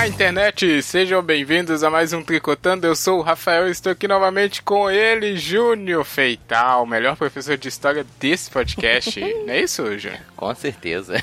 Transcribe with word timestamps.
Olá, 0.00 0.08
internet! 0.08 0.82
Sejam 0.82 1.22
bem-vindos 1.22 1.84
a 1.84 1.90
mais 1.90 2.14
um 2.14 2.22
Tricotando. 2.22 2.86
Eu 2.86 2.96
sou 2.96 3.18
o 3.18 3.22
Rafael 3.22 3.68
e 3.68 3.70
estou 3.70 3.92
aqui 3.92 4.08
novamente 4.08 4.62
com 4.62 4.90
ele, 4.90 5.36
Júnior 5.36 6.06
Feital, 6.06 6.84
o 6.84 6.86
melhor 6.86 7.16
professor 7.16 7.58
de 7.58 7.68
história 7.68 8.02
desse 8.18 8.50
podcast. 8.50 9.20
Não 9.46 9.52
é 9.52 9.60
isso, 9.60 9.98
Júnior? 9.98 10.22
Com 10.34 10.54
certeza. 10.54 11.22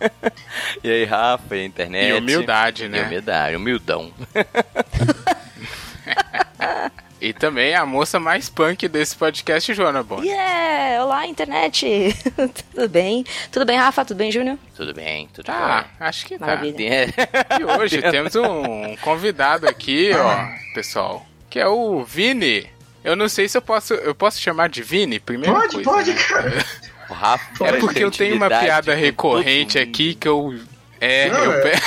e 0.82 0.90
aí, 0.90 1.04
Rafa, 1.04 1.54
e 1.54 1.66
internet? 1.66 2.08
E 2.08 2.14
humildade, 2.14 2.88
né? 2.88 3.02
E 3.02 3.04
humildade, 3.04 3.56
humildão. 3.56 4.10
E 7.20 7.32
também 7.32 7.74
a 7.74 7.84
moça 7.84 8.20
mais 8.20 8.48
punk 8.48 8.86
desse 8.86 9.16
podcast, 9.16 9.74
Joana 9.74 10.04
Bom. 10.04 10.22
Yeah! 10.22 11.04
Olá, 11.04 11.26
internet! 11.26 12.14
tudo 12.72 12.88
bem? 12.88 13.24
Tudo 13.50 13.66
bem, 13.66 13.76
Rafa? 13.76 14.04
Tudo 14.04 14.18
bem, 14.18 14.30
Júnior? 14.30 14.56
Tudo 14.76 14.94
bem, 14.94 15.28
tudo 15.34 15.46
tá, 15.46 15.82
bem. 15.82 16.06
acho 16.06 16.26
que 16.26 16.38
Maravilha. 16.38 17.12
tá. 17.12 17.58
E 17.58 17.64
hoje 17.64 18.00
temos 18.02 18.36
um 18.36 18.94
convidado 19.00 19.68
aqui, 19.68 20.12
ó, 20.14 20.46
pessoal, 20.74 21.26
que 21.50 21.58
é 21.58 21.66
o 21.66 22.04
Vini. 22.04 22.70
Eu 23.02 23.16
não 23.16 23.28
sei 23.28 23.48
se 23.48 23.58
eu 23.58 23.62
posso, 23.62 23.94
eu 23.94 24.14
posso 24.14 24.40
chamar 24.40 24.68
de 24.68 24.82
Vini 24.82 25.18
primeiro. 25.18 25.54
Pode, 25.54 25.82
coisa, 25.82 25.90
pode, 25.90 26.12
né? 26.12 26.22
cara. 26.28 26.64
O 27.10 27.14
Rafa 27.14 27.64
É 27.66 27.72
porque 27.78 28.04
eu 28.04 28.10
tenho 28.12 28.36
uma 28.36 28.48
piada 28.48 28.94
recorrente 28.94 29.78
aqui 29.78 30.14
que 30.14 30.28
eu 30.28 30.54
é, 31.00 31.28
Não, 31.30 31.44
eu, 31.44 31.52
é. 31.52 31.60
pe- 31.70 31.80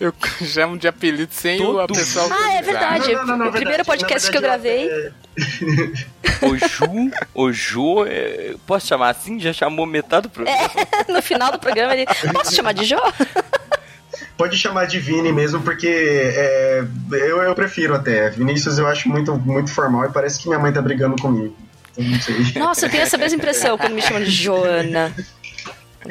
eu 0.00 0.12
chamo 0.46 0.76
de 0.78 0.88
apelido 0.88 1.32
sem 1.32 1.60
o 1.62 1.78
a 1.80 1.86
Todo 1.86 1.96
pessoa 1.96 2.28
Ah, 2.30 2.54
é 2.54 2.62
verdade. 2.62 3.12
Não, 3.12 3.26
não, 3.26 3.36
não, 3.38 3.48
o 3.48 3.52
primeiro 3.52 3.84
verdade, 3.84 3.84
podcast 3.86 4.26
na 4.26 4.32
que 4.32 4.38
eu 4.38 4.42
gravei. 4.42 4.88
verdade, 4.88 6.06
O 6.42 6.56
Ju, 6.56 7.10
o 7.34 7.52
Ju, 7.52 8.04
é, 8.06 8.54
posso 8.66 8.86
chamar 8.86 9.10
assim? 9.10 9.38
Já 9.40 9.52
chamou 9.52 9.86
metade 9.86 10.22
do 10.24 10.30
programa. 10.30 10.70
no 11.08 11.22
final 11.22 11.52
do 11.52 11.58
programa 11.58 11.94
ele. 11.94 12.06
Posso 12.32 12.54
chamar 12.54 12.72
de 12.72 12.84
Jô? 12.84 12.96
é, 12.98 14.24
pode 14.36 14.56
chamar 14.58 14.86
de 14.86 14.98
Vini 14.98 15.32
mesmo, 15.32 15.60
porque 15.62 15.86
é, 15.88 16.84
eu, 17.12 17.40
eu 17.42 17.54
prefiro 17.54 17.94
até. 17.94 18.30
Vinícius 18.30 18.78
eu 18.78 18.86
acho 18.86 19.08
muito, 19.08 19.34
muito 19.38 19.72
formal 19.72 20.04
e 20.06 20.08
parece 20.12 20.40
que 20.40 20.48
minha 20.48 20.58
mãe 20.58 20.72
tá 20.72 20.82
brigando 20.82 21.16
comigo. 21.20 21.56
Então, 21.96 22.04
não 22.10 22.20
sei. 22.20 22.60
Nossa, 22.60 22.86
eu 22.86 22.90
tenho 22.90 23.02
essa 23.04 23.16
mesma 23.16 23.38
impressão 23.38 23.78
quando 23.78 23.92
me 23.94 24.02
chamam 24.02 24.22
de 24.22 24.30
Joana. 24.30 25.14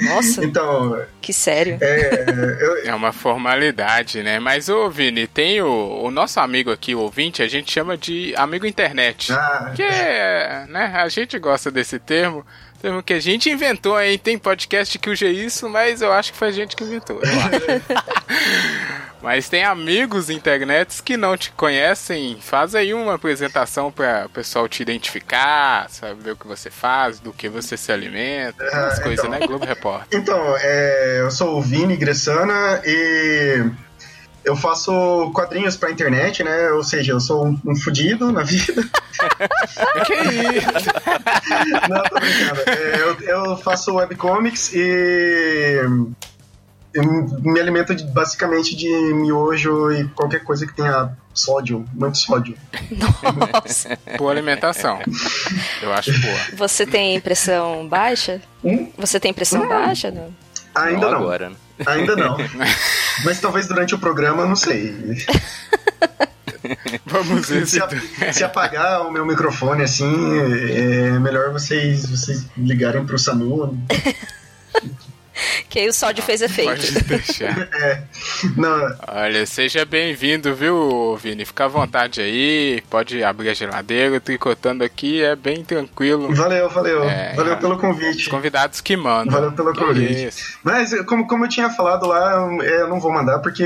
Nossa, 0.01 0.43
Então, 0.43 1.01
que 1.21 1.31
sério. 1.33 1.77
é, 1.81 2.57
eu, 2.59 2.85
É 2.85 2.95
uma 2.95 3.11
formalidade, 3.11 4.23
né? 4.23 4.39
Mas, 4.39 4.69
ô 4.69 4.89
Vini, 4.89 5.27
tem 5.27 5.61
o, 5.61 6.01
o 6.03 6.11
nosso 6.11 6.39
amigo 6.39 6.71
aqui, 6.71 6.95
o 6.95 6.99
ouvinte, 6.99 7.41
a 7.43 7.47
gente 7.47 7.71
chama 7.71 7.97
de 7.97 8.33
amigo 8.35 8.65
internet. 8.65 9.31
ah, 9.31 9.71
Que 9.75 9.83
é, 9.83 10.65
né? 10.69 10.93
A 10.95 11.07
gente 11.09 11.37
gosta 11.37 11.69
desse 11.71 11.99
termo. 11.99 12.45
Termo 12.83 13.01
que 13.01 13.13
a 13.13 13.19
gente 13.21 13.49
inventou, 13.49 13.97
hein? 14.01 14.17
Tem 14.19 14.37
podcast 14.37 14.99
que 14.99 15.09
usa 15.09 15.25
isso, 15.27 15.69
mas 15.69 16.01
eu 16.01 16.11
acho 16.11 16.33
que 16.33 16.37
foi 16.37 16.49
a 16.49 16.51
gente 16.51 16.75
que 16.75 16.83
inventou. 16.83 17.17
eu 17.23 17.29
acho. 17.39 19.21
mas 19.21 19.47
tem 19.47 19.63
amigos 19.63 20.29
internets 20.29 20.99
que 20.99 21.15
não 21.15 21.37
te 21.37 21.49
conhecem. 21.53 22.37
Faz 22.41 22.75
aí 22.75 22.93
uma 22.93 23.13
apresentação 23.13 23.89
para 23.89 24.25
o 24.25 24.29
pessoal 24.29 24.67
te 24.67 24.81
identificar, 24.81 25.89
saber 25.89 26.31
o 26.31 26.35
que 26.35 26.45
você 26.45 26.69
faz, 26.69 27.21
do 27.21 27.31
que 27.31 27.47
você 27.47 27.77
se 27.77 27.89
alimenta, 27.89 28.61
essas 28.65 28.99
Ah, 28.99 29.01
coisas, 29.01 29.25
então. 29.25 29.39
né? 29.39 29.47
Globo 29.47 29.65
Repórter. 29.65 30.19
então 30.19 30.37
é, 30.59 31.19
eu 31.21 31.31
sou 31.31 31.57
o 31.57 31.61
Vini 31.61 31.95
Gressana 31.95 32.81
e 32.85 33.63
eu 34.45 34.55
faço 34.55 35.31
quadrinhos 35.33 35.75
pra 35.77 35.91
internet, 35.91 36.43
né? 36.43 36.69
Ou 36.71 36.83
seja, 36.83 37.13
eu 37.13 37.19
sou 37.19 37.47
um, 37.47 37.59
um 37.65 37.75
fudido 37.75 38.31
na 38.31 38.43
vida. 38.43 38.83
que 40.05 40.13
isso? 40.13 40.67
Não, 41.89 42.03
tô 42.03 42.19
brincando. 42.19 42.61
É, 42.69 43.01
eu, 43.01 43.19
eu 43.21 43.57
faço 43.57 43.93
webcomics 43.95 44.73
e 44.73 45.79
eu 46.93 47.01
me 47.41 47.59
alimento 47.59 47.95
de- 47.95 48.03
basicamente 48.05 48.75
de 48.75 48.87
miojo 49.15 49.91
e 49.91 50.07
qualquer 50.09 50.43
coisa 50.43 50.67
que 50.67 50.73
tenha 50.75 51.11
sódio, 51.33 51.83
muito 51.93 52.17
sódio. 52.19 52.55
Nossa. 52.91 53.97
Boa 54.17 54.31
alimentação. 54.31 54.99
Eu 55.81 55.91
acho 55.93 56.11
boa. 56.21 56.37
Você 56.55 56.85
tem 56.85 57.19
pressão 57.19 57.87
baixa? 57.87 58.39
Hum? 58.63 58.91
Você 58.97 59.19
tem 59.19 59.33
pressão 59.33 59.67
baixa? 59.67 60.11
Não. 60.11 60.29
Ainda 60.75 61.09
não, 61.09 61.17
agora. 61.19 61.49
né? 61.49 61.55
ainda 61.87 62.15
não. 62.15 62.37
Mas 63.23 63.39
talvez 63.39 63.67
durante 63.67 63.95
o 63.95 63.99
programa, 63.99 64.45
não 64.45 64.55
sei. 64.55 64.93
Vamos 67.05 67.49
ver 67.49 67.67
se. 67.67 67.79
Se 68.31 68.43
apagar 68.43 69.05
o 69.05 69.11
meu 69.11 69.25
microfone 69.25 69.83
assim, 69.83 70.39
é 70.71 71.19
melhor 71.19 71.51
vocês, 71.51 72.05
vocês 72.05 72.45
ligarem 72.57 73.05
pro 73.05 73.19
SAMU. 73.19 73.77
Que 75.69 75.79
aí 75.79 75.87
o 75.87 75.93
sódio 75.93 76.23
fez 76.23 76.41
efeito. 76.41 76.69
Pode 76.69 77.03
deixar. 77.05 77.55
Não, 78.55 78.95
Olha, 79.07 79.45
seja 79.45 79.83
bem-vindo, 79.85 80.53
viu, 80.53 81.15
Vini? 81.17 81.45
Fica 81.45 81.65
à 81.65 81.67
vontade 81.67 82.21
aí, 82.21 82.81
pode 82.89 83.23
abrir 83.23 83.49
a 83.49 83.53
geladeira, 83.55 84.19
tricotando 84.19 84.83
aqui 84.83 85.23
é 85.23 85.35
bem 85.35 85.63
tranquilo. 85.63 86.33
valeu, 86.35 86.69
valeu. 86.69 87.03
É, 87.09 87.33
valeu 87.33 87.57
pelo 87.57 87.75
Os 87.75 87.81
convite. 87.81 88.29
convidados 88.29 88.81
que 88.81 88.95
mandam. 88.95 89.33
Valeu 89.33 89.51
pelo 89.53 89.73
convite. 89.73 90.27
isso. 90.27 90.59
Mas, 90.63 90.93
como, 91.05 91.25
como 91.27 91.45
eu 91.45 91.49
tinha 91.49 91.69
falado 91.71 92.05
lá, 92.05 92.33
eu, 92.33 92.61
eu 92.63 92.87
não 92.87 92.99
vou 92.99 93.11
mandar 93.11 93.39
porque 93.39 93.63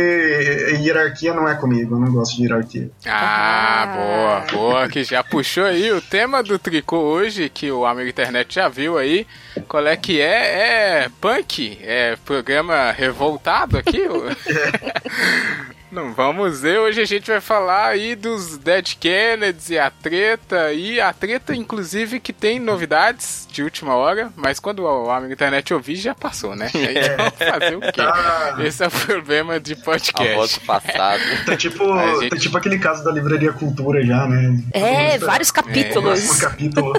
hierarquia 0.81 1.33
não 1.33 1.47
é 1.47 1.55
comigo, 1.55 1.95
eu 1.95 1.99
não 1.99 2.11
gosto 2.11 2.38
de 2.38 2.44
hierarquia. 2.44 2.89
Ah, 3.05 3.83
Ah. 3.83 3.88
boa, 3.95 4.39
boa, 4.51 4.88
que 4.88 5.03
já 5.03 5.23
puxou 5.23 5.65
aí 5.65 5.91
o 5.91 6.01
tema 6.01 6.41
do 6.41 6.57
tricô 6.57 6.97
hoje, 6.99 7.49
que 7.49 7.69
o 7.71 7.85
amigo 7.85 8.09
internet 8.09 8.55
já 8.55 8.67
viu 8.69 8.97
aí. 8.97 9.27
Qual 9.67 9.85
é 9.85 9.95
que 9.97 10.21
é? 10.21 11.03
É 11.05 11.09
punk? 11.19 11.66
É 11.81 12.16
programa 12.25 12.91
revoltado 12.91 13.78
aqui? 13.78 14.03
Não, 15.89 16.13
vamos 16.13 16.59
ver. 16.59 16.79
Hoje 16.79 17.01
a 17.01 17.05
gente 17.05 17.31
vai 17.31 17.39
falar 17.39 17.88
aí 17.88 18.13
dos 18.13 18.57
Dead 18.57 18.95
Kennedys 19.00 19.69
e 19.69 19.79
a 19.79 19.89
treta. 19.89 20.73
E 20.73 21.00
a 21.00 21.13
treta, 21.13 21.56
inclusive, 21.56 22.19
que 22.19 22.33
tem 22.33 22.59
novidades 22.59 23.47
de 23.50 23.63
última 23.63 23.95
hora. 23.95 24.29
Mas 24.35 24.59
quando 24.59 24.79
o 24.83 25.09
amigo 25.09 25.31
internet 25.31 25.73
ouvir, 25.73 25.95
já 25.95 26.13
passou, 26.13 26.57
né? 26.57 26.69
Aí 26.75 27.16
vamos 27.16 27.33
fazer 27.39 27.75
o 27.77 27.79
quê? 27.79 27.91
Tá, 27.94 28.57
Esse 28.59 28.83
é 28.83 28.88
o 28.88 28.91
problema 28.91 29.61
de 29.61 29.73
A 29.73 29.75
voz 29.77 30.11
podcast. 30.11 30.59
do 30.59 30.66
passado. 30.66 31.22
tá 31.45 31.56
tipo, 31.56 31.89
A 31.94 32.16
gente- 32.22 32.29
tá 32.31 32.35
tipo 32.38 32.57
aquele 32.57 32.79
caso 32.79 33.01
da 33.06 33.11
Livraria 33.13 33.53
Cultura 33.53 34.06
já, 34.06 34.27
né? 34.27 34.59
É, 34.73 35.17
vários 35.19 35.51
capítulos. 35.51 36.19
próximo 36.19 36.50
capítulo. 36.50 36.94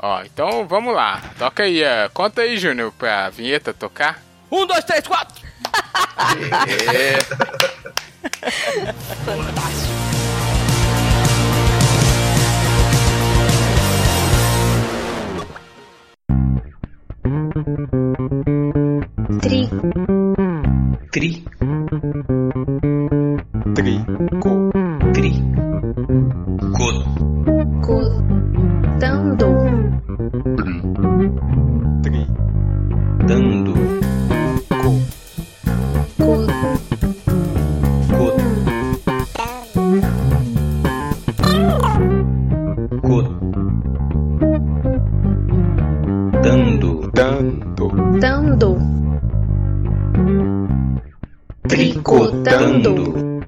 Ó, 0.00 0.22
então 0.22 0.66
vamos 0.66 0.94
lá. 0.94 1.20
Toca 1.38 1.64
aí, 1.64 1.82
eh, 1.82 2.08
conta 2.14 2.42
aí, 2.42 2.56
Júnior, 2.56 2.92
pra 2.92 3.28
vinheta 3.30 3.74
tocar. 3.74 4.22
Um, 4.50 4.66
dois, 4.66 4.84
três, 4.84 5.06
quatro! 5.06 5.46
É, 6.68 7.18
Fantástico. 9.24 9.98
Tri, 19.40 19.68
Tri. 21.10 21.44
Tri. 23.74 25.32
Co. 26.76 26.92
co, 27.82 27.98
dando, 28.98 29.77
Dando. 47.18 47.88
Dando. 48.20 48.76
tricotando, 51.66 53.40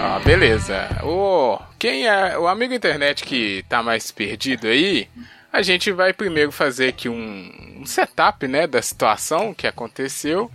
Ó, 0.00 0.18
beleza. 0.24 0.88
O, 1.04 1.60
quem 1.78 2.08
é 2.08 2.36
o 2.36 2.48
amigo 2.48 2.74
internet 2.74 3.22
que 3.22 3.64
tá 3.68 3.84
mais 3.84 4.10
perdido 4.10 4.66
aí, 4.66 5.06
a 5.52 5.62
gente 5.62 5.92
vai 5.92 6.12
primeiro 6.12 6.50
fazer 6.50 6.88
aqui 6.88 7.08
um, 7.08 7.78
um 7.78 7.86
setup, 7.86 8.48
né, 8.48 8.66
da 8.66 8.82
situação 8.82 9.54
que 9.54 9.68
aconteceu 9.68 10.50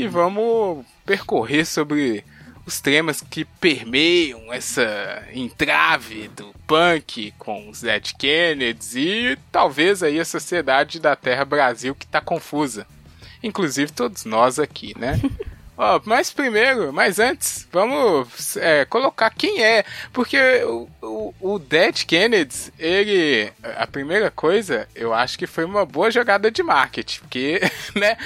e 0.00 0.08
vamos 0.08 0.86
percorrer 1.04 1.66
sobre 1.66 2.24
os 2.64 2.80
temas 2.80 3.20
que 3.20 3.44
permeiam 3.44 4.50
essa 4.50 5.22
entrave 5.30 6.28
do 6.28 6.54
punk 6.66 7.34
com 7.38 7.68
os 7.68 7.82
Dead 7.82 8.12
Kennedys 8.18 8.94
e 8.94 9.38
talvez 9.52 10.02
aí 10.02 10.18
a 10.18 10.24
sociedade 10.24 10.98
da 10.98 11.14
Terra 11.14 11.44
Brasil 11.44 11.94
que 11.94 12.06
tá 12.06 12.18
confusa. 12.18 12.86
Inclusive 13.42 13.92
todos 13.92 14.24
nós 14.24 14.58
aqui, 14.58 14.98
né? 14.98 15.20
Ó, 15.82 15.98
mas 16.04 16.30
primeiro, 16.30 16.92
mas 16.92 17.18
antes, 17.18 17.66
vamos 17.72 18.54
é, 18.58 18.84
colocar 18.84 19.30
quem 19.30 19.62
é. 19.64 19.82
Porque 20.12 20.36
o, 20.64 20.86
o, 21.00 21.34
o 21.40 21.58
Dead 21.58 22.04
Kennedys, 22.04 22.70
ele. 22.78 23.50
A 23.78 23.86
primeira 23.86 24.30
coisa, 24.30 24.86
eu 24.94 25.14
acho 25.14 25.38
que 25.38 25.46
foi 25.46 25.64
uma 25.64 25.86
boa 25.86 26.10
jogada 26.10 26.50
de 26.50 26.62
marketing. 26.62 27.20
Porque, 27.20 27.60
né? 27.96 28.18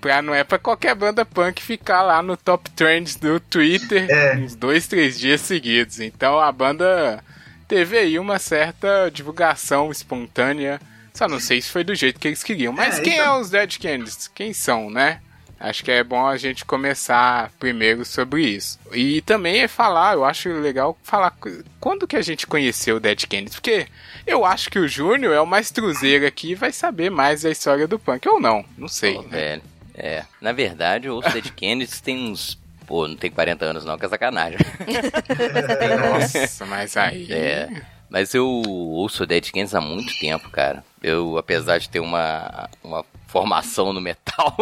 Pra, 0.00 0.20
não 0.20 0.34
é 0.34 0.42
pra 0.42 0.58
qualquer 0.58 0.96
banda 0.96 1.24
punk 1.24 1.62
ficar 1.62 2.02
lá 2.02 2.20
no 2.20 2.36
top 2.36 2.68
trends 2.70 3.14
do 3.14 3.38
Twitter 3.38 4.10
É. 4.10 4.34
uns 4.36 4.56
dois, 4.56 4.88
três 4.88 5.16
dias 5.16 5.40
seguidos. 5.42 6.00
Então 6.00 6.40
a 6.40 6.50
banda 6.50 7.22
teve 7.68 7.96
aí 7.98 8.18
uma 8.18 8.40
certa 8.40 9.08
divulgação 9.12 9.92
espontânea. 9.92 10.80
Só 11.14 11.28
não 11.28 11.38
sei 11.38 11.62
se 11.62 11.70
foi 11.70 11.84
do 11.84 11.94
jeito 11.94 12.18
que 12.18 12.26
eles 12.26 12.42
queriam. 12.42 12.72
Mas 12.72 12.98
É, 12.98 13.02
quem 13.02 13.14
então- 13.14 13.36
é 13.36 13.40
os 13.40 13.48
Dead 13.48 13.78
Kennedys? 13.78 14.28
Quem 14.34 14.52
são, 14.52 14.90
né? 14.90 15.20
Acho 15.58 15.82
que 15.82 15.90
é 15.90 16.04
bom 16.04 16.26
a 16.26 16.36
gente 16.36 16.64
começar 16.64 17.50
primeiro 17.58 18.04
sobre 18.04 18.42
isso. 18.42 18.78
E 18.92 19.22
também 19.22 19.60
é 19.60 19.68
falar, 19.68 20.14
eu 20.14 20.24
acho 20.24 20.50
legal 20.60 20.96
falar 21.02 21.32
quando 21.80 22.06
que 22.06 22.16
a 22.16 22.22
gente 22.22 22.46
conheceu 22.46 22.96
o 22.96 23.00
Dead 23.00 23.24
Kennedys. 23.26 23.54
Porque 23.54 23.86
eu 24.26 24.44
acho 24.44 24.70
que 24.70 24.78
o 24.78 24.86
Júnior 24.86 25.32
é 25.34 25.40
o 25.40 25.46
mais 25.46 25.70
truzeiro 25.70 26.26
aqui 26.26 26.50
e 26.50 26.54
vai 26.54 26.72
saber 26.72 27.10
mais 27.10 27.42
da 27.42 27.50
história 27.50 27.88
do 27.88 27.98
punk. 27.98 28.28
Ou 28.28 28.38
não, 28.38 28.64
não 28.76 28.88
sei. 28.88 29.14
Pô, 29.14 29.22
né? 29.22 29.28
velho. 29.30 29.62
É, 29.94 30.24
na 30.42 30.52
verdade, 30.52 31.08
o 31.08 31.20
Dead 31.22 31.50
Kennedys 31.52 32.00
tem 32.02 32.30
uns. 32.30 32.58
Pô, 32.86 33.08
não 33.08 33.16
tem 33.16 33.30
40 33.30 33.64
anos 33.64 33.84
não, 33.84 33.98
que 33.98 34.04
é 34.04 34.08
sacanagem. 34.08 34.58
Nossa, 36.20 36.66
mas 36.66 36.96
aí. 36.98 37.32
É. 37.32 37.68
Mas 38.10 38.34
eu 38.34 38.46
ouço 38.46 39.22
o 39.22 39.26
Dead 39.26 39.50
Kennedys 39.50 39.74
há 39.74 39.80
muito 39.80 40.16
tempo, 40.18 40.50
cara. 40.50 40.84
Eu, 41.06 41.38
apesar 41.38 41.78
de 41.78 41.88
ter 41.88 42.00
uma, 42.00 42.68
uma 42.82 43.04
formação 43.28 43.92
no 43.92 44.00
metal, 44.00 44.56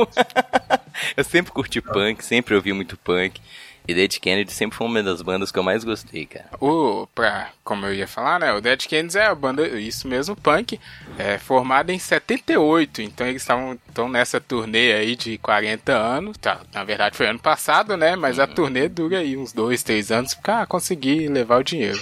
eu 1.17 1.25
sempre 1.25 1.51
curti 1.51 1.81
punk, 1.81 2.23
sempre 2.23 2.55
ouvi 2.55 2.71
muito 2.71 2.99
punk. 2.99 3.41
E 3.87 3.93
Dead 3.95 4.19
Kennedy 4.19 4.51
sempre 4.53 4.77
foi 4.77 4.87
uma 4.87 5.03
das 5.03 5.21
bandas 5.21 5.53
que 5.53 5.59
eu 5.59 5.63
mais 5.63 5.85
gostei, 5.85 6.25
cara. 6.27 6.47
O, 6.59 7.07
pra, 7.15 7.51
como 7.63 7.85
eu 7.85 7.93
ia 7.95 8.09
falar, 8.09 8.41
né? 8.41 8.53
O 8.53 8.61
Dead 8.61 8.81
Kennedys 8.87 9.15
é 9.17 9.27
a 9.27 9.35
banda, 9.35 9.67
isso 9.79 10.09
mesmo, 10.09 10.35
punk, 10.35 10.81
é, 11.19 11.37
formada 11.37 11.93
em 11.93 11.99
78. 11.99 13.03
Então 13.03 13.27
eles 13.27 13.43
estavam 13.43 13.79
tão 13.93 14.09
nessa 14.09 14.41
turnê 14.41 14.93
aí 14.95 15.15
de 15.15 15.37
40 15.39 15.93
anos. 15.93 16.37
Tá, 16.39 16.61
na 16.73 16.83
verdade 16.83 17.17
foi 17.17 17.27
ano 17.27 17.39
passado, 17.39 17.97
né? 17.97 18.17
Mas 18.17 18.39
a 18.39 18.47
turnê 18.47 18.89
dura 18.89 19.19
aí 19.19 19.37
uns 19.37 19.53
2, 19.53 19.83
3 19.83 20.11
anos 20.13 20.35
pra 20.35 20.65
conseguir 20.67 21.29
levar 21.29 21.59
o 21.61 21.65
dinheiro. 21.65 22.01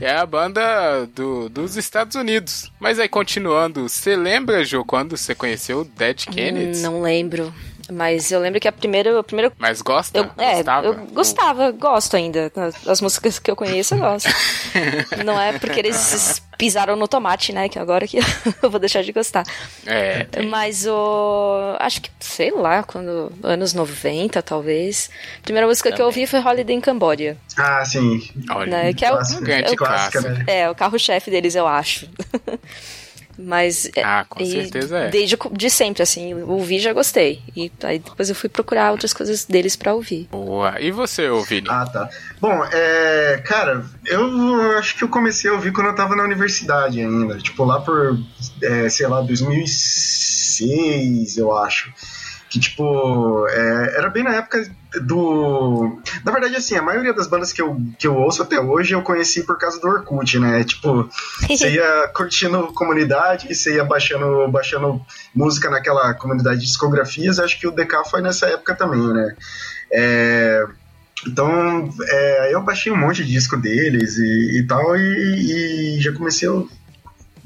É, 0.00 0.16
a 0.16 0.24
banda 0.24 1.06
do, 1.14 1.48
dos 1.50 1.76
Estados 1.76 2.16
Unidos. 2.16 2.72
Mas 2.80 2.98
aí 2.98 3.08
continuando, 3.08 3.86
você 3.88 4.16
lembra, 4.16 4.64
Jô, 4.64 4.84
quando 4.84 5.16
você 5.16 5.34
conheceu 5.34 5.80
o 5.80 5.84
Dead 5.84 6.24
Kennedys? 6.24 6.80
Hum, 6.80 6.82
Não 6.84 7.02
lembro. 7.02 7.52
Mas 7.90 8.30
eu 8.30 8.40
lembro 8.40 8.60
que 8.60 8.68
a 8.68 8.72
primeira. 8.72 9.18
A 9.18 9.22
primeira 9.22 9.52
Mas 9.58 9.80
gosta? 9.80 10.18
eu, 10.18 10.30
é, 10.36 10.56
Gostava? 10.56 10.86
eu 10.86 10.94
gostava, 11.06 11.70
gosto 11.72 12.16
ainda. 12.16 12.52
As, 12.54 12.86
as 12.88 13.00
músicas 13.00 13.38
que 13.38 13.50
eu 13.50 13.56
conheço, 13.56 13.94
eu 13.94 13.98
gosto. 14.00 14.28
Não 15.24 15.40
é 15.40 15.58
porque 15.58 15.80
eles 15.80 16.42
pisaram 16.58 16.96
no 16.96 17.08
tomate, 17.08 17.52
né? 17.52 17.68
Que 17.68 17.78
agora 17.78 18.06
que 18.06 18.18
eu 18.62 18.70
vou 18.70 18.78
deixar 18.78 19.02
de 19.02 19.12
gostar. 19.12 19.44
É, 19.86 20.26
Mas 20.50 20.86
o. 20.86 21.76
Acho 21.78 22.02
que, 22.02 22.10
sei 22.20 22.50
lá, 22.50 22.82
quando. 22.82 23.32
Anos 23.42 23.72
90, 23.72 24.42
talvez. 24.42 25.08
A 25.38 25.42
primeira 25.42 25.66
música 25.66 25.90
que 25.90 26.00
eu 26.02 26.06
ouvi 26.06 26.26
foi 26.26 26.40
Holiday 26.40 26.76
in 26.76 26.80
Cambodia. 26.80 27.36
Ah, 27.56 27.84
sim. 27.84 28.20
olha, 28.50 28.66
Né, 28.70 28.92
que 28.92 29.04
é 29.04 29.10
o- 29.12 29.16
clássica, 29.16 29.76
clássico. 29.76 30.22
né? 30.28 30.44
É, 30.46 30.70
o 30.70 30.74
carro-chefe 30.74 31.30
deles, 31.30 31.54
eu 31.54 31.66
acho. 31.66 32.08
Mas. 33.38 33.88
é, 33.94 34.02
Ah, 34.02 34.26
com 34.28 34.44
certeza 34.44 34.98
é. 34.98 35.08
Desde 35.08 35.36
de 35.52 35.70
sempre, 35.70 36.02
assim, 36.02 36.34
ouvi 36.42 36.80
já 36.80 36.92
gostei. 36.92 37.40
E 37.54 37.70
aí 37.84 38.00
depois 38.00 38.28
eu 38.28 38.34
fui 38.34 38.48
procurar 38.48 38.90
outras 38.90 39.12
coisas 39.12 39.44
deles 39.44 39.76
pra 39.76 39.94
ouvir. 39.94 40.26
Boa. 40.30 40.80
E 40.80 40.90
você, 40.90 41.28
Vini? 41.48 41.68
Ah, 41.70 41.86
tá. 41.86 42.08
Bom, 42.40 42.64
é. 42.72 43.40
Cara, 43.46 43.84
eu 44.04 44.76
acho 44.78 44.96
que 44.96 45.04
eu 45.04 45.08
comecei 45.08 45.50
a 45.50 45.54
ouvir 45.54 45.72
quando 45.72 45.86
eu 45.88 45.94
tava 45.94 46.16
na 46.16 46.24
universidade 46.24 47.00
ainda. 47.00 47.38
Tipo, 47.38 47.64
lá 47.64 47.80
por, 47.80 48.18
é, 48.62 48.88
sei 48.88 49.06
lá, 49.06 49.20
2006, 49.20 51.36
eu 51.38 51.56
acho. 51.56 51.92
Que, 52.48 52.58
tipo, 52.58 53.46
é, 53.48 53.96
era 53.98 54.08
bem 54.08 54.24
na 54.24 54.34
época 54.34 54.70
do. 55.02 56.00
Na 56.24 56.32
verdade, 56.32 56.56
assim, 56.56 56.76
a 56.76 56.82
maioria 56.82 57.12
das 57.12 57.26
bandas 57.26 57.52
que 57.52 57.60
eu, 57.60 57.78
que 57.98 58.06
eu 58.06 58.16
ouço 58.16 58.42
até 58.42 58.58
hoje 58.58 58.94
eu 58.94 59.02
conheci 59.02 59.42
por 59.42 59.58
causa 59.58 59.78
do 59.78 59.86
Orkut, 59.86 60.38
né? 60.38 60.64
Tipo, 60.64 61.08
você 61.46 61.72
ia 61.72 62.08
curtindo 62.14 62.72
comunidade, 62.72 63.54
você 63.54 63.74
ia 63.74 63.84
baixando, 63.84 64.48
baixando 64.48 65.04
música 65.34 65.68
naquela 65.68 66.14
comunidade 66.14 66.60
de 66.60 66.66
discografias. 66.66 67.38
Acho 67.38 67.60
que 67.60 67.66
o 67.66 67.70
DK 67.70 68.08
foi 68.10 68.22
nessa 68.22 68.46
época 68.46 68.74
também, 68.74 69.12
né? 69.12 69.36
É, 69.92 70.66
então, 71.26 71.92
é, 72.08 72.40
aí 72.42 72.52
eu 72.52 72.62
baixei 72.62 72.92
um 72.92 72.96
monte 72.96 73.24
de 73.24 73.32
disco 73.32 73.56
deles 73.56 74.16
e, 74.16 74.60
e 74.60 74.66
tal, 74.66 74.96
e, 74.96 75.96
e 75.96 76.00
já 76.00 76.12
comecei. 76.12 76.48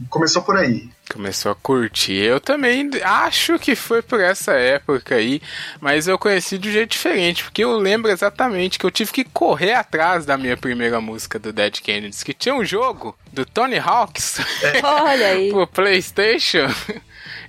Começou 0.08 0.42
por 0.42 0.56
aí. 0.56 0.90
Começou 1.12 1.52
a 1.52 1.54
curtir. 1.54 2.14
Eu 2.14 2.40
também 2.40 2.88
acho 3.04 3.58
que 3.58 3.74
foi 3.76 4.00
por 4.00 4.18
essa 4.20 4.52
época 4.52 5.14
aí, 5.16 5.42
mas 5.80 6.08
eu 6.08 6.18
conheci 6.18 6.56
de 6.56 6.68
um 6.70 6.72
jeito 6.72 6.92
diferente, 6.92 7.44
porque 7.44 7.62
eu 7.64 7.76
lembro 7.78 8.10
exatamente 8.10 8.78
que 8.78 8.86
eu 8.86 8.90
tive 8.90 9.12
que 9.12 9.24
correr 9.24 9.74
atrás 9.74 10.24
da 10.24 10.38
minha 10.38 10.56
primeira 10.56 11.00
música 11.00 11.38
do 11.38 11.52
Dead 11.52 11.80
Kennedys, 11.80 12.22
que 12.22 12.32
tinha 12.32 12.54
um 12.54 12.64
jogo 12.64 13.16
do 13.32 13.44
Tony 13.44 13.78
Hawks 13.78 14.38
Olha 14.82 15.26
aí. 15.28 15.50
pro 15.50 15.66
PlayStation. 15.66 16.66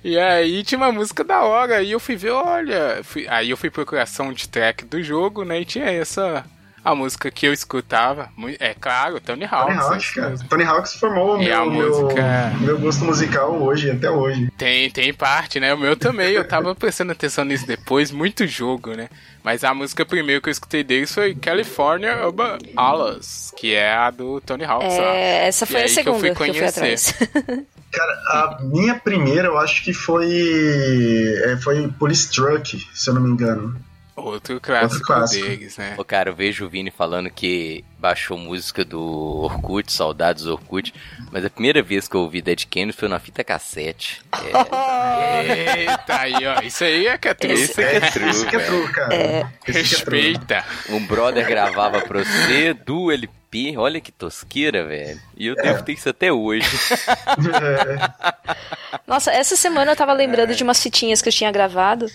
E 0.02 0.18
aí 0.18 0.62
tinha 0.62 0.78
uma 0.78 0.92
música 0.92 1.24
da 1.24 1.42
hora, 1.42 1.82
e 1.82 1.92
eu 1.92 1.98
fui 2.00 2.16
ver, 2.16 2.30
olha, 2.32 3.00
fui- 3.02 3.26
aí 3.28 3.48
eu 3.48 3.56
fui 3.56 3.70
procurar 3.70 4.04
soundtrack 4.04 4.84
do 4.84 5.02
jogo, 5.02 5.42
né, 5.44 5.60
e 5.60 5.64
tinha 5.64 5.86
essa 5.86 6.44
a 6.84 6.94
música 6.94 7.30
que 7.30 7.46
eu 7.46 7.52
escutava, 7.52 8.28
é 8.60 8.74
claro, 8.74 9.18
Tony 9.20 9.44
Hawks. 9.44 9.74
Tony 9.74 9.78
Hawks, 9.94 10.10
cara. 10.10 10.34
Tony 10.50 10.64
Hawks 10.64 10.94
formou 10.94 11.38
o 11.38 11.42
E 11.42 11.50
a 11.50 11.60
meu, 11.64 11.70
meu, 11.70 11.88
música- 12.02 12.52
meu 12.60 12.78
gosto 12.78 13.04
musical 13.04 13.52
hoje, 13.62 13.90
até 13.90 14.10
hoje. 14.10 14.50
Tem, 14.58 14.90
tem 14.90 15.12
parte, 15.14 15.58
né? 15.58 15.72
O 15.72 15.78
meu 15.78 15.96
também, 15.96 16.32
eu 16.32 16.46
tava 16.46 16.74
prestando 16.76 17.12
atenção 17.12 17.44
nisso 17.44 17.66
depois, 17.66 18.10
muito 18.10 18.46
jogo, 18.46 18.92
né? 18.94 19.08
Mas 19.42 19.64
a 19.64 19.72
música 19.74 20.04
primeiro 20.06 20.40
que 20.42 20.48
eu 20.48 20.52
escutei 20.52 20.82
deles 20.84 21.12
foi 21.14 21.34
California 21.34 22.26
Urban 22.26 22.58
Alice, 22.76 23.52
que 23.54 23.74
é 23.74 23.92
a 23.94 24.10
do 24.10 24.40
Tony 24.40 24.64
Hawks. 24.64 24.96
lá. 24.96 25.04
É, 25.16 25.46
essa 25.48 25.64
E 25.64 25.68
foi 25.68 25.80
a 25.80 25.84
aí 25.84 25.90
que 25.90 25.98
eu 26.00 26.04
segunda 26.04 26.18
fui 26.20 26.28
que 26.30 26.32
eu 26.32 26.36
fui 26.36 26.46
conhecer. 26.54 26.78
atrás. 26.80 27.64
Cara, 27.94 28.12
a 28.26 28.58
minha 28.62 28.96
primeira 28.96 29.46
eu 29.48 29.56
acho 29.58 29.84
que 29.84 29.92
foi. 29.92 30.26
é, 31.44 31.56
foi 31.62 31.88
Police 31.98 32.30
Truck, 32.30 32.84
se 32.92 33.08
eu 33.10 33.14
não 33.14 33.22
me 33.22 33.30
engano. 33.30 33.76
Outro 34.16 34.60
clássico, 34.60 34.94
Outro 34.94 35.06
clássico. 35.06 35.44
deles, 35.46 35.76
né? 35.76 35.94
Ô, 35.98 36.04
cara, 36.04 36.30
eu 36.30 36.34
vejo 36.34 36.64
o 36.64 36.68
Vini 36.68 36.90
falando 36.90 37.28
que 37.28 37.84
baixou 37.98 38.38
música 38.38 38.84
do 38.84 39.00
Orkut, 39.02 39.92
saudades 39.92 40.44
do 40.44 40.52
Orkut, 40.52 40.94
mas 41.32 41.44
a 41.44 41.50
primeira 41.50 41.82
vez 41.82 42.06
que 42.06 42.14
eu 42.14 42.20
ouvi 42.20 42.40
Dead 42.40 42.64
Kennedy 42.66 42.96
foi 42.96 43.08
na 43.08 43.18
fita 43.18 43.42
cassete. 43.42 44.22
É, 44.32 45.80
Eita, 45.90 46.20
aí, 46.20 46.34
ó. 46.46 46.60
Isso 46.62 46.84
aí 46.84 47.06
é 47.08 47.18
que 47.18 47.28
é 47.28 47.34
true. 47.34 47.52
Isso 47.54 47.80
é 47.80 48.00
que 48.00 48.06
é 48.06 48.10
true, 48.10 48.30
Isso 48.30 48.46
que 48.46 48.56
é 48.56 48.58
true, 48.60 48.88
cara. 48.92 49.14
É 49.14 49.46
true. 49.64 49.76
Respeita. 49.78 50.64
Um 50.90 51.04
brother 51.04 51.46
gravava 51.48 52.00
pra 52.02 52.22
você 52.22 52.72
do 52.72 53.10
LP, 53.10 53.32
olha 53.76 54.00
que 54.00 54.10
tosqueira, 54.12 54.84
velho. 54.84 55.20
E 55.36 55.46
eu 55.46 55.54
devo 55.54 55.82
ter 55.82 55.92
isso 55.92 56.08
até 56.08 56.32
hoje. 56.32 56.66
Nossa, 59.06 59.30
essa 59.32 59.56
semana 59.56 59.92
eu 59.92 59.96
tava 59.96 60.12
lembrando 60.12 60.54
de 60.54 60.62
umas 60.62 60.82
fitinhas 60.82 61.20
que 61.22 61.28
eu 61.28 61.32
tinha 61.32 61.50
gravado. 61.52 62.06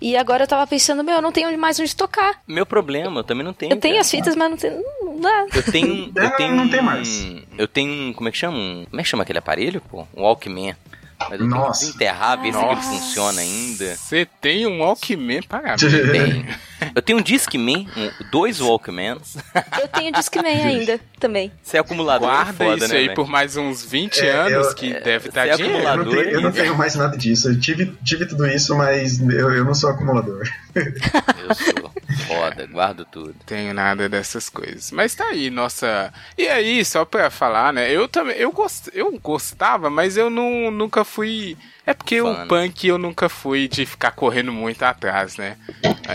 E 0.00 0.16
agora 0.16 0.44
eu 0.44 0.48
tava 0.48 0.66
pensando, 0.66 1.02
meu, 1.02 1.16
eu 1.16 1.22
não 1.22 1.32
tenho 1.32 1.56
mais 1.58 1.80
onde 1.80 1.96
tocar. 1.96 2.42
Meu 2.46 2.66
problema, 2.66 3.20
eu 3.20 3.24
também 3.24 3.44
não 3.44 3.54
tenho. 3.54 3.72
Eu 3.72 3.80
tenho 3.80 3.94
cara. 3.94 4.00
as 4.02 4.10
fitas, 4.10 4.36
mas 4.36 4.50
não 4.50 4.56
tenho. 4.56 4.82
Não 5.02 5.20
dá. 5.20 5.46
Eu 5.54 5.62
tenho. 5.72 6.12
Eu 6.14 6.22
Não, 6.22 6.30
tenho 6.36 6.54
não 6.54 6.68
tem 6.68 6.80
um- 6.80 6.82
mais. 6.82 7.26
Eu 7.56 7.66
tenho 7.66 7.92
um. 7.92 8.12
Como 8.12 8.28
é 8.28 8.32
que 8.32 8.38
chama? 8.38 8.56
Como 8.90 9.00
é 9.00 9.02
que 9.02 9.08
chama 9.08 9.22
aquele 9.22 9.38
aparelho, 9.38 9.80
pô? 9.80 10.06
Um 10.14 10.22
Walkman. 10.22 10.76
Mas 11.18 11.32
eu 11.32 11.38
tenho 11.38 11.50
Nossa. 11.50 11.80
que 11.80 11.86
desenterrar, 11.86 12.40
ver 12.42 12.52
se 12.52 12.58
ele 12.58 12.66
Nossa. 12.66 12.88
funciona 12.90 13.40
ainda. 13.40 13.96
Você 13.96 14.26
tem 14.40 14.66
um 14.66 14.80
Walkman, 14.80 15.42
parabéns. 15.42 15.80
Tem. 15.80 16.46
Eu 16.94 17.00
tenho 17.00 17.18
um 17.18 17.22
Discman, 17.22 17.88
um- 17.96 18.10
dois 18.30 18.60
Walkmans. 18.60 19.36
Eu 19.80 19.88
tenho 19.88 20.12
Discman 20.12 20.62
ainda 20.62 21.00
também. 21.18 21.50
Você 21.62 21.78
é 21.78 21.80
acumulador 21.80 22.28
Guarda 22.28 22.52
foda, 22.52 22.76
isso 22.84 22.88
né, 22.88 22.96
aí 22.98 23.04
velho? 23.04 23.14
por 23.16 23.28
mais 23.28 23.56
uns 23.56 23.82
20 23.84 24.20
É, 24.20 24.30
anos 24.30 24.66
eu- 24.68 24.74
que 24.74 24.92
é, 24.92 25.00
deve 25.00 25.28
estar 25.28 25.46
é 25.48 25.56
dinheiro. 25.56 25.78
Eu 25.78 25.82
não, 25.82 25.90
acumulador 25.90 26.22
tenho, 26.24 26.34
eu 26.36 26.40
não 26.42 26.52
tenho 26.52 26.76
mais 26.76 26.94
nada 26.94 27.16
disso. 27.16 27.48
Eu 27.48 27.58
tive, 27.58 27.96
tive 28.04 28.26
tudo 28.26 28.46
isso, 28.46 28.76
mas 28.76 29.18
eu, 29.20 29.52
eu 29.54 29.64
não 29.64 29.74
sou 29.74 29.88
acumulador. 29.90 30.46
Eu 30.74 31.54
sou 31.54 31.92
foda, 32.26 32.66
guardo 32.66 33.04
tudo. 33.04 33.34
tenho 33.44 33.72
nada 33.74 34.08
dessas 34.08 34.48
coisas. 34.48 34.90
Mas 34.90 35.14
tá 35.14 35.24
aí, 35.26 35.50
nossa. 35.50 36.12
E 36.36 36.46
aí, 36.48 36.84
só 36.84 37.04
pra 37.04 37.30
falar, 37.30 37.72
né? 37.72 37.90
Eu 37.90 38.08
também. 38.08 38.36
Eu, 38.36 38.52
gost... 38.52 38.88
eu 38.92 39.18
gostava, 39.18 39.88
mas 39.90 40.16
eu 40.16 40.30
não, 40.30 40.70
nunca 40.70 41.04
fui. 41.04 41.56
É 41.86 41.94
porque 41.94 42.20
Fã, 42.20 42.24
o 42.24 42.32
né? 42.32 42.46
punk 42.46 42.88
eu 42.88 42.98
nunca 42.98 43.28
fui 43.28 43.68
de 43.68 43.86
ficar 43.86 44.10
correndo 44.10 44.52
muito 44.52 44.82
atrás, 44.82 45.36
né? 45.36 45.56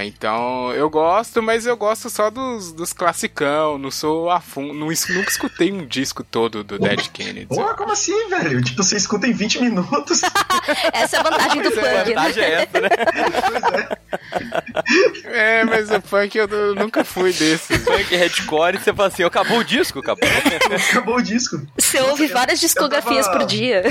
Então 0.04 0.72
eu 0.74 0.90
gosto, 0.90 1.42
mas 1.42 1.66
eu 1.66 1.78
gosto 1.78 2.10
só 2.10 2.30
dos, 2.30 2.74
dos 2.74 2.92
classicão. 2.92 3.78
Não 3.78 3.90
sou 3.90 4.30
a 4.30 4.42
fundo. 4.42 4.74
Não, 4.74 4.88
nunca 4.88 5.30
escutei 5.30 5.72
um 5.72 5.86
disco 5.86 6.26
todo 6.26 6.62
do 6.62 6.78
Dead 6.78 7.08
Kennedy. 7.10 7.48
Pô, 7.48 7.74
como 7.76 7.92
assim, 7.94 8.28
velho? 8.28 8.62
Tipo, 8.62 8.84
você 8.84 8.98
escuta 8.98 9.28
em 9.28 9.32
20 9.32 9.62
minutos. 9.62 10.22
Essa 10.92 11.18
é 11.18 11.20
a 11.20 11.24
vantagem 11.24 11.62
do 11.62 11.72
Pois 11.72 11.78
é, 11.78 12.02
a 12.02 12.04
punk. 12.04 12.10
né? 12.10 12.16
vantagem 12.16 12.44
é 12.44 12.52
essa, 12.52 12.82
né? 12.82 12.90
pois 13.48 13.64
é. 13.64 14.21
É, 15.26 15.64
mas 15.64 15.90
o 15.92 16.02
punk 16.02 16.36
eu, 16.38 16.48
eu 16.48 16.76
nunca 16.76 17.04
fui 17.04 17.32
desse. 17.34 17.78
Punk 17.80 18.16
hardcore, 18.16 18.78
você 18.78 18.94
fala 18.94 19.08
assim, 19.08 19.24
acabou 19.24 19.60
o 19.60 19.64
disco, 19.64 20.00
acabou. 20.00 20.28
Acabou 20.92 21.16
o 21.18 21.22
disco. 21.22 21.62
Você 21.78 22.00
ouve 22.02 22.28
várias 22.28 22.60
discografias 22.60 23.26
tava- 23.28 23.40
por 23.40 23.46
dia. 23.46 23.84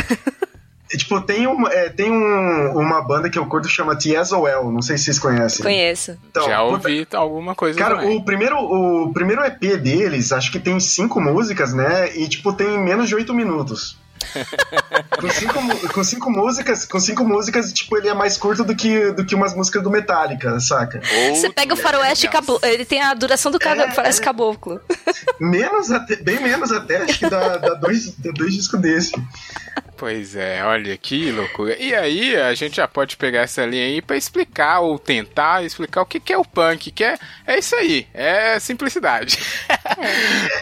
E, 0.92 0.96
tipo, 0.96 1.20
tem, 1.20 1.46
uma, 1.46 1.68
é, 1.72 1.88
tem 1.88 2.10
um- 2.10 2.72
uma 2.76 3.00
banda 3.00 3.30
que 3.30 3.38
eu 3.38 3.46
curto 3.46 3.68
chama 3.68 3.94
TSOL, 3.96 4.72
não 4.72 4.82
sei 4.82 4.98
se 4.98 5.04
vocês 5.04 5.18
conhecem. 5.20 5.62
Conheço. 5.62 6.18
Então, 6.28 6.44
Já 6.46 6.58
puta, 6.64 6.88
ouvi 6.88 7.06
alguma 7.12 7.54
coisa 7.54 7.78
Cara, 7.78 7.96
também. 7.98 8.16
o 8.18 8.24
primeiro, 8.24 8.56
o 8.58 9.12
primeiro 9.12 9.44
EP 9.44 9.76
deles, 9.76 10.32
acho 10.32 10.50
que 10.50 10.58
tem 10.58 10.80
cinco 10.80 11.20
músicas, 11.20 11.72
né? 11.72 12.14
E, 12.16 12.28
tipo, 12.28 12.52
tem 12.52 12.76
menos 12.82 13.08
de 13.08 13.14
oito 13.14 13.32
minutos. 13.32 13.96
Com, 15.20 15.30
cinco, 15.30 15.88
com 15.92 16.04
cinco 16.04 16.30
músicas, 16.30 16.84
com 16.84 17.00
cinco 17.00 17.24
músicas, 17.24 17.72
tipo, 17.72 17.96
ele 17.96 18.08
é 18.08 18.14
mais 18.14 18.36
curto 18.36 18.64
do 18.64 18.74
que, 18.76 19.10
do 19.12 19.24
que 19.24 19.34
umas 19.34 19.54
músicas 19.54 19.82
do 19.82 19.90
Metallica, 19.90 20.58
saca? 20.60 21.00
Você 21.34 21.50
pega 21.50 21.74
o 21.74 21.76
faroeste 21.76 22.28
caboclo. 22.28 22.66
Ele 22.68 22.84
tem 22.84 23.02
a 23.02 23.14
duração 23.14 23.50
do 23.50 23.58
cabo- 23.58 23.80
É. 23.82 23.90
faroeste 23.90 24.20
caboclo. 24.20 24.80
Menos 25.40 25.90
até, 25.90 26.16
bem 26.16 26.40
menos 26.40 26.70
até, 26.70 26.98
acho 26.98 27.18
que 27.18 27.28
dá, 27.28 27.56
dá 27.56 27.74
dois, 27.74 28.14
dá 28.16 28.30
dois 28.32 28.54
discos 28.54 28.80
desse. 28.80 29.12
Pois 29.96 30.34
é, 30.34 30.62
olha 30.64 30.96
que 30.96 31.30
loucura. 31.30 31.76
E 31.78 31.94
aí, 31.94 32.34
a 32.36 32.54
gente 32.54 32.76
já 32.76 32.88
pode 32.88 33.16
pegar 33.18 33.40
essa 33.42 33.64
linha 33.66 33.84
aí 33.84 34.00
pra 34.00 34.16
explicar 34.16 34.80
ou 34.80 34.98
tentar 34.98 35.62
explicar 35.64 36.00
o 36.02 36.06
que, 36.06 36.18
que 36.18 36.32
é 36.32 36.38
o 36.38 36.44
punk, 36.44 36.90
que 36.90 37.04
é, 37.04 37.18
é 37.46 37.58
isso 37.58 37.74
aí, 37.76 38.06
é 38.14 38.58
simplicidade. 38.58 39.38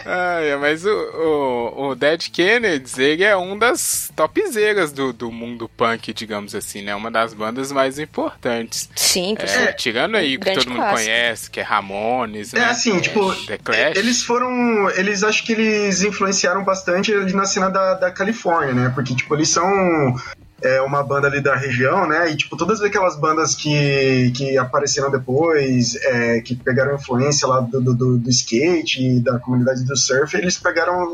Ai, 0.05 0.55
mas 0.59 0.85
o, 0.85 0.89
o, 0.91 1.89
o 1.89 1.95
Dead 1.95 2.29
Kennedys, 2.31 2.97
ele 2.97 3.23
é 3.23 3.35
um 3.37 3.48
das 3.57 4.11
topzeiras 4.15 4.91
do, 4.91 5.13
do 5.13 5.31
mundo 5.31 5.69
punk, 5.69 6.13
digamos 6.13 6.53
assim, 6.55 6.81
né? 6.81 6.93
Uma 6.95 7.09
das 7.11 7.33
bandas 7.33 7.71
mais 7.71 7.97
importantes. 7.99 8.89
Sim, 8.95 9.35
por 9.35 9.45
É, 9.45 9.71
tirando 9.73 10.15
aí 10.15 10.35
o 10.35 10.39
que 10.39 10.53
todo 10.53 10.67
mundo 10.69 10.77
clássico. 10.77 10.97
conhece, 11.05 11.49
que 11.51 11.59
é 11.59 11.63
Ramones, 11.63 12.53
É 12.53 12.59
né? 12.59 12.65
assim, 12.65 12.99
tipo, 12.99 13.33
The 13.45 13.57
Clash. 13.57 13.97
eles 13.97 14.23
foram. 14.23 14.89
Eles 14.91 15.23
acho 15.23 15.43
que 15.45 15.53
eles 15.53 16.01
influenciaram 16.03 16.63
bastante 16.63 17.13
ali 17.13 17.33
na 17.33 17.45
cena 17.45 17.69
da, 17.69 17.93
da 17.95 18.11
Califórnia, 18.11 18.73
né? 18.73 18.91
Porque, 18.93 19.15
tipo, 19.15 19.33
eles 19.35 19.49
são 19.49 20.15
é, 20.61 20.81
uma 20.81 21.01
banda 21.03 21.27
ali 21.27 21.41
da 21.41 21.55
região, 21.55 22.07
né? 22.07 22.29
E, 22.31 22.35
tipo, 22.35 22.57
todas 22.57 22.81
aquelas 22.81 23.15
bandas 23.17 23.55
que, 23.55 24.31
que 24.35 24.57
apareceram 24.57 25.09
depois, 25.11 25.95
é, 26.03 26.41
que 26.41 26.55
pegaram 26.55 26.95
influência 26.95 27.47
lá 27.47 27.59
do, 27.61 27.79
do, 27.81 28.17
do- 28.17 28.29
skate 28.29 29.19
da 29.21 29.39
comunidade 29.39 29.83
do 29.85 29.95
surf, 29.97 30.35
eles 30.37 30.57
pegaram 30.57 31.05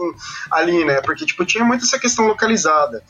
ali, 0.51 0.83
né? 0.85 1.01
Porque, 1.01 1.25
tipo, 1.25 1.45
tinha 1.45 1.63
muito 1.63 1.85
essa 1.85 1.99
questão 1.99 2.27
localizada. 2.27 3.01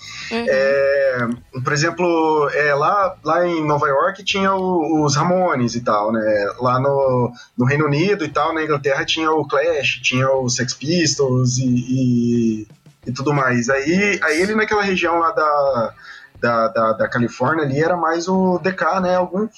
É, 0.48 1.18
por 1.64 1.74
exemplo, 1.74 2.50
é, 2.54 2.74
lá, 2.74 3.16
lá 3.24 3.48
em 3.48 3.66
Nova 3.66 3.88
York 3.88 4.24
tinha 4.24 4.54
o- 4.54 5.04
os 5.06 5.16
Ramones 5.16 5.76
e 5.76 5.82
tal, 5.82 6.12
né? 6.12 6.54
Lá 6.60 6.80
no, 6.80 7.32
no 7.58 7.66
Reino 7.66 7.86
Unido 7.86 8.26
e 8.26 8.30
tal, 8.30 8.54
na 8.54 8.64
Inglaterra 8.64 9.06
tinha 9.06 9.32
o 9.32 9.48
Clash, 9.48 10.00
tinha 10.04 10.30
os 10.32 10.56
Sex 10.56 10.74
Pistols 10.74 11.58
e, 11.58 11.66
e, 11.66 12.68
e 13.08 13.12
tudo 13.12 13.34
mais. 13.34 13.70
Aí, 13.70 14.20
aí 14.24 14.42
ele 14.42 14.56
naquela 14.56 14.82
região 14.84 15.20
lá 15.20 15.32
da, 15.32 15.94
da, 16.42 16.68
da, 16.68 16.94
da 16.94 17.08
Califórnia 17.08 17.64
ali 17.64 17.82
era 17.82 17.96
mais 17.98 18.28
o 18.28 18.60
DK, 18.60 19.00
né? 19.02 19.16
Alguns, 19.16 19.50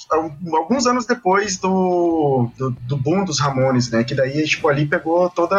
alguns 0.54 0.86
anos 0.88 1.06
depois 1.06 1.58
do, 1.58 2.50
do, 2.58 2.72
do 2.72 2.98
boom 2.98 3.26
dos 3.26 3.40
Ramones, 3.40 3.90
né? 3.90 4.04
Que 4.04 4.16
daí, 4.16 4.46
tipo, 4.46 4.68
ali 4.68 4.86
pegou 4.86 5.30
toda, 5.30 5.58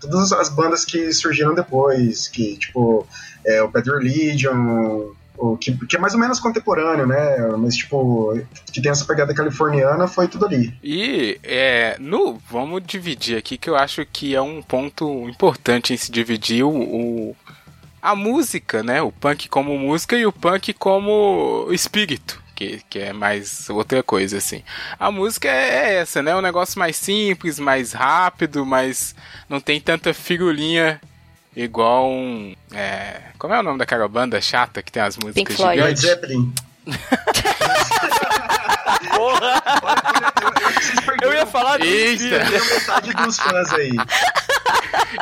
todas 0.00 0.32
as 0.32 0.48
bandas 0.48 0.84
que 0.84 1.12
surgiram 1.12 1.54
depois, 1.54 2.28
que, 2.28 2.56
tipo, 2.56 3.06
é, 3.46 3.62
o 3.62 3.68
Bad 3.68 3.88
Religion, 3.90 5.12
o 5.36 5.56
que, 5.56 5.76
que 5.86 5.96
é 5.96 5.98
mais 5.98 6.14
ou 6.14 6.20
menos 6.20 6.38
contemporâneo, 6.38 7.06
né? 7.06 7.38
Mas, 7.58 7.74
tipo, 7.76 8.38
que 8.72 8.80
tem 8.80 8.90
essa 8.92 9.04
pegada 9.04 9.34
californiana, 9.34 10.06
foi 10.06 10.28
tudo 10.28 10.46
ali. 10.46 10.72
E 10.82 11.38
é, 11.42 11.96
no, 11.98 12.38
vamos 12.50 12.82
dividir 12.86 13.36
aqui 13.36 13.58
que 13.58 13.68
eu 13.68 13.76
acho 13.76 14.04
que 14.06 14.34
é 14.34 14.40
um 14.40 14.62
ponto 14.62 15.28
importante 15.28 15.92
em 15.92 15.96
se 15.96 16.10
dividir 16.12 16.62
o, 16.64 16.70
o- 16.70 17.36
a 18.04 18.14
música, 18.14 18.82
né? 18.82 19.00
O 19.00 19.10
punk 19.10 19.48
como 19.48 19.78
música 19.78 20.14
e 20.14 20.26
o 20.26 20.32
punk 20.32 20.74
como 20.74 21.68
espírito. 21.70 22.44
Que, 22.54 22.82
que 22.88 22.98
é 22.98 23.12
mais 23.14 23.68
outra 23.70 24.02
coisa, 24.02 24.36
assim. 24.36 24.62
A 25.00 25.10
música 25.10 25.48
é, 25.48 25.68
é 25.70 25.94
essa, 25.94 26.22
né? 26.22 26.32
É 26.32 26.36
um 26.36 26.42
negócio 26.42 26.78
mais 26.78 26.96
simples, 26.96 27.58
mais 27.58 27.92
rápido, 27.92 28.64
mas 28.66 29.14
não 29.48 29.58
tem 29.58 29.80
tanta 29.80 30.12
figurinha 30.12 31.00
igual 31.56 32.10
um. 32.10 32.54
é, 32.72 33.22
como 33.38 33.54
é 33.54 33.60
o 33.60 33.62
nome 33.62 33.78
daquela 33.78 34.06
banda 34.06 34.40
chata 34.40 34.82
que 34.82 34.92
tem 34.92 35.02
as 35.02 35.16
músicas 35.16 35.34
Pink 35.34 35.54
Floyd. 35.54 35.80
Led 35.80 36.00
gigantes? 36.00 36.02
Zeppelin. 36.02 36.52
Porra! 39.16 39.62
Eu 41.22 41.32
ia 41.32 41.46
falar 41.46 41.78
do 41.78 41.84
Eita! 41.86 42.28
Perderam 42.28 42.66
metade 42.66 43.12
dos 43.14 43.38
fãs 43.38 43.72
aí. 43.72 43.92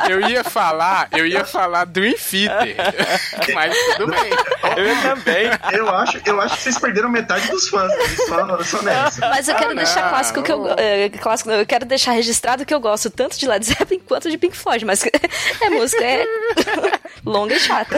Eu 0.09 0.21
ia 0.27 0.43
falar, 0.43 1.07
eu 1.11 1.25
ia 1.25 1.45
falar 1.45 1.85
Dream 1.85 2.15
Theater. 2.15 2.75
Mas 3.53 3.75
tudo 3.95 4.11
bem. 4.11 4.29
Eu 4.31 5.01
também. 5.01 5.45
Eu 5.71 5.89
acho, 5.89 6.19
eu 6.25 6.41
acho 6.41 6.55
que 6.57 6.61
vocês 6.63 6.77
perderam 6.79 7.09
metade 7.09 7.47
dos 7.49 7.67
fãs 7.69 7.91
só, 8.27 8.63
só 8.63 8.81
nessa. 8.81 9.19
Mas 9.29 9.47
eu 9.47 9.55
quero 9.55 9.71
Ah, 9.71 9.75
deixar 9.75 10.01
não. 10.03 10.09
clássico 10.09 10.41
que 10.43 10.51
eu 10.51 10.67
é, 10.77 11.09
clássico, 11.09 11.49
não, 11.49 11.57
eu 11.57 11.65
quero 11.65 11.85
deixar 11.85 12.11
registrado 12.13 12.65
que 12.65 12.73
eu 12.73 12.79
gosto 12.79 13.09
tanto 13.09 13.37
de 13.37 13.47
Led 13.47 13.63
Zeppelin 13.65 13.99
quanto 13.99 14.29
de 14.31 14.37
Pink 14.37 14.57
Floyd, 14.57 14.83
mas 14.85 15.03
é 15.61 15.69
música 15.69 16.03
é 16.03 16.25
longa 17.23 17.53
e 17.55 17.59
chata. 17.59 17.97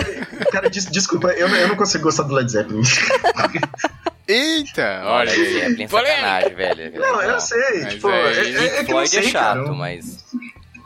Cara, 0.51 0.69
des- 0.69 0.85
desculpa, 0.87 1.29
eu, 1.29 1.47
não- 1.47 1.55
eu 1.57 1.67
não 1.69 1.75
consigo 1.75 2.03
gostar 2.03 2.23
do 2.23 2.33
Led 2.33 2.51
Zeppelin. 2.51 2.81
Eita, 4.27 5.03
olha 5.05 5.29
Led 5.31 5.41
aí. 5.41 5.53
Zeppelin, 5.53 5.87
Polêmica. 5.87 6.15
sacanagem, 6.21 6.55
velho. 6.55 6.99
Não, 6.99 7.21
eu 7.21 7.39
sei, 7.39 7.83
Mas 7.83 7.93
tipo, 7.93 8.07
aí, 8.09 8.15
é, 8.15 8.29
é, 8.29 8.65
é 8.65 8.69
que 8.69 8.75
eu 8.75 8.79
não 8.79 8.85
Floyd 8.85 9.09
sei, 9.09 9.19
é 9.19 9.29
chato, 9.29 9.63
cara. 9.63 9.71
mas. 9.73 10.25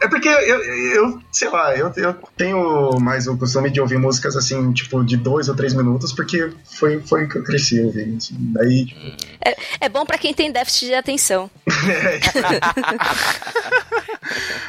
É 0.01 0.07
porque 0.07 0.29
eu, 0.29 0.63
eu 0.63 1.21
sei 1.31 1.49
lá, 1.49 1.75
eu, 1.75 1.91
eu 1.97 2.13
tenho 2.37 2.97
mais 3.01 3.27
o 3.27 3.35
costume 3.37 3.69
de 3.69 3.81
ouvir 3.81 3.97
músicas 3.97 4.35
assim, 4.37 4.71
tipo, 4.71 5.03
de 5.03 5.17
dois 5.17 5.49
ou 5.49 5.55
três 5.55 5.73
minutos, 5.73 6.13
porque 6.13 6.51
foi, 6.63 7.01
foi 7.01 7.27
que 7.27 7.37
eu 7.37 7.43
cresci 7.43 7.81
ouvindo. 7.81 8.15
Assim. 8.17 8.35
Daí, 8.39 8.85
tipo, 8.85 9.01
É, 9.45 9.57
é 9.81 9.89
bom 9.89 10.05
pra 10.05 10.17
quem 10.17 10.33
tem 10.33 10.51
déficit 10.51 10.87
de 10.87 10.93
atenção. 10.95 11.49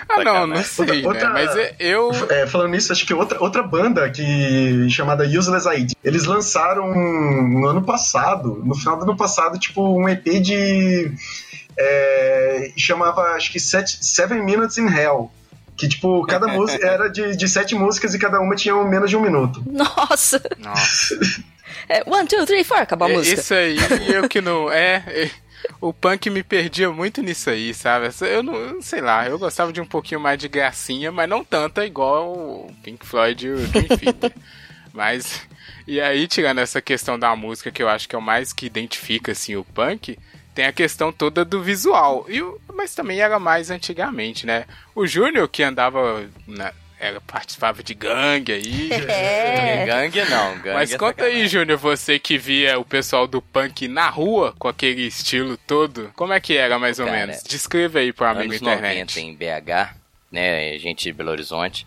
Ah, 0.09 0.25
não, 0.25 0.47
não 0.47 0.63
sei, 0.63 1.05
Outra- 1.05 1.29
né? 1.29 1.33
Mas 1.33 1.57
é- 1.57 1.75
eu. 1.79 2.11
É, 2.31 2.47
falando 2.47 2.71
nisso, 2.71 2.93
acho 2.93 3.07
que 3.07 3.15
outra, 3.15 3.41
outra 3.43 3.63
banda 3.63 4.09
que 4.11 4.89
chamada 4.91 5.25
Useless 5.25 5.67
ID, 5.69 5.93
eles 6.03 6.25
lançaram 6.25 6.89
no 6.95 7.67
ano 7.67 7.83
passado, 7.83 8.61
no 8.65 8.75
final 8.75 8.97
do 8.97 9.03
ano 9.05 9.17
passado, 9.17 9.59
tipo, 9.59 9.83
um 9.83 10.09
EP 10.09 10.25
de. 10.41 11.13
É, 11.81 12.73
chamava, 12.77 13.23
acho 13.35 13.51
que 13.51 13.59
Set, 13.59 14.05
Seven 14.05 14.43
Minutes 14.43 14.77
in 14.79 14.87
Hell. 14.87 15.31
Que, 15.77 15.89
tipo, 15.89 16.25
cada 16.27 16.47
música 16.53 16.87
era 16.87 17.09
de, 17.09 17.35
de 17.35 17.49
sete 17.49 17.75
músicas 17.75 18.15
e 18.15 18.19
cada 18.19 18.39
uma 18.41 18.55
tinha 18.55 18.75
menos 18.85 19.09
de 19.09 19.17
um 19.17 19.21
minuto. 19.23 19.63
Nossa! 19.71 20.41
Nossa. 20.59 21.19
É, 21.89 22.03
one, 22.07 22.27
two, 22.29 22.45
three, 22.47 22.63
four, 22.63 22.79
acabou 22.79 23.09
a 23.09 23.11
É, 23.11 23.15
música. 23.15 23.41
Isso 23.41 23.53
aí, 23.55 23.77
eu 24.13 24.29
que 24.29 24.41
não. 24.41 24.71
É. 24.71 25.03
é, 25.09 25.31
O 25.81 25.93
punk 25.93 26.31
me 26.31 26.43
perdia 26.43 26.89
muito 26.91 27.21
nisso 27.21 27.51
aí, 27.51 27.75
sabe? 27.75 28.09
Eu 28.21 28.43
não 28.45 28.55
eu 28.55 28.75
não 28.75 28.83
sei 28.83 29.01
lá, 29.01 29.27
eu 29.29 29.37
gostava 29.41 29.73
de 29.73 29.81
um 29.81 29.87
pouquinho 29.87 30.21
mais 30.21 30.39
de 30.39 30.47
gracinha, 30.47 31.11
mas 31.11 31.29
não 31.29 31.43
tanta 31.43 31.85
igual 31.85 32.33
o 32.33 32.73
Pink 32.85 33.05
Floyd 33.05 33.45
e 33.45 33.51
o 33.51 33.67
Dream 33.69 33.89
Theater. 33.99 34.33
Mas. 34.93 35.43
E 35.87 36.01
aí, 36.01 36.29
tirando 36.29 36.59
essa 36.59 36.81
questão 36.81 37.19
da 37.19 37.35
música, 37.35 37.73
que 37.73 37.83
eu 37.83 37.89
acho 37.89 38.09
que 38.09 38.15
é 38.15 38.19
o 38.19 38.23
mais 38.23 38.53
que 38.53 38.67
identifica 38.67 39.33
assim, 39.33 39.57
o 39.57 39.65
punk, 39.65 40.17
tem 40.55 40.67
a 40.67 40.73
questão 40.73 41.13
toda 41.13 41.45
do 41.45 41.63
visual. 41.63 42.27
E 42.29 42.43
o, 42.43 42.61
mas 42.75 42.95
também 42.95 43.21
era 43.21 43.39
mais 43.39 43.71
antigamente, 43.71 44.47
né? 44.47 44.65
O 44.95 45.07
Júnior, 45.07 45.49
que 45.49 45.63
andava. 45.63 46.29
Na, 46.47 46.73
era, 47.01 47.19
participava 47.21 47.83
de 47.83 47.95
gangue 47.95 48.53
aí. 48.53 48.91
É. 49.11 49.87
Gangue 49.87 50.23
não, 50.29 50.55
gangue 50.57 50.75
Mas 50.75 50.93
é 50.93 50.99
conta 50.99 51.25
aí, 51.25 51.31
sacanagem. 51.31 51.49
Júnior, 51.49 51.79
você 51.79 52.19
que 52.19 52.37
via 52.37 52.79
o 52.79 52.85
pessoal 52.85 53.27
do 53.27 53.41
punk 53.41 53.89
na 53.89 54.09
rua 54.09 54.55
com 54.59 54.69
aquele 54.69 55.07
estilo 55.07 55.57
todo, 55.57 56.13
como 56.15 56.33
é 56.33 56.41
que 56.41 56.57
era 56.57 56.79
mais 56.79 56.99
ou 56.99 57.07
Cara, 57.07 57.27
menos? 57.27 57.43
Descreva 57.43 58.01
aí 58.01 58.13
pro 58.13 58.27
amigo 58.27 58.45
anos 58.45 58.57
internet. 58.57 59.19
90 59.19 59.21
em 59.21 59.35
BH, 59.35 59.95
né, 60.31 60.79
gente 60.79 61.05
de 61.05 61.13
Belo 61.13 61.31
Horizonte, 61.31 61.87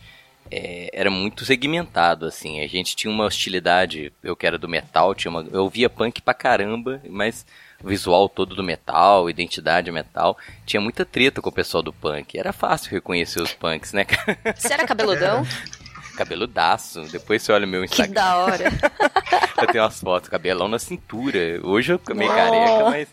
é, 0.50 0.90
era 0.92 1.10
muito 1.10 1.46
segmentado, 1.46 2.26
assim, 2.26 2.62
a 2.62 2.68
gente 2.68 2.96
tinha 2.96 3.12
uma 3.12 3.26
hostilidade, 3.26 4.12
eu 4.24 4.36
que 4.36 4.46
era 4.46 4.58
do 4.58 4.68
metal, 4.68 5.14
tinha 5.14 5.32
uma, 5.32 5.46
eu 5.52 5.70
via 5.70 5.90
punk 5.90 6.22
pra 6.22 6.34
caramba, 6.34 7.02
mas 7.10 7.46
visual 7.84 8.30
todo 8.30 8.56
do 8.56 8.64
metal, 8.64 9.30
identidade 9.30 9.92
metal, 9.92 10.38
tinha 10.66 10.82
muita 10.82 11.06
treta 11.06 11.42
com 11.42 11.50
o 11.50 11.54
pessoal 11.54 11.84
do 11.84 11.92
punk, 11.92 12.38
era 12.38 12.54
fácil 12.54 12.92
reconhecer 12.92 13.42
os 13.42 13.54
punks, 13.54 13.94
né, 13.94 14.06
cara? 14.06 14.38
Você 14.56 14.74
era 14.74 14.86
cabeludão? 14.86 15.46
cabeludaço, 16.16 17.02
depois 17.12 17.42
você 17.42 17.52
olha 17.52 17.66
o 17.66 17.70
meu 17.70 17.82
Que 17.82 17.88
Instagram, 17.88 18.14
da 18.14 18.38
hora. 18.38 18.64
eu 19.62 19.68
tenho 19.68 19.84
umas 19.84 20.00
fotos, 20.00 20.30
cabelão 20.30 20.68
na 20.68 20.80
cintura, 20.80 21.60
hoje 21.64 21.94
eu 21.94 22.16
meio 22.16 22.32
careca, 22.32 22.90
mas 22.90 23.08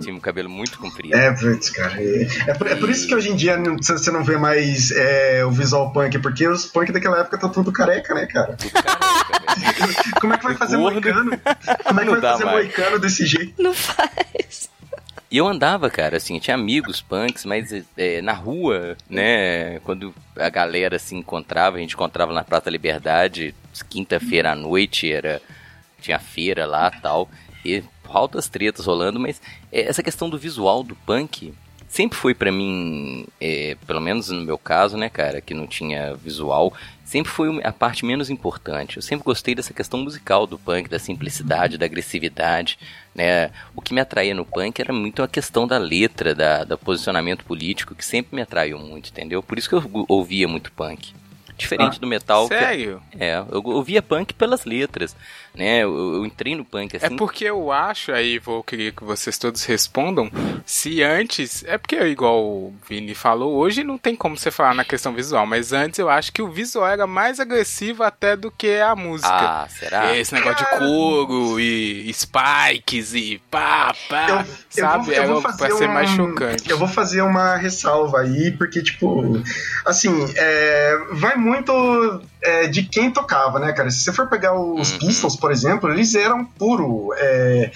tinha 0.00 0.14
um 0.14 0.20
cabelo 0.20 0.48
muito 0.48 0.78
comprido. 0.78 1.14
É, 1.14 1.32
putz, 1.32 1.70
cara. 1.70 2.00
É, 2.00 2.28
é 2.48 2.54
por, 2.54 2.66
é 2.66 2.74
por 2.76 2.90
isso 2.90 3.06
que 3.06 3.14
hoje 3.14 3.30
em 3.30 3.36
dia 3.36 3.58
você 3.80 4.10
não 4.10 4.24
vê 4.24 4.36
mais 4.36 4.90
é, 4.92 5.44
o 5.44 5.50
visual 5.50 5.92
punk, 5.92 6.18
porque 6.18 6.46
os 6.46 6.66
punk 6.66 6.92
daquela 6.92 7.20
época 7.20 7.38
tá 7.38 7.48
tudo 7.48 7.72
careca, 7.72 8.14
né, 8.14 8.26
cara? 8.26 8.54
Tudo 8.54 8.72
careca, 8.72 9.86
velho. 9.86 9.96
Como 10.20 10.34
é 10.34 10.38
que 10.38 10.44
vai 10.44 10.54
fazer 10.54 10.76
Gordo. 10.76 11.00
moicano? 11.00 11.30
Como 11.84 12.00
é 12.00 12.04
que 12.04 12.10
Não 12.10 12.20
vai 12.20 12.32
fazer 12.32 12.44
mais. 12.44 12.56
moicano 12.56 12.98
desse 12.98 13.26
jeito? 13.26 13.62
Não 13.62 13.74
faz. 13.74 14.68
E 15.28 15.38
eu 15.38 15.48
andava, 15.48 15.90
cara, 15.90 16.18
assim, 16.18 16.38
tinha 16.38 16.54
amigos 16.54 17.00
punks, 17.00 17.44
mas 17.44 17.72
é, 17.96 18.22
na 18.22 18.32
rua, 18.32 18.96
né, 19.10 19.80
quando 19.80 20.14
a 20.36 20.48
galera 20.48 20.98
se 21.00 21.16
encontrava, 21.16 21.76
a 21.76 21.80
gente 21.80 21.94
encontrava 21.94 22.32
na 22.32 22.44
Praça 22.44 22.66
da 22.66 22.70
Liberdade, 22.70 23.54
quinta-feira 23.90 24.52
à 24.52 24.54
noite, 24.54 25.10
era 25.10 25.42
tinha 26.00 26.18
feira 26.20 26.64
lá 26.64 26.90
tal, 26.90 27.28
e 27.64 27.82
altas 28.08 28.48
tretas 28.48 28.86
rolando, 28.86 29.18
mas 29.18 29.40
essa 29.72 30.02
questão 30.02 30.28
do 30.30 30.38
visual 30.38 30.82
do 30.82 30.94
punk 30.96 31.52
sempre 31.88 32.18
foi 32.18 32.34
para 32.34 32.50
mim, 32.52 33.26
é, 33.40 33.76
pelo 33.86 34.00
menos 34.00 34.28
no 34.28 34.42
meu 34.42 34.58
caso, 34.58 34.96
né, 34.96 35.08
cara, 35.08 35.40
que 35.40 35.54
não 35.54 35.66
tinha 35.66 36.14
visual, 36.14 36.72
sempre 37.04 37.30
foi 37.32 37.60
a 37.64 37.72
parte 37.72 38.04
menos 38.04 38.28
importante. 38.28 38.96
Eu 38.96 39.02
sempre 39.02 39.24
gostei 39.24 39.54
dessa 39.54 39.72
questão 39.72 40.00
musical 40.00 40.46
do 40.46 40.58
punk, 40.58 40.90
da 40.90 40.98
simplicidade, 40.98 41.78
da 41.78 41.86
agressividade, 41.86 42.78
né? 43.14 43.50
O 43.74 43.80
que 43.80 43.94
me 43.94 44.00
atraía 44.00 44.34
no 44.34 44.44
punk 44.44 44.80
era 44.80 44.92
muito 44.92 45.22
a 45.22 45.28
questão 45.28 45.66
da 45.66 45.78
letra, 45.78 46.34
da, 46.34 46.64
do 46.64 46.76
posicionamento 46.76 47.44
político, 47.44 47.94
que 47.94 48.04
sempre 48.04 48.34
me 48.36 48.42
atraiu 48.42 48.78
muito, 48.78 49.08
entendeu? 49.10 49.42
Por 49.42 49.56
isso 49.56 49.68
que 49.68 49.74
eu 49.76 50.04
ouvia 50.08 50.46
muito 50.48 50.72
punk. 50.72 51.14
Diferente 51.56 51.96
Ah, 51.96 52.00
do 52.00 52.06
metal. 52.06 52.46
que- 52.48 52.58
Sério? 52.58 53.02
é, 53.18 53.38
eu 53.50 53.62
ouvia 53.64 54.02
punk 54.02 54.34
pelas 54.34 54.66
letras, 54.66 55.16
né? 55.56 55.78
Eu, 55.84 56.14
eu 56.16 56.26
entrei 56.26 56.54
no 56.54 56.64
punk 56.64 56.96
assim. 56.96 57.06
É 57.06 57.16
porque 57.16 57.44
eu 57.44 57.72
acho, 57.72 58.12
aí 58.12 58.38
vou 58.38 58.62
querer 58.62 58.92
que 58.92 59.02
vocês 59.04 59.38
todos 59.38 59.64
respondam, 59.64 60.30
se 60.64 61.02
antes, 61.02 61.64
é 61.66 61.78
porque 61.78 61.96
igual 62.06 62.44
o 62.44 62.74
Vini 62.88 63.14
falou, 63.14 63.54
hoje 63.56 63.82
não 63.82 63.96
tem 63.98 64.14
como 64.14 64.36
você 64.36 64.50
falar 64.50 64.74
na 64.74 64.84
questão 64.84 65.12
visual, 65.14 65.46
mas 65.46 65.72
antes 65.72 65.98
eu 65.98 66.08
acho 66.10 66.32
que 66.32 66.42
o 66.42 66.50
visual 66.50 66.86
era 66.88 67.06
mais 67.06 67.40
agressivo 67.40 68.02
até 68.02 68.36
do 68.36 68.50
que 68.50 68.78
a 68.78 68.94
música. 68.94 69.28
Ah, 69.32 69.66
será? 69.68 70.16
Esse 70.16 70.34
negócio 70.34 70.58
de 70.64 70.78
couro 70.78 71.58
e 71.60 72.12
spikes 72.12 73.14
e 73.14 73.40
pá, 73.50 73.94
pá, 74.08 74.26
Eu- 74.28 74.36
eu 74.36 74.44
sabe? 74.70 75.04
vou- 75.06 75.14
eu 75.14 75.22
era 75.22 75.32
vou 75.32 75.42
pra 75.42 75.52
fazer 75.52 75.74
ser 75.76 75.88
mais 75.88 76.10
um- 76.10 76.16
chocante. 76.16 76.70
Eu 76.70 76.78
vou 76.78 76.88
fazer 76.88 77.22
uma 77.22 77.56
ressalva 77.56 78.20
aí, 78.20 78.50
porque, 78.52 78.82
tipo, 78.82 79.42
assim, 79.84 80.12
é, 80.36 80.98
vai 81.12 81.36
muito 81.36 81.72
é, 82.42 82.68
de 82.68 82.84
quem 82.84 83.10
tocava, 83.10 83.58
né, 83.58 83.72
cara? 83.72 83.90
Se 83.90 84.00
você 84.04 84.12
for 84.12 84.28
pegar 84.28 84.54
os 84.56 84.92
Uhum. 84.92 84.98
Pistols, 85.00 85.34
por 85.46 85.52
exemplo, 85.52 85.92
eles 85.92 86.12
eram 86.16 86.44
puro. 86.44 87.14
é, 87.16 87.70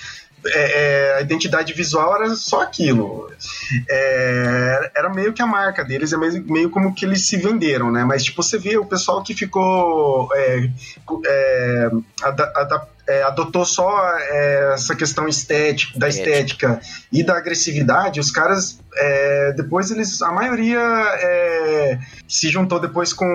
é, 0.45 1.13
é, 1.13 1.15
a 1.19 1.21
identidade 1.21 1.73
visual 1.73 2.17
era 2.17 2.35
só 2.35 2.63
aquilo. 2.63 3.31
É, 3.89 4.91
era 4.97 5.09
meio 5.09 5.33
que 5.33 5.41
a 5.41 5.47
marca 5.47 5.85
deles, 5.85 6.13
é 6.13 6.17
meio, 6.17 6.45
meio 6.47 6.71
como 6.71 6.93
que 6.93 7.05
eles 7.05 7.29
se 7.29 7.37
venderam, 7.37 7.93
né? 7.93 8.05
Mas, 8.05 8.25
tipo, 8.25 8.43
você 8.43 8.59
vê 8.59 8.77
o 8.77 8.85
pessoal 8.85 9.23
que 9.23 9.35
ficou. 9.35 10.29
é, 10.35 10.69
é, 11.27 11.91
ada- 12.23 12.89
é, 13.11 13.23
adotou 13.25 13.65
só 13.65 13.91
é, 14.19 14.73
essa 14.75 14.95
questão 14.95 15.27
estética, 15.29 15.99
da 15.99 16.09
estética 16.09 16.81
e 17.13 17.23
da 17.23 17.37
agressividade, 17.37 18.21
os 18.21 18.31
caras 18.31 18.79
é, 18.97 19.53
depois 19.57 19.91
eles, 19.91 20.21
a 20.23 20.33
maioria 20.33 20.79
é, 20.81 21.99
se 22.29 22.49
juntou 22.49 22.79
depois 22.81 23.13
com 23.13 23.27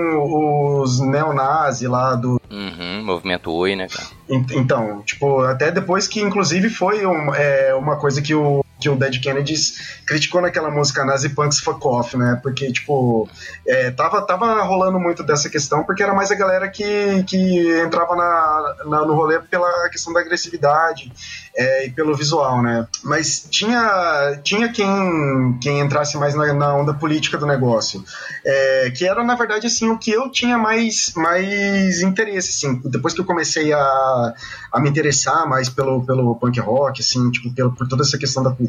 os 0.82 1.00
neonazis 1.00 1.90
lá 1.90 2.16
do 2.16 2.36
Uhum, 2.52 3.04
movimento 3.04 3.52
Oi, 3.52 3.76
né, 3.76 3.88
cara? 3.88 4.08
en- 4.30 4.46
então, 4.52 5.02
tipo, 5.02 5.42
até 5.42 5.72
depois 5.72 6.08
que 6.08 6.22
inclusive 6.22 6.70
foi 6.70 7.06
um- 7.06 7.34
é, 7.34 7.74
uma 7.74 7.98
coisa 7.98 8.22
que 8.22 8.34
o 8.36 8.62
que 8.80 8.90
o 8.90 8.96
Dead 8.96 9.22
Kennedys 9.22 10.00
criticou 10.06 10.42
naquela 10.42 10.70
música 10.70 11.06
Nazi 11.06 11.30
Punks 11.30 11.60
Fuck 11.60 11.86
Off, 11.88 12.18
né? 12.18 12.40
Porque, 12.44 12.72
tipo, 12.72 13.28
é, 13.68 13.90
tava, 13.92 14.22
tava 14.22 14.62
rolando 14.64 15.00
muito 15.00 15.24
dessa 15.24 15.50
questão, 15.50 15.84
porque 15.84 16.04
era 16.04 16.14
mais 16.14 16.30
a 16.32 16.36
galera 16.36 16.68
que, 16.70 17.24
que 17.24 17.82
entrava 17.82 18.16
na, 18.16 18.76
na- 18.86 19.06
no 19.06 19.14
rolê 19.16 19.40
pela 19.40 19.90
questão 19.90 20.12
da 20.14 20.20
agressividade 20.20 21.12
é, 21.56 21.88
e 21.88 21.90
pelo 21.90 22.16
visual, 22.16 22.62
né? 22.62 22.86
Mas 23.04 23.48
tinha, 23.50 24.40
tinha 24.44 24.70
quem, 24.72 25.58
quem 25.62 25.80
entrasse 25.80 26.18
mais 26.18 26.36
na, 26.36 26.54
na 26.54 26.76
onda 26.76 26.94
política 26.94 27.38
do 27.38 27.46
negócio. 27.46 28.04
É, 28.44 28.92
que 28.96 29.08
era, 29.08 29.24
na 29.24 29.36
verdade, 29.36 29.68
assim, 29.68 29.90
o 29.90 29.98
que 29.98 30.12
eu 30.12 30.30
tinha 30.30 30.58
mais, 30.58 31.14
mais 31.16 32.02
interesse, 32.02 32.50
assim. 32.50 32.82
Depois 32.90 33.14
que 33.14 33.22
eu 33.22 33.26
comecei 33.26 33.72
a, 33.74 34.34
a 34.72 34.80
me 34.80 34.90
interessar 34.90 35.48
mais 35.48 35.70
pelo, 35.70 36.06
pelo 36.06 36.36
punk 36.36 36.60
rock, 36.60 37.02
assim, 37.02 37.32
tipo, 37.32 37.54
pelo, 37.54 37.72
por 37.74 37.88
toda 37.88 38.04
essa 38.04 38.18
questão 38.18 38.44
da 38.44 38.52
cultura, 38.52 38.65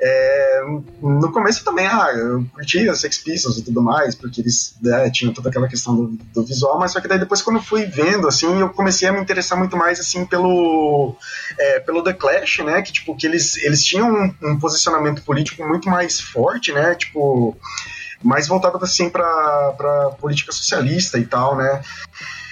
é, 0.00 0.60
no 1.00 1.32
começo 1.32 1.64
também, 1.64 1.86
ah, 1.86 2.10
eu 2.14 2.44
curtia 2.52 2.94
Sex 2.94 3.18
Pistols 3.18 3.58
e 3.58 3.62
tudo 3.62 3.82
mais, 3.82 4.14
porque 4.14 4.40
eles 4.40 4.76
né, 4.80 5.10
tinham 5.10 5.32
toda 5.32 5.48
aquela 5.48 5.68
questão 5.68 5.96
do, 5.96 6.18
do 6.34 6.44
visual, 6.44 6.78
mas 6.78 6.92
só 6.92 7.00
que 7.00 7.08
daí 7.08 7.18
depois 7.18 7.42
quando 7.42 7.56
eu 7.56 7.62
fui 7.62 7.86
vendo, 7.86 8.28
assim, 8.28 8.60
eu 8.60 8.68
comecei 8.70 9.08
a 9.08 9.12
me 9.12 9.20
interessar 9.20 9.58
muito 9.58 9.76
mais, 9.76 9.98
assim, 10.00 10.24
pelo, 10.24 11.16
é, 11.58 11.80
pelo 11.80 12.02
The 12.02 12.12
Clash, 12.12 12.58
né, 12.58 12.82
que, 12.82 12.92
tipo, 12.92 13.16
que 13.16 13.26
eles, 13.26 13.56
eles 13.58 13.84
tinham 13.84 14.08
um, 14.08 14.34
um 14.42 14.58
posicionamento 14.58 15.22
político 15.22 15.66
muito 15.66 15.88
mais 15.88 16.20
forte, 16.20 16.72
né, 16.72 16.94
tipo, 16.94 17.56
mais 18.22 18.48
voltado, 18.48 18.78
assim, 18.82 19.08
pra 19.08 20.16
política 20.20 20.52
socialista 20.52 21.18
e 21.18 21.24
tal, 21.24 21.56
né, 21.56 21.82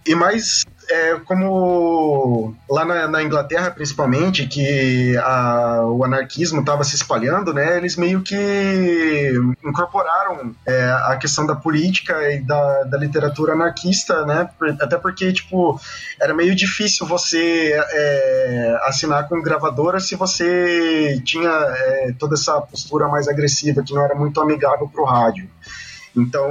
e 0.07 0.15
mais 0.15 0.65
é, 0.89 1.15
como 1.25 2.55
lá 2.69 2.85
na, 2.85 3.09
na 3.09 3.23
Inglaterra, 3.23 3.71
principalmente, 3.71 4.47
que 4.47 5.17
a- 5.19 5.83
o 5.87 6.05
anarquismo 6.05 6.61
estava 6.61 6.85
se 6.85 6.95
espalhando, 6.97 7.53
né? 7.55 7.77
Eles 7.77 7.97
meio 7.97 8.23
que 8.23 9.33
incorporaram 9.65 10.55
é, 10.67 10.91
a 11.07 11.17
questão 11.17 11.47
da 11.47 11.55
política 11.55 12.31
e 12.33 12.41
da, 12.41 12.85
da 12.85 12.99
literatura 12.99 13.53
anarquista, 13.55 14.25
né? 14.27 14.49
Até 14.81 14.97
porque, 14.97 15.33
tipo, 15.33 15.81
era 16.21 16.35
meio 16.35 16.55
difícil 16.55 17.07
você 17.07 17.73
é, 17.93 18.79
assinar 18.85 19.29
com 19.29 19.41
gravadora 19.43 20.01
se 20.01 20.15
você 20.17 21.21
tinha 21.25 21.49
é, 21.51 22.15
toda 22.19 22.35
essa 22.35 22.61
postura 22.61 23.09
mais 23.09 23.29
agressiva 23.29 23.83
que 23.83 23.95
não 23.95 24.05
era 24.05 24.15
muito 24.15 24.41
amigável 24.41 24.89
para 24.89 25.03
o 25.03 25.05
rádio. 25.07 25.49
Então, 26.17 26.49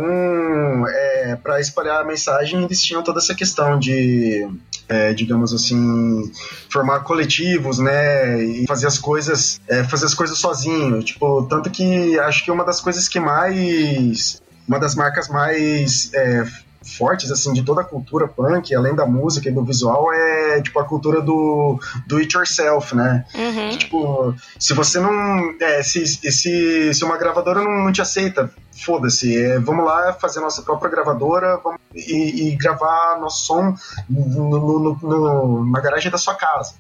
é, 0.88 1.38
para 1.42 1.60
espalhar 1.60 2.02
a 2.02 2.06
mensagem, 2.06 2.64
eles 2.64 2.82
tinham 2.82 3.02
toda 3.02 3.20
essa 3.20 3.34
questão 3.34 3.80
de, 3.80 4.48
é, 4.90 5.14
digamos 5.14 5.54
assim, 5.54 6.32
formar 6.70 7.00
coletivos, 7.02 7.80
né, 7.80 8.44
e 8.44 8.68
fazer 8.68 8.88
as 8.88 8.98
coisas, 8.98 9.62
é, 9.68 9.84
fazer 9.86 10.06
as 10.06 10.14
coisas 10.14 10.38
sozinho. 10.38 11.02
Tipo, 11.02 11.44
tanto 11.44 11.70
que 11.70 12.20
acho 12.20 12.44
que 12.44 12.52
uma 12.52 12.66
das 12.66 12.82
coisas 12.82 13.08
que 13.08 13.20
mais, 13.20 14.42
uma 14.68 14.80
das 14.80 14.96
marcas 14.96 15.30
mais 15.30 16.14
é, 16.14 16.46
fortes 16.84 17.32
assim 17.32 17.54
de 17.54 17.64
toda 17.64 17.82
a 17.82 17.84
cultura 17.84 18.28
punk, 18.28 18.74
além 18.76 18.94
da 18.96 19.06
música 19.06 19.50
e 19.50 19.52
do 19.52 19.64
visual, 19.64 20.14
é 20.14 20.62
tipo 20.62 20.80
a 20.80 20.84
cultura 20.86 21.22
do 21.22 21.80
do 22.08 22.18
it 22.18 22.36
yourself, 22.36 22.96
né? 22.96 23.26
Uhum. 23.34 23.70
Que, 23.72 23.78
tipo, 23.78 24.36
se 24.60 24.74
você 24.74 25.00
não. 25.00 25.54
É, 25.62 25.82
se, 25.84 26.06
se, 26.06 26.94
se 26.94 27.04
uma 27.04 27.18
gravadora 27.18 27.62
não, 27.62 27.86
não 27.86 27.92
te 27.92 28.02
aceita, 28.02 28.50
foda-se. 28.86 29.36
é, 29.38 29.60
vamos 29.60 29.86
lá 29.86 30.14
fazer 30.14 30.40
nossa 30.40 30.62
própria 30.62 30.90
gravadora 30.92 31.58
vamos, 31.64 31.80
e, 31.96 32.50
e 32.50 32.56
gravar 32.56 33.18
nosso 33.20 33.46
som 33.46 33.76
no, 34.10 34.26
no- 34.26 34.80
no- 34.80 35.00
no- 35.02 35.72
na 35.72 35.80
garagem 35.80 36.12
da 36.12 36.18
sua 36.18 36.36
casa. 36.36 36.74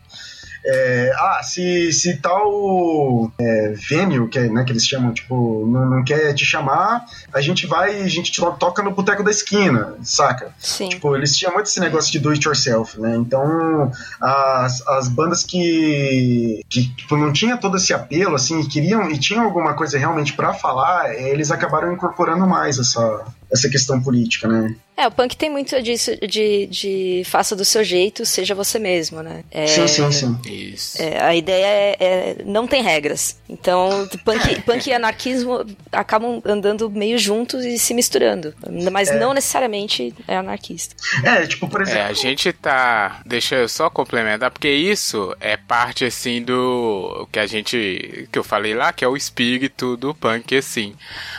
É, 0.66 1.12
ah, 1.18 1.42
se, 1.44 1.92
se 1.92 2.18
tal 2.18 3.32
é, 3.40 3.74
venue, 3.90 4.30
que, 4.30 4.40
é, 4.40 4.50
né, 4.50 4.64
que 4.64 4.72
eles 4.72 4.86
chamam, 4.88 5.14
tipo, 5.14 5.66
não, 5.68 5.90
não 5.90 6.04
quer 6.04 6.34
te 6.34 6.46
chamar, 6.46 7.04
a 7.34 7.42
gente 7.42 7.68
vai, 7.68 8.02
a 8.02 8.08
gente 8.08 8.32
to- 8.32 8.52
toca 8.54 8.82
no 8.82 8.92
boteco 8.92 9.24
da 9.24 9.32
esquina, 9.32 9.96
saca? 10.04 10.54
Sim. 10.60 10.90
Tipo, 10.90 11.16
eles 11.16 11.36
tinham 11.36 11.54
muito 11.54 11.68
esse 11.68 11.80
negócio 11.80 12.12
de 12.12 12.20
do 12.20 12.30
it 12.30 12.46
yourself, 12.48 13.00
né? 13.00 13.16
Então, 13.18 13.92
as, 14.22 14.86
as 14.88 15.08
bandas 15.10 15.44
que, 15.44 16.62
que 16.70 16.88
tipo, 16.96 17.18
não 17.18 17.34
tinha 17.34 17.58
todo 17.58 17.78
esse 17.78 17.94
apelo, 17.94 18.36
assim, 18.36 18.60
e 18.62 18.68
queriam 18.68 19.10
e 19.10 19.18
tinham 19.18 19.44
alguma 19.44 19.74
coisa 19.74 19.98
realmente 19.98 20.34
pra 20.34 20.54
falar, 20.54 21.14
eh, 21.14 21.30
eles 21.30 21.52
acabaram 21.52 21.92
incorporando 21.94 22.46
mais 22.48 22.80
essa, 22.80 23.26
essa 23.54 23.70
questão 23.70 24.02
política, 24.02 24.48
né? 24.48 24.76
É, 24.96 25.08
o 25.08 25.12
punk 25.12 25.36
tem 25.36 25.50
muito 25.50 25.82
disso 25.82 26.12
de, 26.28 26.68
de 26.68 27.24
faça 27.26 27.56
do 27.56 27.66
seu 27.66 27.84
jeito, 27.84 28.26
seja 28.26 28.54
você 28.54 28.78
mesmo, 28.78 29.24
né? 29.24 29.44
É, 29.50 29.66
Sim, 29.66 29.88
sim, 29.88 30.12
sim. 30.12 30.40
Isso. 30.46 31.02
é, 31.02 31.20
a 31.20 31.36
ideia 31.36 31.66
é, 31.66 31.98
é 32.00 32.36
não 32.46 32.68
tem 32.68 32.84
regras. 32.84 33.38
Então, 33.50 34.08
punk, 34.24 34.62
punk 34.62 34.88
e 34.88 34.94
anarquismo 34.94 35.66
acabam 35.92 36.42
andando 36.46 36.90
meio 36.92 37.18
juntos 37.18 37.66
e 37.66 37.80
se 37.80 37.94
misturando. 37.94 38.54
Mas 38.92 39.14
não 39.16 39.34
necessariamente 39.34 40.14
é 40.28 40.38
anarquista. 40.38 40.96
É, 41.24 41.46
tipo, 41.48 41.68
por 41.68 41.82
exemplo. 41.82 42.00
É, 42.00 42.06
a 42.06 42.14
gente 42.14 42.54
tá. 42.54 43.22
Deixa 43.26 43.56
eu 43.56 43.68
só 43.68 43.90
complementar, 43.90 44.52
porque 44.52 44.70
isso 44.70 45.36
é 45.40 45.58
parte 45.58 46.06
assim 46.06 46.42
do 46.44 47.28
que 47.32 47.40
a 47.40 47.48
gente. 47.48 48.28
que 48.32 48.38
eu 48.38 48.44
falei 48.44 48.76
lá, 48.76 48.94
que 48.94 49.04
é 49.04 49.08
o 49.08 49.18
espírito 49.18 49.98
do 49.98 50.14
punk, 50.14 50.56
assim. 50.56 50.96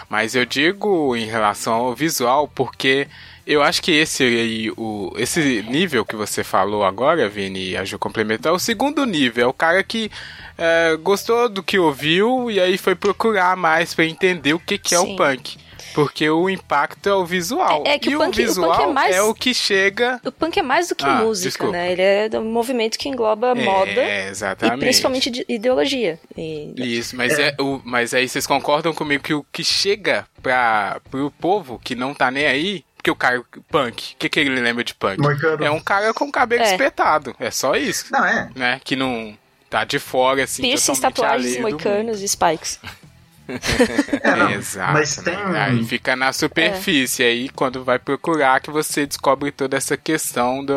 Mas 0.09 0.35
eu 0.35 0.44
digo 0.44 1.16
em 1.16 1.27
relação 1.27 1.72
ao 1.74 1.94
visual, 2.05 2.47
porque 2.55 3.09
eu 3.47 3.62
acho 3.62 3.83
que 3.83 3.93
esse 3.93 4.23
aí, 4.23 4.71
o, 4.77 5.12
esse 5.17 5.62
nível 5.69 6.05
que 6.05 6.17
você 6.17 6.45
falou 6.45 6.85
agora, 6.85 7.29
Vini, 7.29 7.71
e 7.71 7.77
a 7.77 7.85
Ju 7.85 7.99
complementar, 7.99 8.53
é 8.53 8.55
o 8.55 8.59
segundo 8.59 9.05
nível. 9.05 9.45
É 9.45 9.49
o 9.49 9.53
cara 9.53 9.83
que 9.83 10.11
é, 10.57 10.97
gostou 10.97 11.49
do 11.49 11.62
que 11.62 11.79
ouviu 11.79 12.51
e 12.51 12.61
aí 12.61 12.79
foi 12.79 12.95
procurar 12.95 13.57
mais 13.57 13.95
pra 13.95 14.05
entender 14.05 14.55
o 14.55 14.59
que, 14.59 14.79
que 14.79 14.95
é 14.95 14.99
Sim. 14.99 15.14
o 15.14 15.17
punk. 15.17 15.59
Porque 15.95 16.29
o 16.29 16.51
impacto 16.51 17.09
é 17.09 17.15
o 17.15 17.25
visual. 17.25 17.85
É- 17.87 17.95
é 17.95 17.99
que 17.99 18.11
e 18.11 18.17
o 18.17 18.19
punk- 18.19 18.29
o 18.31 18.35
punk 18.37 18.47
visual 18.47 18.83
é 18.83 18.93
mais- 18.93 19.19
o 19.21 19.35
que 19.35 19.55
chega. 19.55 20.21
O 20.25 20.33
punk 20.33 20.59
é 20.59 20.63
mais 20.63 20.89
do 20.89 20.95
que 20.95 21.05
Ah, 21.05 21.17
música, 21.23 21.49
desculpa. 21.49 21.73
né? 21.73 21.93
Ele 21.93 22.03
é 22.03 22.39
um 22.41 22.45
movimento 22.51 22.99
que 22.99 23.09
engloba 23.09 23.55
moda 23.55 23.91
É, 23.91 24.27
e 24.27 24.31
exatamente. 24.31 24.81
principalmente 24.81 25.31
de 25.31 25.45
ideologia. 25.49 26.19
E- 26.37 26.75
Isso, 26.77 27.17
mas, 27.17 27.39
é. 27.39 27.55
o, 27.61 27.81
mas 27.85 28.13
aí 28.13 28.29
vocês 28.29 28.47
concordam 28.47 28.93
comigo 28.93 29.23
que 29.23 29.35
o 29.35 29.45
que 29.53 29.63
chega 29.65 30.27
pra, 30.43 31.01
pro 31.11 31.31
povo 31.31 31.81
que 31.83 31.95
não 31.95 32.13
tá 32.13 32.31
nem 32.31 32.47
aí. 32.47 32.85
Porque 32.97 33.11
o 33.11 33.17
cara, 33.17 33.43
punk, 33.71 34.15
o 34.15 34.17
que, 34.17 34.29
que 34.31 34.41
ele 34.41 34.59
lembra 34.61 34.83
de 34.83 34.95
punk? 34.95 35.19
Moicano. 35.21 35.63
É 35.63 35.71
um 35.71 35.79
cara 35.79 36.15
com 36.15 36.33
cabelo 36.33 36.63
É. 36.63 36.71
espetado. 36.73 37.37
É 37.39 37.51
só 37.51 37.77
isso. 37.77 38.07
Não, 38.11 38.25
é. 38.25 38.49
Né? 38.57 38.81
Que 38.83 38.97
não 38.97 39.37
tá 39.69 39.85
de 39.85 39.99
fora, 39.99 40.43
assim, 40.45 40.63
Piercings, 40.63 41.01
tatuagens, 41.01 41.59
moicanos 41.61 42.23
e 42.23 42.29
spikes. 42.29 42.81
É, 44.23 44.37
não. 44.37 44.51
Exato. 44.51 44.93
Mas 44.95 45.17
né? 45.19 45.23
tem. 45.25 45.57
Aí 45.57 45.85
fica 45.85 46.17
na 46.17 46.33
superfície. 46.33 47.23
Aí 47.23 47.49
quando 47.51 47.85
vai 47.85 47.99
procurar 47.99 48.61
que 48.61 48.71
você 48.71 49.07
descobre 49.07 49.51
toda 49.53 49.77
essa 49.77 49.97
questão 49.97 50.65
do, 50.65 50.75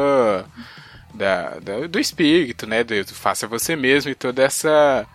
da, 1.14 1.58
da- 1.62 1.88
do 1.88 2.00
espírito, 2.00 2.68
né? 2.68 2.84
Do, 2.84 3.04
do 3.06 3.14
faça 3.14 3.48
você 3.48 3.76
mesmo 3.76 4.12
e 4.12 4.16
toda 4.16 4.44
essa. 4.44 5.06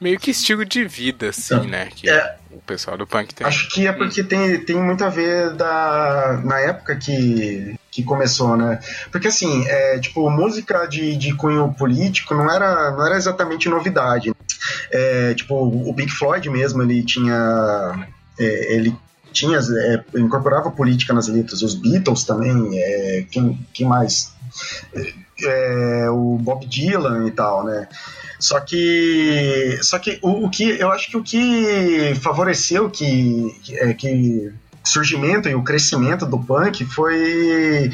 Meio 0.00 0.18
que 0.18 0.32
estilo 0.32 0.64
de 0.64 0.84
vida, 0.84 1.28
assim, 1.28 1.54
Então, 1.54 1.68
né? 1.68 1.88
Que 1.94 2.10
é. 2.10 2.34
o 2.50 2.60
pessoal 2.60 2.98
do 2.98 3.06
punk 3.06 3.32
tem. 3.32 3.46
Acho 3.46 3.68
que 3.68 3.86
é 3.86 3.92
porque 3.92 4.24
tem, 4.24 4.58
tem 4.64 4.74
muito 4.74 5.04
a 5.04 5.08
ver 5.08 5.50
da, 5.54 6.40
na 6.42 6.58
época 6.58 6.96
que, 6.96 7.76
que 7.88 8.02
começou, 8.02 8.56
né? 8.56 8.80
Porque 9.12 9.28
assim, 9.28 9.64
é, 9.68 10.00
tipo, 10.00 10.28
música 10.28 10.86
de, 10.86 11.16
de 11.16 11.32
cunho 11.36 11.72
político 11.78 12.34
não 12.34 12.50
era, 12.50 12.90
não 12.90 13.06
era 13.06 13.14
exatamente 13.16 13.68
novidade. 13.68 14.31
É, 14.92 15.32
tipo, 15.34 15.54
o 15.54 15.94
Pink 15.94 16.12
Floyd 16.12 16.48
mesmo, 16.50 16.82
ele 16.82 17.02
tinha. 17.02 18.06
é, 18.38 18.76
ele 18.76 18.94
tinha. 19.32 19.58
é, 19.58 20.18
incorporava 20.18 20.70
política 20.70 21.14
nas 21.14 21.28
letras. 21.28 21.62
Os 21.62 21.74
Beatles 21.74 22.24
também. 22.24 22.78
É, 22.78 23.26
quem, 23.30 23.58
quem 23.72 23.86
mais? 23.88 24.32
É, 25.44 26.10
o 26.10 26.38
Bob 26.38 26.66
Dylan 26.66 27.26
e 27.26 27.30
tal, 27.30 27.64
né? 27.64 27.88
Só 28.38 28.60
que, 28.60 29.78
só 29.82 29.98
que 29.98 30.18
o, 30.20 30.46
o 30.46 30.50
que 30.50 30.64
eu 30.64 30.90
acho 30.90 31.08
que 31.08 31.16
o 31.16 31.22
que 31.22 32.14
favoreceu 32.16 32.90
que, 32.90 33.56
que, 33.62 33.78
é, 33.78 33.94
que 33.94 34.52
surgimento 34.84 35.48
e 35.48 35.54
o 35.54 35.62
crescimento 35.62 36.26
do 36.26 36.38
punk 36.38 36.84
foi 36.84 37.90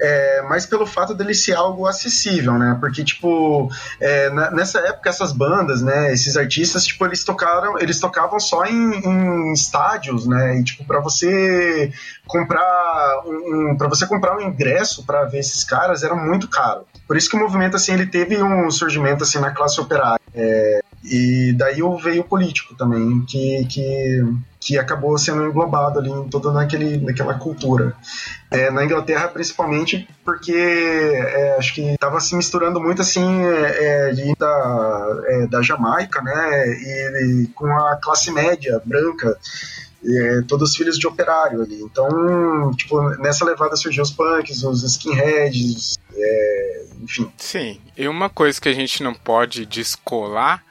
é, 0.00 0.42
mais 0.42 0.66
pelo 0.66 0.86
fato 0.86 1.14
dele 1.14 1.34
ser 1.34 1.54
algo 1.54 1.86
acessível, 1.86 2.58
né? 2.58 2.76
Porque 2.80 3.04
tipo 3.04 3.70
é, 4.00 4.30
nessa 4.52 4.78
época 4.80 5.08
essas 5.10 5.32
bandas, 5.32 5.82
né? 5.82 6.12
Esses 6.12 6.36
artistas, 6.36 6.86
tipo 6.86 7.04
eles 7.04 7.24
tocaram, 7.24 7.78
eles 7.78 7.98
tocavam 7.98 8.38
só 8.38 8.64
em, 8.64 8.94
em 8.94 9.52
estádios, 9.52 10.26
né? 10.26 10.58
E 10.58 10.64
tipo 10.64 10.84
para 10.84 11.00
você 11.00 11.92
comprar 12.26 13.22
um, 13.26 13.76
para 13.76 13.88
você 13.88 14.06
comprar 14.06 14.36
um 14.36 14.40
ingresso 14.40 15.04
para 15.04 15.24
ver 15.24 15.38
esses 15.38 15.64
caras 15.64 16.02
era 16.02 16.14
muito 16.14 16.48
caro. 16.48 16.86
Por 17.06 17.16
isso 17.16 17.28
que 17.28 17.36
o 17.36 17.40
movimento 17.40 17.76
assim 17.76 17.92
ele 17.92 18.06
teve 18.06 18.42
um 18.42 18.70
surgimento 18.70 19.24
assim 19.24 19.38
na 19.38 19.50
classe 19.50 19.80
operária. 19.80 20.20
É, 20.34 20.80
e 21.02 21.54
daí 21.56 21.80
veio 22.02 22.22
o 22.22 22.24
político 22.24 22.74
também, 22.74 23.24
que, 23.26 23.64
que, 23.66 24.24
que 24.60 24.76
acabou 24.76 25.16
sendo 25.16 25.46
englobado 25.46 25.98
ali 25.98 26.10
em 26.10 26.28
toda 26.28 26.50
naquele, 26.52 26.96
naquela 26.98 27.34
cultura. 27.34 27.94
É, 28.50 28.70
na 28.70 28.84
Inglaterra, 28.84 29.28
principalmente, 29.28 30.08
porque 30.24 30.52
é, 30.54 31.56
acho 31.58 31.74
que 31.74 31.82
estava 31.94 32.18
se 32.20 32.34
misturando 32.34 32.80
muito 32.80 33.02
assim 33.02 33.42
é, 33.44 34.10
de- 34.12 34.34
da, 34.36 35.22
é, 35.26 35.46
da 35.46 35.62
Jamaica, 35.62 36.20
né? 36.22 36.66
E, 36.68 37.42
e 37.44 37.46
com 37.54 37.66
a 37.66 37.96
classe 37.96 38.30
média 38.32 38.80
branca. 38.84 39.36
é, 40.04 40.42
todos 40.48 40.76
filhos 40.76 40.96
de 40.98 41.06
operário 41.06 41.60
ali. 41.62 41.80
Então, 41.82 42.72
tipo, 42.76 43.00
nessa 43.18 43.44
levada 43.44 43.76
surgiu 43.76 44.02
os 44.02 44.12
punks, 44.12 44.62
os 44.62 44.82
skinheads, 44.84 45.98
é, 46.14 46.84
enfim. 47.02 47.30
Sim, 47.36 47.80
e 47.96 48.06
uma 48.08 48.28
coisa 48.30 48.60
que 48.60 48.68
a 48.68 48.72
gente 48.72 49.02
não 49.02 49.12
pode 49.14 49.66
descolar 49.66 50.62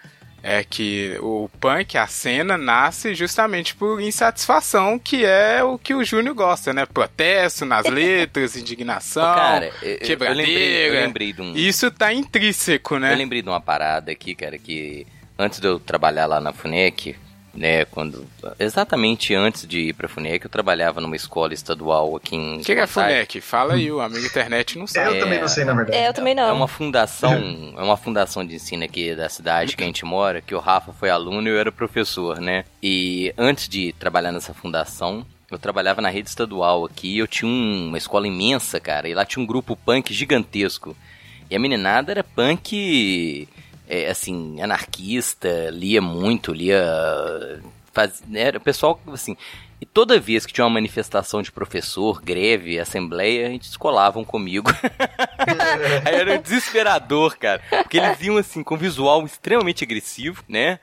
é 0.43 0.63
que 0.63 1.17
o 1.21 1.50
punk, 1.60 1.97
a 1.97 2.08
cena, 2.08 2.58
nasce 2.58 3.13
justamente 3.15 3.76
por 3.76 4.00
insatisfação, 4.02 4.97
que 5.00 5.26
é 5.26 5.63
o 5.63 5.78
que 5.78 5.93
o 5.93 6.04
Júnior 6.04 6.34
gosta, 6.36 6.73
né? 6.73 6.86
Protesto 6.86 7.65
nas 7.65 7.86
letras, 7.89 8.56
indignação, 8.56 9.23
cara, 9.23 9.65
eu, 9.82 9.89
eu- 9.89 9.93
eu 9.95 10.00
quebradeira. 10.00 10.47
lembrei, 10.50 10.88
eu 10.89 10.93
lembrei 10.93 11.34
de 11.34 11.41
um. 11.41 11.54
Isso 11.56 11.89
tá 11.91 12.13
intrínseco, 12.13 12.97
né? 13.00 13.13
Eu 13.13 13.17
lembrei 13.17 13.41
de 13.41 13.50
uma 13.50 13.60
parada 13.62 14.12
aqui, 14.12 14.34
cara, 14.36 14.58
que 14.58 15.06
antes 15.38 15.60
de 15.60 15.67
eu 15.67 15.80
trabalhar 15.80 16.26
lá 16.28 16.39
na 16.39 16.54
FUNEC, 16.54 17.15
né, 17.57 17.85
quando 17.85 18.23
exatamente 18.59 19.33
antes 19.33 19.67
de 19.67 19.79
ir 19.89 19.93
pra 19.93 20.07
FUNEC, 20.07 20.45
eu 20.45 20.49
trabalhava 20.51 21.01
numa 21.01 21.15
escola 21.15 21.55
estadual 21.55 22.15
aqui 22.15 22.35
em 22.35 22.57
O 22.57 22.63
que, 22.63 22.75
que 22.75 22.79
é. 22.79 22.85
FUNEC? 22.85 23.41
Fala 23.41 23.73
aí, 23.73 23.91
o 23.91 23.99
amigo 23.99 24.23
internet 24.25 24.77
não 24.77 24.83
É, 24.85 24.87
sabe. 24.87 25.15
eu 25.15 25.19
também 25.19 25.39
não 25.41 25.47
sei, 25.47 25.65
na 25.65 25.73
verdade. 25.73 25.97
É, 25.97 26.07
eu 26.07 26.13
também 26.13 26.35
não. 26.35 26.43
É 26.47 26.51
uma 26.53 26.67
fundação, 26.67 27.73
é 27.75 27.81
uma 27.81 27.97
fundação 27.97 28.45
de 28.45 28.53
ensino 28.55 28.83
aqui 28.83 29.15
da 29.15 29.27
cidade 29.27 29.75
que 29.75 29.83
a 29.83 29.87
gente 29.87 30.05
mora, 30.05 30.39
que 30.39 30.53
o 30.53 30.59
Rafa 30.59 30.93
foi 30.93 31.09
aluno 31.09 31.47
e 31.47 31.51
eu 31.51 31.57
era 31.59 31.71
professor, 31.71 32.39
né? 32.39 32.63
E 32.81 33.33
antes 33.37 33.67
de 33.67 33.91
trabalhar 33.93 34.31
nessa 34.31 34.53
fundação, 34.53 35.25
eu 35.49 35.57
trabalhava 35.57 35.99
na 35.99 36.09
rede 36.09 36.29
estadual 36.29 36.85
aqui, 36.85 37.17
eu 37.17 37.25
tinha 37.27 37.49
um- 37.49 37.87
uma 37.87 37.97
escola 37.97 38.27
imensa, 38.27 38.79
cara, 38.79 39.09
e 39.09 39.15
lá 39.15 39.25
tinha 39.25 39.41
um 39.41 39.47
grupo 39.47 39.75
punk 39.75 40.13
gigantesco. 40.13 40.95
E 41.49 41.55
a 41.55 41.59
meninada 41.59 42.11
era 42.11 42.23
punk, 42.23 43.47
é, 43.88 44.10
assim, 44.10 44.62
anarquista, 44.62 45.69
lia 45.71 46.02
muito, 46.02 46.54
lia. 46.54 47.62
Faz, 47.93 48.21
era 48.34 48.58
o 48.58 48.62
pessoal, 48.62 49.00
assim. 49.08 49.36
E 49.79 49.85
toda 49.85 50.19
vez 50.19 50.45
que 50.45 50.53
tinha 50.53 50.65
uma 50.65 50.73
manifestação 50.73 51.41
de 51.41 51.51
professor, 51.51 52.19
greve, 52.21 52.79
assembleia, 52.79 53.47
a 53.47 53.49
gente 53.49 53.67
descolavam 53.67 54.23
comigo. 54.25 54.71
Aí 56.03 56.15
era 56.15 56.37
desesperador, 56.39 57.37
cara. 57.37 57.61
Porque 57.69 57.97
eles 57.97 58.21
iam 58.21 58.37
assim, 58.37 58.63
com 58.63 58.75
visual 58.75 59.23
extremamente 59.23 59.83
agressivo, 59.83 60.43
né? 60.47 60.79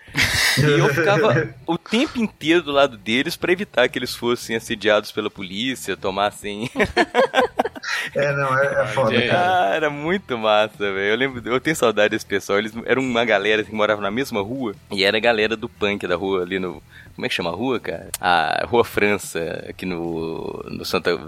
E 0.59 0.62
eu 0.62 0.88
ficava 0.94 1.52
o 1.66 1.76
tempo 1.76 2.20
inteiro 2.20 2.62
do 2.62 2.70
lado 2.70 2.96
deles 2.96 3.35
pra 3.37 3.52
evitar 3.52 3.88
que 3.88 3.98
eles 3.98 4.14
fossem 4.14 4.54
assediados 4.54 5.11
pela 5.11 5.28
polícia, 5.28 5.96
tomassem. 5.96 6.70
É, 8.14 8.33
não, 8.33 8.59
é, 8.59 8.83
é 8.83 8.87
foda, 8.87 9.26
cara. 9.26 9.70
Ah, 9.70 9.74
era 9.74 9.90
muito 9.90 10.38
massa, 10.38 10.78
velho. 10.78 10.98
Eu 10.98 11.16
lembro, 11.16 11.42
eu 11.48 11.61
tenho 11.61 11.76
saudade 11.76 12.11
desse 12.11 12.26
pessoal. 12.26 12.59
Eles 12.59 12.72
eram 12.87 13.02
uma 13.02 13.24
galera 13.24 13.62
assim, 13.62 13.70
que 13.70 13.76
morava 13.76 14.00
na 14.00 14.11
mesma 14.11 14.40
rua. 14.40 14.74
E 14.90 15.04
era 15.04 15.16
a 15.16 15.20
galera 15.20 15.57
do 15.57 15.68
punk 15.68 16.07
da 16.07 16.16
rua 16.16 16.42
ali 16.42 16.59
no. 16.59 16.83
Como 17.14 17.24
é 17.24 17.28
que 17.28 17.35
chama 17.35 17.50
a 17.50 17.54
rua, 17.54 17.78
cara? 17.78 18.09
A 18.20 18.64
Rua 18.66 18.84
França, 18.85 19.64
aqui 19.68 19.85
no. 19.87 20.62
no 20.70 20.85
Santa. 20.85 21.18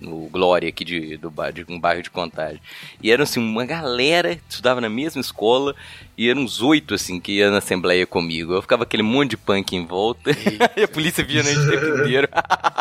No 0.00 0.28
Glória, 0.30 0.68
aqui 0.68 0.84
de, 0.84 1.16
do, 1.16 1.32
de 1.54 1.64
um 1.68 1.78
bairro 1.78 2.02
de 2.02 2.10
Contagem. 2.10 2.60
E 3.00 3.12
eram, 3.12 3.22
assim, 3.22 3.38
uma 3.38 3.64
galera 3.64 4.34
que 4.34 4.42
estudava 4.48 4.80
na 4.80 4.88
mesma 4.88 5.20
escola. 5.20 5.76
E 6.18 6.28
eram 6.28 6.42
uns 6.42 6.60
oito, 6.60 6.92
assim, 6.92 7.20
que 7.20 7.34
ia 7.36 7.52
na 7.52 7.58
assembleia 7.58 8.04
comigo. 8.04 8.52
Eu 8.52 8.60
ficava 8.62 8.82
aquele 8.82 9.04
monte 9.04 9.30
de 9.30 9.36
punk 9.36 9.76
em 9.76 9.86
volta. 9.86 10.32
e 10.76 10.82
a 10.82 10.88
polícia 10.88 11.22
via 11.24 11.40
a 11.40 11.44
gente 11.44 11.60
o 11.60 11.70
tempo 11.70 11.98
inteiro. 12.00 12.28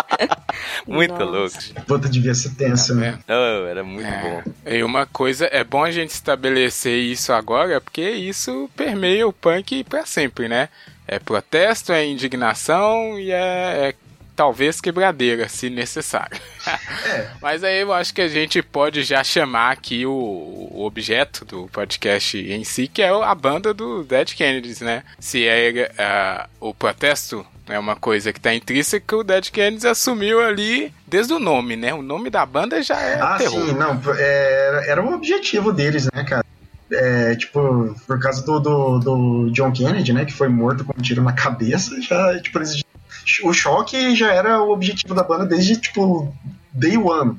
muito 0.87 1.13
Nossa. 1.13 1.25
louco. 1.25 1.85
Puta, 1.85 2.09
devia 2.09 2.33
ser 2.33 2.55
tenso, 2.55 2.95
né? 2.95 3.19
Oh, 3.27 3.67
era 3.67 3.83
muito 3.83 4.07
É. 4.07 4.21
bom. 4.43 4.51
E 4.65 4.83
uma 4.83 5.05
coisa, 5.05 5.45
é 5.51 5.63
bom 5.63 5.83
a 5.83 5.91
gente 5.91 6.09
estabelecer 6.09 6.97
isso 6.97 7.31
agora, 7.33 7.79
porque 7.79 8.01
isso 8.09 8.67
permeia 8.75 9.27
o 9.27 9.33
punk 9.33 9.83
pra 9.83 10.07
sempre, 10.07 10.47
né? 10.47 10.69
É 11.07 11.19
protesto, 11.19 11.91
é 11.91 12.03
indignação 12.05 13.19
e 13.19 13.31
é, 13.31 13.89
é 13.89 13.95
talvez 14.41 14.81
quebradeira, 14.81 15.47
se 15.47 15.69
necessário. 15.69 16.35
Mas 17.39 17.63
aí 17.63 17.81
eu 17.81 17.93
acho 17.93 18.11
que 18.11 18.21
a 18.21 18.27
gente 18.27 18.59
pode 18.63 19.03
já 19.03 19.23
chamar 19.23 19.69
aqui 19.69 20.03
o, 20.03 20.11
o 20.11 20.83
objeto 20.83 21.45
do 21.45 21.67
podcast 21.71 22.39
em 22.39 22.63
si, 22.63 22.87
que 22.87 23.03
é 23.03 23.09
a 23.09 23.35
banda 23.35 23.71
do 23.71 24.03
Dead 24.03 24.33
Kennedys, 24.33 24.81
né? 24.81 25.03
Se 25.19 25.45
é 25.45 25.91
ah, 25.95 26.49
o 26.59 26.73
protesto 26.73 27.45
é 27.69 27.77
uma 27.77 27.95
coisa 27.95 28.33
que 28.33 28.39
tá 28.39 28.51
intrínseca, 28.51 29.15
o 29.15 29.23
Dead 29.23 29.51
Kennedys 29.51 29.85
assumiu 29.85 30.41
ali 30.43 30.91
desde 31.05 31.33
o 31.33 31.39
nome, 31.39 31.75
né? 31.75 31.93
O 31.93 32.01
nome 32.01 32.31
da 32.31 32.43
banda 32.43 32.81
já 32.81 32.99
é 32.99 33.21
Ah, 33.21 33.35
terror. 33.37 33.67
sim, 33.67 33.73
não, 33.75 34.01
é, 34.17 34.67
era, 34.69 34.85
era 34.87 35.03
o 35.03 35.13
objetivo 35.13 35.71
deles, 35.71 36.09
né, 36.11 36.23
cara? 36.23 36.43
É, 36.91 37.35
tipo, 37.35 37.95
por 38.07 38.19
causa 38.19 38.43
do, 38.43 38.59
do, 38.59 38.99
do 38.99 39.51
John 39.51 39.71
Kennedy, 39.71 40.11
né, 40.11 40.25
que 40.25 40.33
foi 40.33 40.49
morto 40.49 40.83
com 40.83 40.93
um 40.97 41.01
tiro 41.01 41.21
na 41.21 41.31
cabeça, 41.31 42.01
já, 42.01 42.37
tipo, 42.41 42.57
eles, 42.57 42.83
o 43.43 43.53
choque 43.53 44.15
já 44.15 44.33
era 44.33 44.61
o 44.61 44.71
objetivo 44.71 45.13
da 45.13 45.23
banda 45.23 45.45
desde, 45.45 45.77
tipo, 45.77 46.33
day 46.71 46.97
one, 46.97 47.37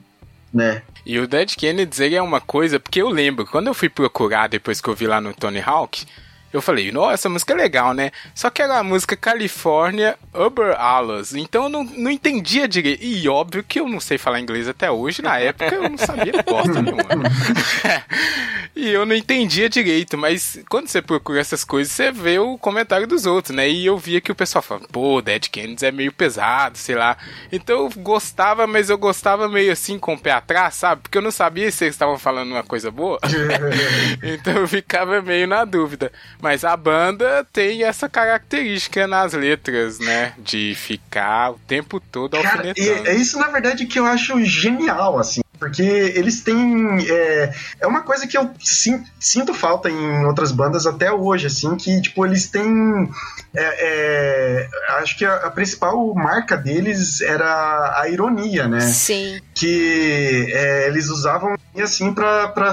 né? 0.53 0.83
E 1.05 1.19
o 1.19 1.27
Dead 1.27 1.55
Kennedys 1.57 2.01
ele 2.01 2.15
é 2.15 2.23
uma 2.23 2.41
coisa, 2.41 2.79
porque 2.79 3.03
eu 3.03 3.09
lembro, 3.09 3.47
quando 3.47 3.67
eu 3.67 3.75
fui 3.75 3.89
procurar 3.89 4.49
depois 4.49 4.81
que 4.81 4.89
eu 4.89 4.95
vi 4.95 5.07
lá 5.07 5.21
no 5.21 5.35
Tony 5.35 5.61
Hawk, 5.61 6.05
eu 6.53 6.63
falei, 6.63 6.93
nossa, 6.93 7.15
essa 7.15 7.29
música 7.29 7.53
é 7.53 7.57
legal, 7.57 7.95
né? 7.95 8.11
Só 8.35 8.51
que 8.51 8.63
era 8.63 8.79
a 8.79 8.85
música 8.85 9.17
California 9.17 10.17
Uber 10.35 10.79
Alles, 10.79 11.35
então 11.35 11.65
eu 11.65 11.69
não, 11.69 11.85
não 11.85 12.11
entendia 12.11 12.69
direito. 12.69 13.03
E 13.03 13.29
óbvio 13.29 13.65
que 13.65 13.81
eu 13.81 13.89
não 13.89 14.01
sei 14.01 14.19
falar 14.19 14.41
inglês 14.41 14.69
até 14.69 14.91
hoje, 14.91 15.23
na 15.23 15.39
época 15.39 15.75
eu 15.75 15.89
não 15.89 15.99
sabia 15.99 16.33
bosta 16.47 16.83
nenhuma. 16.83 17.03
E 18.75 18.89
eu 18.89 19.05
não 19.05 19.15
entendia 19.15 19.69
direito, 19.69 20.17
mas 20.17 20.59
quando 20.69 20.89
você 20.89 21.03
procura 21.03 21.39
essas 21.39 21.63
coisas, 21.63 21.93
você 21.93 22.11
vê 22.11 22.39
o 22.39 22.57
comentário 22.57 23.07
dos 23.07 23.27
outros, 23.27 23.55
né? 23.55 23.69
E 23.69 23.85
eu 23.85 23.99
via 23.99 24.19
que 24.19 24.33
o 24.33 24.35
pessoal 24.35 24.63
falava, 24.63 24.89
pô, 24.91 25.21
Dead 25.21 25.49
Kennedys 25.49 25.83
é 25.83 25.93
meio 25.93 26.11
pesado, 26.11 26.79
sei 26.79 26.95
lá. 26.95 27.19
Então 27.53 27.81
eu 27.81 27.91
gostava, 28.03 28.67
mas 28.67 28.89
eu 28.89 28.97
gostava 28.97 29.47
meio 29.47 29.71
assim 29.71 29.99
com 29.99 30.15
o 30.15 30.19
pé 30.19 30.31
atrás, 30.31 30.75
sabe? 30.75 31.03
Porque 31.03 31.19
eu 31.19 31.23
não 31.23 31.31
sabia 31.31 31.71
se 31.71 31.85
eles 31.85 31.95
estavam 31.95 32.19
falando 32.19 32.53
uma 32.53 32.63
coisa 32.63 32.91
boa. 32.91 33.21
então 34.23 34.55
eu 34.55 34.67
ficava 34.67 35.21
meio 35.21 35.47
na 35.47 35.67
dúvida. 35.67 36.11
Mas 36.43 36.65
a 36.65 36.77
banda 36.77 37.47
tem 37.53 37.85
essa 37.85 38.09
característica 38.09 39.07
nas 39.07 39.33
letras, 39.33 40.01
né? 40.01 40.35
De 40.39 40.75
ficar 40.77 41.53
o 41.53 41.59
tempo 41.69 42.01
todo 42.01 42.33
Cara, 42.43 42.69
alfinetando. 42.69 43.07
e 43.07 43.11
é 43.11 43.15
isso 43.15 43.39
na 43.39 43.47
verdade 43.47 43.87
que 43.87 43.97
eu 43.99 44.05
acho 44.05 44.45
genial, 44.45 45.19
assim. 45.21 45.41
Porque 45.57 45.81
eles 45.83 46.41
têm. 46.43 46.99
É, 47.09 47.55
é 47.83 47.87
uma 47.87 48.01
coisa 48.03 48.27
que 48.27 48.37
eu 48.37 48.51
sim- 48.59 49.05
sinto 49.21 49.55
falta 49.55 49.89
em 49.89 50.25
outras 50.25 50.51
bandas 50.51 50.85
até 50.87 51.13
hoje, 51.13 51.47
assim, 51.47 51.77
que, 51.77 52.03
tipo, 52.03 52.27
eles 52.27 52.49
têm. 52.49 53.09
é, 53.55 54.67
é, 54.67 54.69
acho 54.99 55.17
que 55.17 55.25
a, 55.25 55.37
a 55.37 55.51
principal 55.53 56.13
marca 56.17 56.57
deles 56.57 57.21
era 57.21 57.95
a 58.01 58.09
ironia, 58.09 58.67
né? 58.67 58.81
Sim. 58.81 59.41
Que 59.55 60.49
é, 60.53 60.89
eles 60.89 61.09
usavam 61.09 61.55
assim 61.79 62.13
pra, 62.13 62.49
pra 62.49 62.73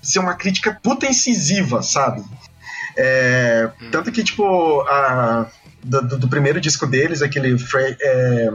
ser 0.00 0.20
uma 0.20 0.34
crítica 0.34 0.78
puta 0.80 1.06
incisiva, 1.06 1.82
sabe? 1.82 2.22
É, 3.00 3.70
Tanto 3.92 4.10
que, 4.10 4.24
tipo, 4.24 4.80
a, 4.88 5.48
do, 5.84 6.02
do- 6.18 6.28
primeiro 6.28 6.60
disco 6.60 6.84
deles, 6.86 7.22
aquele 7.22 7.56
Fre- 7.56 7.96
é, 8.00 8.50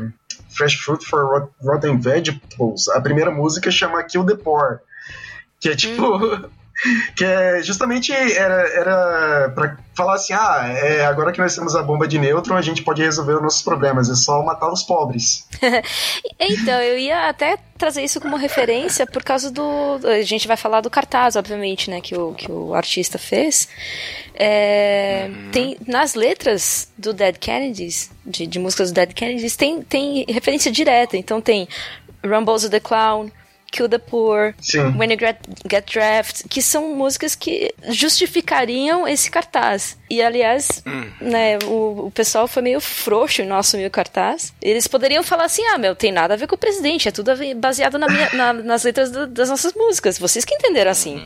Fresh 0.49 0.75
Fruit 0.81 1.03
for 1.05 1.25
Rot- 1.25 1.51
Rotten 1.63 1.97
Vegetables, 1.99 2.89
a 2.89 2.99
primeira 2.99 3.31
música 3.31 3.71
chama 3.71 4.03
Kill 4.03 4.25
the 4.25 4.35
Poor, 4.35 4.79
que 5.59 5.69
é 5.69 5.75
tipo. 5.75 6.03
Que 7.15 7.23
é 7.23 7.63
justamente 7.63 8.11
era, 8.11 8.67
era 8.69 9.51
pra 9.55 9.77
falar 9.95 10.15
assim: 10.15 10.33
ah, 10.33 10.67
é, 10.67 11.05
agora 11.05 11.31
que 11.31 11.39
nós 11.39 11.55
temos 11.55 11.75
a 11.75 11.83
bomba 11.83 12.07
de 12.07 12.19
nêutron, 12.19 12.55
a 12.55 12.61
gente 12.61 12.83
pode 12.83 13.01
resolver 13.01 13.35
os 13.35 13.41
nossos 13.41 13.61
problemas, 13.61 14.09
é 14.09 14.15
só 14.15 14.43
matar 14.43 14.71
os 14.71 14.83
pobres. 14.83 15.47
Então, 16.39 16.81
eu 16.81 16.97
ia 16.97 17.29
até 17.29 17.57
trazer 17.77 18.03
isso 18.03 18.19
como 18.19 18.35
referência 18.35 19.07
por 19.07 19.23
causa 19.23 19.49
do. 19.49 19.99
A 20.03 20.21
gente 20.21 20.47
vai 20.47 20.57
falar 20.57 20.81
do 20.81 20.89
cartaz, 20.89 21.35
obviamente, 21.35 21.89
né? 21.89 22.01
Que 22.01 22.17
o, 22.17 22.33
que 22.33 22.51
o 22.51 22.73
artista 22.73 23.17
fez. 23.17 23.67
É, 24.33 25.29
Tem 25.51 25.77
nas 25.87 26.15
letras 26.15 26.91
do 26.97 27.13
Dead 27.13 27.37
Kennedys, 27.37 28.11
de, 28.25 28.45
de 28.45 28.59
músicas 28.59 28.91
do 28.91 28.95
Dead 28.95 29.13
Kennedys, 29.13 29.55
tem, 29.55 29.81
tem 29.81 30.25
referência 30.27 30.71
direta. 30.71 31.15
Então 31.15 31.39
tem 31.39 31.67
Rumbles 32.23 32.63
of 32.63 32.71
the 32.71 32.79
Clown. 32.79 33.29
Kill 33.73 33.89
the 33.89 33.97
Poor, 33.97 34.53
Sim. 34.61 34.95
When 34.99 35.11
You 35.11 35.17
Get, 35.19 35.37
Get 35.69 35.91
Draft, 35.91 36.43
que 36.47 36.61
são 36.61 36.95
músicas 36.95 37.33
que 37.33 37.73
justificariam 37.89 39.07
esse 39.07 39.31
cartaz. 39.31 39.97
E, 40.09 40.21
aliás, 40.21 40.83
né, 41.19 41.57
o, 41.65 42.05
o 42.05 42.11
pessoal 42.11 42.47
foi 42.47 42.61
meio 42.61 42.79
frouxo 42.79 43.41
em 43.41 43.47
não 43.47 43.57
assumir 43.57 43.87
o 43.87 43.89
cartaz. 43.91 44.53
Eles 44.61 44.87
poderiam 44.87 45.23
falar 45.23 45.45
assim, 45.45 45.65
ah, 45.65 45.77
meu, 45.79 45.95
tem 45.95 46.11
nada 46.11 46.35
a 46.35 46.37
ver 46.37 46.45
com 46.45 46.53
o 46.53 46.57
presidente, 46.57 47.07
é 47.07 47.11
tudo 47.11 47.31
baseado 47.55 47.97
na 47.97 48.07
minha- 48.07 48.29
na- 48.33 48.53
nas 48.53 48.83
letras 48.83 49.09
do- 49.11 49.25
das 49.25 49.49
nossas 49.49 49.73
músicas. 49.73 50.19
Vocês 50.19 50.45
que 50.45 50.53
entenderam 50.53 50.91
assim. 50.91 51.25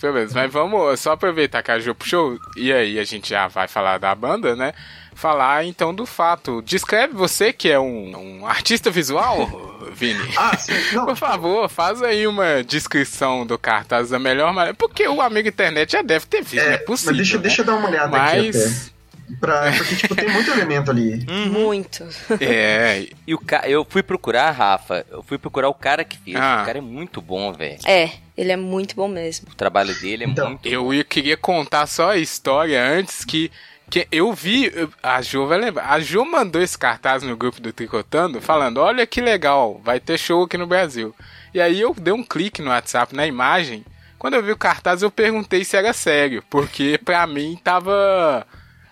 Beleza, 0.00 0.32
mas 0.34 0.50
vamos 0.50 0.98
só 0.98 1.12
aproveitar 1.12 1.62
que 1.62 1.70
a 1.70 1.78
Ju 1.78 1.94
puxou, 1.94 2.38
e 2.56 2.72
aí 2.72 2.98
a 2.98 3.04
gente 3.04 3.28
já 3.28 3.48
vai 3.48 3.68
falar 3.68 3.98
da 3.98 4.14
banda, 4.14 4.56
né? 4.56 4.72
Falar 5.16 5.64
então 5.64 5.94
do 5.94 6.04
fato. 6.04 6.62
Descreve 6.62 7.14
você 7.14 7.52
que 7.52 7.70
é 7.70 7.80
um, 7.80 8.40
um 8.42 8.46
artista 8.46 8.90
visual, 8.90 9.48
Vini. 9.94 10.20
Ah, 10.36 10.56
sim. 10.56 10.72
Não, 10.92 11.06
Por 11.06 11.16
favor, 11.16 11.68
faz 11.70 12.02
aí 12.02 12.26
uma 12.26 12.62
descrição 12.62 13.46
do 13.46 13.58
cartaz 13.58 14.10
da 14.10 14.18
melhor 14.18 14.52
maneira. 14.52 14.76
Porque 14.76 15.08
o 15.08 15.20
amigo 15.22 15.48
internet 15.48 15.92
já 15.92 16.02
deve 16.02 16.26
ter 16.26 16.42
visto, 16.42 16.58
É, 16.62 16.66
não 16.66 16.72
é 16.74 16.78
possível. 16.78 17.12
mas 17.14 17.16
deixa, 17.16 17.36
né? 17.38 17.42
deixa 17.42 17.62
eu 17.62 17.66
dar 17.66 17.74
uma 17.76 17.88
olhada 17.88 18.14
aqui 18.16 18.48
até. 18.50 18.58
Mas. 18.58 18.92
Pra, 19.40 19.72
porque, 19.76 19.96
tipo, 19.96 20.14
tem 20.14 20.28
muito 20.28 20.48
elemento 20.52 20.88
ali. 20.90 21.26
Muito. 21.50 22.06
É, 22.40 23.08
E 23.26 23.34
o 23.34 23.38
ca... 23.40 23.68
eu 23.68 23.84
fui 23.88 24.00
procurar, 24.00 24.52
Rafa, 24.52 25.04
eu 25.10 25.20
fui 25.24 25.36
procurar 25.36 25.68
o 25.68 25.74
cara 25.74 26.04
que 26.04 26.16
fez. 26.16 26.36
Ah. 26.36 26.60
O 26.62 26.64
cara 26.66 26.78
é 26.78 26.80
muito 26.80 27.20
bom, 27.20 27.52
velho. 27.52 27.76
É, 27.86 28.12
ele 28.36 28.52
é 28.52 28.56
muito 28.56 28.94
bom 28.94 29.08
mesmo. 29.08 29.48
O 29.50 29.54
trabalho 29.56 29.92
dele 29.98 30.22
é 30.22 30.28
Então, 30.28 30.50
muito 30.50 30.68
eu 30.68 30.94
ia- 30.94 31.02
queria 31.02 31.36
contar 31.36 31.86
só 31.88 32.10
a 32.10 32.16
história 32.18 32.80
antes 32.86 33.24
que. 33.24 33.50
Que 33.88 34.08
eu 34.10 34.32
vi, 34.32 34.72
a 35.02 35.22
Jo 35.22 35.46
vai 35.46 35.58
lembrar, 35.58 35.90
a 35.90 36.00
Jo 36.00 36.24
mandou 36.24 36.60
esse 36.60 36.76
cartaz 36.76 37.22
no 37.22 37.36
grupo 37.36 37.60
do 37.60 37.72
Tricotando, 37.72 38.40
falando, 38.40 38.78
olha 38.78 39.06
que 39.06 39.20
legal, 39.20 39.80
vai 39.84 40.00
ter 40.00 40.18
show 40.18 40.42
aqui 40.42 40.58
no 40.58 40.66
Brasil. 40.66 41.14
E 41.54 41.60
aí 41.60 41.80
eu 41.80 41.94
dei 41.94 42.12
um 42.12 42.24
clique 42.24 42.60
no 42.60 42.70
WhatsApp, 42.70 43.14
na 43.14 43.26
imagem, 43.26 43.84
quando 44.18 44.34
eu 44.34 44.42
vi 44.42 44.50
o 44.50 44.56
cartaz 44.56 45.02
eu 45.02 45.10
perguntei 45.10 45.64
se 45.64 45.76
era 45.76 45.92
sério, 45.92 46.42
porque 46.50 46.98
pra 47.04 47.26
mim 47.26 47.58
tava, 47.62 48.46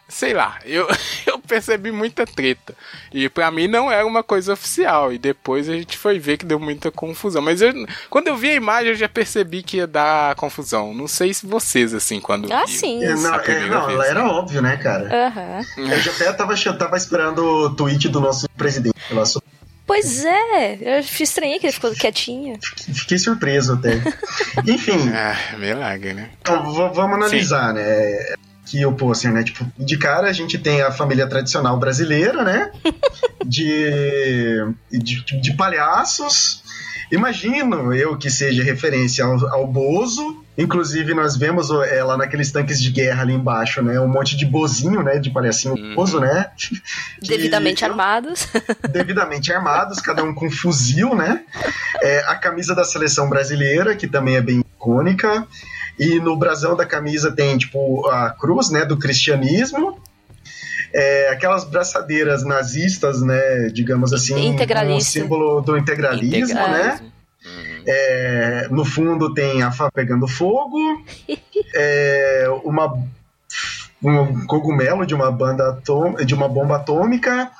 sei 0.09 0.33
lá, 0.33 0.59
eu, 0.65 0.87
eu 1.27 1.34
percebi 1.47 1.91
muita 1.93 2.27
treta. 2.27 2.75
E 3.13 3.29
pra 3.29 3.51
mim 3.51 3.67
não 3.69 3.91
era 3.91 4.07
uma 4.07 4.23
coisa 4.23 4.53
oficial, 4.53 5.13
e 5.13 5.19
depois 5.19 5.69
a 5.69 5.73
gente 5.75 5.97
foi 5.99 6.19
ver 6.19 6.37
que 6.39 6.45
deu 6.45 6.59
muita 6.59 6.91
confusão. 6.91 7.43
Mas 7.43 7.61
eu, 7.63 7.73
quando 8.11 8.29
eu 8.29 8.37
vi 8.37 8.51
a 8.51 8.55
imagem 8.55 8.91
eu 8.91 8.95
já 8.97 9.09
percebi 9.09 9.63
que 9.63 9.79
ia 9.79 9.87
dar 9.87 10.35
confusão. 10.37 10.93
Não 10.95 11.07
sei 11.09 11.33
se 11.35 11.47
vocês, 11.47 11.95
assim, 11.95 12.21
quando 12.21 12.45
Ah, 12.53 12.65
viram. 12.65 12.67
sim. 12.67 13.05
É, 13.05 13.15
não, 13.15 13.35
é, 13.35 13.67
não, 13.69 13.87
vez. 13.87 14.01
era 14.11 14.27
óbvio, 14.29 14.63
né, 14.63 14.77
cara? 14.77 15.09
Aham. 15.27 15.61
Eu 15.77 16.01
já 16.01 16.11
até 16.13 16.33
tava, 16.33 16.55
tava 16.79 16.97
esperando 16.97 17.39
o 17.45 17.75
tweet 17.75 18.09
do 18.09 18.21
nosso 18.21 18.49
presidente. 18.57 18.95
só 19.25 19.41
Pois 19.87 20.25
é, 20.25 20.79
eu 20.81 21.01
estranhei 21.01 21.59
que 21.59 21.67
ele 21.67 21.73
ficou 21.75 21.93
quietinho. 21.95 22.59
Fiquei 22.95 23.19
surpreso 23.19 23.75
até. 23.75 24.01
Enfim, 24.67 25.11
Ah, 25.13 25.57
milagre, 25.59 26.15
né? 26.15 26.31
então, 26.41 26.73
vamos 26.73 27.17
analisar, 27.17 27.75
né? 27.75 27.83
Que 28.67 28.85
o 28.87 28.93
pôster, 28.93 29.31
né? 29.33 29.43
Tipo, 29.45 29.67
de 29.79 29.97
cara 29.99 30.29
a 30.29 30.33
gente 30.33 30.59
tem 30.59 30.81
a 30.83 30.91
família 30.91 31.27
tradicional 31.27 31.79
brasileira, 31.79 32.43
né? 32.43 32.71
De, 33.47 34.65
de, 34.91 35.23
de 35.41 35.53
palhaços. 35.55 36.63
Imagino 37.13 37.93
eu 37.95 38.17
que 38.17 38.31
seja 38.31 38.63
referência 38.65 39.25
ao, 39.25 39.47
ao 39.53 39.67
Bozo. 39.67 40.43
Inclusive, 40.57 41.13
nós 41.15 41.37
vemos 41.37 41.69
o- 41.69 41.83
é, 41.83 42.03
lá 42.03 42.17
naqueles 42.17 42.51
tanques 42.51 42.81
de 42.81 42.91
guerra 42.91 43.23
ali 43.23 43.35
embaixo, 43.35 43.83
né? 43.83 44.01
Um 44.01 44.09
monte 44.09 44.37
de 44.37 44.47
bozinho, 44.47 45.03
né? 45.03 45.19
De 45.19 45.31
palhacinho 45.31 45.75
Uhum. 45.75 45.95
Bozo, 45.95 46.19
né? 46.21 46.51
Que- 46.57 46.81
Devidamente 47.27 47.85
armados. 47.85 48.49
devidamente 48.91 49.53
armados, 49.53 50.01
cada 50.01 50.23
um 50.25 50.33
com 50.35 50.51
fuzil, 50.51 51.15
né? 51.15 51.43
É, 52.01 52.21
a 52.27 52.37
camisa 52.37 52.75
da 52.75 52.85
seleção 52.85 53.29
brasileira, 53.29 53.95
que 53.95 54.07
também 54.09 54.37
é 54.37 54.41
bem 54.41 54.61
icônica. 54.61 55.47
E 55.99 56.19
no 56.21 56.37
brasão 56.37 56.75
da 56.77 56.85
camisa 56.85 57.31
tem, 57.33 57.57
tipo, 57.57 58.07
a 58.09 58.31
cruz, 58.31 58.71
né, 58.71 58.85
do 58.85 58.97
cristianismo. 58.99 59.99
É, 60.93 61.29
aquelas 61.31 61.65
braçadeiras 61.65 62.45
nazistas, 62.45 63.21
né, 63.21 63.69
digamos 63.73 64.13
assim, 64.13 64.35
um 64.35 64.57
símbolo 65.23 65.61
do 65.61 65.77
integralismo, 65.77 66.31
né? 66.33 66.39
Integralismo. 66.95 67.13
Uhum. 67.45 67.83
É, 67.87 68.69
no 68.71 68.85
fundo 68.85 69.35
tem 69.35 69.63
a 69.63 69.71
Fá 69.73 69.91
pegando 69.91 70.27
fogo, 70.29 70.79
é, 71.75 72.47
uma 72.65 72.97
um 74.03 74.47
cogumelo 74.47 75.07
de 75.07 75.15
uma 75.15 75.31
banda 75.33 75.71
atô- 75.71 76.17
de 76.25 76.35
uma 76.35 76.49
bomba 76.49 76.77
atômica 76.77 77.51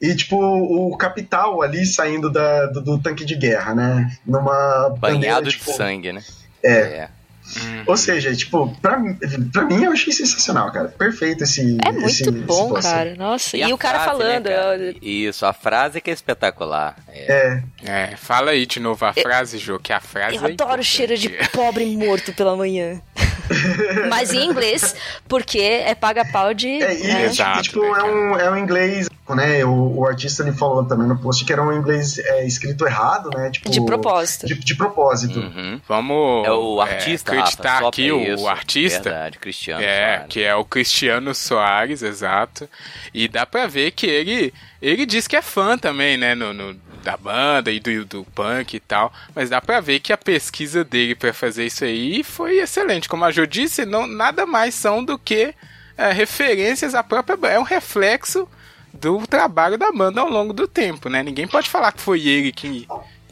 e 0.00 0.14
tipo 0.14 0.36
o 0.36 0.96
capital 0.96 1.62
ali 1.62 1.86
saindo 1.86 2.30
da- 2.30 2.66
do, 2.66 2.80
do 2.82 2.98
tanque 2.98 3.24
de 3.24 3.34
guerra, 3.34 3.74
né? 3.74 4.16
Numa 4.26 4.90
bandeira, 4.90 5.18
Banhado 5.36 5.48
de 5.50 5.56
tipo, 5.58 5.72
sangue, 5.72 6.12
né? 6.12 6.22
É. 6.62 7.08
Hum. 7.56 7.84
Ou 7.86 7.96
seja, 7.96 8.34
tipo, 8.34 8.74
pra, 8.80 8.98
mim- 8.98 9.16
pra 9.52 9.64
mim 9.64 9.84
eu 9.84 9.92
achei 9.92 10.12
sensacional, 10.12 10.72
cara. 10.72 10.88
Perfeito 10.88 11.44
esse. 11.44 11.76
É 11.84 11.92
muito 11.92 12.06
esse- 12.06 12.30
bom, 12.30 12.76
esse 12.78 12.88
cara. 12.88 13.14
Nossa. 13.16 13.56
E, 13.56 13.62
a 13.62 13.68
o 13.74 13.78
cara 13.78 14.00
frase, 14.00 14.18
né, 14.18 14.24
falando. 14.24 14.44
cara? 14.44 14.82
eu- 14.82 14.94
Isso, 15.02 15.44
a 15.46 15.52
frase 15.52 16.00
que 16.00 16.10
é 16.10 16.14
espetacular. 16.14 16.96
É. 17.08 17.60
É, 17.84 18.12
É, 18.12 18.16
fala 18.16 18.52
aí 18.52 18.64
de 18.66 18.80
novo 18.80 19.04
a 19.04 19.12
frase, 19.12 19.58
Jô, 19.58 19.78
que 19.78 19.92
a 19.92 20.00
frase 20.00 20.36
Eu 20.36 20.46
é 20.46 20.52
adoro 20.52 20.80
o 20.80 20.84
cheiro 20.84 21.16
de 21.18 21.28
pobre 21.52 21.84
morto 21.96 22.32
pela 22.32 22.56
manhã. 22.56 23.00
Mas 24.08 24.32
em 24.32 24.44
inglês, 24.44 24.94
porque 25.28 25.58
é 25.58 25.94
paga-pau 25.94 26.54
de. 26.54 26.68
é, 26.82 26.98
e, 26.98 27.06
né? 27.06 27.24
Exato, 27.26 27.62
tipo, 27.62 27.80
né, 27.80 27.98
é, 28.00 28.02
um, 28.04 28.38
é 28.38 28.50
um 28.50 28.56
inglês, 28.56 29.08
né? 29.28 29.64
O, 29.64 29.98
o 30.00 30.06
artista 30.06 30.42
ele 30.42 30.52
falou 30.52 30.84
também 30.84 31.06
no 31.06 31.18
post 31.18 31.44
que 31.44 31.52
era 31.52 31.62
um 31.62 31.72
inglês 31.72 32.18
é, 32.18 32.46
escrito 32.46 32.86
errado, 32.86 33.30
né? 33.36 33.50
Tipo, 33.50 33.70
De 33.70 33.84
propósito. 33.84 34.46
De, 34.46 34.54
de 34.54 34.74
propósito. 34.74 35.38
Uhum. 35.38 35.80
Vamos 35.88 36.46
É 36.46 36.52
o 36.52 36.80
artista, 36.80 37.32
acreditar 37.32 37.74
Rafa, 37.74 37.88
aqui 37.88 38.10
o, 38.12 38.20
isso. 38.34 38.46
artista. 38.48 39.02
Verdade, 39.10 39.38
Cristiano. 39.38 39.82
É, 39.82 40.14
Soares. 40.16 40.26
que 40.28 40.42
é 40.42 40.54
o 40.54 40.64
Cristiano 40.64 41.34
Soares, 41.34 42.02
exato. 42.02 42.68
E 43.12 43.28
dá 43.28 43.44
pra 43.46 43.66
ver 43.66 43.90
que 43.92 44.06
ele 44.06 44.52
ele 44.82 45.06
diz 45.06 45.26
que 45.26 45.34
é 45.34 45.40
fã 45.40 45.78
também, 45.78 46.18
né, 46.18 46.34
no, 46.34 46.52
no- 46.52 46.76
da 47.04 47.16
banda 47.16 47.70
e 47.70 47.78
do, 47.78 48.04
do 48.04 48.24
punk 48.34 48.74
e 48.74 48.80
tal. 48.80 49.12
Mas 49.34 49.50
dá 49.50 49.60
pra 49.60 49.80
ver 49.80 50.00
que 50.00 50.12
a 50.12 50.16
pesquisa 50.16 50.82
dele 50.82 51.14
pra 51.14 51.32
fazer 51.32 51.66
isso 51.66 51.84
aí 51.84 52.24
foi 52.24 52.58
excelente. 52.58 53.08
Como 53.08 53.24
a 53.24 53.30
Jo 53.30 53.46
disse, 53.46 53.84
não, 53.84 54.06
nada 54.06 54.46
mais 54.46 54.74
são 54.74 55.04
do 55.04 55.18
que 55.18 55.54
é, 55.96 56.12
referências 56.12 56.94
à 56.94 57.02
própria 57.02 57.36
banda. 57.36 57.54
É 57.54 57.58
um 57.58 57.64
reflexo 57.64 58.48
do 58.92 59.26
trabalho 59.26 59.76
da 59.76 59.92
banda 59.92 60.20
ao 60.20 60.28
longo 60.28 60.52
do 60.52 60.66
tempo, 60.66 61.08
né? 61.08 61.22
Ninguém 61.22 61.46
pode 61.46 61.68
falar 61.68 61.92
que 61.92 62.00
foi 62.00 62.26
ele 62.26 62.52
que 62.52 62.86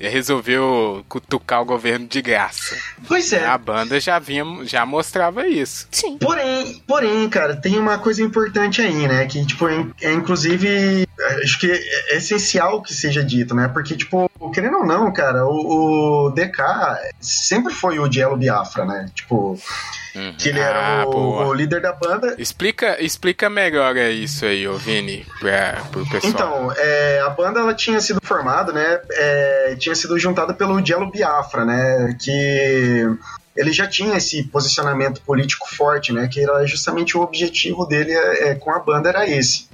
resolveu 0.08 1.04
cutucar 1.08 1.62
o 1.62 1.64
governo 1.64 2.06
de 2.06 2.20
graça. 2.20 2.76
Pois 3.06 3.32
é. 3.32 3.46
A 3.46 3.56
banda 3.56 4.00
já 4.00 4.18
vinha, 4.18 4.44
já 4.64 4.84
mostrava 4.84 5.46
isso. 5.46 5.86
Sim. 5.90 6.18
Porém, 6.18 6.82
porém, 6.86 7.28
cara, 7.28 7.56
tem 7.56 7.78
uma 7.78 7.98
coisa 7.98 8.22
importante 8.22 8.80
aí, 8.80 9.06
né? 9.06 9.26
Que, 9.26 9.44
tipo, 9.44 9.68
é, 9.68 9.86
é 10.00 10.12
inclusive, 10.12 11.06
acho 11.42 11.58
que 11.58 11.70
é 11.70 12.16
essencial 12.16 12.82
que 12.82 12.94
seja 12.94 13.24
dito, 13.24 13.54
né? 13.54 13.68
Porque, 13.68 13.96
tipo, 13.96 14.30
querendo 14.52 14.78
ou 14.78 14.86
não, 14.86 15.12
cara, 15.12 15.46
o, 15.46 16.26
o 16.26 16.30
DK 16.30 16.62
sempre 17.20 17.72
foi 17.72 17.98
o 17.98 18.08
Dielo 18.08 18.36
Biafra, 18.36 18.84
né? 18.84 19.10
Tipo, 19.14 19.58
Uhum. 20.14 20.34
que 20.36 20.48
ele 20.50 20.60
era 20.60 21.02
Ah, 21.02 21.06
o, 21.06 21.46
o 21.48 21.54
líder 21.54 21.80
da 21.80 21.92
banda. 21.92 22.34
Explica, 22.38 23.02
explica 23.02 23.48
melhor 23.48 23.96
isso 23.96 24.44
aí, 24.44 24.68
ô 24.68 24.76
Vini, 24.76 25.26
pra, 25.40 25.82
pro 25.90 26.06
pessoal. 26.08 26.32
Então, 26.32 26.72
é, 26.76 27.20
a 27.20 27.30
banda 27.30 27.60
ela 27.60 27.74
tinha 27.74 28.00
sido 28.00 28.20
formada, 28.22 28.72
né? 28.72 29.00
é, 29.12 29.76
tinha 29.78 29.94
sido 29.94 30.18
juntada 30.18 30.52
pelo 30.52 30.80
Dielo 30.82 31.10
Biafra, 31.10 31.64
né? 31.64 32.16
Que 32.20 33.06
ele 33.56 33.72
já 33.72 33.86
tinha 33.86 34.16
esse 34.16 34.42
posicionamento 34.44 35.20
político 35.22 35.66
forte, 35.74 36.12
né? 36.12 36.28
Que 36.30 36.40
era 36.42 36.64
justamente 36.66 37.16
o 37.16 37.20
objetivo 37.20 37.86
dele 37.86 38.12
é, 38.12 38.48
é, 38.50 38.54
com 38.54 38.70
a 38.70 38.78
banda 38.78 39.08
era 39.08 39.28
esse. 39.28 39.68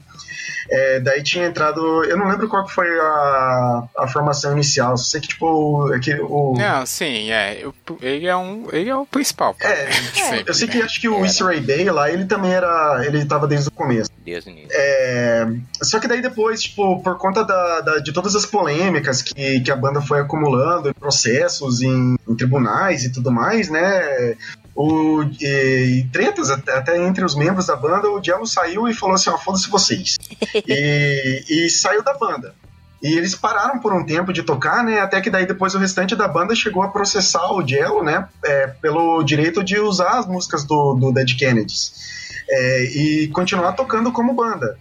É, 0.70 1.00
daí 1.00 1.22
tinha 1.22 1.46
entrado, 1.46 2.04
eu 2.04 2.16
não 2.16 2.28
lembro 2.28 2.48
qual 2.48 2.64
que 2.66 2.72
foi 2.74 2.87
a, 3.00 3.85
a 3.98 4.07
formação 4.09 4.52
inicial, 4.52 4.96
só 4.96 5.04
sei 5.04 5.20
que 5.20 5.28
tipo 5.28 5.92
é 5.94 5.98
que 5.98 6.14
o 6.20 6.54
Não, 6.59 6.85
sim, 6.87 7.31
é. 7.31 7.59
eu- 7.62 7.74
Ele 8.02 8.26
é 8.26 8.37
um. 8.37 8.66
Ele 8.72 8.90
é 8.90 8.96
o 8.96 9.07
principal, 9.07 9.54
cara. 9.54 9.74
É, 9.74 9.90
Sempre, 9.90 10.44
eu 10.50 10.54
sei 10.54 10.68
que 10.68 10.78
né? 10.78 10.85
acho 10.85 11.00
que 11.00 11.09
o. 11.09 11.24
Issei 11.24 11.61
Bay 11.61 11.85
lá, 11.90 12.11
ele 12.11 12.24
também 12.26 12.52
era, 12.52 13.02
ele 13.04 13.24
tava 13.24 13.46
desde 13.46 13.68
o 13.68 13.72
começo. 13.72 14.11
Desde 14.24 14.50
o 14.50 14.52
início. 14.52 14.68
É, 14.72 15.46
só 15.83 15.98
que 15.98 16.07
daí 16.09 16.20
depois, 16.20 16.62
tipo, 16.62 17.02
por 17.02 17.16
conta 17.16 17.44
da, 17.44 17.81
da- 17.81 17.98
de 17.98 18.12
todas 18.12 18.35
as 18.37 18.44
polêmicas 18.44 19.22
que, 19.22 19.61
que 19.61 19.70
a 19.70 19.76
banda 19.76 20.00
foi 20.02 20.20
acumulando, 20.20 20.88
em 20.90 20.92
processos 20.92 21.81
em, 21.81 22.16
em 22.28 22.35
tribunais 22.37 23.04
e 23.04 23.12
tudo 23.12 23.31
mais, 23.31 23.68
né? 23.70 24.37
O, 24.80 25.24
e, 25.40 25.98
e 26.02 26.04
tretas 26.12 26.50
até, 26.50 27.04
entre 27.04 27.24
os 27.24 27.34
membros 27.34 27.66
da 27.66 27.74
banda, 27.74 28.08
o 28.10 28.20
Diablo 28.20 28.46
saiu 28.46 28.86
e 28.86 28.94
falou 28.94 29.16
assim: 29.16 29.28
ó, 29.28 29.36
foda-se 29.36 29.68
vocês. 29.68 30.16
e, 30.68 31.44
e 31.48 31.68
saiu 31.68 32.00
da 32.04 32.14
banda. 32.14 32.54
E 33.02 33.12
eles 33.16 33.34
pararam 33.34 33.80
por 33.80 33.92
um 33.92 34.06
tempo 34.06 34.32
de 34.32 34.42
tocar, 34.44 34.84
né? 34.84 35.00
Até 35.00 35.20
que 35.20 35.30
daí 35.30 35.46
depois 35.46 35.74
o 35.74 35.78
restante 35.78 36.14
da 36.14 36.28
banda 36.28 36.54
chegou 36.54 36.82
a 36.84 36.88
processar 36.90 37.52
o 37.52 37.66
Jello, 37.66 38.04
né? 38.04 38.28
é, 38.44 38.68
pelo 38.68 39.22
direito 39.24 39.64
de 39.64 39.78
usar 39.80 40.18
as 40.18 40.26
músicas 40.26 40.64
do, 40.64 40.94
do 40.94 41.12
Dead 41.12 41.36
Kennedys. 41.36 41.92
É, 42.48 42.84
e 42.84 43.28
continuar 43.28 43.72
tocando 43.72 44.12
como 44.12 44.32
banda. 44.32 44.78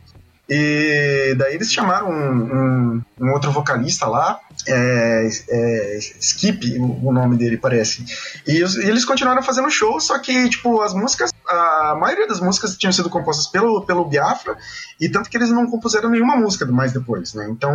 E 0.50 1.36
daí 1.38 1.56
eles 1.56 1.72
chamaram 1.72 2.10
um, 2.10 2.14
um- 2.56 3.02
um 3.20 3.32
outro 3.34 3.52
vocalista 3.52 4.06
lá, 4.08 4.40
é, 4.68 5.28
é, 5.50 6.00
Skip, 6.20 6.78
o, 6.80 7.12
nome 7.12 7.38
dele 7.38 7.58
parece. 7.58 8.04
E, 8.46 8.62
os- 8.64 8.78
eles 8.78 9.06
continuaram 9.06 9.42
fazendo 9.44 9.70
show, 9.70 10.00
só 10.00 10.20
que, 10.20 10.50
tipo, 10.50 10.82
as 10.82 10.94
músicas, 10.94 11.34
a 11.48 11.96
maioria 12.00 12.28
das 12.28 12.40
músicas 12.40 12.78
tinham 12.78 12.92
sido 12.92 13.10
compostas 13.10 13.48
pelo, 13.48 13.86
pelo 13.86 14.06
Biafra, 14.06 14.56
e 15.00 15.08
tanto 15.10 15.30
que 15.30 15.38
eles 15.38 15.50
não 15.50 15.68
compuseram 15.70 16.10
nenhuma 16.10 16.36
música 16.36 16.66
mais 16.66 16.92
depois, 16.92 17.34
né? 17.34 17.48
Então, 17.50 17.74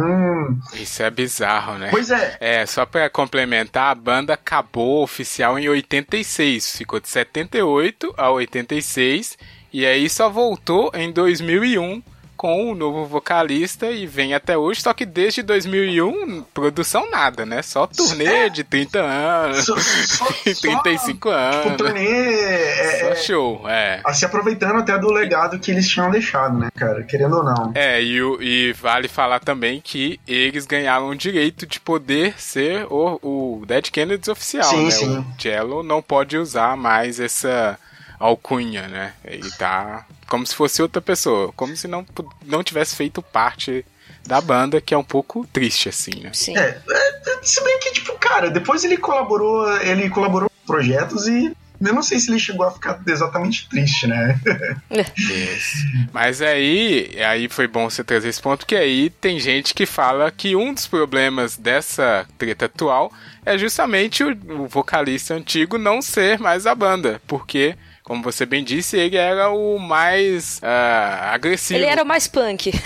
Isso 0.74 1.02
é 1.02 1.10
bizarro, 1.10 1.78
né? 1.78 1.88
pois 1.90 2.10
é, 2.10 2.36
É, 2.40 2.66
só 2.66 2.84
pra 2.84 3.08
complementar, 3.10 3.90
a 3.90 3.94
banda 3.94 4.34
acabou 4.34 5.02
oficial 5.02 5.58
em 5.58 5.68
86. 5.68 6.76
Ficou 6.76 7.00
de 7.00 7.08
78 7.08 8.14
a 8.16 8.30
86. 8.30 9.36
E 9.72 9.86
aí 9.86 10.08
só 10.10 10.28
voltou 10.28 10.90
em 10.94 11.10
2001 11.12 12.02
com 12.42 12.72
o 12.72 12.74
novo 12.74 13.06
vocalista 13.06 13.88
e 13.92 14.04
vem 14.04 14.34
até 14.34 14.58
hoje. 14.58 14.82
Só 14.82 14.92
que 14.92 15.06
desde 15.06 15.44
2001, 15.44 16.42
produção 16.52 17.08
nada, 17.08 17.46
né? 17.46 17.62
Só 17.62 17.86
turnê 17.86 18.50
de 18.50 18.64
30 18.64 18.98
anos, 18.98 19.64
só, 19.64 19.76
só, 19.78 20.24
35 20.60 21.12
Tipo, 21.12 21.28
anos. 21.28 21.76
turnê 21.76 22.04
é, 22.04 22.98
Só 22.98 23.06
é, 23.10 23.14
show, 23.14 23.68
é. 23.68 24.02
é, 24.04 24.12
se 24.12 24.24
aproveitando 24.24 24.80
até 24.80 24.98
do 24.98 25.12
legado 25.12 25.56
que 25.60 25.70
eles 25.70 25.88
tinham 25.88 26.10
deixado, 26.10 26.58
né, 26.58 26.68
cara? 26.74 27.04
Querendo 27.04 27.36
ou 27.36 27.44
não. 27.44 27.70
É, 27.76 28.02
e, 28.02 28.18
e 28.40 28.72
vale 28.72 29.06
falar 29.06 29.38
também 29.38 29.80
que 29.80 30.18
eles 30.26 30.66
ganharam 30.66 31.10
o 31.10 31.14
direito 31.14 31.64
de 31.64 31.78
poder 31.78 32.34
ser 32.40 32.86
o, 32.90 33.20
o 33.22 33.64
Dead 33.66 33.88
Kennedys 33.88 34.26
oficial, 34.26 34.64
Sim, 34.64 34.84
né? 34.86 34.90
sim. 34.90 35.18
O 35.18 35.26
Jello 35.40 35.84
não 35.84 36.02
pode 36.02 36.36
usar 36.36 36.76
mais 36.76 37.20
essa 37.20 37.78
alcunha, 38.18 38.88
né? 38.88 39.12
Ele 39.24 39.48
tá 39.52 40.04
como 40.32 40.46
se 40.46 40.54
fosse 40.54 40.80
outra 40.80 41.02
pessoa, 41.02 41.52
como 41.52 41.76
se 41.76 41.86
não, 41.86 42.06
não 42.46 42.64
tivesse 42.64 42.96
feito 42.96 43.20
parte 43.20 43.84
da 44.26 44.40
banda, 44.40 44.80
que 44.80 44.94
é 44.94 44.96
um 44.96 45.04
pouco 45.04 45.46
triste, 45.52 45.90
assim, 45.90 46.22
né? 46.22 46.30
Sim. 46.32 46.56
É, 46.56 46.80
é, 46.90 47.38
se 47.42 47.62
bem 47.62 47.78
que, 47.80 47.92
tipo, 47.92 48.14
cara, 48.14 48.50
depois 48.50 48.82
ele 48.82 48.96
colaborou, 48.96 49.70
ele 49.82 50.08
colaborou 50.08 50.48
com 50.48 50.72
projetos 50.72 51.26
e 51.28 51.54
eu 51.82 51.92
não 51.92 52.02
sei 52.02 52.18
se 52.18 52.30
ele 52.30 52.38
chegou 52.38 52.64
a 52.64 52.70
ficar 52.70 52.98
exatamente 53.06 53.68
triste, 53.68 54.06
né? 54.06 54.40
Isso. 55.18 55.76
Mas 56.14 56.40
aí, 56.40 57.14
aí 57.22 57.46
foi 57.50 57.66
bom 57.66 57.90
você 57.90 58.02
trazer 58.02 58.30
esse 58.30 58.40
ponto, 58.40 58.64
que 58.64 58.74
aí 58.74 59.10
tem 59.10 59.38
gente 59.38 59.74
que 59.74 59.84
fala 59.84 60.30
que 60.30 60.56
um 60.56 60.72
dos 60.72 60.86
problemas 60.86 61.58
dessa 61.58 62.26
treta 62.38 62.64
atual 62.64 63.12
é 63.44 63.58
justamente 63.58 64.24
o, 64.24 64.30
o 64.62 64.66
vocalista 64.66 65.34
antigo 65.34 65.76
não 65.76 66.00
ser 66.00 66.38
mais 66.38 66.66
a 66.66 66.74
banda, 66.74 67.20
porque, 67.26 67.76
como 68.02 68.22
você 68.22 68.44
bem 68.44 68.64
disse, 68.64 68.96
ele 68.96 69.16
era 69.16 69.50
o 69.50 69.78
mais 69.78 70.60
ah, 70.62 71.30
agressivo. 71.32 71.78
Ele 71.78 71.86
era 71.86 72.02
o 72.02 72.06
mais 72.06 72.26
punk. 72.26 72.72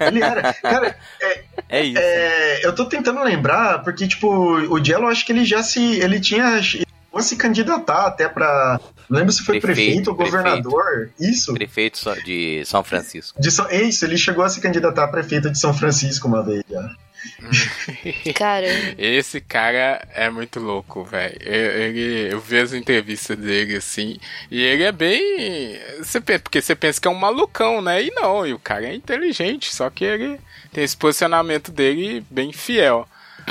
Ele 0.00 0.22
era. 0.22 0.52
Cara, 0.54 0.96
é, 1.20 1.44
É 1.68 1.82
isso. 1.82 1.98
é, 1.98 2.66
eu 2.66 2.74
tô 2.74 2.84
tentando 2.84 3.22
lembrar, 3.22 3.82
porque, 3.82 4.06
tipo, 4.06 4.28
o 4.28 4.84
Jello, 4.84 5.06
acho 5.06 5.24
que 5.24 5.32
ele 5.32 5.44
já 5.44 5.62
se. 5.62 5.80
Ele 5.98 6.20
tinha. 6.20 6.62
chegou 6.62 6.86
a 7.14 7.22
se 7.22 7.36
candidatar 7.36 8.06
até 8.06 8.28
pra. 8.28 8.78
Não 9.08 9.18
lembro 9.18 9.32
se 9.32 9.42
foi 9.42 9.58
prefeito, 9.60 9.86
Prefeito, 9.86 10.10
ou 10.10 10.16
governador. 10.16 11.10
Isso. 11.18 11.54
Prefeito 11.54 12.00
de 12.24 12.62
São 12.66 12.84
Francisco. 12.84 13.40
De 13.40 13.50
São, 13.50 13.66
é 13.68 13.82
isso, 13.82 14.04
ele 14.04 14.16
chegou 14.16 14.44
a 14.44 14.48
se 14.48 14.60
candidatar 14.60 15.04
a 15.04 15.08
prefeito 15.08 15.50
de 15.50 15.58
São 15.58 15.72
Francisco 15.74 16.28
uma 16.28 16.44
vez 16.44 16.62
já. 16.70 16.94
Caramba. 18.34 18.94
Esse 18.98 19.40
cara 19.40 20.06
é 20.14 20.28
muito 20.30 20.60
louco, 20.60 21.04
velho. 21.04 21.36
Eu, 21.40 21.82
ele- 21.82 22.32
eu 22.32 22.40
vi 22.40 22.58
as 22.58 22.72
entrevistas 22.72 23.36
dele 23.36 23.76
assim, 23.76 24.18
e 24.50 24.62
ele 24.62 24.82
é 24.84 24.92
bem. 24.92 25.78
Você 25.98 26.20
porque 26.20 26.60
você 26.60 26.74
pensa 26.74 27.00
que 27.00 27.08
é 27.08 27.10
um 27.10 27.14
malucão, 27.14 27.80
né? 27.82 28.02
E 28.02 28.10
não, 28.12 28.46
e 28.46 28.52
o 28.52 28.58
cara 28.58 28.86
é 28.86 28.94
inteligente, 28.94 29.74
só 29.74 29.90
que 29.90 30.04
ele 30.04 30.40
tem 30.72 30.84
esse 30.84 30.96
posicionamento 30.96 31.70
dele 31.72 32.24
bem 32.30 32.52
fiel. 32.52 33.08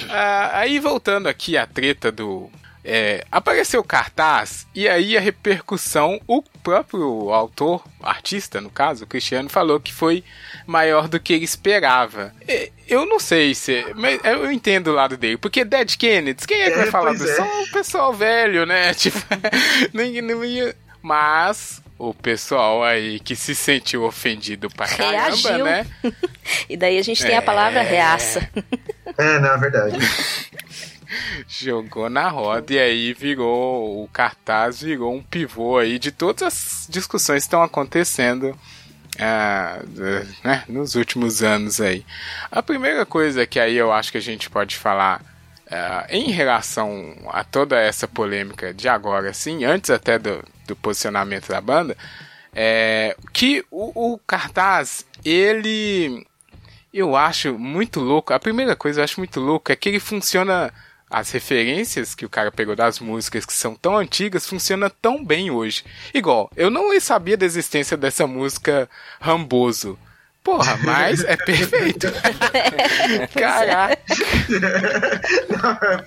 Ah, 0.10 0.60
aí 0.60 0.80
voltando 0.80 1.28
aqui 1.28 1.58
à 1.58 1.66
treta 1.66 2.12
do. 2.12 2.50
É, 2.92 3.24
apareceu 3.32 3.82
o 3.82 3.84
cartaz 3.84 4.66
e 4.74 4.90
aí 4.90 5.16
a 5.16 5.20
repercussão, 5.22 6.20
o 6.28 6.42
próprio 6.42 7.30
autor, 7.32 7.84
artista 8.02 8.60
no 8.60 8.70
caso, 8.72 9.04
o 9.04 9.08
Cristiano, 9.08 9.48
falou 9.48 9.80
que 9.80 9.94
foi 9.94 10.24
maior 10.66 11.08
do 11.08 11.20
que 11.20 11.34
ele 11.34 11.46
esperava. 11.46 12.34
E- 12.48 12.72
Eu 12.88 13.06
não 13.06 13.20
sei 13.20 13.54
se. 13.54 13.86
Mas 13.96 14.20
eu 14.24 14.52
entendo 14.52 14.88
o 14.88 14.94
lado 14.96 15.16
dele. 15.16 15.38
Porque 15.38 15.64
Dead 15.64 15.96
Kennedys, 15.96 16.46
quem 16.48 16.60
é 16.62 16.66
que 16.72 16.74
É, 16.74 16.78
vai 16.78 16.88
falar 16.88 17.12
disso? 17.14 17.30
é. 17.30 17.36
Só 17.36 17.62
o 17.64 17.72
pessoal 17.72 18.12
velho, 18.14 18.66
né? 18.66 18.92
Tipo, 18.98 19.20
ninguém 19.94 20.24
não 20.24 20.44
ia. 20.44 20.76
Mas 21.02 21.82
o 22.00 22.14
pessoal 22.14 22.84
aí 22.84 23.20
que 23.20 23.36
se 23.36 23.54
sentiu 23.54 24.04
ofendido 24.06 24.70
pra 24.72 24.88
caramba, 24.88 25.12
Reagiu. 25.38 25.66
né? 25.66 25.86
E 26.68 26.76
daí 26.76 26.98
a 26.98 27.04
gente 27.04 27.24
tem 27.24 27.38
a 27.38 27.42
palavra 27.44 27.82
É. 27.82 27.84
reaça. 27.84 28.50
É, 29.18 29.38
na 29.40 29.56
verdade. 29.58 29.98
Jogou 31.48 32.10
na 32.10 32.30
roda 32.30 32.74
e 32.74 32.80
aí 32.80 33.14
virou. 33.14 34.04
O 34.04 34.08
cartaz 34.08 34.82
virou 34.82 35.14
um 35.14 35.22
pivô 35.22 35.78
aí 35.78 36.00
de 36.00 36.12
todas 36.12 36.44
as 36.44 36.88
discussões 36.90 37.44
que 37.44 37.48
estão 37.48 37.64
acontecendo. 37.64 38.58
ah, 39.20 39.80
né, 40.44 40.64
nos 40.68 40.96
últimos 40.96 41.44
anos 41.44 41.82
aí. 41.82 42.06
A 42.52 42.62
primeira 42.64 43.06
coisa 43.06 43.46
que 43.46 43.60
aí 43.60 43.76
eu 43.76 43.92
acho 43.92 44.12
que 44.12 44.18
a 44.18 44.22
gente 44.22 44.50
pode 44.50 44.78
falar 44.78 45.22
ah, 45.70 46.08
em 46.10 46.32
relação 46.32 47.16
a 47.28 47.44
toda 47.44 47.80
essa 47.80 48.08
polêmica 48.08 48.74
de 48.74 48.88
agora, 48.88 49.30
assim, 49.30 49.66
antes 49.66 49.90
até 49.90 50.18
do, 50.18 50.44
do 50.68 50.76
posicionamento 50.76 51.50
da 51.50 51.60
banda, 51.60 51.98
é 52.54 53.16
que 53.34 53.64
o, 53.70 54.14
o 54.14 54.18
cartaz, 54.20 55.06
ele 55.24 56.26
eu 56.94 57.16
acho 57.16 57.58
muito 57.58 58.00
louco. 58.00 58.34
A 58.34 58.40
primeira 58.40 58.76
coisa 58.76 58.98
que 58.98 59.00
eu 59.02 59.04
acho 59.04 59.20
muito 59.20 59.40
louco 59.40 59.72
é 59.72 59.76
que 59.76 59.90
ele 59.90 60.00
funciona. 60.00 60.74
As 61.10 61.32
referências 61.32 62.14
que 62.14 62.26
o 62.26 62.30
cara 62.30 62.52
pegou 62.52 62.76
das 62.76 63.00
músicas 63.00 63.46
que 63.46 63.54
são 63.54 63.74
tão 63.74 63.98
antigas 63.98 64.46
funciona 64.46 64.90
tão 64.90 65.26
bem 65.26 65.50
hoje. 65.50 65.84
Igual, 66.14 66.52
eu 66.56 66.70
não 66.70 67.00
sabia 67.00 67.36
da 67.36 67.46
existência 67.46 67.98
dessa 67.98 68.28
música 68.28 68.88
Ramboso. 69.20 69.98
Porra, 70.44 70.78
mas 70.84 71.24
é 71.26 71.36
perfeito. 71.36 72.08
Caraca, 73.38 74.02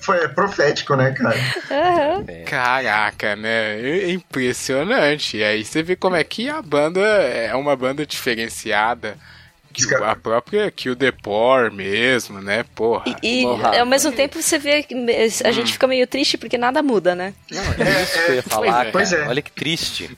Foi 0.00 0.28
profético, 0.28 0.96
né, 0.96 1.12
cara? 1.12 1.36
Aham. 1.70 2.24
caraca, 2.46 3.36
né? 3.36 3.80
É 3.80 4.10
Impressionante. 4.10 5.36
E 5.36 5.44
aí 5.44 5.64
você 5.64 5.82
vê 5.82 5.94
como 5.96 6.16
é 6.16 6.24
que 6.24 6.48
a 6.48 6.62
banda 6.62 7.00
é 7.00 7.54
uma 7.54 7.76
banda 7.76 8.06
diferenciada. 8.06 9.16
Os 9.78 9.86
caras- 9.86 10.08
A 10.08 10.16
própria 10.16 10.70
Kill 10.70 10.94
the 10.96 11.10
Poor 11.12 11.70
mesmo, 11.72 12.40
né? 12.40 12.64
Porra. 12.74 13.04
E, 13.22 13.42
e, 13.42 13.46
ao 13.78 13.86
mesmo 13.86 14.12
tempo 14.12 14.40
você 14.42 14.58
vê 14.58 14.82
que 14.82 14.94
a 14.94 15.48
Hum. 15.48 15.52
gente 15.52 15.72
fica 15.72 15.86
meio 15.86 16.06
triste 16.06 16.36
porque 16.38 16.58
nada 16.58 16.82
muda, 16.82 17.14
né? 17.14 17.34
Não, 17.50 17.62
é 17.62 18.02
isso 18.02 18.12
que 18.24 18.30
eu 18.30 18.34
ia 18.36 18.42
falar, 18.42 18.86
é. 18.86 18.90
Pois 18.90 19.10
cara. 19.10 19.24
é. 19.24 19.28
Olha 19.28 19.42
que 19.42 19.50
triste. 19.52 20.16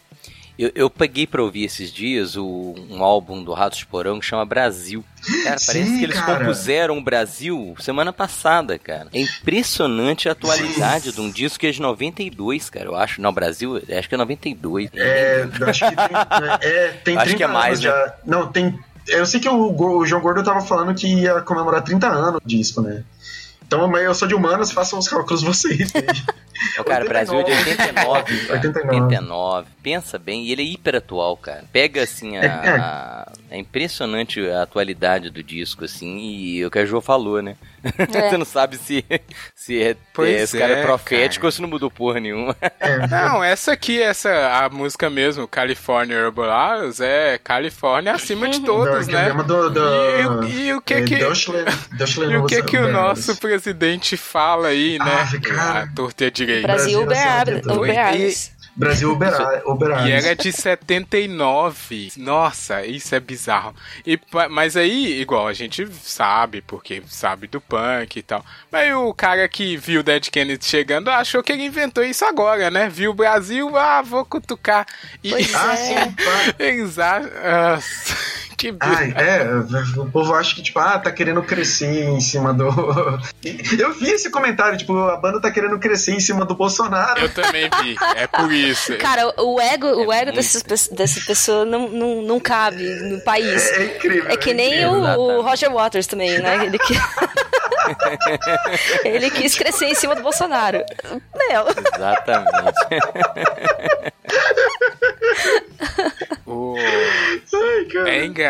Eu, 0.56 0.70
eu 0.72 0.88
peguei 0.88 1.26
pra 1.26 1.42
ouvir 1.42 1.64
esses 1.64 1.92
dias 1.92 2.36
o- 2.36 2.76
um 2.88 3.02
álbum 3.02 3.42
do 3.42 3.52
Ratos 3.52 3.80
de 3.80 3.86
Porão 3.86 4.20
que 4.20 4.24
chama 4.26 4.44
Brasil. 4.44 5.04
Cara, 5.42 5.56
parece 5.66 5.84
Sim, 5.84 5.98
que 5.98 6.04
eles 6.04 6.20
cara. 6.20 6.38
compuseram 6.38 6.96
o 6.96 7.02
Brasil 7.02 7.74
semana 7.80 8.12
passada, 8.12 8.78
cara. 8.78 9.08
É 9.12 9.20
impressionante 9.20 10.28
a 10.28 10.32
atualidade 10.32 11.10
de 11.10 11.20
um 11.20 11.28
disco 11.28 11.58
que 11.58 11.66
é 11.66 11.70
de 11.72 11.80
92, 11.80 12.70
cara. 12.70 12.86
Eu 12.86 12.94
acho. 12.94 13.20
Não, 13.20 13.32
Brasil, 13.32 13.82
acho 13.98 14.08
que 14.08 14.14
é 14.14 14.18
92. 14.18 14.90
É, 14.94 15.48
eu 15.58 15.68
acho 15.68 15.88
que 15.88 15.96
tem, 15.96 16.70
é, 16.70 16.88
tem 17.04 17.16
Acho 17.16 17.24
30 17.26 17.36
que 17.36 17.42
é 17.42 17.46
mais, 17.48 17.66
anos 17.72 17.80
já. 17.82 18.14
Não, 18.24 18.46
tem. 18.52 18.78
Eu 19.06 19.26
sei 19.26 19.40
que 19.40 19.48
o, 19.48 19.76
o 19.76 20.06
João 20.06 20.22
Gordo 20.22 20.42
tava 20.42 20.60
falando 20.60 20.94
que 20.94 21.06
ia 21.06 21.40
comemorar 21.40 21.82
30 21.82 22.06
anos 22.06 22.40
o 22.44 22.48
disco, 22.48 22.80
né? 22.80 23.04
Então, 23.66 23.96
eu 23.96 24.14
sou 24.14 24.28
de 24.28 24.34
humanas, 24.34 24.72
façam 24.72 24.98
os 24.98 25.08
cálculos 25.08 25.42
vocês. 25.42 25.90
né? 26.54 26.80
Ô, 26.80 26.84
cara, 26.84 27.04
Brasil 27.04 27.38
é 27.40 27.42
de 27.42 27.52
89, 27.52 28.40
cara. 28.46 28.52
89. 28.54 29.00
89. 29.02 29.68
Pensa 29.82 30.18
bem, 30.18 30.44
e 30.44 30.52
ele 30.52 30.62
é 30.62 30.64
hiper 30.64 30.96
atual, 30.96 31.36
cara. 31.36 31.64
Pega, 31.72 32.02
assim, 32.02 32.36
É, 32.36 32.46
a... 32.46 33.30
É 33.50 33.58
impressionante 33.58 34.40
a 34.50 34.62
atualidade 34.62 35.30
do 35.30 35.42
disco, 35.42 35.84
assim, 35.84 36.18
e 36.18 36.62
é 36.62 36.66
o 36.66 36.70
que 36.70 36.78
a 36.78 36.84
Jo 36.86 37.00
falou, 37.00 37.40
né? 37.42 37.54
Você 37.84 38.36
não 38.38 38.44
sabe 38.46 38.76
se, 38.78 39.04
se 39.54 39.80
é, 39.82 39.94
Pois 40.12 40.30
é, 40.30 40.42
esse 40.42 40.58
cara 40.58 40.72
é 40.72 40.80
é, 40.80 40.82
profético 40.82 41.42
cara. 41.42 41.48
ou 41.48 41.52
se 41.52 41.60
não 41.62 41.68
mudou 41.68 41.90
porra 41.90 42.18
nenhuma. 42.18 42.56
É, 42.80 43.06
Não, 43.06 43.44
essa 43.44 43.72
aqui, 43.72 44.00
essa 44.02 44.30
a 44.64 44.68
música 44.70 45.08
mesmo, 45.10 45.46
California 45.46 46.16
Herbalives, 46.16 46.98
é 47.00 47.38
Califórnia 47.38 48.12
acima 48.14 48.48
de 48.48 48.60
todos, 48.64 49.06
do- 49.06 49.12
né? 49.12 49.30
do, 49.32 49.70
do, 49.70 49.80
E, 49.80 50.26
o- 50.26 50.44
e 50.48 50.72
o 50.72 50.80
que 50.80 50.94
é, 50.94 51.02
que 51.02 51.16
Deutschland- 51.16 51.66
Deutschland 51.92 52.32
e 52.32 52.36
o 52.38 52.46
que 52.46 52.62
que 52.62 52.76
o 52.78 52.90
nosso 52.90 53.36
presidente 53.36 54.16
fala 54.16 54.68
aí, 54.68 54.98
né? 54.98 55.04
Ah, 55.06 55.40
cara. 55.40 55.82
a 55.82 55.86
torta 55.94 56.24
direita. 56.46 56.68
Brasil, 56.68 57.06
Brasil, 57.06 57.58
Uber, 57.58 57.78
Uber, 57.78 58.20
E-. 58.20 58.54
Brasil 58.76 59.12
Uber, 59.12 59.32
Uber 59.66 60.06
E 60.06 60.10
era 60.10 60.34
de 60.34 60.50
79. 60.52 62.12
Nossa, 62.16 62.84
isso 62.84 63.14
é 63.14 63.20
bizarro. 63.20 63.72
E, 64.04 64.18
mas 64.50 64.76
aí, 64.76 65.20
igual, 65.20 65.46
a 65.46 65.52
gente 65.52 65.86
sabe, 66.02 66.60
porque 66.60 67.00
sabe 67.06 67.46
do 67.46 67.60
punk 67.60 68.16
e 68.18 68.22
tal. 68.22 68.44
Mas 68.72 68.92
o 68.92 69.14
cara 69.14 69.48
que 69.48 69.76
viu 69.76 70.00
o 70.00 70.02
Dead 70.02 70.28
Kennedy 70.28 70.64
chegando 70.64 71.08
achou 71.08 71.42
que 71.42 71.52
ele 71.52 71.64
inventou 71.64 72.02
isso 72.02 72.24
agora, 72.24 72.68
né? 72.68 72.88
Viu 72.88 73.12
o 73.12 73.14
Brasil, 73.14 73.76
ah, 73.76 74.02
vou 74.02 74.24
cutucar. 74.24 74.86
E 75.22 75.30
Pois 75.30 75.54
Ah, 75.54 75.74
é. 75.78 76.66
eles 76.66 76.98
acham. 76.98 77.30
Ah, 78.54 78.56
que 78.56 78.74
Ai, 78.80 79.06
bizarro. 79.12 79.98
é, 79.98 80.00
o 80.00 80.10
povo 80.10 80.34
acha 80.34 80.54
que, 80.54 80.62
tipo, 80.62 80.78
ah, 80.78 80.98
tá 80.98 81.10
querendo 81.10 81.42
crescer 81.42 82.04
em 82.04 82.20
cima 82.20 82.52
do. 82.54 82.66
Eu 83.78 83.92
vi 83.94 84.10
esse 84.10 84.30
comentário, 84.30 84.76
tipo, 84.78 84.96
a 84.98 85.16
banda 85.16 85.40
tá 85.40 85.50
querendo 85.50 85.78
crescer 85.78 86.12
em 86.12 86.20
cima 86.20 86.44
do 86.44 86.54
Bolsonaro. 86.54 87.20
Eu 87.20 87.28
também 87.34 87.68
vi. 87.82 87.96
É 88.16 88.26
por 88.26 88.52
isso. 88.52 88.96
Cara, 88.98 89.28
o 89.40 89.60
ego, 89.60 89.86
o 89.86 90.12
É 90.12 90.18
ego 90.22 90.32
muito. 90.32 90.36
dessas 90.36 90.62
dessa 90.88 91.20
pessoa 91.26 91.64
não, 91.64 91.88
não, 91.88 92.22
não 92.22 92.40
cabe 92.40 92.82
no 92.82 93.20
país. 93.22 93.70
É 93.72 93.84
incrível. 93.96 94.30
É 94.30 94.36
que 94.36 94.54
nem 94.54 94.68
incrível. 94.82 95.18
o, 95.18 95.38
o. 95.38 95.42
Roger 95.42 95.72
Waters 95.72 96.06
também, 96.06 96.38
né? 96.38 96.64
Ele, 96.66 96.78
que... 96.78 96.94
Ele 99.04 99.30
quis 99.30 99.54
crescer 99.56 99.86
em 99.86 99.94
cima 99.94 100.14
do 100.14 100.22
Bolsonaro. 100.22 100.82
Meu, 101.36 101.64
Exatamente. 101.94 102.78
O- 106.46 106.76
Ai, 106.78 107.84
cara. 107.92 108.10
É 108.10 108.24
engraçado. 108.24 108.43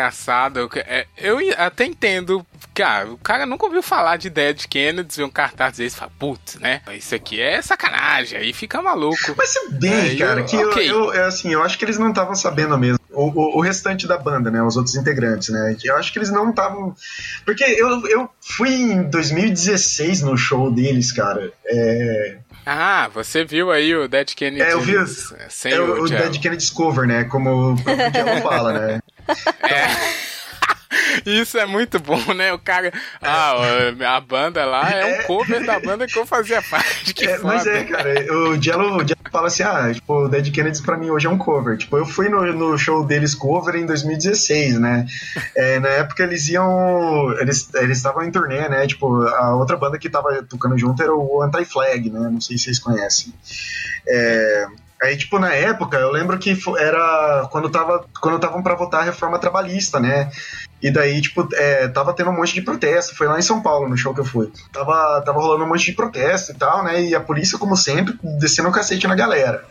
Que- 0.69 0.79
é, 0.79 1.05
eu 1.17 1.39
i- 1.41 1.53
até 1.57 1.85
entendo. 1.85 2.45
Cara, 2.73 3.09
o 3.09 3.17
cara 3.17 3.45
nunca 3.45 3.65
ouviu 3.65 3.81
falar 3.81 4.17
de 4.17 4.29
Dead 4.29 4.65
Kennedy, 4.67 5.15
vê 5.15 5.23
um 5.23 5.29
cartaz 5.29 5.77
desse 5.77 5.95
e 5.95 5.99
fala, 5.99 6.11
putz, 6.19 6.55
né? 6.55 6.81
Isso 6.93 7.15
aqui 7.15 7.39
é 7.39 7.61
sacanagem. 7.61 8.37
Aí 8.39 8.51
fica 8.51 8.81
maluco. 8.81 9.33
Mas 9.37 9.49
se 9.49 9.69
bem, 9.71 10.17
cara, 10.17 10.41
eu- 10.41 10.45
que 10.45 10.55
eu, 10.57 10.69
ok. 10.69 10.91
eu, 10.91 11.13
é 11.13 11.23
assim, 11.23 11.53
eu 11.53 11.63
acho 11.63 11.77
que 11.77 11.85
eles 11.85 11.97
não 11.97 12.09
estavam 12.09 12.35
sabendo 12.35 12.77
mesmo. 12.77 12.99
O, 13.11 13.27
o, 13.29 13.57
o 13.59 13.61
restante 13.61 14.05
da 14.05 14.17
banda, 14.17 14.51
né? 14.51 14.61
Os 14.61 14.75
outros 14.75 14.95
integrantes, 14.95 15.47
né? 15.49 15.77
Eu 15.85 15.95
acho 15.95 16.11
que 16.11 16.19
eles 16.19 16.29
não 16.29 16.49
estavam. 16.49 16.93
Porque 17.45 17.63
eu, 17.63 18.05
eu 18.07 18.29
fui 18.41 18.69
em 18.73 19.03
2016 19.09 20.21
no 20.21 20.35
show 20.37 20.69
deles, 20.69 21.13
cara. 21.13 21.51
É, 21.65 22.37
Ah, 22.65 23.07
você 23.13 23.45
viu 23.45 23.71
aí 23.71 23.95
o 23.95 24.07
Dead 24.09 24.33
Kennedy 24.33 24.61
É, 24.63 24.73
eu 24.73 24.81
vi. 24.81 24.95
sem 25.49 25.71
é 25.71 25.79
o, 25.79 26.01
o. 26.03 26.09
Dead 26.09 26.39
Kennedys 26.41 26.69
Cover, 26.69 27.07
né? 27.07 27.23
Como 27.23 27.71
o 27.73 27.75
Diego 27.75 28.41
fala, 28.43 28.73
né? 28.73 28.99
Isso 31.25 31.57
é 31.57 31.65
muito 31.65 31.99
bom, 31.99 32.33
né? 32.33 32.53
O 32.53 32.59
cara. 32.59 32.91
Ah, 33.21 33.55
ó, 33.57 34.05
a 34.05 34.21
banda 34.21 34.63
lá 34.65 34.89
é 34.91 35.05
um 35.05 35.09
É. 35.09 35.23
cover 35.23 35.65
da 35.65 35.79
banda 35.79 36.07
que 36.07 36.17
eu 36.17 36.25
fazia 36.25 36.61
parte. 36.61 37.13
Que 37.13 37.25
É, 37.25 37.37
mas 37.39 37.65
é, 37.65 37.83
cara, 37.83 38.13
o 38.33 38.61
Jello, 38.61 38.97
o 38.97 38.99
Jello 38.99 39.15
fala 39.31 39.47
assim, 39.47 39.63
ah, 39.63 39.91
tipo, 39.93 40.13
o 40.13 40.29
Dead 40.29 40.51
Kennedys 40.53 40.81
pra 40.81 40.97
mim 40.97 41.09
hoje 41.09 41.27
é 41.27 41.29
um 41.29 41.37
cover. 41.37 41.77
Tipo, 41.77 41.97
eu 41.97 42.05
fui 42.05 42.29
no, 42.29 42.41
no 42.53 42.77
show 42.77 43.05
deles 43.05 43.33
cover 43.35 43.75
em 43.75 43.85
2016, 43.85 44.79
né? 44.79 45.05
É, 45.55 45.79
na 45.79 45.89
época 45.89 46.23
eles 46.23 46.47
iam, 46.49 47.31
eles 47.39 47.67
eles 47.75 47.97
estavam 47.97 48.23
em 48.23 48.31
turnê, 48.31 48.69
né? 48.69 48.87
Tipo, 48.87 49.23
a 49.27 49.55
outra 49.55 49.75
banda 49.75 49.97
que 49.97 50.09
tava 50.09 50.43
tocando 50.43 50.77
junto 50.77 51.01
era 51.01 51.13
o 51.13 51.41
Anti-Flag, 51.41 52.09
né? 52.09 52.29
Não 52.31 52.39
sei 52.39 52.57
se 52.57 52.65
vocês 52.65 52.79
conhecem. 52.79 53.33
É, 54.07 54.65
Aí, 55.05 55.17
tipo, 55.17 55.37
na 55.39 55.53
época, 55.53 55.97
eu 55.97 56.11
lembro 56.11 56.37
que 56.37 56.57
era 56.77 57.47
quando 57.51 57.69
tava 57.69 58.05
quando 58.21 58.35
estavam 58.37 58.61
pra 58.63 58.75
votar 58.75 59.01
a 59.01 59.03
reforma 59.05 59.39
trabalhista, 59.39 59.99
né? 59.99 60.31
E 60.81 60.91
daí, 60.91 61.21
tipo, 61.21 61.47
é, 61.53 61.87
tava 61.87 62.13
tendo 62.13 62.29
um 62.29 62.35
monte 62.35 62.53
de 62.53 62.61
protesto. 62.61 63.15
Foi 63.15 63.27
lá 63.27 63.39
em 63.39 63.41
São 63.41 63.61
Paulo, 63.61 63.87
no 63.89 63.97
show 63.97 64.13
que 64.13 64.19
eu 64.19 64.25
fui. 64.25 64.51
Tava, 64.71 65.21
tava 65.25 65.39
rolando 65.39 65.63
um 65.63 65.67
monte 65.67 65.85
de 65.85 65.93
protesto 65.93 66.51
e 66.51 66.55
tal, 66.55 66.83
né? 66.83 67.01
E 67.01 67.15
a 67.15 67.19
polícia, 67.19 67.57
como 67.57 67.75
sempre, 67.75 68.17
descendo 68.39 68.69
o 68.69 68.71
cacete 68.71 69.07
na 69.07 69.15
galera. 69.15 69.63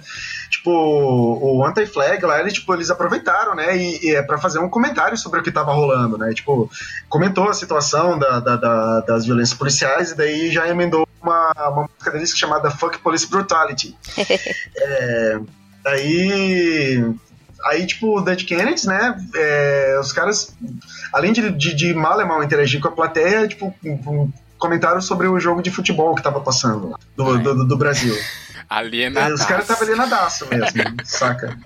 Tipo, 0.51 0.71
o 0.71 1.65
Anti-Flag 1.65 2.25
lá, 2.25 2.41
eles, 2.41 2.53
tipo, 2.55 2.73
eles 2.75 2.91
aproveitaram, 2.91 3.55
né? 3.55 3.77
E, 3.77 4.07
e 4.07 4.15
é 4.15 4.23
pra 4.23 4.39
fazer 4.39 4.59
um 4.61 4.69
comentário 4.69 5.17
sobre 5.17 5.41
o 5.41 5.43
que 5.43 5.51
tava 5.53 5.73
rolando, 5.73 6.17
né? 6.19 6.33
Tipo, 6.33 6.71
comentou 7.09 7.49
a 7.49 7.55
situação 7.55 8.19
da, 8.19 8.41
da- 8.41 8.57
da- 8.57 9.01
das 9.01 9.25
violências 9.27 9.57
policiais 9.59 10.13
e 10.13 10.17
daí 10.17 10.51
já 10.51 10.69
emendou 10.69 11.04
uma, 11.25 11.53
uma 11.71 11.83
música 11.83 12.11
deles 12.13 12.31
chamada 12.37 12.71
Fuck 12.71 12.99
Police 12.99 13.29
Brutality. 13.29 13.97
é, 14.77 15.41
aí 15.87 17.15
Aí, 17.67 17.87
tipo, 17.87 18.19
o 18.19 18.21
Dead 18.21 18.45
Kennedys, 18.45 18.85
né? 18.85 19.17
é, 19.35 19.97
os 19.99 20.13
caras, 20.13 20.55
além 21.11 21.33
de, 21.33 21.51
de, 21.51 21.75
de 21.75 21.95
mal 21.95 22.21
e 22.21 22.25
mal 22.27 22.43
interagir 22.43 22.79
com 22.79 22.89
a 22.89 22.91
plateia, 22.93 23.49
tipo, 23.49 23.75
comentaram 24.59 25.01
sobre 25.01 25.27
o 25.29 25.41
jogo 25.41 25.63
de 25.63 25.71
futebol 25.71 26.15
que 26.15 26.23
tava 26.23 26.43
passando 26.43 26.95
do, 27.17 27.39
do, 27.39 27.55
do- 27.55 27.65
do 27.69 27.77
Brasil. 27.79 28.15
Alienadaço. 28.69 29.31
É, 29.31 29.35
os 29.35 29.45
caras 29.47 29.65
estavam 29.65 29.83
alienadaço 29.85 30.47
mesmo, 30.51 30.75
saca? 31.05 31.59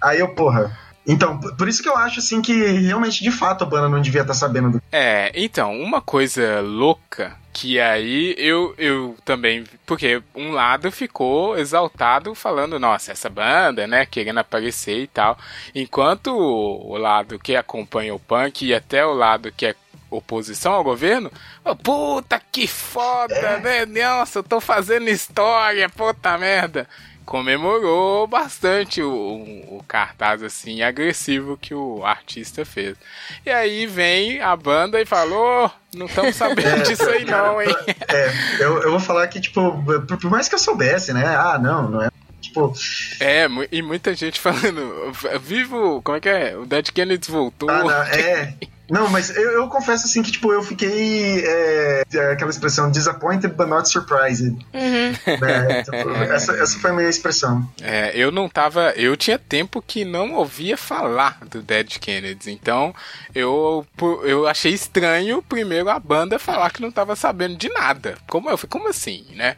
Aí 0.00 0.20
eu, 0.20 0.28
porra. 0.34 0.74
Então, 1.06 1.38
por 1.38 1.68
isso 1.68 1.82
que 1.82 1.88
eu 1.88 1.96
acho, 1.98 2.18
assim, 2.20 2.40
que 2.40 2.54
realmente, 2.54 3.22
de 3.22 3.30
fato, 3.30 3.62
a 3.62 3.66
banda 3.66 3.90
não 3.90 4.00
devia 4.00 4.22
estar 4.22 4.34
sabendo 4.34 4.70
do. 4.70 4.82
É, 4.90 5.30
então, 5.34 5.78
uma 5.78 6.00
coisa 6.00 6.60
louca 6.62 7.36
que 7.56 7.80
aí 7.80 8.34
eu, 8.36 8.74
eu 8.76 9.16
também. 9.24 9.64
Porque 9.86 10.22
um 10.34 10.50
lado 10.50 10.92
ficou 10.92 11.56
exaltado 11.56 12.34
falando, 12.34 12.78
nossa, 12.78 13.12
essa 13.12 13.30
banda, 13.30 13.86
né, 13.86 14.04
querendo 14.04 14.40
aparecer 14.40 14.98
e 14.98 15.06
tal. 15.06 15.38
Enquanto 15.74 16.36
o, 16.36 16.98
lado 16.98 17.38
que 17.38 17.56
acompanha 17.56 18.14
o 18.14 18.20
punk 18.20 18.66
e 18.66 18.74
até 18.74 19.06
o 19.06 19.14
lado 19.14 19.50
que 19.50 19.64
é 19.64 19.74
oposição 20.10 20.74
ao 20.74 20.84
governo, 20.84 21.32
oh, 21.64 21.74
puta 21.74 22.38
que 22.52 22.66
foda, 22.66 23.58
né? 23.60 23.86
Nossa, 23.86 24.40
eu 24.40 24.42
tô 24.42 24.60
fazendo 24.60 25.08
história, 25.08 25.88
puta 25.88 26.36
merda. 26.36 26.86
Comemorou 27.26 28.24
bastante 28.28 29.02
o, 29.02 29.10
o, 29.10 29.78
o 29.78 29.84
cartaz 29.86 30.44
assim 30.44 30.80
agressivo 30.82 31.58
que 31.60 31.74
o 31.74 32.04
artista 32.06 32.64
fez. 32.64 32.96
E 33.44 33.50
aí 33.50 33.84
vem 33.84 34.40
a 34.40 34.54
banda 34.54 35.00
e 35.00 35.04
falou: 35.04 35.68
não 35.92 36.06
estamos 36.06 36.34
sabendo 36.36 36.84
disso 36.84 37.08
aí, 37.08 37.24
não, 37.26 37.60
hein? 37.60 37.74
É, 38.08 38.32
eu, 38.62 38.80
eu 38.82 38.90
vou 38.92 39.00
falar 39.00 39.26
que, 39.26 39.40
tipo, 39.40 39.82
por, 40.06 40.30
mais 40.30 40.48
que 40.48 40.54
eu 40.54 40.58
soubesse, 40.58 41.12
né? 41.12 41.26
Ah, 41.26 41.58
não, 41.58 41.90
não 41.90 42.02
é. 42.02 42.08
Tipo, 42.40 42.72
É, 43.20 43.46
e 43.72 43.82
muita 43.82 44.14
gente 44.14 44.38
falando: 44.40 45.12
vivo, 45.40 46.00
como 46.02 46.16
é 46.16 46.20
que 46.20 46.28
é? 46.28 46.56
O 46.56 46.64
Dead 46.64 46.90
Kennedy 46.92 47.28
voltou. 47.28 47.68
ah, 47.68 47.82
não, 47.82 48.02
é. 48.04 48.54
Não, 48.88 49.08
mas 49.08 49.34
eu, 49.36 49.50
eu 49.50 49.68
confesso 49.68 50.06
assim 50.06 50.22
que, 50.22 50.30
tipo, 50.30 50.52
eu 50.52 50.62
fiquei. 50.62 51.42
É, 51.44 52.02
aquela 52.32 52.50
expressão 52.50 52.90
disappointed 52.90 53.52
but 53.54 53.66
not 53.66 53.88
surprised. 53.88 54.56
Né? 54.72 55.82
Tipo, 55.82 56.10
essa, 56.32 56.52
essa 56.52 56.78
foi 56.78 56.90
a 56.90 56.94
minha 56.94 57.08
expressão. 57.08 57.68
É, 57.82 58.12
eu 58.14 58.30
não 58.30 58.48
tava. 58.48 58.90
Eu 58.96 59.16
tinha 59.16 59.38
tempo 59.38 59.82
que 59.82 60.04
não 60.04 60.34
ouvia 60.34 60.76
falar 60.76 61.38
do 61.50 61.60
Dead 61.62 61.98
Kennedys. 61.98 62.46
Então 62.46 62.94
eu, 63.34 63.86
eu 64.24 64.46
achei 64.46 64.72
estranho 64.72 65.42
primeiro 65.42 65.88
a 65.90 65.98
banda 65.98 66.38
falar 66.38 66.70
que 66.70 66.80
não 66.82 66.90
tava 66.92 67.16
sabendo 67.16 67.56
de 67.56 67.68
nada. 67.68 68.16
Como, 68.28 68.48
eu, 68.50 68.58
como 68.68 68.88
assim, 68.88 69.26
né? 69.34 69.56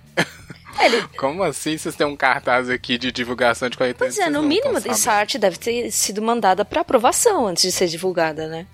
Ele- 0.81 1.03
Como 1.19 1.43
assim 1.43 1.77
vocês 1.77 1.97
têm 1.97 2.07
um 2.07 2.17
cartaz 2.17 2.71
aqui 2.71 2.97
de 2.97 3.11
divulgação 3.11 3.69
de 3.69 3.77
40 3.77 3.99
Pois 3.99 4.19
é, 4.19 4.31
no 4.31 4.43
mínimo 4.43 4.79
essa 4.79 5.13
arte 5.13 5.37
deve 5.39 5.59
ter 5.59 5.91
sido 5.91 6.23
mandada 6.23 6.65
pra 6.65 6.83
aprovação 6.83 7.49
antes 7.49 7.63
de 7.65 7.73
ser 7.73 7.89
divulgada, 7.89 8.47
né? 8.47 8.65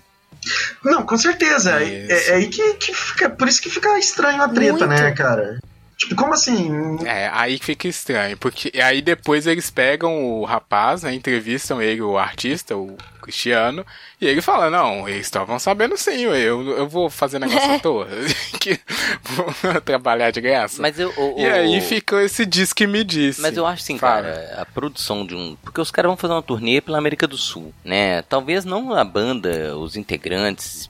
Não, 0.83 1.03
com 1.05 1.17
certeza. 1.17 1.81
É, 1.81 2.07
é- 2.09 2.29
é 2.29 2.33
aí 2.35 2.47
que, 2.47 2.73
que 2.75 2.93
fica. 2.93 3.29
Por 3.29 3.47
isso 3.47 3.61
que 3.61 3.69
fica 3.69 3.97
estranho 3.97 4.41
a 4.41 4.47
treta, 4.49 4.71
Muito. 4.85 4.87
né, 4.87 5.11
cara? 5.11 5.59
Tipo, 5.97 6.15
como 6.15 6.33
assim? 6.33 6.97
É, 7.05 7.29
aí 7.31 7.57
fica 7.57 7.87
estranho, 7.87 8.37
porque 8.37 8.71
aí 8.81 9.01
depois 9.01 9.47
eles 9.47 9.69
pegam 9.71 10.25
o 10.25 10.43
rapaz, 10.43 11.03
né, 11.03 11.13
entrevistam 11.13 11.81
ele, 11.81 12.01
o 12.01 12.17
artista, 12.17 12.75
o 12.75 12.97
Cristiano, 13.21 13.85
e 14.19 14.27
ele 14.27 14.41
fala, 14.41 14.69
não, 14.69 15.07
eles 15.07 15.25
estavam 15.25 15.57
sabendo 15.57 15.95
sim, 15.97 16.21
eu, 16.23 16.69
eu 16.77 16.87
vou 16.87 17.09
fazer 17.09 17.39
negócio 17.39 17.71
à 17.73 17.79
toa, 17.79 18.07
que 18.59 18.77
vou 19.23 19.81
trabalhar 19.81 20.31
de 20.31 20.41
graça. 20.41 20.81
Mas 20.81 20.99
eu. 20.99 21.09
o- 21.15 21.39
E 21.39 21.47
o- 21.47 21.53
aí 21.53 21.79
ficou 21.81 22.19
esse 22.19 22.45
diz 22.45 22.73
que 22.73 22.85
me 22.85 23.03
disse. 23.03 23.39
Mas 23.41 23.55
eu 23.55 23.65
acho 23.65 23.81
assim, 23.81 23.97
Fala. 23.97 24.21
cara, 24.23 24.61
a 24.61 24.65
produção 24.65 25.25
de 25.25 25.33
um. 25.33 25.55
Porque 25.63 25.79
os 25.79 25.91
caras 25.91 26.09
vão 26.09 26.17
fazer 26.17 26.33
uma 26.33 26.43
turnê 26.43 26.81
pela 26.81 26.97
América 26.97 27.25
do 27.25 27.37
Sul, 27.37 27.73
né? 27.85 28.21
Talvez 28.23 28.65
não 28.65 28.93
a 28.93 29.03
banda, 29.03 29.77
os 29.77 29.95
integrantes 29.95 30.89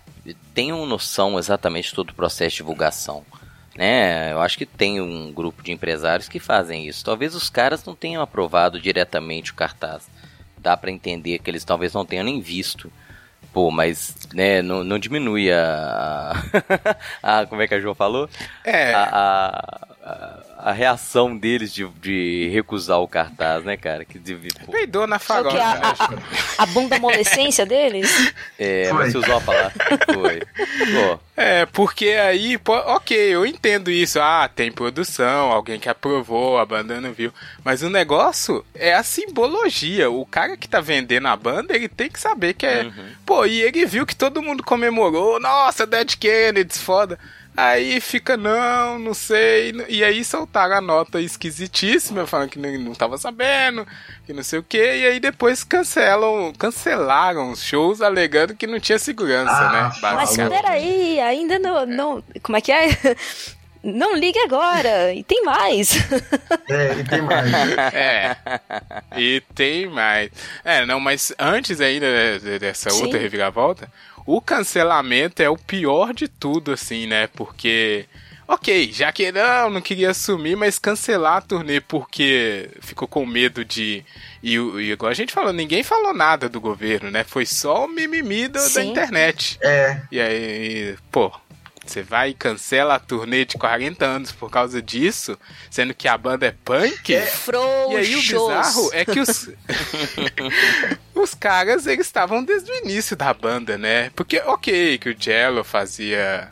tenham 0.53 0.83
noção 0.87 1.37
exatamente 1.37 1.89
de 1.89 1.95
todo 1.95 2.09
o 2.09 2.15
processo 2.15 2.49
de 2.51 2.57
divulgação. 2.57 3.23
Né? 3.77 4.31
Eu 4.31 4.41
acho 4.41 4.57
que 4.57 4.65
tem 4.65 5.01
um 5.01 5.31
grupo 5.33 5.61
de 5.61 5.71
empresários 5.71 6.29
que 6.29 6.39
fazem 6.39 6.87
isso. 6.87 7.03
Talvez 7.03 7.35
os 7.35 7.49
caras 7.49 7.83
não 7.83 7.93
tenham 7.95 8.21
aprovado 8.21 8.79
diretamente 8.79 9.51
o 9.51 9.55
cartaz. 9.55 10.07
Dá 10.57 10.77
pra 10.77 10.91
entender 10.91 11.39
que 11.39 11.49
eles 11.51 11.63
talvez 11.65 11.93
não 11.93 12.05
tenham 12.05 12.23
nem 12.23 12.39
visto. 12.39 12.91
Pô, 13.53 13.69
mas 13.71 14.15
né, 14.33 14.61
não, 14.61 14.83
não 14.83 14.97
diminui 14.99 15.51
a, 15.51 16.33
a. 17.21 17.45
Como 17.47 17.61
é 17.61 17.67
que 17.67 17.75
a 17.75 17.79
Jo 17.79 17.93
falou? 17.93 18.29
É, 18.63 18.93
a, 18.93 19.03
a, 19.03 19.87
a- 20.03 20.43
a 20.65 20.71
reação 20.71 21.37
deles 21.37 21.71
de, 21.71 21.87
de 22.01 22.49
recusar 22.51 22.99
o 22.99 23.07
cartaz, 23.07 23.63
né, 23.63 23.77
cara? 23.77 24.03
Que 24.03 24.17
de, 24.17 24.33
pô, 24.65 24.71
peidou 24.71 25.05
na 25.05 25.17
É 25.17 25.19
farofa. 25.19 25.55
que? 25.55 25.61
A, 25.61 25.71
a, 25.71 25.91
a, 25.91 26.63
a 26.63 26.65
bunda 26.65 26.95
amolescência 26.95 27.67
deles? 27.67 28.09
é, 28.57 28.85
Foi. 28.89 28.93
mas 28.97 29.11
você 29.11 29.19
usou 29.19 29.37
a 29.37 29.41
palavra. 29.41 29.73
Foi. 30.11 30.39
Pô, 30.39 31.19
É, 31.37 31.67
porque 31.67 32.07
aí, 32.07 32.57
pô, 32.57 32.73
ok, 32.73 33.15
eu 33.15 33.45
entendo 33.45 33.91
isso. 33.91 34.19
Ah, 34.19 34.49
tem 34.53 34.71
produção, 34.71 35.51
alguém 35.51 35.79
que 35.79 35.87
aprovou, 35.87 36.57
a 36.57 36.65
banda 36.65 36.99
não 36.99 37.13
viu. 37.13 37.31
Mas 37.63 37.83
o 37.83 37.89
negócio 37.89 38.65
é 38.73 38.95
a 38.95 39.03
simbologia. 39.03 40.09
O 40.09 40.25
cara 40.25 40.57
que 40.57 40.67
tá 40.67 40.81
vendendo 40.81 41.27
a 41.27 41.35
banda, 41.35 41.75
ele 41.75 41.87
tem 41.87 42.09
que 42.09 42.19
saber 42.19 42.55
que 42.55 42.65
é. 42.65 42.89
Pô, 43.23 43.45
e 43.45 43.61
ele 43.61 43.85
viu 43.85 44.03
que 44.03 44.15
todo 44.15 44.41
mundo 44.41 44.63
comemorou. 44.63 45.39
Nossa, 45.39 45.85
Dead 45.85 46.15
Kennedys, 46.15 46.81
foda. 46.81 47.19
Aí 47.57 48.01
fica, 48.01 48.35
não, 48.35 48.99
não 48.99 49.13
sei. 49.13 49.73
E 49.87 50.03
aí 50.03 50.23
soltaram 50.25 50.75
a 50.75 50.81
nota 50.81 51.21
esquisitíssima, 51.21 52.27
falando 52.27 52.49
que 52.49 52.59
não, 52.59 52.69
não 52.79 52.93
tava 52.93 53.17
sabendo, 53.17 53.87
que 54.25 54.33
não 54.33 54.43
sei 54.43 54.59
o 54.59 54.63
que. 54.63 54.77
E 54.77 55.05
aí 55.07 55.19
depois 55.19 55.63
cancelam, 55.63 56.51
cancelaram 56.57 57.51
os 57.51 57.63
shows 57.63 58.01
alegando 58.01 58.55
que 58.55 58.67
não 58.67 58.79
tinha 58.79 58.99
segurança, 58.99 59.51
Ah, 59.53 59.71
né? 59.71 59.99
mas 60.01 60.35
peraí, 60.35 61.19
ainda 61.19 61.57
não, 61.59 61.85
não. 61.85 62.23
Como 62.43 62.57
é 62.57 62.61
que 62.61 62.71
é? 62.71 62.89
Não 63.87 64.15
ligue 64.15 64.39
agora! 64.39 65.13
E 65.13 65.23
tem 65.23 65.43
mais! 65.43 65.91
É, 66.67 66.93
e 66.99 67.03
tem 67.03 67.21
mais. 67.21 67.51
É. 67.93 68.35
E 69.15 69.41
tem 69.53 69.87
mais. 69.87 70.31
É, 70.63 70.83
não, 70.87 70.99
mas 70.99 71.31
antes 71.37 71.79
ainda 71.79 72.07
de- 72.39 72.57
dessa 72.57 72.89
Sim. 72.89 73.03
outra 73.03 73.19
reviravolta, 73.19 73.87
o 74.25 74.41
cancelamento 74.41 75.41
é 75.41 75.49
o 75.49 75.57
pior 75.57 76.13
de 76.13 76.27
tudo, 76.27 76.71
assim, 76.71 77.07
né? 77.07 77.27
Porque. 77.27 78.05
Ok, 78.47 78.91
já 78.93 79.11
que 79.11 79.31
não, 79.31 79.71
não 79.71 79.81
queria 79.81 80.11
assumir, 80.11 80.55
mas 80.55 80.77
cancelar 80.77 81.37
a 81.37 81.41
turnê 81.41 81.81
porque 81.81 82.69
ficou 82.79 83.07
com 83.07 83.25
medo 83.25 83.65
de. 83.65 84.05
E, 84.43 84.53
e 84.55 84.91
igual 84.91 85.09
a 85.11 85.15
gente 85.15 85.33
falou, 85.33 85.51
ninguém 85.51 85.81
falou 85.81 86.13
nada 86.13 86.47
do 86.47 86.61
governo, 86.61 87.09
né? 87.09 87.23
Foi 87.23 87.43
só 87.43 87.85
o 87.85 87.87
mimimi 87.87 88.47
do- 88.47 88.53
da 88.53 88.83
internet. 88.83 89.57
É, 89.63 89.99
E 90.11 90.19
aí, 90.19 90.95
pô, 91.11 91.31
você 91.91 92.01
vai 92.03 92.29
e 92.29 92.33
cancela 92.33 92.95
a 92.95 92.99
turnê 92.99 93.45
de 93.45 93.57
40 93.57 94.05
anos 94.05 94.31
por 94.31 94.49
causa 94.49 94.81
disso, 94.81 95.37
sendo 95.69 95.93
que 95.93 96.07
a 96.07 96.17
banda 96.17 96.45
é 96.47 96.51
punk? 96.63 97.11
E 97.11 97.15
aí 97.97 98.15
o 98.15 98.21
bizarro 98.21 98.89
é 98.93 99.05
que 99.05 99.19
os 99.19 99.49
os 101.13 101.33
caras 101.33 101.85
eles 101.87 102.05
estavam 102.05 102.43
desde 102.43 102.71
o 102.71 102.75
início 102.75 103.15
da 103.15 103.33
banda, 103.33 103.77
né? 103.77 104.11
Porque 104.15 104.39
ok 104.39 104.97
que 104.97 105.09
o 105.09 105.15
Jello 105.17 105.63
fazia 105.63 106.49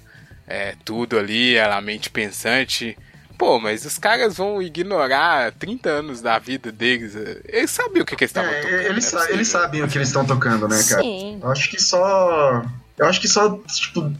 é, 0.47 0.75
tudo 0.84 1.17
ali, 1.17 1.55
era 1.55 1.75
a 1.75 1.81
mente 1.81 2.09
pensante. 2.09 2.97
Pô, 3.38 3.59
mas 3.59 3.84
os 3.84 3.97
caras 3.97 4.38
vão 4.38 4.61
ignorar 4.61 5.51
30 5.53 5.89
anos 5.89 6.21
da 6.21 6.38
vida 6.39 6.71
deles. 6.71 7.13
Eles 7.45 7.71
sabiam 7.71 8.03
o 8.03 8.05
que, 8.05 8.15
que 8.15 8.23
eles 8.23 8.29
estavam 8.29 8.51
é, 8.51 8.61
tocando. 8.61 8.81
eles, 8.81 9.11
não 9.11 9.19
é 9.21 9.25
sa- 9.25 9.31
eles 9.31 9.47
sabem 9.47 9.84
o 9.84 9.88
que 9.88 9.97
eles 9.97 10.07
estão 10.07 10.25
tocando, 10.25 10.67
né, 10.67 10.81
cara? 10.88 11.01
Sim. 11.01 11.39
Eu 11.41 11.51
acho 11.51 11.69
que 11.69 11.81
só. 11.81 12.63
Eu 12.97 13.05
acho 13.07 13.19
que 13.19 13.27
só, 13.27 13.57
tipo. 13.75 14.13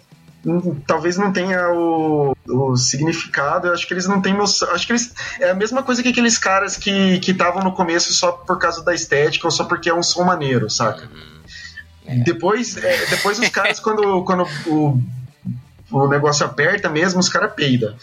Talvez 0.86 1.18
não 1.18 1.32
tenha 1.32 1.70
o, 1.72 2.36
o 2.48 2.76
significado, 2.76 3.68
eu 3.68 3.74
acho 3.74 3.88
que 3.88 3.94
eles 3.94 4.08
não 4.08 4.22
têm 4.22 4.34
noção. 4.34 4.70
Acho 4.72 4.86
que 4.86 4.92
eles. 4.92 5.14
É 5.40 5.52
a 5.52 5.56
mesma 5.56 5.82
coisa 5.84 6.04
que 6.04 6.10
aqueles 6.10 6.38
caras 6.38 6.76
que 6.76 7.20
estavam 7.26 7.64
no 7.64 7.72
começo 7.72 8.14
só 8.14 8.32
por 8.32 8.60
causa 8.60 8.84
da 8.84 8.94
estética 8.94 9.48
ou 9.48 9.52
só 9.52 9.64
porque 9.64 9.90
é 9.90 9.94
um 9.94 10.04
som 10.04 10.24
maneiro, 10.24 10.70
saca? 10.70 11.10
Depois, 12.26 12.76
é, 12.76 13.06
depois 13.06 13.40
os 13.40 13.48
caras, 13.50 13.80
quando, 13.82 14.24
quando 14.26 14.46
o, 14.68 15.00
o 15.92 16.08
negócio 16.08 16.46
aperta 16.46 16.90
mesmo, 16.90 17.20
os 17.20 17.30
caras 17.30 17.54
peidam. 17.54 17.96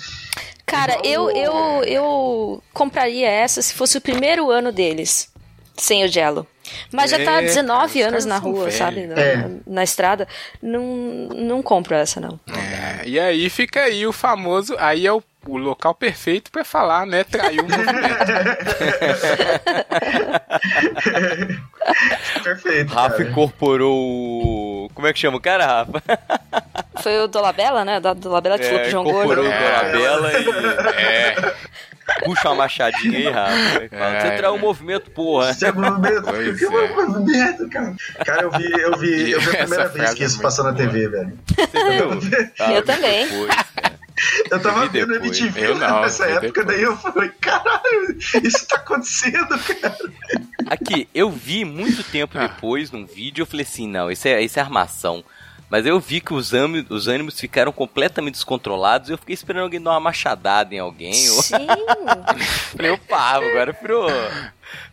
Cara, 0.64 0.98
eu, 1.04 1.30
eu, 1.30 1.84
eu 1.84 2.62
compraria 2.72 3.28
essa 3.28 3.60
se 3.60 3.74
fosse 3.74 3.98
o 3.98 4.00
primeiro 4.00 4.50
ano 4.50 4.72
deles, 4.72 5.28
sem 5.76 6.04
o 6.04 6.08
Jello. 6.08 6.46
Mas 6.92 7.10
já 7.10 7.18
tá 7.24 7.40
É, 7.40 7.42
19 7.42 7.70
cara, 7.70 7.88
os 7.88 7.96
anos 8.12 8.24
na 8.26 8.38
rua, 8.38 8.70
sabe? 8.70 9.06
Na, 9.06 9.20
É. 9.20 9.48
na 9.66 9.82
estrada. 9.84 10.26
Não, 10.62 10.82
não 11.34 11.62
compro 11.62 11.94
essa, 11.94 12.20
não. 12.20 12.38
É, 12.48 13.06
e 13.08 13.18
aí 13.18 13.48
fica 13.50 13.80
aí 13.80 14.06
o 14.06 14.12
famoso. 14.12 14.74
Aí 14.78 15.06
é 15.06 15.12
o, 15.12 15.22
o 15.46 15.56
local 15.56 15.94
perfeito 15.94 16.50
pra 16.50 16.64
falar, 16.64 17.06
né? 17.06 17.24
Traiu 17.24 17.62
o 17.62 17.68
movimento. 17.68 17.90
Perfeito. 22.42 22.92
Rafa 22.92 23.16
cara. 23.18 23.30
incorporou 23.30 23.96
o. 23.98 24.90
Como 24.94 25.06
é 25.06 25.12
que 25.12 25.18
chama 25.18 25.36
o 25.36 25.40
cara, 25.40 25.66
Rafa? 25.66 26.02
Foi 27.02 27.18
o 27.20 27.28
Dolabella, 27.28 27.84
né? 27.84 28.00
Da 28.00 28.14
Dolabella 28.14 28.58
que 28.58 28.64
falou 28.64 28.80
pro 28.80 28.90
João 28.90 29.04
incorporou 29.06 29.44
Gordo. 29.44 29.50
o 29.50 29.52
É. 29.52 29.92
Dolabella 29.92 30.32
e. 30.32 30.46
É, 31.02 31.36
Puxa 32.24 32.48
uma 32.48 32.54
machadinha 32.56 33.18
aí, 33.18 33.28
Rafa. 33.30 33.88
É. 33.90 34.20
Você 34.20 34.36
traiu 34.36 34.54
o 34.54 34.58
movimento, 34.58 35.10
porra. 35.10 35.50
Esse 35.50 35.66
é 35.66 35.72
movimento. 35.72 36.22
Pois 36.22 36.58
Que 36.58 36.64
é. 36.66 36.88
movimento, 37.06 37.68
cara. 37.70 37.94
Cara, 38.24 38.42
eu 38.42 38.50
vi, 38.50 38.72
eu 38.72 38.98
vi, 38.98 39.30
eu 39.32 39.40
vi 39.40 39.48
a 39.50 39.56
primeira 39.58 39.88
vez 39.88 40.14
que 40.14 40.22
é 40.22 40.26
isso 40.26 40.40
passou 40.40 40.64
na 40.64 40.72
boa. 40.72 40.86
TV, 40.86 41.08
velho. 41.08 41.38
Você 41.56 41.90
viu? 41.90 42.50
Ah, 42.58 42.72
Eu 42.72 42.82
também. 42.84 43.26
depois, 43.28 43.54
cara. 43.54 44.00
Eu 44.50 44.60
tava 44.60 44.82
vi 44.82 44.88
vendo 44.98 45.12
depois. 45.14 45.40
MTV 45.40 45.66
Eu 45.66 45.74
não, 45.76 46.02
nessa 46.02 46.26
época, 46.26 46.46
depois. 46.62 46.66
daí 46.66 46.82
eu 46.82 46.96
falei, 46.96 47.30
caralho, 47.40 48.16
isso 48.44 48.66
tá 48.68 48.76
acontecendo, 48.76 49.48
cara. 49.80 49.96
Aqui, 50.66 51.08
eu 51.14 51.30
vi 51.30 51.64
muito 51.64 52.02
tempo 52.04 52.36
Ah. 52.38 52.46
depois 52.46 52.90
num 52.90 53.06
vídeo, 53.06 53.42
eu 53.42 53.46
falei 53.46 53.64
assim, 53.64 53.88
não, 53.88 54.10
isso 54.10 54.28
é, 54.28 54.42
isso 54.42 54.58
é 54.58 54.62
armação. 54.62 55.24
Mas 55.70 55.86
eu 55.86 56.00
vi 56.00 56.20
que 56.20 56.34
os, 56.34 56.52
ânimo- 56.52 56.84
os 56.90 57.06
ânimos 57.06 57.38
ficaram 57.38 57.70
completamente 57.70 58.34
descontrolados 58.34 59.08
e 59.08 59.12
eu 59.12 59.18
fiquei 59.18 59.34
esperando 59.34 59.62
alguém 59.62 59.80
dar 59.80 59.92
uma 59.92 60.00
machadada 60.00 60.74
em 60.74 60.80
alguém. 60.80 61.10
Eu 61.12 61.42
Sim. 61.42 61.66
falei, 62.76 62.90
opa, 62.90 63.16
agora 63.16 63.72
virou. 63.80 64.10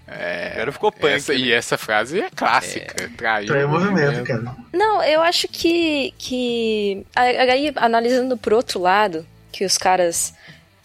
é, 0.07 0.51
Agora 0.53 0.71
ficou 0.71 0.91
punk. 0.91 1.07
essa, 1.13 1.33
né? 1.33 1.39
e 1.39 1.51
essa 1.51 1.77
frase 1.77 2.19
é 2.21 2.29
clássica. 2.29 3.09
Traiu, 3.17 3.47
Traiu 3.47 3.67
o 3.67 3.69
o 3.69 3.73
movimento, 3.73 4.23
cara. 4.23 4.55
Não, 4.71 5.03
eu 5.03 5.21
acho 5.21 5.47
que. 5.47 6.13
que 6.17 7.05
aí, 7.15 7.73
analisando 7.75 8.37
por 8.37 8.53
outro 8.53 8.79
lado, 8.79 9.25
que 9.51 9.65
os 9.65 9.77
caras. 9.77 10.33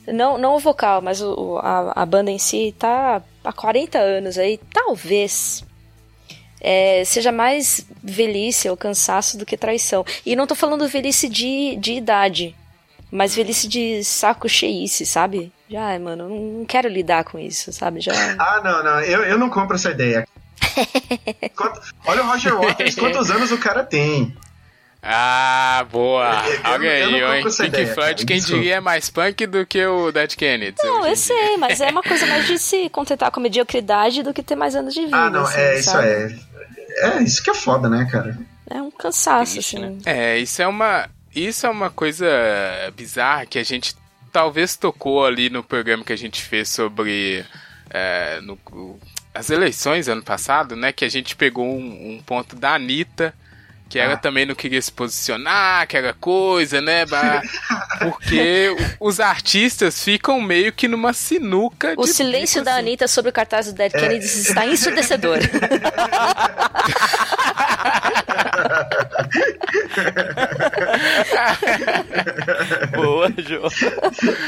Não, 0.06 0.36
não 0.36 0.56
o 0.56 0.58
vocal, 0.58 1.00
mas 1.00 1.20
o, 1.20 1.32
o- 1.32 1.58
a, 1.58 1.92
a 2.02 2.06
banda 2.06 2.30
em 2.30 2.38
si 2.38 2.74
tá 2.78 3.22
há 3.44 3.52
40 3.52 3.98
anos 3.98 4.36
aí. 4.38 4.58
Talvez. 4.72 5.64
É, 6.64 7.02
seja 7.04 7.32
mais 7.32 7.84
velhice 8.02 8.68
ou 8.68 8.76
cansaço 8.76 9.36
do 9.36 9.44
que 9.44 9.56
traição. 9.56 10.04
E 10.24 10.36
não 10.36 10.46
tô 10.46 10.54
falando 10.54 10.86
velhice 10.86 11.28
de, 11.28 11.74
de 11.76 11.94
idade, 11.94 12.54
mas 13.10 13.34
velhice 13.34 13.66
de 13.66 14.04
saco 14.04 14.48
cheice, 14.48 15.04
sabe? 15.04 15.52
Já, 15.68 15.98
mano, 15.98 16.28
não, 16.28 16.36
não 16.60 16.64
quero 16.64 16.88
lidar 16.88 17.24
com 17.24 17.38
isso, 17.38 17.72
sabe? 17.72 18.00
Já. 18.00 18.12
Ah, 18.38 18.60
não, 18.62 18.82
não, 18.84 19.00
eu, 19.00 19.22
eu 19.24 19.38
não 19.38 19.50
compro 19.50 19.74
essa 19.76 19.90
ideia. 19.90 20.26
Quanto- 21.56 21.80
olha 22.06 22.22
o 22.22 22.26
Roger 22.26 22.54
Waters, 22.56 22.94
quantos 22.94 23.30
anos 23.30 23.50
o 23.50 23.58
cara 23.58 23.82
tem? 23.82 24.34
Ah, 25.02 25.84
boa. 25.90 26.30
Eu- 26.46 26.52
eu- 26.52 26.60
Olha 26.70 26.98
eu 27.00 27.10
não 27.10 27.14
aí, 27.16 27.20
compro 27.22 27.36
hein? 27.38 27.46
essa 27.48 27.64
Pink 27.64 27.86
Floyd, 27.94 28.24
quem 28.26 28.36
desculpa. 28.36 28.60
diria 28.60 28.76
é 28.76 28.80
mais 28.80 29.10
punk 29.10 29.46
do 29.48 29.66
que 29.66 29.84
o 29.84 30.12
Dead 30.12 30.34
Kennedy. 30.36 30.76
Não, 30.84 31.04
eu 31.04 31.16
sei, 31.16 31.56
mas 31.56 31.80
é 31.80 31.88
uma 31.90 32.02
coisa 32.04 32.24
mais 32.26 32.46
de 32.46 32.56
se 32.58 32.88
contentar 32.88 33.30
com 33.32 33.40
a 33.40 33.42
mediocridade 33.42 34.22
do 34.22 34.32
que 34.32 34.42
ter 34.44 34.54
mais 34.54 34.76
anos 34.76 34.94
de 34.94 35.04
vida. 35.04 35.16
Ah, 35.16 35.28
não, 35.30 35.42
assim, 35.42 35.58
é, 35.60 35.78
isso 35.80 35.90
sabe? 35.90 36.06
é. 36.06 36.51
É, 36.98 37.22
isso 37.22 37.42
que 37.42 37.50
é 37.50 37.54
foda, 37.54 37.88
né, 37.88 38.06
cara? 38.10 38.38
É 38.68 38.80
um 38.80 38.90
cansaço, 38.90 39.52
Triste, 39.54 39.76
assim. 39.76 39.84
né? 39.86 39.98
É, 40.04 40.38
isso 40.38 40.60
é 40.62 40.66
uma. 40.66 41.08
Isso 41.34 41.66
é 41.66 41.70
uma 41.70 41.90
coisa 41.90 42.26
bizarra 42.94 43.46
que 43.46 43.58
a 43.58 43.62
gente 43.64 43.94
talvez 44.30 44.76
tocou 44.76 45.24
ali 45.24 45.48
no 45.50 45.62
programa 45.62 46.04
que 46.04 46.12
a 46.12 46.16
gente 46.16 46.42
fez 46.42 46.68
sobre 46.68 47.44
é, 47.90 48.40
no- 48.42 48.98
as 49.34 49.48
eleições 49.50 50.08
ano 50.08 50.22
passado, 50.22 50.76
né? 50.76 50.92
Que 50.92 51.04
a 51.04 51.08
gente 51.08 51.34
pegou 51.36 51.66
um, 51.66 52.14
um 52.16 52.22
ponto 52.22 52.54
da 52.56 52.74
Anitta, 52.74 53.34
que 53.92 53.98
ela 53.98 54.14
Ah. 54.14 54.16
também 54.16 54.46
não 54.46 54.54
queria 54.54 54.80
se 54.80 54.90
posicionar, 54.90 55.82
aquela 55.82 56.14
coisa, 56.14 56.80
né? 56.80 57.04
Porque 58.00 58.74
os 58.98 59.20
artistas 59.20 60.02
ficam 60.02 60.40
meio 60.40 60.72
que 60.72 60.88
numa 60.88 61.12
sinuca 61.12 61.92
O 61.98 62.06
silêncio 62.06 62.62
bico, 62.62 62.64
da 62.64 62.70
assim. 62.72 62.80
Anitta 62.80 63.06
sobre 63.06 63.28
o 63.28 63.32
cartaz 63.32 63.66
do 63.66 63.74
Dead 63.74 63.92
Kennedy 63.92 64.24
está 64.24 64.64
ensurdecedor. 64.66 65.38
Boa, 72.94 73.28
Jô. 73.38 73.60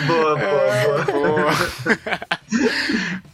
Boa, 0.07 0.37
boa, 0.37 1.05
boa. 1.05 1.05
Boa. 1.05 1.51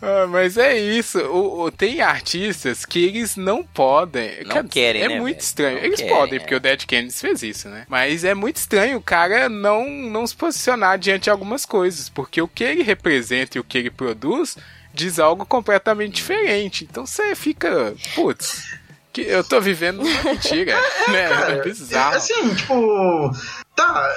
Ah, 0.03 0.27
mas 0.29 0.57
é 0.57 0.79
isso. 0.79 1.19
O, 1.19 1.65
o- 1.65 1.71
tem 1.71 2.01
artistas 2.01 2.87
que 2.87 3.05
eles 3.05 3.37
não 3.37 3.63
podem. 3.63 4.43
Não 4.45 4.55
Quer 4.55 4.63
dizer, 4.63 4.69
querem, 4.71 5.03
É 5.03 5.09
né, 5.09 5.21
muito 5.21 5.35
velho? 5.37 5.45
estranho. 5.45 5.77
Não 5.77 5.85
eles 5.85 6.01
querem, 6.01 6.15
podem, 6.17 6.37
é. 6.37 6.39
porque 6.41 6.55
o 6.55 6.61
Dead 6.61 6.87
Kennedys 6.87 7.21
fez 7.21 7.43
isso, 7.43 7.69
né? 7.69 7.85
Mas 7.87 8.25
é 8.25 8.33
muito 8.35 8.57
estranho 8.57 8.97
o 8.97 9.03
cara 9.03 9.51
não, 9.51 9.87
não 9.91 10.27
se 10.27 10.35
posicionar 10.35 10.99
diante 10.99 11.25
de 11.25 11.31
algumas 11.31 11.67
coisas. 11.67 12.09
Porque 12.09 12.41
o 12.41 12.49
que 12.49 12.65
ele 12.65 12.83
representa 12.83 13.59
e 13.59 13.61
o 13.61 13.65
que 13.65 13.77
ele 13.77 13.91
produz 13.91 14.57
diz 14.95 15.19
algo 15.19 15.45
completamente 15.45 16.15
diferente. 16.15 16.89
Então 16.91 17.05
você 17.05 17.35
fica. 17.35 17.93
Putz. 18.15 18.75
Que 19.13 19.23
eu 19.23 19.43
tô 19.43 19.61
vivendo 19.61 20.03
uma 20.03 20.23
mentira, 20.23 20.75
né? 21.09 21.25
É 21.25 21.29
Cara, 21.29 21.63
bizarro. 21.63 22.17
Assim, 22.17 22.55
tipo. 22.55 23.33
Tá. 23.75 24.09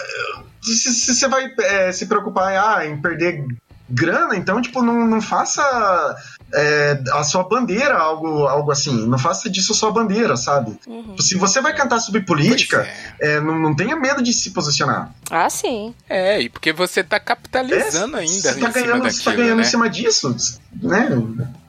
Se 0.61 0.93
se 0.93 1.15
você 1.15 1.27
vai 1.27 1.51
é, 1.59 1.91
se 1.91 2.05
preocupar 2.05 2.53
ah, 2.55 2.85
em 2.85 3.01
perder 3.01 3.45
grana, 3.89 4.35
então, 4.35 4.61
tipo, 4.61 4.81
não, 4.81 5.05
não 5.05 5.21
faça 5.21 6.15
é, 6.53 7.01
a 7.13 7.23
sua 7.23 7.43
bandeira 7.43 7.97
algo, 7.97 8.45
algo 8.45 8.71
assim. 8.71 9.07
Não 9.07 9.17
faça 9.17 9.49
disso 9.49 9.73
sua 9.73 9.91
bandeira, 9.91 10.37
sabe? 10.37 10.77
Uhum. 10.87 11.17
Se 11.17 11.35
você 11.35 11.59
vai 11.59 11.73
cantar 11.73 11.99
sobre 11.99 12.21
política, 12.21 12.87
Pois 13.17 13.29
é, 13.31 13.39
não, 13.39 13.59
não 13.59 13.75
tenha 13.75 13.95
medo 13.95 14.21
de 14.21 14.31
se 14.31 14.51
posicionar. 14.51 15.11
Ah, 15.31 15.49
sim. 15.49 15.95
É, 16.07 16.41
e 16.41 16.49
porque 16.49 16.71
você 16.71 17.03
tá 17.03 17.19
capitalizando 17.19 18.17
É, 18.17 18.21
ainda 18.21 18.33
Você 18.33 18.47
tá 18.47 18.53
cima 18.53 18.69
ganhando, 18.71 19.03
você 19.03 19.23
tá 19.23 19.31
daquilo, 19.31 19.35
ganhando 19.37 19.57
né? 19.57 19.63
em 19.63 19.65
cima 19.65 19.89
disso, 19.89 20.35
né? 20.81 21.09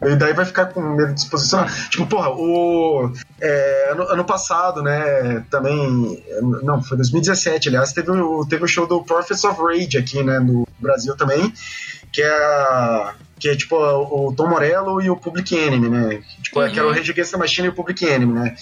E 0.03 0.17
daí 0.17 0.35
vai 0.35 0.45
ficar 0.45 0.67
com 0.67 0.83
medo 0.83 1.15
de 1.15 1.23
se 1.23 1.31
posicionar. 1.31 1.73
Tipo, 1.89 2.07
porra, 2.07 2.31
o. 2.31 3.11
é, 3.41 3.91
ano, 3.93 4.03
ano 4.05 4.25
passado, 4.25 4.83
né? 4.83 5.45
Também. 5.51 6.23
Não, 6.63 6.83
foi 6.83 6.97
2017, 6.99 7.69
aliás, 7.69 7.93
teve 7.93 8.11
o, 8.11 8.45
teve 8.45 8.65
o 8.65 8.69
show 8.69 8.87
do 8.87 9.03
Prophets 9.03 9.45
of 9.45 9.61
Rage 9.61 9.97
aqui, 9.97 10.23
né? 10.23 10.39
No 10.41 10.69
Brasil 10.79 11.17
também. 11.17 11.53
Que 12.15 12.23
é. 12.23 12.29
a- 12.31 13.15
Que 13.39 13.49
é 13.51 13.57
tipo 13.57 13.77
o 13.77 14.33
Tom 14.35 14.47
Morello 14.47 15.03
e 15.03 15.11
o 15.11 15.17
Public 15.17 15.55
Enemy, 15.55 15.91
né? 15.91 16.23
Tipo, 16.43 16.61
Uhum. 16.63 16.71
que 16.71 16.79
era 16.79 16.89
o 16.89 16.93
Rage 16.93 17.11
Against 17.11 17.33
the 17.33 17.37
Machine 17.37 17.67
e 17.67 17.71
o 17.71 17.75
Public 17.75 18.03
Enemy, 18.07 18.33
né? 18.33 18.55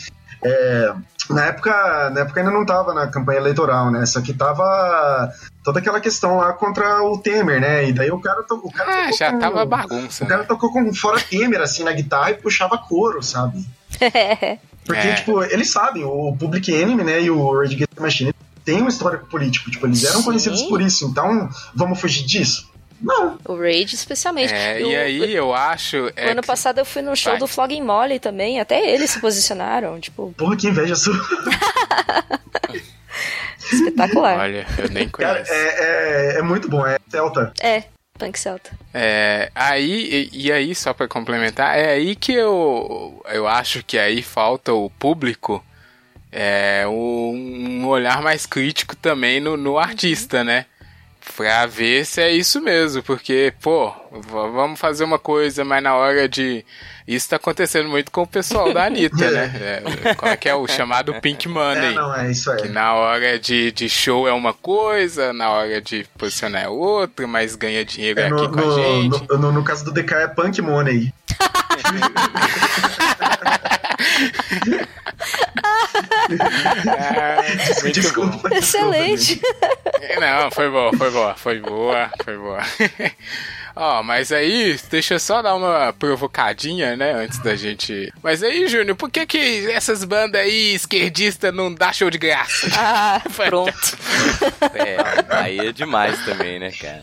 É, 0.43 0.93
na 1.31 1.45
época, 1.45 2.11
na 2.11 2.23
época 2.23 2.41
ainda 2.41 2.51
não 2.51 2.67
tava 2.67 2.93
na 2.93 3.07
campanha 3.07 3.39
eleitoral, 3.39 3.93
né? 3.93 4.05
Só 4.07 4.21
que 4.21 4.33
tava 4.33 5.31
toda 5.63 5.79
aquela 5.79 6.01
questão 6.01 6.39
lá 6.39 6.53
contra 6.55 7.01
o 7.05 7.17
Temer, 7.19 7.61
né? 7.61 7.89
E 7.89 7.93
daí 7.93 8.11
o 8.11 8.19
cara, 8.19 8.41
o 8.51 8.73
cara 8.73 8.91
Ah, 8.93 8.97
tocou 9.05 9.19
já 9.19 9.31
com- 9.31 9.39
tava 9.39 9.65
bagunça. 9.67 10.25
o 10.25 10.27
cara 10.27 10.45
tocou 10.45 10.73
com 10.73 10.93
fora 10.95 11.21
Temer, 11.21 11.61
assim, 11.61 11.85
na 11.85 11.93
guitarra 11.93 12.31
e 12.31 12.35
puxava 12.35 12.77
couro, 12.79 13.23
sabe? 13.23 13.65
Porque, 14.85 15.07
É. 15.07 15.15
tipo, 15.15 15.45
eles 15.45 15.71
sabem, 15.71 16.03
o 16.03 16.35
Public 16.37 16.73
Enemy, 16.75 17.05
né, 17.05 17.23
e 17.23 17.31
o 17.31 17.57
Rage 17.57 17.75
Against 17.75 17.95
the 17.95 18.01
Machine 18.03 18.35
tem 18.65 18.83
um 18.83 18.89
histórico 18.89 19.27
político, 19.27 19.71
tipo, 19.71 19.87
eles 19.87 20.03
eram 20.03 20.19
Sim. 20.19 20.25
conhecidos 20.25 20.63
por 20.63 20.81
isso, 20.81 21.05
então 21.07 21.49
vamos 21.75 22.01
fugir 22.01 22.25
disso? 22.27 22.72
Não. 23.03 23.39
o 23.47 23.57
Rage, 23.57 23.95
especialmente. 23.95 24.55
É, 24.55 24.81
Eu- 24.81 24.91
e 24.91 24.97
aí 24.97 25.35
eu 25.35 25.53
acho. 25.53 26.11
É 26.17 26.31
ano 26.31 26.41
que- 26.41 26.47
passado 26.47 26.79
eu 26.79 26.85
fui 26.85 27.03
no 27.03 27.17
show 27.17 27.33
Vai. 27.33 27.41
do 27.41 27.47
Flogging 27.49 27.83
Molly 27.83 28.19
também, 28.21 28.61
até 28.61 28.89
eles 28.91 29.11
se 29.11 29.21
posicionaram, 29.21 29.99
tipo, 30.01 30.33
Porra, 30.39 30.57
que 30.57 30.69
inveja 30.69 30.95
sua. 30.95 31.15
espetacular. 33.73 34.39
Olha, 34.39 34.67
eu 34.79 34.89
nem 34.91 35.09
Cara, 35.09 35.35
conheço. 35.35 35.53
é, 35.53 36.35
é, 36.35 36.39
é 36.39 36.43
muito 36.43 36.69
bom, 36.69 36.87
é 36.87 36.99
Celta. 37.09 37.53
É, 37.61 37.85
Punk 38.19 38.39
Celta. 38.39 38.71
É, 38.93 39.51
aí, 39.55 40.29
e, 40.33 40.47
e 40.47 40.53
aí, 40.53 40.75
só 40.75 40.93
pra 40.93 41.09
complementar, 41.09 41.77
é 41.79 41.91
aí 41.93 42.15
que 42.15 42.33
eu, 42.35 43.23
eu 43.33 43.47
acho 43.49 43.83
que 43.85 43.99
aí 43.99 44.23
falta 44.23 44.73
o 44.73 44.91
público 44.91 45.65
é, 46.31 46.85
um 46.87 47.87
olhar 47.87 48.23
mais 48.23 48.47
crítico 48.47 48.95
também 48.97 49.41
no, 49.41 49.57
no 49.57 49.79
artista, 49.79 50.43
né? 50.45 50.67
Pra 51.37 51.67
ver 51.67 52.05
se 52.05 52.21
é 52.21 52.31
isso 52.31 52.61
mesmo, 52.61 53.03
porque, 53.03 53.53
pô, 53.63 53.93
vamos 54.31 54.79
fazer 54.79 55.03
uma 55.05 55.19
coisa, 55.19 55.65
mas 55.65 55.83
na 55.83 55.95
hora 55.95 56.29
de. 56.29 56.65
Isso 57.09 57.29
tá 57.31 57.37
acontecendo 57.37 57.89
muito 57.89 58.13
com 58.13 58.23
o 58.23 58.27
pessoal 58.27 58.73
da 58.73 58.85
Anitta, 58.85 59.29
né? 59.31 59.83
É, 60.05 60.15
qual 60.15 60.31
é 60.31 60.37
que 60.37 60.49
é 60.49 60.55
o 60.55 60.69
chamado 60.69 61.13
Pink 61.21 61.49
É, 61.49 61.51
Money? 61.51 61.95
não, 61.95 62.15
é 62.15 62.31
isso 62.31 62.55
Que 62.57 62.65
aí. 62.65 62.69
na 62.69 62.95
hora 62.95 63.39
de, 63.41 63.73
de 63.73 63.89
show 63.89 64.29
é 64.29 64.33
uma 64.33 64.53
coisa, 64.53 65.33
na 65.33 65.51
hora 65.51 65.81
de 65.81 66.07
posicionar 66.17 66.63
é 66.65 66.69
outra, 66.69 67.27
mas 67.27 67.57
ganha 67.57 67.85
dinheiro 67.85 68.21
É, 68.21 68.27
aqui 68.27 68.35
no, 68.35 68.51
com 68.53 68.61
a 68.61 68.65
no, 68.65 68.75
gente. 68.75 69.29
no, 69.31 69.39
no- 69.39 69.53
no 69.53 69.65
caso 69.65 69.85
do 69.85 69.91
DK 69.93 70.15
é 70.15 70.27
Punk 70.29 70.61
Money. 70.63 71.13
Ah, 76.89 77.43
muito 77.83 78.01
bom. 78.01 78.01
Desculpa. 78.01 78.55
Excelente. 78.55 79.41
Não, 80.21 80.51
foi 80.51 80.71
boa, 80.71 80.93
foi 80.97 81.11
boa, 81.11 81.35
foi 81.35 81.59
boa, 81.61 82.11
foi 82.25 82.37
boa. 82.37 82.61
Ó, 83.75 84.03
mas 84.03 84.31
aí, 84.31 84.79
deixa 84.91 85.15
eu 85.15 85.19
só 85.21 85.41
dar 85.41 85.55
uma 85.55 85.95
provocadinha, 85.95 86.95
né, 86.95 87.13
antes 87.13 87.39
da 87.39 87.57
gente... 87.57 88.13
Mas 88.23 88.43
aí, 88.43 88.69
Júnior, 88.69 88.97
por 88.97 89.11
que 89.11 89.25
que 89.25 89.71
essas 89.71 90.05
bandas 90.05 90.43
aí 90.43 90.75
esquerdistas 90.75 91.55
não 91.55 91.73
dá 91.73 91.91
show 91.91 92.11
de 92.11 92.19
graça? 92.19 92.69
Ah, 92.77 93.23
pronto. 93.35 93.99
É, 94.75 95.35
aí 95.35 95.59
é 95.59 95.73
demais 95.73 96.23
também, 96.25 96.59
né, 96.59 96.71
cara? 96.71 97.03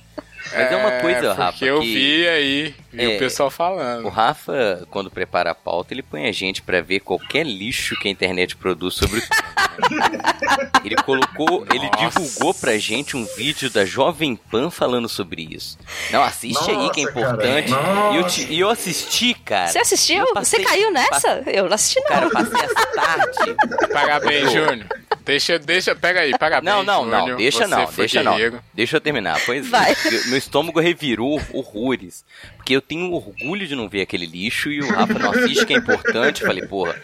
Mas 0.51 0.71
é 0.71 0.75
uma 0.75 0.91
coisa, 0.99 1.33
Rafa, 1.33 1.63
eu 1.65 1.79
que 1.79 1.93
vi 1.93 2.27
aí, 2.27 2.75
vi 2.91 3.03
É, 3.03 3.15
o 3.15 3.19
pessoal 3.19 3.47
o 3.47 3.51
falando. 3.51 4.07
Rafa, 4.09 4.85
quando 4.89 5.09
prepara 5.11 5.51
a 5.51 5.55
pauta, 5.55 5.93
ele 5.93 6.01
põe 6.03 6.27
a 6.27 6.31
gente 6.31 6.61
pra 6.61 6.81
ver 6.81 6.99
qualquer 7.01 7.45
lixo 7.45 7.95
que 7.99 8.07
a 8.07 8.11
internet 8.11 8.55
produz 8.55 8.95
sobre 8.95 9.19
o 9.19 9.21
tema. 9.21 10.09
né? 10.09 10.71
Ele 10.83 10.95
colocou, 10.95 11.65
ele 11.73 11.85
Nossa. 11.89 12.19
divulgou 12.19 12.53
pra 12.53 12.77
gente 12.77 13.15
um 13.15 13.25
vídeo 13.37 13.69
da 13.69 13.85
Jovem 13.85 14.35
Pan 14.35 14.69
falando 14.69 15.07
sobre 15.07 15.47
isso. 15.49 15.77
Não, 16.11 16.21
assiste 16.23 16.69
aí 16.69 16.89
que 16.91 17.01
é 17.01 17.05
Nossa, 17.05 17.19
importante. 17.19 17.71
nossa. 17.71 18.13
E 18.13 18.17
eu, 18.17 18.27
te- 18.27 18.47
e 18.53 18.59
eu 18.59 18.69
assisti, 18.69 19.33
cara. 19.33 19.67
Você 19.67 19.79
assistiu? 19.79 20.33
Passei- 20.33 20.59
Você 20.59 20.65
caiu 20.65 20.91
nessa? 20.91 21.43
Eu 21.47 21.65
não 21.67 21.73
assisti, 21.75 21.99
não. 22.01 22.07
Cara, 22.07 22.25
eu 22.25 22.31
passei 22.31 22.59
essa 22.61 22.85
tarde. 22.87 23.55
Parabéns, 23.93 24.51
Júnior. 24.51 24.85
Deixa, 25.25 25.59
deixa, 25.59 25.95
pega 25.95 26.21
aí, 26.21 26.35
parabéns, 26.37 26.73
Não, 26.73 26.83
não, 26.83 27.05
não, 27.05 27.19
Júnior. 27.19 27.37
deixa 27.37 27.59
Você 27.59 27.67
não, 27.67 27.91
deixa 27.91 28.23
não. 28.23 28.31
guerreiro. 28.33 28.59
Deixa 28.73 28.97
eu 28.97 29.01
terminar. 29.01 29.39
Pois 29.45 29.65
é, 29.65 29.69
Vai. 29.69 29.91
eu- 30.05 30.27
meu 30.29 30.37
estômago 30.37 30.79
revirou 30.79 31.39
horrores. 31.53 32.25
Porque 32.59 32.75
eu 32.75 32.81
tenho 32.81 33.13
orgulho 33.13 33.65
de 33.65 33.73
não 33.73 33.87
ver 33.87 34.01
aquele 34.01 34.25
lixo 34.25 34.69
e 34.69 34.81
o 34.81 34.89
Rafa 34.89 35.17
não 35.17 35.31
assiste, 35.31 35.65
que 35.65 35.73
é 35.73 35.77
importante. 35.77 36.43
Falei, 36.43 36.67
porra. 36.67 37.01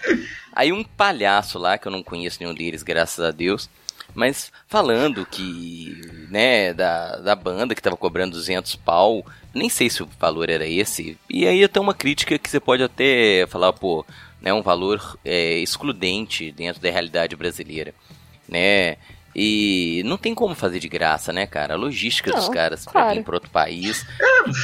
Aí 0.54 0.74
um 0.74 0.84
palhaço 0.84 1.58
lá, 1.58 1.78
que 1.78 1.88
eu 1.88 1.92
não 1.92 2.04
conheço 2.04 2.38
nenhum 2.42 2.54
deles, 2.54 2.84
graças 2.84 3.24
a 3.24 3.32
Deus, 3.32 3.70
mas 4.14 4.52
falando 4.68 5.26
que, 5.26 6.02
né, 6.30 6.74
da, 6.74 7.16
da 7.18 7.36
banda 7.36 7.74
que 7.74 7.82
tava 7.82 7.96
cobrando 7.96 8.34
200 8.34 8.76
pau, 8.76 9.26
nem 9.54 9.70
sei 9.70 9.90
se 9.90 10.04
o 10.04 10.10
valor 10.20 10.50
era 10.50 10.68
esse. 10.68 11.18
E 11.30 11.48
aí 11.48 11.64
até 11.64 11.80
uma 11.80 11.94
crítica 11.94 12.38
que 12.38 12.50
você 12.50 12.60
pode 12.60 12.84
até 12.84 13.48
falar, 13.48 13.72
pô, 13.72 14.06
né, 14.42 14.54
um 14.54 14.62
valor 14.62 15.18
é, 15.24 15.58
excludente 15.60 16.52
dentro 16.52 16.82
da 16.82 16.92
realidade 16.92 17.36
brasileira, 17.36 17.96
né? 18.48 18.98
E 19.36 20.02
não 20.06 20.18
tem 20.18 20.34
como 20.34 20.56
fazer 20.56 20.80
de 20.80 20.88
graça, 20.88 21.34
né, 21.34 21.46
cara? 21.46 21.74
A 21.74 21.78
logística 21.78 22.32
dos 22.32 22.46
Não, 22.46 22.54
caras 22.54 22.86
pra 22.86 22.94
claro. 22.94 23.16
vir 23.18 23.24
pra 23.24 23.36
outro 23.36 23.50
país. 23.50 24.06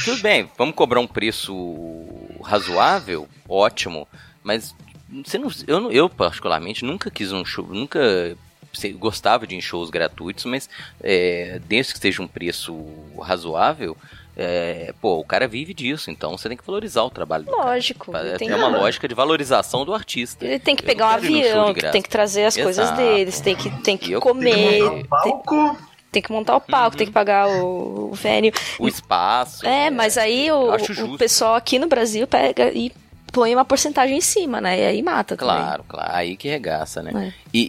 Tudo 0.04 0.22
bem, 0.22 0.50
vamos 0.56 0.74
cobrar 0.74 0.98
um 1.00 1.06
preço 1.06 1.52
razoável, 2.42 3.28
ótimo, 3.48 4.08
mas 4.42 4.74
você 5.24 5.36
não, 5.36 5.50
eu, 5.66 5.92
eu 5.92 6.08
particularmente 6.08 6.84
nunca 6.84 7.10
quis 7.10 7.32
um 7.32 7.44
show, 7.44 7.66
nunca 7.66 8.36
gostava 8.98 9.46
de 9.46 9.60
shows 9.60 9.90
gratuitos, 9.90 10.46
mas 10.46 10.70
é, 11.02 11.60
desde 11.68 11.92
que 11.92 11.98
seja 11.98 12.22
um 12.22 12.26
preço 12.26 12.74
razoável, 13.20 13.96
é, 14.36 14.94
pô, 15.00 15.18
o 15.18 15.24
cara 15.24 15.46
vive 15.46 15.74
disso, 15.74 16.10
então 16.10 16.36
você 16.36 16.48
tem 16.48 16.56
que 16.56 16.64
valorizar 16.66 17.02
o 17.02 17.10
trabalho 17.10 17.44
do 17.44 17.52
cara. 17.52 17.70
Lógico. 17.70 18.16
É 18.16 18.36
tem, 18.36 18.52
uma 18.52 18.68
lógica 18.68 19.06
de 19.06 19.14
valorização 19.14 19.84
do 19.84 19.92
artista. 19.94 20.44
ele 20.44 20.58
tem 20.58 20.74
que 20.74 20.82
Eu 20.82 20.86
pegar 20.86 21.06
um 21.08 21.10
avião, 21.10 21.74
que 21.74 21.90
tem 21.90 22.00
que 22.02 22.08
trazer 22.08 22.44
as 22.44 22.56
coisas 22.56 22.86
Exato. 22.86 22.96
deles, 23.00 23.40
tem 23.40 23.54
que, 23.54 23.70
tem 23.82 23.96
que 23.96 24.12
eu- 24.12 24.20
comer, 24.20 24.54
Tem 24.54 24.78
que 24.78 24.82
montar 24.82 24.90
um 24.90 25.22
tem, 25.22 25.32
palco. 25.32 25.78
tem 26.10 26.22
que 26.22 26.32
montar 26.32 26.56
o 26.56 26.60
palco, 26.60 26.96
tem 26.96 27.06
que 27.06 27.12
pagar 27.12 27.48
o, 27.48 28.10
o 28.10 28.14
venue. 28.14 28.52
O 28.78 28.88
espaço. 28.88 29.66
É, 29.66 29.90
mas 29.90 30.16
aí 30.16 30.50
o, 30.50 30.74
o 30.74 31.18
pessoal 31.18 31.54
aqui 31.54 31.78
no 31.78 31.86
Brasil 31.86 32.26
pega 32.26 32.70
e 32.72 32.90
põe 33.32 33.54
uma 33.54 33.64
porcentagem 33.64 34.18
em 34.18 34.20
cima, 34.20 34.60
né? 34.60 34.78
E 34.78 34.84
aí 34.84 35.02
mata 35.02 35.36
também. 35.36 35.56
Claro, 35.56 35.84
claro. 35.88 36.10
Aí 36.14 36.36
que 36.36 36.48
regaça, 36.48 37.02
né? 37.02 37.28
É. 37.28 37.32
E, 37.52 37.66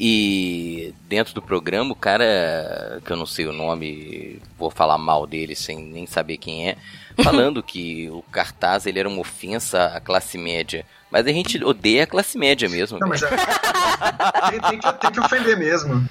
e 0.89 0.93
dentro 1.07 1.33
do 1.33 1.41
programa, 1.41 1.93
o 1.93 1.95
cara, 1.95 3.01
que 3.03 3.11
eu 3.11 3.17
não 3.17 3.25
sei 3.25 3.47
o 3.47 3.53
nome, 3.53 4.41
vou 4.57 4.69
falar 4.69 4.97
mal 4.97 5.25
dele 5.25 5.55
sem 5.55 5.77
nem 5.77 6.05
saber 6.05 6.37
quem 6.37 6.69
é, 6.69 6.77
falando 7.23 7.63
que 7.63 8.09
o 8.09 8.21
cartaz 8.31 8.85
ele 8.85 8.99
era 8.99 9.07
uma 9.07 9.21
ofensa 9.21 9.85
à 9.85 10.01
classe 10.01 10.37
média. 10.37 10.85
Mas 11.09 11.25
a 11.25 11.31
gente 11.31 11.63
odeia 11.63 12.03
a 12.03 12.07
classe 12.07 12.37
média 12.37 12.67
mesmo. 12.67 12.99
Não, 12.99 13.07
velho. 13.07 13.21
mas 13.21 13.31
é, 13.31 14.49
tem, 14.51 14.61
tem 14.61 14.79
que, 14.79 14.93
tem 14.99 15.11
que 15.11 15.19
ofender 15.19 15.57
mesmo. 15.57 16.07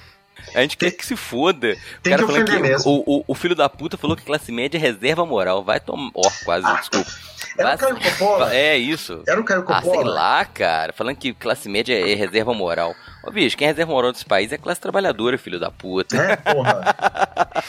A 0.55 0.61
gente 0.61 0.77
quer 0.77 0.91
que 0.91 1.05
se 1.05 1.15
foda. 1.15 1.73
O 1.99 2.01
Tem 2.01 2.11
cara 2.11 2.25
que 2.25 2.31
ofender 2.31 2.55
que 2.55 2.61
mesmo. 2.61 2.91
o, 3.05 3.19
o, 3.19 3.23
o 3.27 3.35
filho 3.35 3.55
da 3.55 3.69
puta 3.69 3.97
falou 3.97 4.15
que 4.15 4.23
classe 4.23 4.51
média 4.51 4.77
é 4.77 4.81
reserva 4.81 5.25
moral. 5.25 5.63
Vai 5.63 5.79
tomar. 5.79 6.11
Ó, 6.13 6.29
quase, 6.43 6.65
desculpa. 6.79 7.11
Era 7.57 7.75
Vai- 7.75 7.75
o 7.75 7.79
Caio 7.79 8.11
Coppola? 8.11 8.55
É 8.55 8.77
isso. 8.77 9.23
Era 9.27 9.39
o 9.39 9.43
Caio 9.43 9.63
Ah, 9.67 9.81
sei 9.81 9.91
Coppola? 9.91 10.13
lá, 10.13 10.45
cara. 10.45 10.91
Falando 10.93 11.17
que 11.17 11.33
classe 11.33 11.69
média 11.69 11.93
é 11.93 12.15
reserva 12.15 12.53
moral. 12.53 12.95
Ô, 13.23 13.31
bicho, 13.31 13.55
quem 13.55 13.65
é 13.67 13.71
reserva 13.71 13.91
moral 13.91 14.11
desse 14.11 14.25
país 14.25 14.51
é 14.51 14.55
a 14.55 14.57
classe 14.57 14.81
trabalhadora, 14.81 15.37
filho 15.37 15.59
da 15.59 15.69
puta. 15.71 16.17
É, 16.17 16.35
porra. 16.35 16.95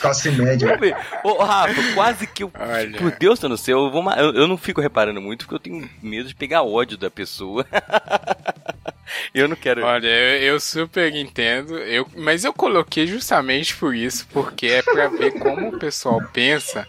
Classe 0.00 0.30
média. 0.30 0.78
Ô, 1.22 1.42
Rafa, 1.42 1.94
quase 1.94 2.26
que 2.26 2.42
eu. 2.42 2.50
Olha. 2.58 2.98
Por 2.98 3.10
Deus, 3.12 3.38
tá 3.38 3.48
no 3.48 3.56
céu, 3.58 3.84
eu, 3.84 3.90
vou 3.90 4.02
eu, 4.14 4.32
eu 4.34 4.48
não 4.48 4.56
fico 4.56 4.80
reparando 4.80 5.20
muito 5.20 5.40
porque 5.46 5.54
eu 5.54 5.60
tenho 5.60 5.88
medo 6.02 6.28
de 6.28 6.34
pegar 6.34 6.62
ódio 6.62 6.96
da 6.96 7.10
pessoa. 7.10 7.64
eu 9.34 9.46
não 9.48 9.56
quero. 9.56 9.84
Olha, 9.84 10.06
eu, 10.08 10.54
eu 10.54 10.60
super 10.60 11.14
entendo, 11.14 11.76
eu, 11.78 12.06
mas 12.16 12.44
eu 12.44 12.52
coloquei 12.52 13.06
justamente 13.06 13.76
por 13.76 13.94
isso, 13.94 14.26
porque 14.32 14.66
é 14.66 14.82
pra 14.82 15.08
ver 15.08 15.32
como 15.38 15.68
o 15.68 15.78
pessoal 15.78 16.20
pensa. 16.32 16.86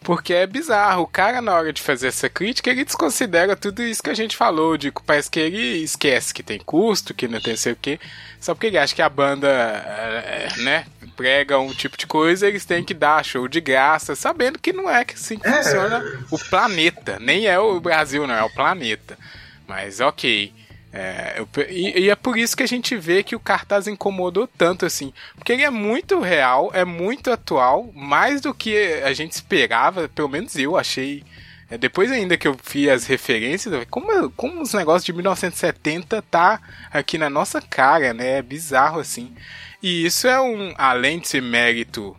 Porque 0.00 0.32
é 0.32 0.46
bizarro, 0.46 1.02
o 1.02 1.06
cara 1.06 1.42
na 1.42 1.52
hora 1.54 1.72
de 1.72 1.82
fazer 1.82 2.08
essa 2.08 2.28
crítica, 2.28 2.70
ele 2.70 2.84
desconsidera 2.84 3.56
tudo 3.56 3.82
isso 3.82 4.02
que 4.02 4.08
a 4.10 4.14
gente 4.14 4.36
falou, 4.36 4.78
de 4.78 4.90
que 4.92 5.02
parece 5.02 5.30
que 5.30 5.40
ele 5.40 5.82
esquece 5.82 6.32
que 6.32 6.42
tem 6.42 6.58
custo, 6.58 7.12
que 7.12 7.26
não 7.28 7.40
tem 7.40 7.56
sei 7.56 7.72
o 7.72 7.76
quê, 7.76 7.98
só 8.40 8.54
porque 8.54 8.68
ele 8.68 8.78
acha 8.78 8.94
que 8.94 9.02
a 9.02 9.08
banda, 9.08 9.48
é, 9.48 10.48
né, 10.58 10.86
prega 11.16 11.58
um 11.58 11.74
tipo 11.74 11.96
de 11.98 12.06
coisa, 12.06 12.46
eles 12.46 12.64
têm 12.64 12.84
que 12.84 12.94
dar 12.94 13.24
show 13.24 13.48
de 13.48 13.60
graça, 13.60 14.14
sabendo 14.14 14.58
que 14.58 14.72
não 14.72 14.88
é 14.88 15.04
que 15.04 15.14
assim 15.14 15.36
que 15.38 15.48
É. 15.48 15.62
funciona 15.62 16.02
o 16.30 16.38
planeta, 16.38 17.18
nem 17.20 17.46
é 17.46 17.58
o 17.58 17.80
Brasil, 17.80 18.26
não, 18.26 18.34
é 18.34 18.42
o 18.44 18.50
planeta. 18.50 19.18
Mas 19.66 20.00
ok. 20.00 20.54
É, 20.92 21.34
eu 21.36 21.48
e, 21.68 22.04
e 22.04 22.10
é 22.10 22.16
por 22.16 22.38
isso 22.38 22.56
que 22.56 22.62
a 22.62 22.68
gente 22.68 22.96
vê 22.96 23.22
que 23.22 23.36
o 23.36 23.40
cartaz 23.40 23.86
incomodou 23.86 24.46
tanto 24.46 24.86
assim. 24.86 25.12
Porque 25.34 25.52
ele 25.52 25.62
é 25.62 25.70
muito 25.70 26.20
real, 26.20 26.70
é 26.72 26.84
muito 26.84 27.30
atual, 27.30 27.90
mais 27.94 28.40
do 28.40 28.54
que 28.54 28.76
a 29.04 29.12
gente 29.12 29.32
esperava, 29.32 30.08
pelo 30.08 30.28
menos 30.28 30.56
eu 30.56 30.76
achei. 30.76 31.24
É, 31.70 31.76
depois 31.76 32.10
ainda 32.10 32.36
que 32.36 32.48
eu 32.48 32.56
vi 32.70 32.88
as 32.88 33.06
referências, 33.06 33.86
como, 33.90 34.30
como 34.30 34.62
os 34.62 34.72
negócios 34.72 35.04
de 35.04 35.12
1970 35.12 36.22
tá 36.22 36.60
aqui 36.90 37.18
na 37.18 37.28
nossa 37.28 37.60
cara, 37.60 38.14
né? 38.14 38.38
É 38.38 38.42
bizarro 38.42 39.00
assim. 39.00 39.34
E 39.82 40.04
isso 40.06 40.26
é 40.26 40.40
um, 40.40 40.74
além 40.76 41.18
de 41.18 41.28
ser 41.28 41.42
mérito. 41.42 42.16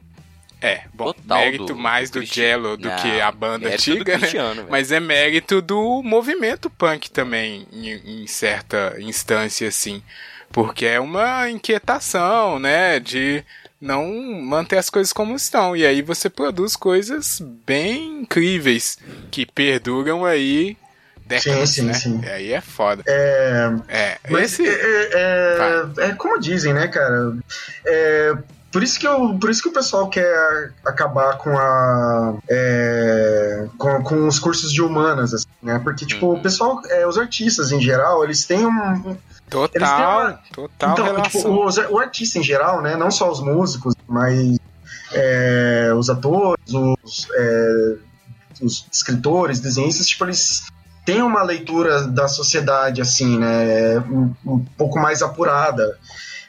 É, 0.62 0.82
bom, 0.94 1.14
Total 1.14 1.40
mérito 1.40 1.66
do- 1.68 1.76
mais 1.76 2.10
do 2.10 2.22
Jello 2.24 2.76
do 2.76 2.90
Não, 2.90 2.96
que 2.98 3.22
a 3.22 3.32
banda 3.32 3.70
antiga, 3.70 4.18
né? 4.18 4.28
Mas 4.70 4.92
é 4.92 5.00
mérito 5.00 5.62
do 5.62 6.02
movimento 6.04 6.70
punk 6.70 7.10
também, 7.10 7.66
em, 7.72 8.24
em 8.24 8.28
certa 8.28 8.96
instância, 9.00 9.68
assim. 9.70 10.04
Porque 10.52 10.86
é 10.86 11.00
uma 11.00 11.50
inquietação, 11.50 12.60
né? 12.60 13.00
De 13.00 13.44
não 13.80 14.06
manter 14.42 14.78
as 14.78 14.90
coisas 14.90 15.14
como 15.14 15.36
estão. 15.36 15.78
E 15.78 15.86
aí 15.86 16.02
você 16.02 16.30
produz 16.30 16.76
coisas 16.76 17.42
bem 17.66 18.22
incríveis 18.24 18.98
que 19.32 19.46
perduram 19.46 20.26
aí 20.26 20.76
décadas, 21.26 21.70
Sim, 21.70 21.82
sim, 21.82 21.88
né? 21.88 21.94
sim. 21.94 22.22
E 22.22 22.30
aí 22.30 22.52
é 22.52 22.60
foda. 22.60 23.04
É, 23.08 23.70
É, 23.88 24.18
Mas 24.30 24.60
esse. 24.60 24.68
é, 24.68 25.10
é- 25.14 26.06
é 26.10 26.14
como 26.16 26.38
dizem, 26.40 26.74
né, 26.74 26.88
cara? 26.90 27.34
É, 27.86 28.34
por, 28.72 28.84
isso 28.84 29.00
que 29.00 29.08
eu, 29.08 29.38
por 29.40 29.50
isso 29.50 29.62
que 29.62 29.70
o 29.70 29.74
pessoal 29.74 30.10
quer 30.10 30.72
acabar 30.86 31.38
com 31.38 31.58
a. 31.58 32.36
é, 32.50 33.68
com, 33.78 34.04
com 34.04 34.28
os 34.28 34.40
cursos 34.40 34.72
de 34.72 34.82
humanas, 34.82 35.34
assim, 35.34 35.46
né? 35.62 35.80
Porque, 35.84 36.06
tipo, 36.06 36.28
Uhum. 36.28 36.38
o 36.38 36.42
pessoal, 36.42 36.82
é, 36.90 37.06
os 37.08 37.18
artistas 37.18 37.72
em 37.72 37.82
geral, 37.82 38.24
eles 38.24 38.46
têm 38.46 38.66
um. 38.66 38.70
um- 38.70 39.10
eles 39.10 39.20
têm 39.72 39.80
Total, 39.82 40.22
uma- 40.22 40.40
total 40.54 40.92
então, 40.92 41.22
tipo, 41.24 41.66
os- 41.66 41.78
o 41.78 41.98
artista 42.00 42.38
em 42.40 42.44
geral, 42.44 42.82
né? 42.82 42.96
Não 42.96 43.10
só 43.10 43.32
os 43.32 43.40
músicos, 43.42 43.96
mas 44.08 44.58
é, 45.12 45.92
os 45.98 46.10
atores, 46.10 46.64
os, 46.72 47.28
é, 47.34 47.96
os 48.62 48.86
escritores, 48.92 49.60
desenhistas, 49.60 50.06
tipo, 50.08 50.26
eles 50.26 50.64
têm 51.06 51.24
uma 51.24 51.42
leitura 51.42 52.04
da 52.04 52.28
sociedade, 52.28 53.02
assim, 53.02 53.40
né? 53.40 53.98
Um, 54.00 54.34
um 54.46 54.66
pouco 54.78 55.00
mais 55.00 55.24
apurada. 55.24 55.98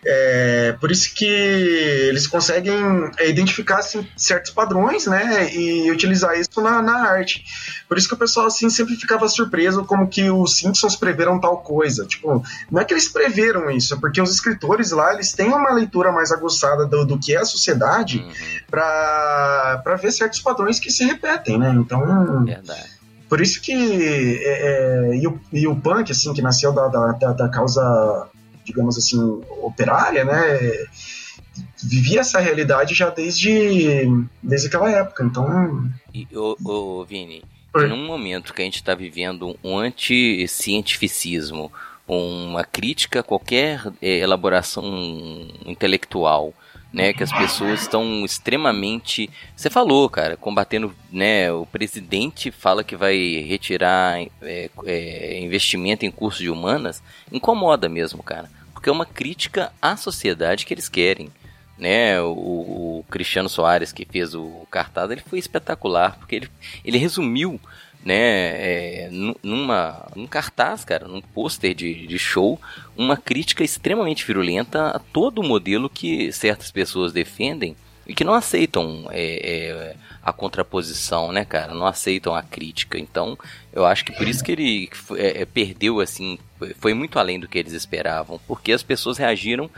É, 0.04 0.74
por 0.80 0.90
isso 0.90 1.14
que 1.14 1.26
eles 1.26 2.26
conseguem 2.26 2.74
é, 3.18 3.28
identificar 3.28 3.78
assim, 3.80 4.06
certos 4.16 4.50
padrões, 4.50 5.06
né, 5.06 5.54
e 5.54 5.90
utilizar 5.90 6.38
isso 6.38 6.60
na, 6.60 6.80
na 6.80 7.06
arte. 7.10 7.44
Por 7.88 7.98
isso 7.98 8.08
que 8.08 8.14
o 8.14 8.18
pessoal 8.18 8.46
assim 8.46 8.70
sempre 8.70 8.96
ficava 8.96 9.28
surpreso 9.28 9.84
como 9.84 10.08
que 10.08 10.30
os 10.30 10.56
Simpsons 10.56 10.96
preveram 10.96 11.38
tal 11.40 11.58
coisa. 11.58 12.06
Tipo, 12.06 12.42
não 12.70 12.80
é 12.80 12.84
que 12.84 12.94
eles 12.94 13.08
preveram 13.08 13.70
isso, 13.70 13.94
é 13.94 13.96
porque 13.98 14.20
os 14.22 14.30
escritores 14.30 14.90
lá 14.90 15.12
eles 15.12 15.32
têm 15.32 15.48
uma 15.48 15.72
leitura 15.72 16.10
mais 16.12 16.32
aguçada 16.32 16.86
do, 16.86 17.04
do 17.04 17.18
que 17.18 17.34
é 17.34 17.38
a 17.40 17.44
sociedade 17.44 18.18
Uhum, 18.20 18.32
para 18.70 19.80
para 19.84 19.96
ver 19.96 20.12
certos 20.12 20.40
padrões 20.40 20.78
que 20.80 20.90
se 20.90 21.04
repetem, 21.04 21.58
né? 21.58 21.70
Então, 21.76 22.44
verdade. 22.44 22.84
por 23.28 23.40
isso 23.40 23.60
que 23.60 24.40
é, 24.42 25.10
é, 25.12 25.16
e, 25.16 25.26
o, 25.26 25.40
e 25.52 25.66
o 25.66 25.76
punk 25.76 26.10
assim 26.10 26.32
que 26.32 26.40
nasceu 26.42 26.72
da, 26.72 26.88
da, 26.88 27.12
da- 27.12 27.32
da 27.32 27.48
causa 27.48 28.28
digamos 28.70 28.96
assim 28.96 29.18
operária, 29.62 30.24
né? 30.24 30.86
Vivia 31.82 32.20
essa 32.20 32.38
realidade 32.38 32.94
já 32.94 33.10
desde 33.10 34.08
desde 34.42 34.68
aquela 34.68 34.90
época. 34.90 35.24
Então, 35.24 35.90
E, 36.14 36.26
ô, 36.34 36.56
ô, 36.64 37.04
Vini, 37.04 37.42
Oi. 37.74 37.88
num 37.88 38.06
momento 38.06 38.54
que 38.54 38.62
a 38.62 38.64
gente 38.64 38.76
está 38.76 38.94
vivendo 38.94 39.56
um 39.62 39.78
anticientificismo, 39.78 41.70
uma 42.06 42.64
crítica 42.64 43.20
a 43.20 43.22
qualquer 43.22 43.86
eh, 44.02 44.18
elaboração 44.18 44.84
intelectual, 45.64 46.52
né, 46.92 47.12
que 47.12 47.22
as 47.22 47.32
pessoas 47.32 47.82
estão 47.82 48.24
extremamente, 48.24 49.30
você 49.54 49.70
falou, 49.70 50.08
cara, 50.10 50.36
combatendo, 50.36 50.92
né, 51.12 51.52
o 51.52 51.64
presidente 51.64 52.50
fala 52.50 52.82
que 52.82 52.96
vai 52.96 53.16
retirar 53.46 54.20
eh, 54.42 54.70
eh, 54.84 55.40
investimento 55.40 56.04
em 56.04 56.10
curso 56.10 56.40
de 56.40 56.50
humanas, 56.50 57.00
incomoda 57.30 57.88
mesmo, 57.88 58.22
cara, 58.22 58.50
porque 58.80 58.88
é 58.88 58.92
uma 58.92 59.04
crítica 59.04 59.70
à 59.80 59.94
sociedade 59.94 60.64
que 60.64 60.72
eles 60.72 60.88
querem 60.88 61.30
né, 61.76 62.18
o, 62.22 62.30
o 62.30 63.04
Cristiano 63.10 63.46
Soares 63.48 63.92
que 63.92 64.06
fez 64.10 64.34
o 64.34 64.66
cartaz, 64.70 65.10
ele 65.10 65.20
foi 65.20 65.38
espetacular, 65.38 66.16
porque 66.18 66.36
ele, 66.36 66.50
ele 66.82 66.96
resumiu, 66.96 67.60
né, 68.02 68.14
é, 68.16 69.08
nu- 69.10 69.36
numa, 69.42 70.06
num 70.16 70.26
cartaz, 70.26 70.82
cara, 70.82 71.06
num 71.06 71.20
pôster 71.20 71.74
de, 71.74 72.06
de 72.06 72.18
show, 72.18 72.58
uma 72.96 73.18
crítica 73.18 73.62
extremamente 73.62 74.26
virulenta 74.26 74.88
a 74.88 74.98
todo 74.98 75.40
o 75.40 75.46
modelo 75.46 75.90
que 75.90 76.32
certas 76.32 76.70
pessoas 76.70 77.12
defendem 77.12 77.76
e 78.06 78.14
que 78.14 78.24
não 78.24 78.34
aceitam 78.34 79.06
é, 79.10 79.22
é, 79.22 79.96
a 80.22 80.32
contraposição, 80.32 81.32
né, 81.32 81.44
cara, 81.44 81.74
não 81.74 81.86
aceitam 81.86 82.34
a 82.34 82.42
crítica. 82.42 82.98
Então, 82.98 83.38
eu 83.72 83.84
acho 83.84 84.04
que 84.04 84.12
por 84.12 84.26
isso 84.26 84.42
que 84.42 84.52
ele 84.52 84.90
é, 85.16 85.42
é, 85.42 85.44
perdeu, 85.44 86.00
assim, 86.00 86.38
foi 86.78 86.92
muito 86.94 87.18
além 87.18 87.38
do 87.38 87.48
que 87.48 87.58
eles 87.58 87.72
esperavam, 87.72 88.40
porque 88.46 88.72
as 88.72 88.82
pessoas 88.82 89.18
reagiram 89.18 89.70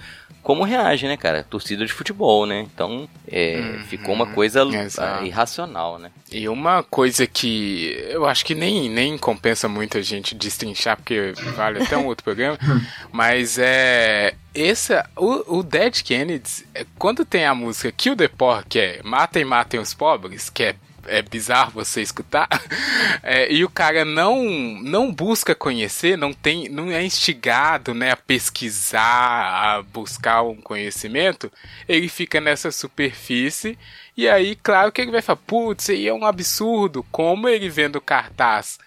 como 0.42 0.64
reage, 0.64 1.06
né, 1.06 1.16
cara? 1.16 1.44
Torcida 1.48 1.86
de 1.86 1.92
futebol, 1.92 2.46
né? 2.46 2.66
Então, 2.74 3.08
é, 3.30 3.60
Uhum, 3.60 3.84
ficou 3.84 4.12
uma 4.12 4.26
coisa 4.26 4.62
exato. 4.64 5.22
ah, 5.22 5.26
irracional, 5.26 5.98
né? 6.00 6.10
E 6.32 6.48
uma 6.48 6.82
coisa 6.82 7.26
que 7.28 7.96
eu 8.08 8.26
acho 8.26 8.44
que 8.44 8.54
nem, 8.54 8.88
nem 8.88 9.16
compensa 9.16 9.68
muito 9.68 9.96
a 9.98 10.02
gente 10.02 10.34
destrinchar, 10.34 10.96
porque 10.96 11.32
vale 11.54 11.82
até 11.82 11.96
um 11.96 12.06
outro 12.06 12.24
programa, 12.24 12.58
mas 13.12 13.56
é. 13.58 14.34
Esse, 14.54 14.92
o, 15.16 15.58
o 15.60 15.62
Dead 15.62 16.02
Kennedys, 16.02 16.62
é, 16.74 16.84
quando 16.98 17.24
tem 17.24 17.46
a 17.46 17.54
música 17.54 17.90
Kill 17.90 18.14
the 18.14 18.28
Poor, 18.28 18.62
que 18.68 18.78
é 18.78 19.00
Matem, 19.02 19.46
Matem 19.46 19.80
os 19.80 19.94
Pobres, 19.94 20.50
que 20.50 20.64
é, 20.64 20.74
é 21.06 21.22
bizarro 21.22 21.72
você 21.72 22.02
escutar, 22.02 22.48
é, 23.22 23.52
e 23.52 23.64
o 23.64 23.70
cara 23.70 24.04
não, 24.04 24.44
não 24.82 25.12
busca 25.12 25.54
conhecer, 25.54 26.16
não, 26.16 26.32
tem, 26.32 26.68
não 26.68 26.90
é 26.90 27.04
instigado 27.04 27.94
né, 27.94 28.10
a 28.10 28.16
pesquisar, 28.16 29.00
a 29.00 29.82
buscar 29.82 30.42
um 30.42 30.56
conhecimento, 30.56 31.50
ele 31.88 32.08
fica 32.08 32.40
nessa 32.40 32.70
superfície 32.70 33.78
e 34.14 34.28
aí, 34.28 34.56
claro 34.56 34.92
que 34.92 35.00
ele 35.00 35.10
vai 35.10 35.22
falar, 35.22 35.38
putz, 35.46 35.88
aí 35.88 36.06
é 36.06 36.12
um 36.12 36.26
absurdo. 36.26 37.04
Como 37.10 37.48
ele 37.48 37.68
vendo 37.70 38.00
cartaz, 38.00 38.78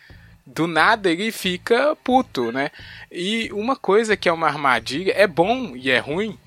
do 0.46 0.68
nada 0.68 1.10
ele 1.10 1.32
fica 1.32 1.96
puto, 2.04 2.52
né? 2.52 2.70
E 3.12 3.50
uma 3.52 3.76
coisa 3.76 4.16
que 4.16 4.30
é 4.30 4.32
uma 4.32 4.48
armadilha, 4.48 5.14
é 5.16 5.26
bom 5.26 5.76
e 5.76 5.90
é 5.90 5.98
ruim, 5.98 6.38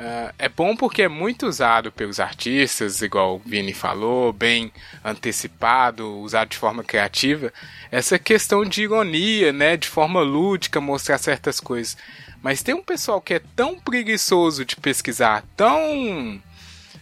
Ah, 0.00 0.32
é 0.38 0.48
bom 0.48 0.76
porque 0.76 1.02
é 1.02 1.08
muito 1.08 1.46
usado 1.46 1.90
pelos 1.90 2.20
artistas, 2.20 3.02
igual 3.02 3.34
o 3.36 3.42
Vini 3.44 3.74
falou, 3.74 4.32
bem 4.32 4.70
antecipado, 5.04 6.18
usado 6.20 6.50
de 6.50 6.56
forma 6.56 6.84
criativa. 6.84 7.52
Essa 7.90 8.16
questão 8.18 8.64
de 8.64 8.82
ironia, 8.82 9.52
né? 9.52 9.76
De 9.76 9.88
forma 9.88 10.20
lúdica, 10.20 10.80
mostrar 10.80 11.18
certas 11.18 11.58
coisas. 11.58 11.96
Mas 12.40 12.62
tem 12.62 12.74
um 12.74 12.82
pessoal 12.82 13.20
que 13.20 13.34
é 13.34 13.40
tão 13.56 13.78
preguiçoso 13.80 14.64
de 14.64 14.76
pesquisar, 14.76 15.42
tão. 15.56 16.40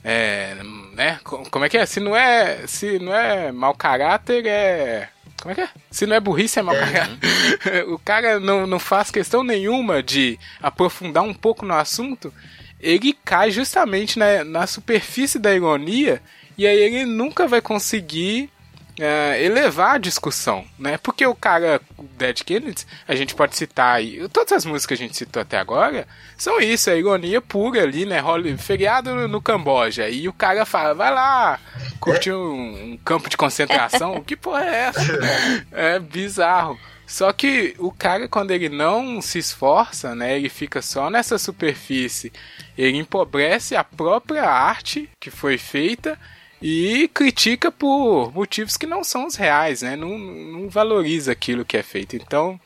É, 0.02 0.56
né? 0.94 1.18
co- 1.22 1.42
Como 1.50 1.64
é 1.64 1.68
que 1.68 1.76
é? 1.76 1.84
Se 1.84 2.00
não 2.00 2.16
é, 2.16 2.66
se 2.66 2.98
não 2.98 3.14
é 3.14 3.52
mau 3.52 3.74
caráter, 3.74 4.46
é. 4.46 5.08
Como 5.42 5.52
é 5.52 5.54
que 5.54 5.60
é? 5.60 5.68
Se 5.90 6.06
não 6.06 6.16
é 6.16 6.20
burrice, 6.20 6.58
é 6.58 6.62
mau 6.62 6.74
caráter. 6.74 7.18
o 7.92 7.98
cara 7.98 8.40
não, 8.40 8.66
não 8.66 8.78
faz 8.78 9.10
questão 9.10 9.44
nenhuma 9.44 10.02
de 10.02 10.38
aprofundar 10.62 11.22
um 11.22 11.34
pouco 11.34 11.66
no 11.66 11.74
assunto. 11.74 12.32
Ele 12.86 13.12
cai 13.24 13.50
justamente 13.50 14.16
na, 14.16 14.44
na 14.44 14.66
superfície 14.66 15.40
da 15.40 15.52
ironia 15.52 16.22
e 16.56 16.64
aí 16.66 16.78
ele 16.78 17.04
nunca 17.04 17.48
vai 17.48 17.60
conseguir 17.60 18.48
é, 18.98 19.42
elevar 19.42 19.96
a 19.96 19.98
discussão, 19.98 20.64
né? 20.78 20.96
Porque 20.96 21.26
o 21.26 21.34
cara, 21.34 21.80
o 21.98 22.04
Dead 22.04 22.42
Kennedys, 22.44 22.86
a 23.06 23.14
gente 23.16 23.34
pode 23.34 23.56
citar 23.56 23.96
aí, 23.96 24.26
todas 24.28 24.52
as 24.52 24.64
músicas 24.64 24.86
que 24.86 24.94
a 24.94 25.06
gente 25.06 25.16
citou 25.16 25.42
até 25.42 25.58
agora 25.58 26.06
são 26.38 26.60
isso, 26.60 26.88
é 26.88 26.98
ironia 26.98 27.40
pura 27.40 27.82
ali, 27.82 28.06
né? 28.06 28.22
Feriado 28.56 29.14
no, 29.14 29.26
no 29.26 29.42
Camboja 29.42 30.08
e 30.08 30.28
o 30.28 30.32
cara 30.32 30.64
fala, 30.64 30.94
vai 30.94 31.12
lá, 31.12 31.58
curtir 32.00 32.32
um, 32.32 32.92
um 32.92 32.96
campo 33.04 33.28
de 33.28 33.36
concentração, 33.36 34.22
que 34.24 34.36
porra 34.36 34.64
é 34.64 34.76
essa? 34.76 35.66
É 35.72 35.98
bizarro. 35.98 36.78
Só 37.06 37.32
que 37.32 37.74
o 37.78 37.92
cara, 37.92 38.26
quando 38.28 38.50
ele 38.50 38.68
não 38.68 39.20
se 39.20 39.38
esforça, 39.38 40.14
né? 40.14 40.36
Ele 40.36 40.48
fica 40.48 40.82
só 40.82 41.08
nessa 41.08 41.38
superfície, 41.38 42.32
ele 42.76 42.98
empobrece 42.98 43.76
a 43.76 43.84
própria 43.84 44.44
arte 44.44 45.08
que 45.20 45.30
foi 45.30 45.56
feita 45.56 46.18
e 46.60 47.08
critica 47.14 47.70
por 47.70 48.32
motivos 48.34 48.76
que 48.76 48.86
não 48.86 49.04
são 49.04 49.26
os 49.26 49.36
reais, 49.36 49.82
né? 49.82 49.94
Não, 49.94 50.18
não 50.18 50.68
valoriza 50.68 51.30
aquilo 51.30 51.64
que 51.64 51.76
é 51.76 51.82
feito. 51.82 52.16
Então, 52.16 52.58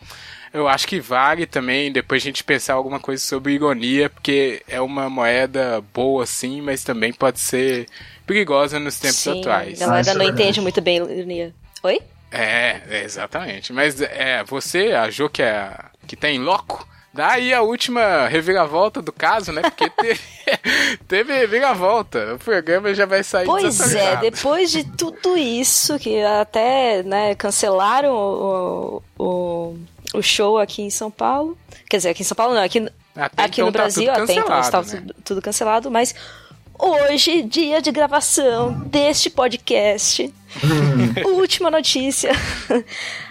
eu 0.54 0.66
acho 0.66 0.86
que 0.88 1.00
vale 1.00 1.46
também 1.46 1.92
depois 1.92 2.22
a 2.22 2.24
gente 2.24 2.42
pensar 2.42 2.74
alguma 2.74 2.98
coisa 2.98 3.22
sobre 3.22 3.52
ironia, 3.52 4.08
porque 4.08 4.62
é 4.66 4.80
uma 4.80 5.10
moeda 5.10 5.82
boa 5.92 6.24
sim, 6.26 6.60
mas 6.60 6.82
também 6.82 7.12
pode 7.12 7.38
ser 7.40 7.86
perigosa 8.26 8.78
nos 8.78 8.98
tempos 8.98 9.18
Sim, 9.18 9.40
atuais. 9.40 9.82
A 9.82 9.86
galera 9.86 10.10
é 10.10 10.14
não 10.14 10.18
verdade. 10.24 10.42
entende 10.42 10.60
muito 10.60 10.80
bem 10.80 10.96
ironia. 10.96 11.54
Oi? 11.82 12.00
É, 12.30 12.80
é, 12.88 13.04
exatamente. 13.04 13.72
Mas 13.72 14.00
é, 14.00 14.44
você 14.44 14.92
achou 14.92 15.28
que, 15.28 15.42
é, 15.42 15.76
que 16.06 16.16
tem 16.16 16.38
loco? 16.38 16.86
Daí 17.12 17.52
a 17.52 17.60
última 17.60 18.28
reviravolta 18.28 19.02
do 19.02 19.12
caso, 19.12 19.50
né? 19.50 19.62
Porque 19.62 19.90
teve, 19.90 20.20
teve 21.08 21.32
reviravolta. 21.32 22.34
O 22.34 22.38
programa 22.38 22.94
já 22.94 23.04
vai 23.04 23.24
sair 23.24 23.46
Pois 23.46 23.94
é, 23.94 24.16
depois 24.16 24.70
de 24.70 24.84
tudo 24.84 25.36
isso, 25.36 25.98
que 25.98 26.22
até 26.22 27.02
né, 27.02 27.34
cancelaram 27.34 28.14
o, 28.14 29.02
o, 29.18 29.76
o 30.14 30.22
show 30.22 30.56
aqui 30.56 30.82
em 30.82 30.90
São 30.90 31.10
Paulo. 31.10 31.58
Quer 31.88 31.96
dizer, 31.96 32.10
aqui 32.10 32.22
em 32.22 32.26
São 32.26 32.36
Paulo 32.36 32.54
não, 32.54 32.62
aqui, 32.62 32.78
Até 33.16 33.42
aqui 33.42 33.60
então 33.60 33.66
no 33.66 33.72
tá 33.72 33.78
Brasil, 33.80 34.04
tudo 34.04 34.22
até 34.22 34.32
então 34.34 34.60
estava 34.60 34.86
né? 34.86 35.00
tudo, 35.00 35.14
tudo 35.24 35.42
cancelado, 35.42 35.90
mas 35.90 36.14
hoje, 36.80 37.42
dia 37.42 37.80
de 37.82 37.90
gravação 37.90 38.72
deste 38.86 39.28
podcast, 39.30 40.32
última 41.24 41.70
notícia. 41.70 42.32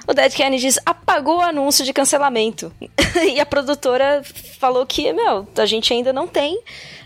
O 0.07 0.13
Dead 0.13 0.33
Kennedys 0.33 0.79
apagou 0.85 1.37
o 1.37 1.41
anúncio 1.41 1.83
de 1.83 1.93
cancelamento. 1.93 2.71
e 3.33 3.39
a 3.39 3.45
produtora 3.45 4.21
falou 4.59 4.85
que, 4.85 5.11
meu, 5.11 5.47
a 5.57 5.65
gente 5.65 5.93
ainda 5.93 6.13
não 6.13 6.27
tem. 6.27 6.59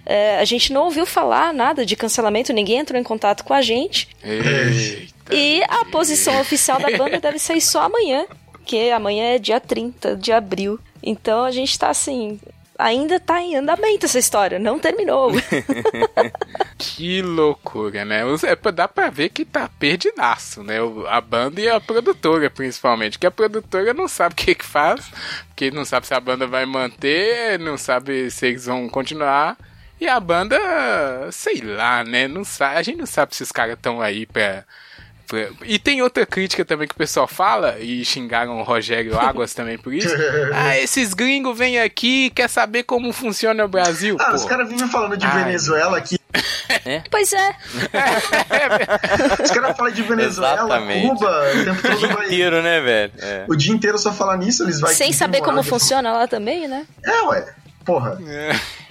é, 0.06 0.40
a 0.40 0.46
gente 0.46 0.74
não 0.74 0.86
ouviu 0.86 1.06
falar 1.06 1.54
nada 1.54 1.86
de 1.86 1.96
cancelamento, 1.96 2.54
ninguém 2.54 2.80
entrou 2.80 3.00
em 3.00 3.04
contato 3.04 3.44
com 3.44 3.54
a 3.54 3.62
gente. 3.62 4.10
Eita. 4.24 5.14
E 5.34 5.64
a 5.64 5.86
posição 5.86 6.40
oficial 6.42 6.80
da 6.80 6.96
banda 6.98 7.20
deve 7.20 7.40
sair 7.40 7.62
só 7.62 7.84
amanhã, 7.84 8.26
que 8.66 8.92
amanhã 8.92 9.36
é 9.36 9.40
dia 9.40 9.60
30 9.60 10.16
de 10.16 10.32
abril. 10.32 10.80
Então 11.02 11.44
a 11.44 11.52
gente 11.52 11.78
tá 11.78 11.90
assim. 11.90 12.40
Ainda 12.78 13.20
tá 13.20 13.40
em 13.42 13.56
andamento 13.56 14.06
essa 14.06 14.18
história, 14.20 14.58
não 14.60 14.80
terminou. 14.80 15.32
Que 16.96 17.22
loucura, 17.22 18.04
né? 18.04 18.22
É, 18.44 18.72
dá 18.72 18.88
pra 18.88 19.10
ver 19.10 19.30
que 19.30 19.46
tá 19.46 19.70
perdidaço, 19.80 20.62
né? 20.62 20.76
A 21.08 21.22
banda 21.22 21.62
e 21.62 21.70
a 21.70 21.80
produtora, 21.80 22.50
principalmente. 22.50 23.18
Que 23.18 23.26
a 23.26 23.32
produtora 23.32 23.94
não 23.94 24.08
sabe 24.08 24.34
o 24.34 24.36
que 24.36 24.54
que 24.54 24.66
faz, 24.66 25.10
porque 25.48 25.72
não 25.72 25.86
sabe 25.86 26.06
se 26.06 26.14
a 26.14 26.20
banda 26.20 26.46
vai 26.46 26.66
manter, 26.66 27.58
não 27.58 27.78
sabe 27.78 28.30
se 28.30 28.48
eles 28.48 28.66
vão 28.66 28.90
continuar. 28.90 29.58
E 30.00 30.08
a 30.08 30.20
banda, 30.20 30.60
sei 31.32 31.62
lá, 31.62 32.04
né? 32.04 32.28
Não 32.28 32.44
sabe, 32.44 32.78
a 32.78 32.84
gente 32.84 32.98
não 32.98 33.06
sabe 33.06 33.36
se 33.36 33.44
os 33.44 33.52
caras 33.52 33.76
estão 33.76 34.02
aí 34.02 34.26
pra, 34.26 34.66
pra- 35.34 35.66
E 35.68 35.80
tem 35.80 36.02
outra 36.02 36.26
crítica 36.26 36.64
também 36.64 36.88
que 36.88 36.94
o 36.94 36.98
pessoal 36.98 37.28
fala, 37.28 37.78
e 37.80 38.04
xingaram 38.06 38.60
o 38.60 38.64
Rogério 38.64 39.18
Águas 39.20 39.54
também 39.56 39.78
por 39.78 39.94
isso. 39.94 40.14
Ah, 40.54 40.78
esses 40.78 41.14
gringos 41.14 41.58
vêm 41.58 41.80
aqui 41.80 42.30
quer 42.32 42.50
saber 42.50 42.84
como 42.84 43.12
funciona 43.12 43.66
o 43.66 43.68
Brasil. 43.68 44.18
Ah, 44.20 44.26
pô. 44.30 44.36
os 44.36 44.46
caras 44.46 44.70
vivem 44.70 44.88
falando 44.88 45.18
de 45.18 45.26
Ai. 45.26 45.44
Venezuela 45.44 45.98
aqui. 45.98 46.18
pois 47.12 47.32
é, 47.34 47.56
Os 49.44 49.52
caras 49.52 49.78
falam 49.78 49.92
de 49.92 50.02
Venezuela, 50.02 50.64
Exatamente. 50.66 51.08
Cuba, 51.08 51.44
o 51.52 51.64
tempo 51.66 51.80
O 51.80 51.82
todo 51.82 51.98
dia 51.98 52.08
vai. 52.08 52.26
inteiro, 52.26 52.62
né, 52.62 52.82
velho? 52.82 53.14
É. 53.20 53.46
O 53.48 53.56
dia 53.56 53.74
inteiro 53.74 53.98
só 53.98 54.12
falar 54.12 54.38
nisso, 54.38 54.64
eles 54.64 54.80
vão. 54.80 54.90
sem 54.90 55.12
saber 55.14 55.42
como 55.42 55.62
funciona 55.64 56.12
lá 56.12 56.28
também, 56.28 56.68
né? 56.68 56.86
É, 57.06 57.22
ué. 57.24 57.54
Porra. 57.86 58.18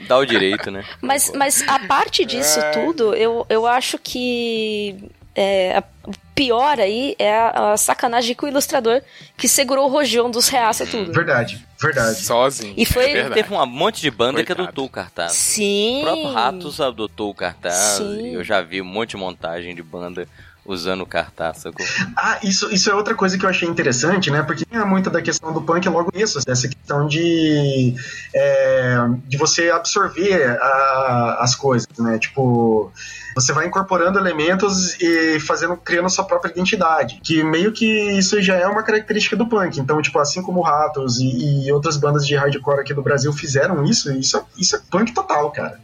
Dá 0.06 0.18
o 0.18 0.24
direito, 0.26 0.70
né? 0.70 0.84
Mas, 1.00 1.32
mas 1.34 1.64
a 1.66 1.78
parte 1.80 2.26
disso 2.26 2.60
tudo, 2.74 3.14
eu, 3.14 3.46
eu 3.48 3.66
acho 3.66 3.98
que 3.98 5.10
é, 5.34 5.78
a- 5.78 5.84
o 6.06 6.12
pior 6.34 6.80
aí 6.80 7.14
é 7.18 7.32
a, 7.36 7.72
a 7.72 7.76
sacanagem 7.76 8.34
com 8.34 8.46
o 8.46 8.48
ilustrador 8.48 9.00
que 9.36 9.46
segurou 9.48 9.86
o 9.86 9.92
rojão 9.92 10.30
dos 10.30 10.48
reaça 10.48 10.84
tudo. 10.86 11.12
Verdade, 11.12 11.64
verdade. 11.80 12.16
Sozinho. 12.20 12.74
E 12.76 12.84
foi- 12.84 13.10
é. 13.12 13.30
Teve 13.30 13.54
um 13.54 13.64
monte 13.66 14.00
de 14.00 14.10
banda 14.10 14.40
que 14.40 14.46
Coitado. 14.46 14.68
adotou 14.68 14.84
o 14.86 14.88
cartaz. 14.90 15.32
Sim. 15.32 16.00
O 16.00 16.04
próprio 16.04 16.32
Ratos 16.32 16.80
adotou 16.80 17.30
o 17.30 17.34
cartaz. 17.34 17.74
Sim. 17.98 18.26
e 18.30 18.34
Eu 18.34 18.42
já 18.44 18.60
vi 18.62 18.80
um 18.82 18.84
monte 18.84 19.10
de 19.10 19.16
montagem 19.16 19.74
de 19.74 19.82
banda 19.82 20.26
usando 20.64 21.00
o 21.02 21.06
cartaz, 21.06 21.58
sacou? 21.58 21.84
Ah, 22.16 22.38
isso, 22.42 22.72
isso 22.72 22.88
é 22.90 22.94
outra 22.94 23.14
coisa 23.14 23.36
que 23.36 23.44
eu 23.44 23.50
achei 23.50 23.68
interessante, 23.68 24.30
né? 24.30 24.42
Porque 24.42 24.64
tinha 24.64 24.84
muita 24.84 25.10
da 25.10 25.20
questão 25.20 25.52
do 25.52 25.60
punk 25.62 25.88
logo 25.88 26.10
isso, 26.14 26.38
essa 26.46 26.68
questão 26.68 27.06
de, 27.06 27.94
é, 28.34 28.96
de 29.26 29.36
você 29.36 29.70
absorver 29.70 30.58
a- 30.60 31.38
as 31.40 31.54
coisas, 31.54 31.88
né? 31.98 32.18
Tipo, 32.18 32.92
você 33.34 33.52
vai 33.52 33.66
incorporando 33.66 34.18
elementos 34.18 34.94
e 35.00 35.40
fazendo, 35.40 35.76
criando 35.76 36.08
sua 36.10 36.24
própria 36.24 36.50
identidade. 36.50 37.18
Que 37.24 37.42
meio 37.42 37.72
que 37.72 37.86
isso 38.12 38.40
já 38.42 38.56
é 38.56 38.66
uma 38.66 38.82
característica 38.82 39.34
do 39.36 39.46
punk. 39.48 39.80
Então, 39.80 40.00
tipo, 40.02 40.18
assim 40.18 40.42
como 40.42 40.60
Ratos 40.62 41.18
e, 41.18 41.66
e 41.66 41.72
outras 41.72 41.96
bandas 41.96 42.26
de 42.26 42.36
hardcore 42.36 42.80
aqui 42.80 42.94
do 42.94 43.02
Brasil 43.02 43.32
fizeram 43.32 43.84
isso, 43.84 44.12
isso, 44.12 44.36
é- 44.36 44.44
isso 44.56 44.76
é 44.76 44.80
punk 44.90 45.12
total, 45.12 45.50
cara. 45.50 45.80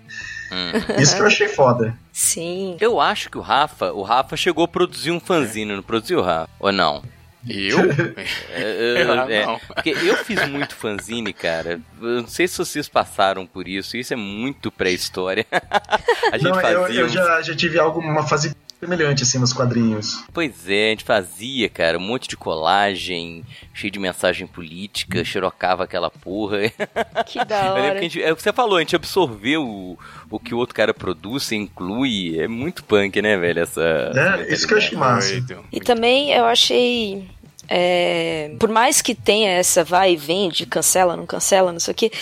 Hum. 0.50 1.00
Isso 1.00 1.14
que 1.16 1.22
eu 1.22 1.26
achei 1.26 1.48
foda. 1.48 1.94
Sim. 2.12 2.76
Eu 2.80 3.00
acho 3.00 3.30
que 3.30 3.38
o 3.38 3.40
Rafa, 3.42 3.92
o 3.92 4.02
Rafa 4.02 4.36
chegou 4.36 4.64
a 4.64 4.68
produzir 4.68 5.10
um 5.10 5.20
fanzine, 5.20 5.74
não 5.74 5.82
produziu, 5.82 6.20
Rafa? 6.22 6.50
Ou 6.58 6.72
não? 6.72 7.02
Eu? 7.48 7.78
É, 8.50 9.02
Ah, 9.08 9.26
é, 9.32 9.46
não. 9.46 9.58
porque 9.60 9.90
eu 9.90 10.16
fiz 10.16 10.46
muito 10.48 10.74
fanzine, 10.74 11.32
cara. 11.32 11.80
Eu 12.00 12.22
não 12.22 12.26
sei 12.28 12.48
se 12.48 12.58
vocês 12.58 12.88
passaram 12.88 13.46
por 13.46 13.68
isso. 13.68 13.96
Isso 13.96 14.12
é 14.12 14.16
muito 14.16 14.70
pré-história. 14.72 15.46
A 16.32 16.36
gente 16.36 16.48
Não, 16.50 16.60
eu, 16.60 16.82
fazia. 16.82 17.00
eu 17.00 17.06
uns- 17.06 17.12
já, 17.12 17.40
já 17.42 17.54
tive 17.54 17.78
algo, 17.78 18.00
uma 18.00 18.26
fase 18.26 18.54
semelhante, 18.80 19.22
assim, 19.24 19.38
nos 19.38 19.52
quadrinhos. 19.52 20.24
Pois 20.32 20.68
é, 20.68 20.86
a 20.86 20.90
gente 20.90 21.04
fazia, 21.04 21.68
cara, 21.68 21.98
um 21.98 22.00
monte 22.00 22.28
de 22.28 22.36
colagem, 22.36 23.44
cheio 23.74 23.90
de 23.90 23.98
mensagem 23.98 24.46
política, 24.46 25.24
xerocava 25.24 25.84
aquela 25.84 26.10
porra. 26.10 26.58
Que 27.26 27.44
da 27.44 27.74
hora. 27.74 27.92
que 27.92 27.98
a 27.98 28.02
gente, 28.02 28.22
é 28.22 28.32
o 28.32 28.36
que 28.36 28.42
você 28.42 28.52
falou, 28.52 28.76
a 28.76 28.80
gente 28.80 28.96
absorveu 28.96 29.66
o, 29.66 29.98
o 30.30 30.38
que 30.38 30.54
o 30.54 30.58
outro 30.58 30.74
cara 30.74 30.94
produz, 30.94 31.50
inclui. 31.52 32.38
É 32.38 32.46
muito 32.46 32.84
punk, 32.84 33.20
né, 33.20 33.36
velho? 33.36 33.60
Essa. 33.60 34.12
É, 34.14 34.52
isso 34.52 34.66
que 34.66 34.74
eu 34.74 34.78
achei 34.78 34.96
massa. 34.96 35.32
Doido. 35.32 35.64
E 35.72 35.80
também 35.80 36.30
eu 36.32 36.44
achei. 36.44 37.28
é, 37.68 38.54
por 38.58 38.68
mais 38.68 39.02
que 39.02 39.14
tenha 39.14 39.50
essa 39.50 39.84
vai 39.84 40.12
e 40.12 40.16
vem 40.16 40.48
de 40.48 40.64
cancela, 40.64 41.16
não 41.16 41.26
cancela, 41.26 41.72
não 41.72 41.80
sei 41.80 41.92
o 41.92 41.94
que, 41.94 42.12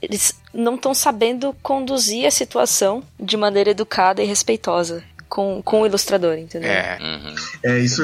eles 0.00 0.40
não 0.52 0.76
estão 0.76 0.94
sabendo 0.94 1.54
conduzir 1.62 2.26
a 2.26 2.30
situação 2.30 3.02
de 3.18 3.36
maneira 3.36 3.70
educada 3.70 4.22
e 4.22 4.26
respeitosa 4.26 5.02
com, 5.34 5.60
com 5.64 5.80
o 5.82 5.86
ilustrador, 5.86 6.38
entendeu? 6.38 6.70
É. 6.70 6.96
Uhum. 7.02 7.34
É, 7.64 7.78
isso. 7.80 8.02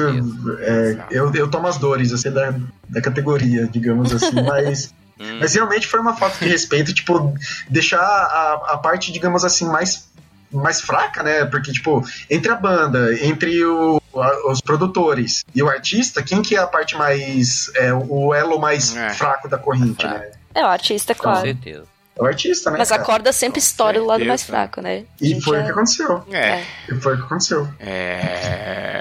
É, 0.59 0.97
eu, 1.09 1.33
eu 1.33 1.49
tomo 1.49 1.65
as 1.65 1.77
dores, 1.77 2.11
assim, 2.11 2.29
da, 2.29 2.53
da 2.89 3.01
categoria, 3.01 3.67
digamos 3.67 4.13
assim, 4.13 4.35
mas. 4.45 4.93
Hum. 5.17 5.37
Mas 5.39 5.53
realmente 5.53 5.87
foi 5.87 5.99
uma 6.01 6.13
falta 6.15 6.43
de 6.43 6.49
respeito, 6.51 6.93
tipo, 6.93 7.33
deixar 7.69 8.01
a, 8.01 8.73
a 8.73 8.77
parte, 8.77 9.11
digamos 9.13 9.45
assim, 9.45 9.65
mais, 9.65 10.09
mais 10.51 10.81
fraca, 10.81 11.23
né? 11.23 11.45
Porque, 11.45 11.71
tipo, 11.71 12.03
entre 12.29 12.51
a 12.51 12.55
banda, 12.55 13.13
entre 13.23 13.63
o, 13.63 14.01
a- 14.15 14.51
os 14.51 14.59
produtores 14.59 15.45
e 15.55 15.63
o 15.63 15.69
artista, 15.69 16.21
quem 16.21 16.41
que 16.41 16.55
é 16.55 16.59
a 16.59 16.67
parte 16.67 16.97
mais. 16.97 17.71
É, 17.75 17.93
o 17.93 18.33
elo 18.33 18.59
mais 18.59 18.93
É. 18.95 19.11
fraco 19.11 19.47
da 19.47 19.57
corrente, 19.57 20.01
Fraco. 20.01 20.19
né? 20.19 20.31
É 20.53 20.63
o 20.63 20.67
artista, 20.67 21.15
Com 21.15 21.23
claro. 21.23 21.41
certeza. 21.41 21.83
É 22.21 22.23
o 22.23 22.27
artista, 22.27 22.69
né? 22.69 22.77
Mas 22.77 22.91
a 22.91 22.99
corda 22.99 23.33
sempre 23.33 23.59
estoura 23.59 23.99
do 23.99 24.05
lado 24.05 24.23
mais 24.23 24.41
certeza. 24.41 24.57
fraco, 24.57 24.81
né? 24.81 25.05
E 25.19 25.41
foi 25.41 25.59
o 25.59 25.65
que 25.65 25.71
aconteceu. 25.71 26.23
É. 26.31 26.63
E 26.87 26.95
foi 27.01 27.15
o 27.15 27.17
que 27.17 27.23
aconteceu. 27.23 27.67
É 27.79 28.91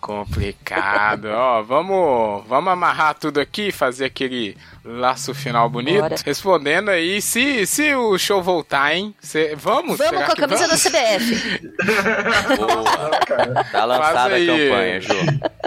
complicado. 0.00 1.26
Ó, 1.26 1.62
vamos, 1.62 2.44
vamos 2.48 2.72
amarrar 2.72 3.14
tudo 3.14 3.38
aqui, 3.38 3.70
fazer 3.70 4.06
aquele 4.06 4.56
laço 4.84 5.34
final 5.34 5.68
bonito. 5.68 6.00
Bora. 6.00 6.16
Respondendo 6.24 6.88
aí, 6.90 7.20
se, 7.20 7.66
se 7.66 7.94
o 7.94 8.16
show 8.18 8.42
voltar, 8.42 8.94
hein? 8.94 9.14
Cê- 9.20 9.54
vamos? 9.56 9.98
Vamos 9.98 10.24
com 10.24 10.32
a 10.32 10.36
camisa 10.36 10.68
da 10.68 10.76
vamos? 10.76 10.82
CBF. 10.82 11.70
Boa. 12.56 13.64
Tá 13.70 13.84
lançada 13.84 14.36
a 14.36 14.46
campanha, 14.46 15.00
Jô. 15.00 15.14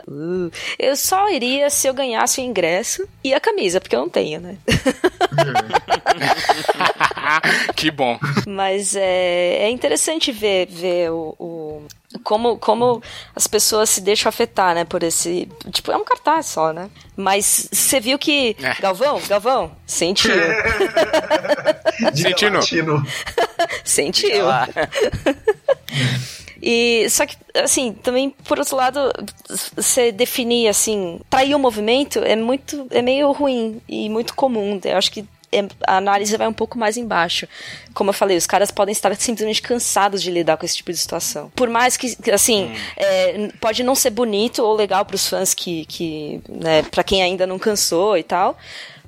Uh, 0.07 0.51
eu 0.79 0.95
só 0.95 1.29
iria 1.29 1.69
se 1.69 1.87
eu 1.87 1.93
ganhasse 1.93 2.41
o 2.41 2.43
ingresso 2.43 3.07
e 3.23 3.33
a 3.33 3.39
camisa, 3.39 3.79
porque 3.79 3.95
eu 3.95 3.99
não 4.01 4.09
tenho, 4.09 4.39
né? 4.41 4.57
que 7.75 7.91
bom. 7.91 8.17
Mas 8.47 8.95
é, 8.95 9.63
é 9.63 9.69
interessante 9.69 10.31
ver, 10.31 10.67
ver 10.67 11.11
o, 11.11 11.35
o- 11.39 11.87
como, 12.23 12.57
como 12.57 13.01
as 13.35 13.47
pessoas 13.47 13.89
se 13.89 13.99
deixam 14.01 14.29
afetar, 14.29 14.75
né, 14.75 14.85
por 14.85 15.01
esse... 15.01 15.49
Tipo, 15.71 15.91
é 15.91 15.97
um 15.97 16.03
cartaz 16.03 16.45
só, 16.45 16.71
né? 16.71 16.87
Mas 17.17 17.67
você 17.71 17.99
viu 17.99 18.19
que... 18.19 18.55
É. 18.61 18.75
Galvão, 18.79 19.02
Galvão, 19.27 19.71
sentiu. 19.85 20.31
Diga 22.13 22.29
Sentindo. 22.61 23.03
sentiu. 23.83 24.45
E 26.61 27.09
só 27.09 27.25
que, 27.25 27.35
assim, 27.55 27.91
também, 27.91 28.29
por 28.45 28.57
outro 28.57 28.75
lado, 28.77 29.11
você 29.75 30.11
definir, 30.13 30.69
assim, 30.69 31.19
trair 31.29 31.53
o 31.55 31.59
movimento 31.59 32.19
é 32.19 32.35
muito, 32.37 32.87
é 32.89 33.01
meio 33.01 33.31
ruim 33.33 33.81
e 33.87 34.09
muito 34.09 34.33
comum. 34.33 34.79
Eu 34.83 34.97
acho 34.97 35.11
que 35.11 35.25
é- 35.51 35.67
a 35.85 35.97
análise 35.97 36.35
vai 36.37 36.47
um 36.47 36.53
pouco 36.53 36.79
mais 36.79 36.95
embaixo. 36.95 37.47
Como 37.93 38.09
eu 38.09 38.13
falei, 38.13 38.37
os 38.37 38.47
caras 38.47 38.71
podem 38.71 38.93
estar 38.93 39.13
simplesmente 39.17 39.61
cansados 39.61 40.21
de 40.23 40.31
lidar 40.31 40.55
com 40.55 40.65
esse 40.65 40.77
tipo 40.77 40.89
de 40.91 40.97
situação. 40.97 41.51
Por 41.53 41.69
mais 41.69 41.97
que, 41.97 42.15
assim, 42.31 42.73
é, 42.95 43.49
pode 43.59 43.83
não 43.83 43.93
ser 43.93 44.11
bonito 44.11 44.63
ou 44.63 44.73
legal 44.73 45.03
para 45.05 45.15
os 45.15 45.27
fãs 45.27 45.53
que, 45.53 45.85
que 45.85 46.39
né, 46.47 46.81
para 46.83 47.03
quem 47.03 47.21
ainda 47.21 47.45
não 47.45 47.59
cansou 47.59 48.17
e 48.17 48.23
tal, 48.23 48.57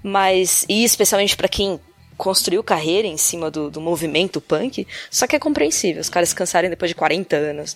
mas, 0.07 0.67
e 0.69 0.83
especialmente 0.83 1.35
para 1.35 1.47
quem 1.47 1.79
construiu 2.15 2.63
carreira 2.63 3.07
em 3.07 3.17
cima 3.17 3.49
do, 3.49 3.71
do 3.71 3.81
movimento 3.81 4.39
punk, 4.39 4.87
só 5.09 5.25
que 5.25 5.35
é 5.35 5.39
compreensível 5.39 5.99
os 5.99 6.09
caras 6.09 6.31
cansarem 6.31 6.69
depois 6.69 6.89
de 6.89 6.95
40 6.95 7.35
anos. 7.35 7.75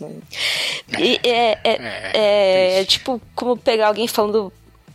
E 0.99 1.19
é, 1.27 1.57
é, 1.63 1.81
é, 2.13 2.81
é 2.81 2.85
tipo 2.85 3.19
como 3.33 3.57
pegar 3.57 3.87
alguém 3.87 4.07
falando 4.07 4.53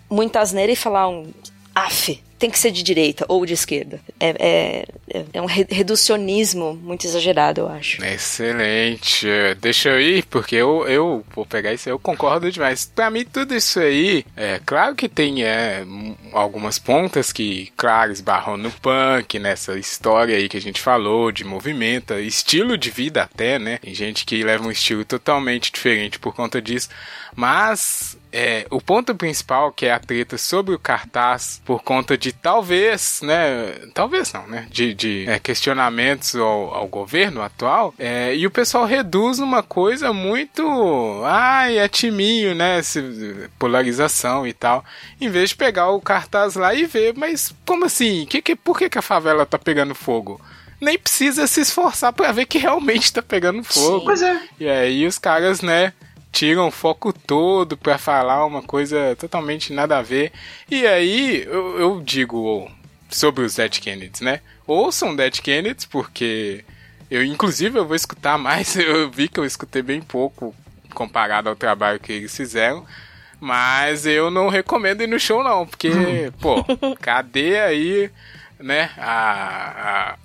muita 0.09 0.39
asneira 0.39 0.71
e 0.71 0.77
falar 0.77 1.09
um 1.09 1.35
af, 1.75 2.23
tem 2.45 2.51
que 2.51 2.59
ser 2.59 2.71
de 2.73 2.83
direita 2.83 3.25
ou 3.27 3.47
de 3.47 3.55
esquerda. 3.55 3.99
É, 4.21 4.85
é, 5.09 5.25
é 5.33 5.41
um 5.41 5.47
re- 5.47 5.67
reducionismo 5.71 6.75
muito 6.75 7.07
exagerado, 7.07 7.63
eu 7.63 7.69
acho. 7.71 8.05
Excelente. 8.05 9.27
Deixa 9.63 9.89
eu 9.89 9.99
ir, 9.99 10.27
porque 10.27 10.55
eu, 10.55 10.87
eu 10.87 11.25
vou 11.35 11.47
pegar 11.47 11.73
isso 11.73 11.89
eu 11.89 11.99
concordo 11.99 12.53
demais. 12.53 12.85
Pra 12.85 13.09
mim, 13.11 13.25
tudo 13.25 13.55
isso 13.55 13.81
aí, 13.81 14.27
é 14.37 14.61
claro 14.67 14.95
que 14.95 15.09
tem 15.09 15.43
é, 15.43 15.87
algumas 16.35 16.79
pontas 16.79 17.33
que, 17.33 17.73
claro, 17.79 18.13
esbarram 18.13 18.59
no 18.59 18.71
punk, 18.71 19.39
nessa 19.39 19.79
história 19.79 20.37
aí 20.37 20.47
que 20.47 20.59
a 20.59 20.61
gente 20.61 20.83
falou, 20.83 21.33
de 21.33 21.45
movimento, 21.45 22.13
estilo 22.13 22.77
de 22.77 22.91
vida 22.91 23.23
até, 23.23 23.59
né? 23.59 23.79
Tem 23.79 23.95
gente 23.95 24.27
que 24.27 24.45
leva 24.45 24.67
um 24.67 24.71
estilo 24.71 25.03
totalmente 25.03 25.73
diferente 25.73 26.19
por 26.19 26.35
conta 26.35 26.61
disso. 26.61 26.91
Mas 27.35 28.14
é, 28.35 28.67
o 28.71 28.81
ponto 28.81 29.15
principal, 29.15 29.71
que 29.73 29.87
é 29.87 29.93
a 29.93 29.99
treta 30.01 30.37
sobre 30.37 30.75
o 30.75 30.79
cartaz, 30.79 31.63
por 31.65 31.83
conta 31.83 32.19
de 32.19 32.33
talvez, 32.33 33.21
né? 33.23 33.75
Talvez 33.95 34.33
não, 34.33 34.47
né? 34.49 34.67
De, 34.71 34.93
de, 34.93 35.25
é, 35.29 35.39
questionamentos 35.39 36.35
ao, 36.37 36.75
ao 36.75 36.87
governo 36.89 37.41
atual. 37.43 37.95
é, 37.99 38.35
e 38.35 38.47
o 38.47 38.51
pessoal 38.51 38.85
reduz 38.85 39.39
numa 39.39 39.63
coisa 39.63 40.13
muito. 40.13 40.63
Ai, 41.25 41.79
é 41.79 41.89
timinho, 41.89 42.55
né? 42.55 42.81
esse- 42.81 43.49
polarização 43.59 44.47
e 44.47 44.53
tal. 44.53 44.85
Em 45.21 45.29
vez 45.29 45.51
de 45.51 45.57
pegar 45.57 45.91
o 45.91 46.01
cartaz 46.01 46.55
lá 46.55 46.75
e 46.75 46.85
ver, 46.87 47.15
mas 47.17 47.55
como 47.67 47.85
assim? 47.85 48.27
Que, 48.29 48.43
que, 48.43 48.57
por 48.57 48.79
que, 48.79 48.89
que 48.91 48.99
a 48.99 49.03
favela 49.03 49.47
tá 49.47 49.59
pegando 49.59 49.95
fogo? 49.95 50.41
Nem 50.81 50.99
precisa 50.99 51.47
se 51.47 51.61
esforçar 51.61 52.13
pra 52.13 52.33
ver 52.33 52.47
que 52.47 52.59
realmente 52.59 53.13
tá 53.13 53.23
pegando 53.23 53.63
fogo. 53.65 54.05
Pois 54.05 54.21
é. 54.21 54.39
E 54.59 54.69
aí 54.69 55.07
os 55.07 55.19
caras, 55.19 55.63
né, 55.63 55.93
tiram 56.35 56.67
o 56.67 56.71
foco 56.73 57.13
todo 57.13 57.77
pra 57.77 57.97
falar 57.97 58.45
uma 58.45 58.61
coisa 58.61 59.17
totalmente 59.19 59.73
nada 59.73 59.99
a 59.99 60.03
ver. 60.03 60.33
E 60.69 60.85
aí 60.87 61.45
eu, 61.45 61.79
eu 61.79 62.01
digo 62.05 62.69
sobre 63.09 63.45
os 63.45 63.55
Dead 63.55 63.79
Kennedys, 63.79 64.21
né? 64.21 64.41
Ouçam 64.67 65.15
Dead 65.15 65.41
Kennedys, 65.41 65.85
porque 65.87 66.65
eu, 67.09 67.23
inclusive, 67.25 67.79
eu 67.79 67.87
vou 67.87 67.95
escutar 67.95 68.37
mais. 68.37 68.75
Eu 68.77 69.09
vi 69.11 69.29
que 69.29 69.39
eu 69.39 69.45
escutei 69.45 69.83
bem 69.83 70.01
pouco 70.01 70.53
comparado 70.93 71.49
ao 71.49 71.55
trabalho 71.57 72.01
que 72.01 72.13
eles 72.13 72.37
fizeram. 72.37 72.85
Mas 73.41 74.07
eu 74.07 74.31
não 74.31 74.49
recomendo 74.49 75.03
ir 75.03 75.07
no 75.07 75.21
show, 75.21 75.45
não, 75.45 75.67
porque, 75.67 76.33
pô, 76.41 76.65
cadê 77.01 77.59
aí, 77.61 78.11
né, 78.59 78.91
a, 78.97 80.15
a- 80.15 80.17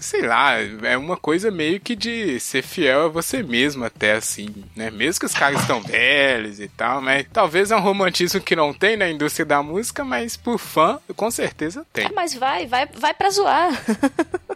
sei 0.00 0.22
lá, 0.22 0.56
é 0.82 0.96
uma 0.96 1.16
coisa 1.16 1.50
meio 1.50 1.80
que 1.80 1.94
de 1.94 2.38
ser 2.40 2.62
fiel 2.62 3.06
a 3.06 3.08
você 3.08 3.42
mesmo 3.42 3.84
até 3.84 4.12
assim, 4.12 4.48
né? 4.74 4.90
Mesmo 4.90 5.20
que 5.20 5.26
os 5.26 5.34
caras 5.34 5.60
estão 5.60 5.80
velhos 5.84 6.60
e 6.60 6.68
tal, 6.68 7.00
mas 7.00 7.26
talvez 7.32 7.70
é 7.70 7.76
um 7.76 7.80
romantismo 7.80 8.40
que 8.40 8.56
não 8.56 8.72
tem 8.72 8.96
na 8.96 9.08
indústria 9.08 9.44
da 9.44 9.62
música, 9.62 10.04
mas 10.04 10.36
por 10.36 10.58
fã, 10.58 10.98
com 11.16 11.30
certeza 11.30 11.84
tem. 11.92 12.06
Ah, 12.06 12.12
mas 12.14 12.34
vai, 12.34 12.66
vai, 12.66 12.86
vai 12.86 13.14
pra 13.14 13.30
zoar. 13.30 13.72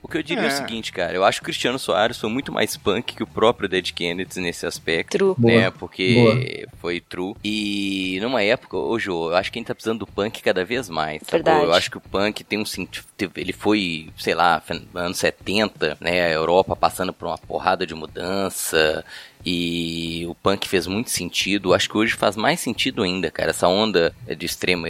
O 0.02 0.08
que 0.08 0.16
eu 0.16 0.22
diria 0.22 0.44
é. 0.44 0.46
É. 0.46 0.52
o 0.52 0.56
seguinte, 0.56 0.90
cara, 0.92 1.12
eu 1.12 1.24
acho 1.24 1.40
que 1.40 1.44
o 1.44 1.48
Cristiano 1.48 1.78
Soares 1.78 2.18
foi 2.18 2.30
muito 2.30 2.50
mais 2.52 2.76
punk 2.76 3.14
que 3.14 3.22
o 3.22 3.26
próprio 3.26 3.68
Dead 3.68 3.92
Kennedys 3.92 4.36
nesse 4.36 4.64
aspecto. 4.64 5.18
True. 5.18 5.34
Né, 5.38 5.60
Boa. 5.60 5.72
porque 5.72 6.66
foi 6.80 7.00
true. 7.00 7.34
E 7.44 8.18
numa 8.22 8.42
época, 8.42 8.76
ô 8.76 8.98
Jô, 8.98 9.30
eu 9.30 9.36
acho 9.36 9.52
que 9.52 9.58
a 9.58 9.60
gente 9.60 9.66
tá 9.68 9.74
precisando 9.74 10.00
do 10.00 10.06
punk 10.06 10.42
cada 10.42 10.64
vez 10.64 10.88
mais. 10.88 11.20
sacou? 11.22 11.38
Verdade. 11.38 11.64
Eu 11.64 11.72
acho 11.74 11.90
que 11.90 11.98
o 11.98 12.00
punk 12.00 12.42
tem 12.42 12.58
um 12.58 12.64
sentido. 12.64 13.06
Ele 13.36 13.52
foi, 13.52 14.08
sei 14.16 14.34
lá, 14.34 14.62
anos 14.94 15.18
70, 15.18 15.27
né? 16.00 16.26
A 16.26 16.30
Europa 16.30 16.76
passando 16.76 17.12
por 17.12 17.26
uma 17.26 17.38
porrada 17.38 17.86
de 17.86 17.94
mudança. 17.94 19.04
E 19.46 20.26
o 20.26 20.34
punk 20.34 20.68
fez 20.68 20.86
muito 20.86 21.10
sentido. 21.10 21.72
Acho 21.72 21.88
que 21.88 21.96
hoje 21.96 22.14
faz 22.14 22.36
mais 22.36 22.60
sentido 22.60 23.02
ainda, 23.02 23.30
cara. 23.30 23.50
Essa 23.50 23.68
onda 23.68 24.14
de 24.36 24.44
extrema 24.44 24.88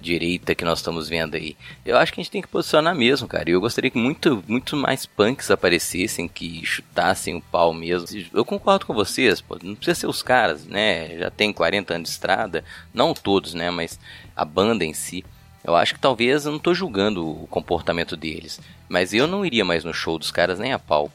direita 0.00 0.54
que 0.54 0.64
nós 0.64 0.78
estamos 0.78 1.08
vendo 1.08 1.36
aí. 1.36 1.56
Eu 1.84 1.96
acho 1.96 2.12
que 2.12 2.20
a 2.20 2.22
gente 2.22 2.30
tem 2.30 2.42
que 2.42 2.48
posicionar 2.48 2.94
mesmo, 2.94 3.26
cara. 3.26 3.48
E 3.48 3.54
eu 3.54 3.60
gostaria 3.60 3.90
que 3.90 3.98
muito, 3.98 4.44
muito 4.46 4.76
mais 4.76 5.06
punks 5.06 5.50
aparecessem, 5.50 6.28
que 6.28 6.64
chutassem 6.64 7.34
o 7.34 7.40
pau 7.40 7.72
mesmo. 7.72 8.06
Eu 8.32 8.44
concordo 8.44 8.86
com 8.86 8.94
vocês, 8.94 9.40
pô. 9.40 9.58
Não 9.62 9.74
precisa 9.74 10.00
ser 10.00 10.06
os 10.06 10.22
caras, 10.22 10.66
né? 10.66 11.18
Já 11.18 11.30
tem 11.30 11.52
40 11.52 11.94
anos 11.94 12.08
de 12.08 12.14
estrada. 12.14 12.64
Não 12.92 13.14
todos, 13.14 13.54
né? 13.54 13.70
Mas 13.70 13.98
a 14.36 14.44
banda 14.44 14.84
em 14.84 14.92
si. 14.92 15.24
Eu 15.68 15.76
acho 15.76 15.92
que 15.94 16.00
talvez 16.00 16.46
eu 16.46 16.52
não 16.52 16.58
tô 16.58 16.72
julgando 16.72 17.28
o 17.28 17.46
comportamento 17.48 18.16
deles. 18.16 18.58
Mas 18.88 19.12
eu 19.12 19.26
não 19.26 19.44
iria 19.44 19.64
mais 19.64 19.84
no 19.84 19.92
show 19.92 20.18
dos 20.18 20.30
caras 20.30 20.58
nem 20.58 20.72
a 20.72 20.78
pau. 20.78 21.12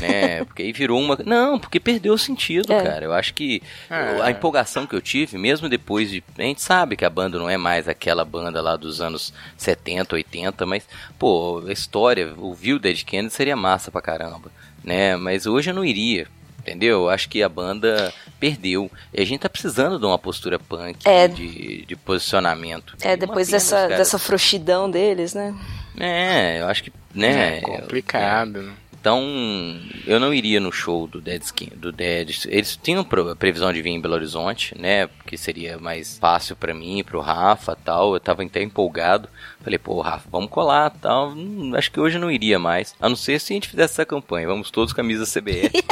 né? 0.00 0.44
Porque 0.44 0.62
aí 0.62 0.72
virou 0.72 1.00
uma. 1.00 1.16
Não, 1.24 1.58
porque 1.58 1.78
perdeu 1.80 2.12
o 2.14 2.18
sentido, 2.18 2.72
É. 2.72 2.82
cara. 2.82 3.04
Eu 3.04 3.12
acho 3.14 3.32
que 3.32 3.62
É. 3.88 4.20
a 4.22 4.30
empolgação 4.30 4.86
que 4.86 4.94
eu 4.94 5.00
tive, 5.00 5.38
mesmo 5.38 5.68
depois 5.68 6.10
de. 6.10 6.22
A 6.36 6.42
gente 6.42 6.60
sabe 6.60 6.96
que 6.96 7.04
a 7.04 7.08
banda 7.10 7.38
não 7.38 7.48
é 7.48 7.56
mais 7.56 7.88
aquela 7.88 8.24
banda 8.24 8.60
lá 8.60 8.76
dos 8.76 9.00
anos 9.00 9.32
70, 9.56 10.16
80, 10.16 10.66
mas, 10.66 10.86
pô, 11.18 11.62
a 11.66 11.72
história, 11.72 12.34
ouvir 12.36 12.74
o 12.74 12.78
Dead 12.78 13.02
Kennedy 13.04 13.32
seria 13.32 13.56
massa 13.56 13.90
pra 13.90 14.02
caramba, 14.02 14.50
né? 14.82 15.16
Mas 15.16 15.46
hoje 15.46 15.70
eu 15.70 15.74
não 15.74 15.84
iria. 15.84 16.26
Entendeu? 16.58 17.02
Eu 17.02 17.10
acho 17.10 17.28
que 17.28 17.42
a 17.42 17.48
banda 17.48 18.12
perdeu. 18.48 18.90
E 19.12 19.22
a 19.22 19.24
gente 19.24 19.40
tá 19.40 19.48
precisando 19.48 19.98
de 19.98 20.04
uma 20.04 20.18
postura 20.18 20.58
punk, 20.58 20.98
É. 21.04 21.26
de, 21.26 21.84
de 21.86 21.96
posicionamento. 21.96 22.94
É, 23.00 23.10
Uma 23.10 23.16
depois 23.16 23.46
pena, 23.48 23.56
dessa, 23.56 23.88
dessa 23.88 24.18
frouxidão 24.18 24.90
deles, 24.90 25.32
né? 25.34 25.54
É, 25.98 26.60
eu 26.60 26.66
acho 26.66 26.82
que. 26.84 26.92
Né? 27.14 27.58
É 27.58 27.60
complicado, 27.60 28.62
né? 28.62 28.72
Então, 29.00 29.22
eu 30.06 30.18
não 30.18 30.32
iria 30.32 30.58
no 30.58 30.72
show 30.72 31.06
do 31.06 31.20
Dead 31.20 31.42
Skin, 31.42 31.70
do 31.76 31.92
Dead. 31.92 32.46
Eles 32.46 32.74
tinham 32.82 33.04
previsão 33.38 33.70
de 33.70 33.82
vir 33.82 33.90
em 33.90 34.00
Belo 34.00 34.14
Horizonte, 34.14 34.74
né? 34.80 35.06
Porque 35.08 35.36
seria 35.36 35.76
mais 35.78 36.16
fácil 36.16 36.56
pra 36.56 36.72
mim, 36.72 37.04
pro 37.04 37.20
Rafa, 37.20 37.76
tal. 37.76 38.14
Eu 38.14 38.20
tava 38.20 38.42
até 38.42 38.62
empolgado. 38.62 39.28
Falei, 39.64 39.78
pô, 39.78 40.00
Rafa, 40.02 40.28
vamos 40.30 40.50
colar, 40.50 40.90
tal. 40.90 41.30
Hum, 41.30 41.72
acho 41.74 41.90
que 41.90 41.98
hoje 41.98 42.16
eu 42.18 42.20
não 42.20 42.30
iria 42.30 42.58
mais. 42.58 42.94
A 43.00 43.08
não 43.08 43.16
ser 43.16 43.40
se 43.40 43.52
a 43.52 43.56
gente 43.56 43.68
fizesse 43.68 43.94
essa 43.94 44.04
campanha. 44.04 44.46
Vamos 44.46 44.70
todos 44.70 44.92
camisa 44.92 45.24
CBF. 45.24 45.72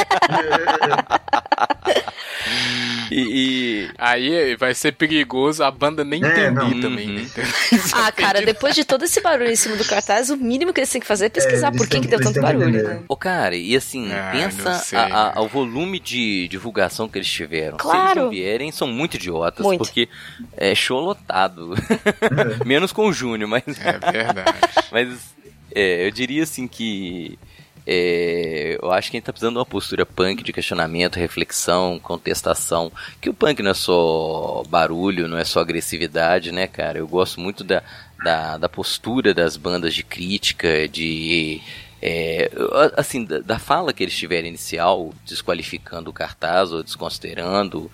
e, 3.11 3.21
e- 3.21 3.91
Aí 3.99 4.57
vai 4.57 4.75
ser 4.75 4.93
perigoso 4.93 5.63
a 5.63 5.71
banda 5.71 6.05
nem 6.05 6.23
É, 6.25 6.29
entender 6.29 6.51
não. 6.51 6.81
também, 6.81 7.09
Uhum. 7.09 7.15
né? 7.15 7.27
Ah, 7.95 8.11
cara, 8.13 8.41
depois 8.43 8.75
de 8.75 8.85
todo 8.85 9.05
esse 9.05 9.21
barulho 9.21 9.51
em 9.51 9.57
cima 9.57 9.77
do 9.77 9.85
cartaz, 9.85 10.31
o 10.31 10.37
mínimo 10.37 10.73
que 10.73 10.81
eles 10.81 10.91
têm 10.91 11.01
que 11.01 11.07
fazer 11.07 11.27
é 11.27 11.29
pesquisar 11.29 11.69
É, 11.69 11.77
por 11.77 11.87
que, 11.87 12.01
que 12.01 12.09
deu 12.09 12.21
tanto 12.21 12.41
barulho, 12.41 12.71
né? 12.71 13.03
Ô, 13.09 13.17
cara, 13.17 13.55
e 13.57 13.77
assim, 13.77 14.11
Ah, 14.13 14.31
pensa 14.33 14.83
a- 14.99 15.39
a- 15.39 15.41
o 15.43 15.49
volume 15.49 15.99
de 16.01 16.49
divulgação 16.49 17.09
que 17.09 17.19
eles 17.19 17.31
tiveram. 17.31 17.77
Se 17.79 17.83
Claro. 17.83 18.03
eles 18.11 18.17
não 18.17 18.31
vierem, 18.31 18.73
são 18.73 18.89
muito 18.89 19.15
idiotas, 19.17 19.65
Muito. 19.65 19.79
porque 19.79 20.09
é 20.57 20.75
show 20.75 21.01
lotado. 21.01 21.75
Menos 22.65 22.93
com 22.93 23.07
o 23.09 23.13
Júnior, 23.13 23.49
mas, 23.49 23.62
É 23.67 24.11
verdade. 24.11 24.59
mas 24.91 25.35
É, 25.75 26.07
eu 26.07 26.11
diria 26.11 26.43
assim 26.43 26.69
que 26.69 27.39
é, 27.87 28.79
eu 28.81 28.93
acho 28.93 29.11
que 29.11 29.17
a 29.17 29.19
gente 29.19 29.27
tá 29.27 29.33
precisando 29.33 29.55
de 29.55 29.59
uma 29.59 29.67
postura 29.67 30.07
punk 30.07 30.43
de 30.43 30.53
questionamento, 30.53 31.17
reflexão, 31.17 31.99
contestação. 31.99 32.93
Que 33.21 33.29
o 33.29 33.35
punk 33.35 33.63
não 33.63 33.73
é 33.73 33.75
só 33.75 34.63
barulho, 34.69 35.29
não 35.29 35.37
é 35.37 35.45
só 35.45 35.61
agressividade, 35.61 36.53
né, 36.53 36.67
cara? 36.67 36.99
Eu 36.99 37.09
gosto 37.09 37.41
muito 37.41 37.65
da, 37.65 37.83
da, 38.23 38.57
da 38.57 38.69
postura 38.69 39.35
das 39.35 39.57
bandas 39.57 39.95
de 39.95 40.03
crítica, 40.03 40.89
de. 40.89 41.61
É, 42.01 42.51
assim, 42.97 43.25
da, 43.25 43.39
da 43.41 43.59
fala 43.59 43.93
que 43.93 44.03
eles 44.03 44.17
tiveram 44.17 44.49
inicial, 44.49 45.13
desqualificando 45.25 46.11
o 46.11 46.13
cartaz 46.13 46.73
ou 46.73 46.83
desconsiderando. 46.83 47.91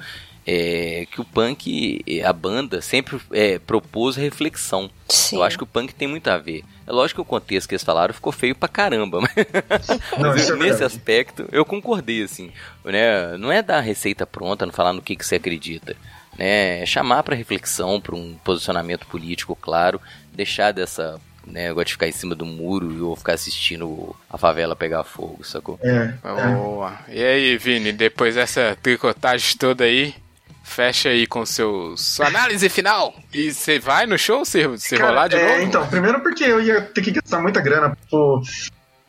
É, 0.50 1.06
que 1.10 1.20
o 1.20 1.24
punk, 1.26 2.02
a 2.24 2.32
banda, 2.32 2.80
sempre 2.80 3.20
é, 3.32 3.58
propôs 3.58 4.16
reflexão. 4.16 4.90
Sim. 5.06 5.36
Eu 5.36 5.42
acho 5.42 5.58
que 5.58 5.64
o 5.64 5.66
punk 5.66 5.94
tem 5.94 6.08
muito 6.08 6.26
a 6.28 6.38
ver. 6.38 6.64
É 6.86 6.90
lógico 6.90 7.16
que 7.22 7.28
o 7.28 7.30
contexto 7.30 7.68
que 7.68 7.74
eles 7.74 7.84
falaram 7.84 8.14
ficou 8.14 8.32
feio 8.32 8.54
pra 8.54 8.66
caramba, 8.66 9.20
mas, 9.20 9.34
Não, 10.18 10.30
mas 10.30 10.48
é 10.48 10.52
nesse 10.54 10.56
verdade. 10.56 10.84
aspecto 10.84 11.46
eu 11.52 11.66
concordei, 11.66 12.22
assim. 12.22 12.50
Né? 12.82 13.36
Não 13.36 13.52
é 13.52 13.60
dar 13.60 13.80
receita 13.80 14.26
pronta, 14.26 14.64
não 14.64 14.72
falar 14.72 14.94
no 14.94 15.02
que, 15.02 15.16
que 15.16 15.26
você 15.26 15.34
acredita. 15.34 15.94
Né? 16.38 16.80
É 16.80 16.86
chamar 16.86 17.22
pra 17.24 17.36
reflexão, 17.36 18.00
pra 18.00 18.16
um 18.16 18.34
posicionamento 18.42 19.06
político 19.06 19.54
claro, 19.54 20.00
deixar 20.32 20.72
dessa. 20.72 21.20
Né, 21.46 21.68
negócio 21.68 21.86
de 21.86 21.92
ficar 21.92 22.08
em 22.08 22.12
cima 22.12 22.34
do 22.34 22.44
muro 22.44 23.06
ou 23.06 23.16
ficar 23.16 23.32
assistindo 23.32 24.14
a 24.28 24.36
favela 24.36 24.76
pegar 24.76 25.02
fogo, 25.02 25.42
sacou? 25.42 25.78
É, 25.82 26.12
é. 26.22 26.54
Boa. 26.54 26.98
E 27.08 27.22
aí, 27.22 27.56
Vini, 27.56 27.90
depois 27.90 28.34
dessa 28.34 28.76
tricotagem 28.82 29.56
toda 29.56 29.84
aí, 29.84 30.14
fecha 30.62 31.08
aí 31.08 31.26
com 31.26 31.44
seu, 31.46 31.94
sua 31.96 32.26
análise 32.26 32.68
final. 32.68 33.14
E 33.32 33.52
você 33.52 33.78
vai 33.78 34.06
no 34.06 34.18
show 34.18 34.44
se, 34.44 34.62
se 34.78 34.96
Cara, 34.96 35.10
rolar 35.10 35.28
de 35.28 35.36
é, 35.36 35.48
novo? 35.48 35.62
Então, 35.62 35.86
primeiro 35.86 36.20
porque 36.20 36.44
eu 36.44 36.60
ia 36.60 36.80
ter 36.82 37.02
que 37.02 37.10
gastar 37.10 37.40
muita 37.40 37.60
grana. 37.60 37.96
Pô, 38.10 38.42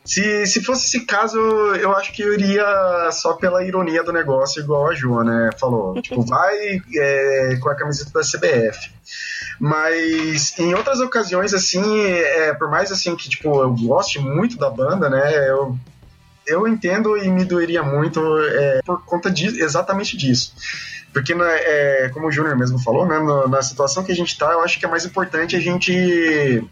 se, 0.04 0.46
se 0.46 0.62
fosse 0.62 0.86
esse 0.86 1.06
caso, 1.06 1.38
eu 1.76 1.92
acho 1.96 2.12
que 2.12 2.22
eu 2.22 2.32
iria 2.34 3.10
só 3.12 3.34
pela 3.34 3.64
ironia 3.64 4.02
do 4.02 4.12
negócio, 4.12 4.60
igual 4.60 4.88
a 4.88 4.94
Ju, 4.94 5.22
né? 5.22 5.50
Falou. 5.58 5.94
tipo, 6.02 6.22
vai 6.22 6.80
é, 6.96 7.56
com 7.60 7.68
a 7.68 7.74
camiseta 7.74 8.10
da 8.12 8.20
CBF. 8.20 8.90
Mas 9.60 10.58
em 10.58 10.74
outras 10.74 11.00
ocasiões, 11.00 11.52
assim, 11.52 12.00
é, 12.00 12.54
por 12.54 12.70
mais 12.70 12.90
assim 12.90 13.14
que 13.14 13.28
tipo, 13.28 13.62
eu 13.62 13.74
goste 13.74 14.18
muito 14.18 14.56
da 14.56 14.70
banda, 14.70 15.10
né? 15.10 15.48
Eu, 15.48 15.78
eu 16.46 16.66
entendo 16.66 17.16
e 17.18 17.28
me 17.28 17.44
doeria 17.44 17.82
muito 17.82 18.20
é, 18.38 18.80
por 18.84 19.04
conta 19.04 19.30
de, 19.30 19.62
exatamente 19.62 20.16
disso. 20.16 20.54
Porque, 21.12 21.34
né, 21.34 21.44
é, 21.48 22.10
como 22.12 22.28
o 22.28 22.32
Júnior 22.32 22.56
mesmo 22.56 22.78
falou, 22.78 23.06
né, 23.06 23.18
no- 23.18 23.48
na 23.48 23.62
situação 23.62 24.04
que 24.04 24.12
a 24.12 24.14
gente 24.14 24.38
tá, 24.38 24.52
eu 24.52 24.60
acho 24.60 24.78
que 24.78 24.86
é 24.86 24.88
mais 24.88 25.04
importante 25.04 25.56
a 25.56 25.60
gente 25.60 26.62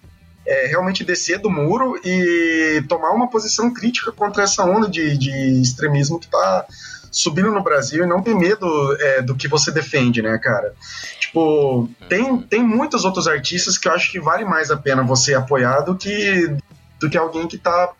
é, 0.46 0.66
realmente 0.66 1.04
descer 1.04 1.38
do 1.38 1.50
muro 1.50 2.00
e 2.04 2.82
tomar 2.88 3.10
uma 3.10 3.28
posição 3.28 3.72
crítica 3.72 4.10
contra 4.12 4.44
essa 4.44 4.64
onda 4.64 4.88
de, 4.88 5.16
de 5.18 5.60
extremismo 5.60 6.18
que 6.18 6.26
tá 6.28 6.64
subindo 7.10 7.50
no 7.50 7.62
Brasil 7.62 8.04
e 8.04 8.06
não 8.06 8.22
ter 8.22 8.34
medo 8.34 8.66
é, 9.00 9.20
do 9.22 9.34
que 9.34 9.48
você 9.48 9.70
defende, 9.70 10.22
né, 10.22 10.38
cara? 10.38 10.72
Tipo, 11.20 11.88
tem, 12.08 12.38
tem 12.42 12.62
muitos 12.62 13.04
outros 13.04 13.26
artistas 13.28 13.76
que 13.76 13.88
eu 13.88 13.92
acho 13.92 14.10
que 14.10 14.20
vale 14.20 14.44
mais 14.44 14.70
a 14.70 14.76
pena 14.76 15.02
você 15.02 15.34
apoiar 15.34 15.80
do 15.80 15.94
que, 15.96 16.56
do 17.00 17.10
que 17.10 17.18
alguém 17.18 17.46
que 17.46 17.58
tá, 17.58 17.90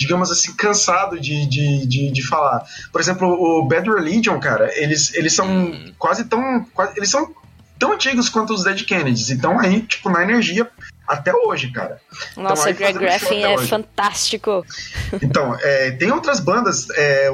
digamos 0.00 0.30
assim, 0.30 0.54
cansado 0.54 1.20
de, 1.20 1.44
de, 1.46 1.86
de, 1.86 2.10
de 2.10 2.26
falar. 2.26 2.64
Por 2.90 3.00
exemplo, 3.02 3.28
o 3.28 3.66
Bad 3.68 3.86
Religion, 3.90 4.40
cara, 4.40 4.70
eles, 4.74 5.12
eles 5.14 5.34
são 5.34 5.46
Hum. 5.46 5.92
quase 5.98 6.24
tão. 6.24 6.64
quase- 6.72 6.94
eles 6.96 7.10
são 7.10 7.30
tão 7.78 7.92
antigos 7.92 8.28
quanto 8.30 8.54
os 8.54 8.64
Dead 8.64 8.82
Kennedys. 8.84 9.28
Então 9.28 9.58
aí, 9.60 9.82
tipo, 9.82 10.08
na 10.08 10.22
energia 10.22 10.66
até 11.06 11.34
hoje, 11.34 11.70
cara. 11.70 12.00
Nossa, 12.36 12.68
aí 12.68 12.72
Greg 12.72 12.98
Graffin 12.98 13.42
é 13.42 13.54
hoje. 13.58 13.68
fantástico. 13.68 14.64
Então, 15.20 15.54
é, 15.60 15.90
tem 15.90 16.10
outras 16.12 16.40
bandas. 16.40 16.88
é, 16.96 17.28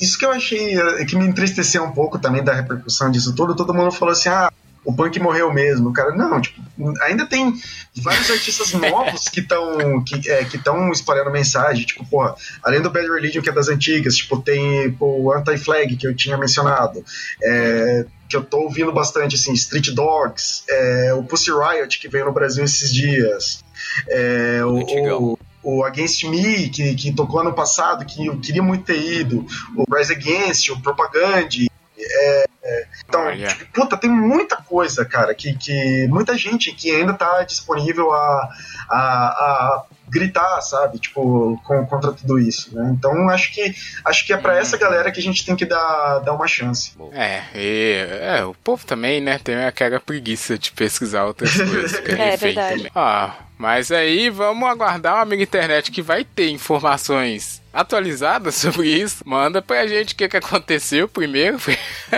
isso 0.00 0.18
que 0.18 0.26
eu 0.26 0.30
achei 0.32 0.78
é, 0.78 1.04
que 1.06 1.16
me 1.16 1.26
entristeceu 1.26 1.82
um 1.84 1.92
pouco 1.92 2.18
também 2.18 2.42
da 2.44 2.52
repercussão 2.52 3.10
disso 3.10 3.34
tudo. 3.34 3.54
Todo 3.56 3.72
mundo 3.72 3.92
falou 3.92 4.12
assim: 4.12 4.28
ah, 4.28 4.52
o 4.88 4.92
punk 4.94 5.20
morreu 5.20 5.52
mesmo. 5.52 5.92
Cara, 5.92 6.14
não, 6.16 6.40
tipo, 6.40 6.62
ainda 7.02 7.26
tem 7.26 7.52
vários 7.96 8.30
artistas 8.30 8.72
novos 8.90 9.28
que 9.28 9.40
estão 9.40 10.02
que, 10.02 10.30
é, 10.30 10.44
que 10.44 10.56
tão 10.56 10.90
espalhando 10.90 11.30
mensagem. 11.30 11.84
Tipo, 11.84 12.06
porra, 12.06 12.34
além 12.62 12.80
do 12.80 12.88
Bad 12.88 13.06
Religion, 13.06 13.42
que 13.42 13.50
é 13.50 13.52
das 13.52 13.68
antigas, 13.68 14.16
tipo, 14.16 14.40
tem 14.40 14.90
pô, 14.92 15.24
o 15.24 15.32
Anti-Flag, 15.32 15.94
que 15.94 16.06
eu 16.06 16.16
tinha 16.16 16.38
mencionado. 16.38 17.04
É, 17.42 18.06
que 18.30 18.34
eu 18.34 18.42
tô 18.42 18.60
ouvindo 18.60 18.90
bastante, 18.90 19.36
assim, 19.36 19.52
Street 19.52 19.90
Dogs, 19.90 20.62
é, 20.70 21.12
o 21.12 21.22
Pussy 21.22 21.50
Riot, 21.50 21.98
que 21.98 22.08
veio 22.08 22.24
no 22.24 22.32
Brasil 22.32 22.64
esses 22.64 22.90
dias. 22.90 23.62
É, 24.08 24.62
o, 24.64 25.38
o 25.62 25.84
Against 25.84 26.24
Me, 26.24 26.70
que, 26.70 26.94
que 26.94 27.12
tocou 27.12 27.40
ano 27.40 27.52
passado, 27.52 28.06
que 28.06 28.26
eu 28.26 28.38
queria 28.38 28.62
muito 28.62 28.84
ter 28.84 29.20
ido, 29.20 29.46
o 29.76 29.84
Rise 29.94 30.14
Against, 30.14 30.70
o 30.70 30.80
Propaganda. 30.80 31.68
É, 32.10 32.44
é, 32.64 32.86
então, 33.08 33.22
Olha. 33.26 33.48
tipo, 33.48 33.66
puta, 33.72 33.96
tem 33.96 34.10
muita 34.10 34.56
coisa, 34.56 35.04
cara, 35.04 35.34
que, 35.34 35.54
que 35.54 36.06
muita 36.08 36.36
gente 36.36 36.72
que 36.72 36.90
ainda 36.90 37.14
tá 37.14 37.42
disponível 37.42 38.12
a, 38.12 38.48
a, 38.90 38.98
a 38.98 39.84
gritar, 40.08 40.60
sabe, 40.62 40.98
tipo, 40.98 41.60
com- 41.64 41.86
contra 41.86 42.12
tudo 42.12 42.38
isso, 42.38 42.74
né? 42.74 42.94
Então, 42.96 43.28
acho 43.28 43.52
que 43.52 43.74
acho 44.04 44.26
que 44.26 44.32
é 44.32 44.36
pra 44.36 44.56
essa 44.58 44.76
galera 44.76 45.10
que 45.12 45.20
a 45.20 45.22
gente 45.22 45.44
tem 45.44 45.54
que 45.56 45.64
dar, 45.66 46.18
dar 46.20 46.32
uma 46.32 46.46
chance. 46.48 46.92
É, 47.12 47.42
e, 47.54 48.06
é, 48.22 48.44
o 48.44 48.54
povo 48.54 48.84
também, 48.86 49.20
né, 49.20 49.38
tem 49.38 49.64
aquela 49.64 50.00
preguiça 50.00 50.58
de 50.58 50.70
pesquisar 50.72 51.24
outras 51.24 51.52
coisas. 51.56 51.94
É 51.94 52.30
refém 52.30 52.54
verdade. 52.54 52.76
também. 52.76 52.92
Ah, 52.94 53.34
mas 53.58 53.90
aí 53.90 54.30
vamos 54.30 54.68
aguardar 54.68 55.16
o 55.16 55.22
amigo 55.22 55.42
internet 55.42 55.90
que 55.90 56.00
vai 56.00 56.24
ter 56.24 56.48
informações 56.48 57.60
atualizadas 57.72 58.54
sobre 58.56 58.88
isso. 58.88 59.22
Manda 59.26 59.60
pra 59.60 59.86
gente 59.86 60.14
o 60.14 60.16
que, 60.16 60.28
que 60.28 60.36
aconteceu 60.36 61.08
primeiro. 61.08 61.58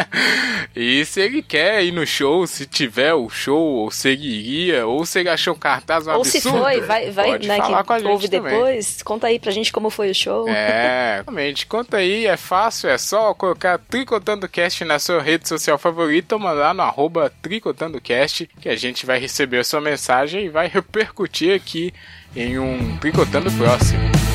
e 0.76 1.04
se 1.04 1.20
ele 1.20 1.42
quer 1.42 1.82
ir 1.82 1.92
no 1.92 2.06
show, 2.06 2.46
se 2.46 2.66
tiver 2.66 3.14
o 3.14 3.28
show, 3.28 3.60
ou 3.60 3.90
se 3.90 4.10
ele 4.10 4.26
iria, 4.26 4.86
ou 4.86 5.04
se 5.04 5.20
ele 5.20 5.28
achou 5.28 5.54
o 5.54 5.58
cartaz 5.58 6.06
um 6.06 6.12
Ou 6.12 6.24
se 6.24 6.38
absurdo. 6.38 6.58
foi, 6.58 6.80
vai, 6.82 7.10
vai 7.10 7.30
pode 7.30 7.48
né, 7.48 7.56
falar 7.56 7.84
com 7.84 7.92
a 7.92 7.98
gente 7.98 8.08
ouve 8.08 8.28
também. 8.28 8.52
depois. 8.52 9.02
Conta 9.02 9.26
aí 9.26 9.38
pra 9.38 9.50
gente 9.50 9.72
como 9.72 9.90
foi 9.90 10.10
o 10.10 10.14
show. 10.14 10.48
É, 10.48 11.22
realmente, 11.26 11.66
conta 11.66 11.96
aí, 11.96 12.26
é 12.26 12.36
fácil, 12.36 12.88
é 12.90 12.98
só 12.98 13.32
colocar 13.34 13.78
TricotandoCast 13.78 14.84
na 14.84 14.98
sua 14.98 15.22
rede 15.22 15.48
social 15.48 15.78
favorita 15.78 16.34
ou 16.34 16.40
mandar 16.40 16.74
no 16.74 16.82
arroba 16.82 17.32
TricotandoCast, 17.42 18.48
que 18.60 18.68
a 18.68 18.76
gente 18.76 19.06
vai 19.06 19.18
receber 19.18 19.58
a 19.58 19.64
sua 19.64 19.80
mensagem 19.80 20.44
e 20.44 20.48
vai 20.48 20.68
repercutir 20.72 21.29
aqui 21.54 21.92
em 22.36 22.58
um 22.58 22.96
Tricotando 22.98 23.50
próximo. 23.52 24.29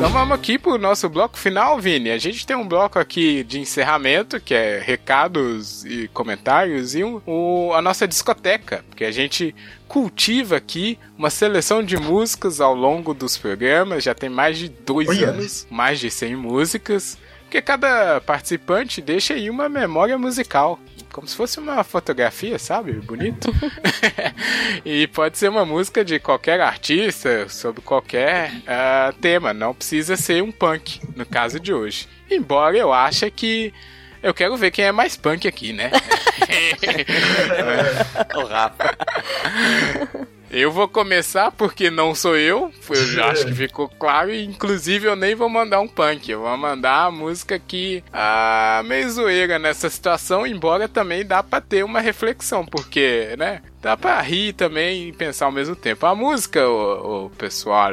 Então 0.00 0.08
vamos 0.12 0.34
aqui 0.34 0.58
pro 0.58 0.78
nosso 0.78 1.10
bloco 1.10 1.38
final, 1.38 1.78
Vini. 1.78 2.10
A 2.10 2.16
gente 2.16 2.46
tem 2.46 2.56
um 2.56 2.66
bloco 2.66 2.98
aqui 2.98 3.44
de 3.44 3.60
encerramento, 3.60 4.40
que 4.40 4.54
é 4.54 4.78
recados 4.82 5.84
e 5.84 6.08
comentários, 6.08 6.94
e 6.94 7.04
um- 7.04 7.20
o- 7.26 7.74
a 7.74 7.82
nossa 7.82 8.08
discoteca, 8.08 8.82
porque 8.88 9.04
a 9.04 9.10
gente 9.10 9.54
cultiva 9.86 10.56
aqui 10.56 10.98
uma 11.18 11.28
seleção 11.28 11.82
de 11.82 11.98
músicas 11.98 12.62
ao 12.62 12.74
longo 12.74 13.12
dos 13.12 13.36
programas, 13.36 14.02
já 14.02 14.14
tem 14.14 14.30
mais 14.30 14.56
de 14.56 14.70
dois 14.70 15.06
Olha. 15.06 15.28
anos, 15.28 15.66
mais 15.70 16.00
de 16.00 16.10
100 16.10 16.34
músicas, 16.34 17.18
porque 17.50 17.60
cada 17.60 18.20
participante 18.20 19.02
deixa 19.02 19.34
aí 19.34 19.50
uma 19.50 19.68
memória 19.68 20.16
musical. 20.16 20.78
Como 21.12 21.26
se 21.26 21.34
fosse 21.34 21.58
uma 21.58 21.82
fotografia, 21.82 22.56
sabe? 22.60 22.92
Bonito. 22.92 23.52
e 24.86 25.08
pode 25.08 25.36
ser 25.36 25.48
uma 25.48 25.64
música 25.66 26.04
de 26.04 26.20
qualquer 26.20 26.60
artista, 26.60 27.48
sobre 27.48 27.82
qualquer 27.82 28.52
ah, 28.68 29.12
tema. 29.20 29.52
Não 29.52 29.74
precisa 29.74 30.16
ser 30.16 30.44
um 30.44 30.52
punk, 30.52 31.00
no 31.16 31.26
caso 31.26 31.58
de 31.58 31.74
hoje. 31.74 32.08
Embora 32.30 32.76
eu 32.76 32.92
ache 32.92 33.28
que. 33.32 33.74
Eu 34.22 34.32
quero 34.32 34.56
ver 34.56 34.70
quem 34.70 34.84
é 34.84 34.92
mais 34.92 35.16
punk 35.16 35.48
aqui, 35.48 35.72
né? 35.72 35.90
O 38.36 38.44
Rafa. 38.44 38.96
Eu 40.50 40.72
vou 40.72 40.88
começar 40.88 41.52
porque 41.52 41.90
não 41.90 42.12
sou 42.12 42.36
eu, 42.36 42.72
eu 42.88 43.06
já 43.06 43.30
acho 43.30 43.46
que 43.46 43.54
ficou 43.54 43.88
claro, 43.88 44.32
e 44.32 44.44
inclusive 44.44 45.06
eu 45.06 45.14
nem 45.14 45.32
vou 45.32 45.48
mandar 45.48 45.80
um 45.80 45.86
punk, 45.86 46.28
eu 46.28 46.40
vou 46.40 46.56
mandar 46.56 47.04
a 47.04 47.10
música 47.10 47.56
que 47.56 48.02
ah, 48.12 48.82
meio 48.84 49.08
zoeira 49.08 49.60
nessa 49.60 49.88
situação, 49.88 50.44
embora 50.44 50.88
também 50.88 51.24
dá 51.24 51.40
pra 51.40 51.60
ter 51.60 51.84
uma 51.84 52.00
reflexão, 52.00 52.66
porque, 52.66 53.34
né, 53.38 53.62
dá 53.80 53.96
pra 53.96 54.20
rir 54.20 54.52
também 54.54 55.08
e 55.08 55.12
pensar 55.12 55.46
ao 55.46 55.52
mesmo 55.52 55.76
tempo. 55.76 56.04
A 56.04 56.16
música, 56.16 56.68
o, 56.68 57.26
o 57.26 57.30
pessoal, 57.30 57.92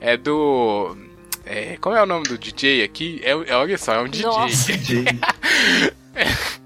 é 0.00 0.16
do... 0.16 0.96
é, 1.44 1.76
como 1.78 1.94
é 1.94 2.02
o 2.02 2.06
nome 2.06 2.24
do 2.24 2.38
DJ 2.38 2.82
aqui? 2.84 3.20
É, 3.22 3.32
é, 3.32 3.54
olha 3.54 3.76
só, 3.76 3.94
é 3.94 4.00
um 4.00 4.08
DJ. 4.08 4.24
Nossa. 4.24 4.72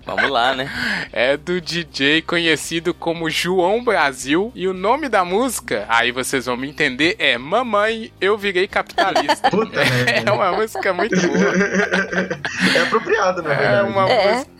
Vamos 0.05 0.31
lá, 0.31 0.55
né? 0.55 0.70
É 1.12 1.36
do 1.36 1.60
DJ 1.60 2.23
conhecido 2.23 2.93
como 2.94 3.28
João 3.31 3.82
Brasil. 3.82 4.52
E 4.55 4.68
o 4.68 4.73
nome 4.74 5.09
da 5.09 5.24
música, 5.24 5.85
aí 5.89 6.12
vocês 6.12 6.47
vão 6.47 6.56
me 6.56 6.68
entender, 6.68 7.16
é 7.18 7.39
Mamãe, 7.39 8.12
Eu 8.20 8.36
Virei 8.36 8.68
Capitalista. 8.68 9.48
Puta 9.51 9.85
merda. 9.85 10.31
é 10.31 10.32
uma 10.32 10.52
música 10.52 10.93
muito 10.93 11.16
boa. 11.20 11.52
É 12.77 12.82
apropriado, 12.82 13.43
na 13.43 13.52
É 13.55 13.82
uma 13.82 14.09
É. 14.10 14.32
música. 14.35 14.51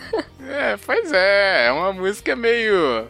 É, 0.49 0.77
pois 0.85 1.13
é, 1.13 1.67
é 1.67 1.73
uma 1.73 1.93
música 1.93 2.35
meio. 2.37 3.07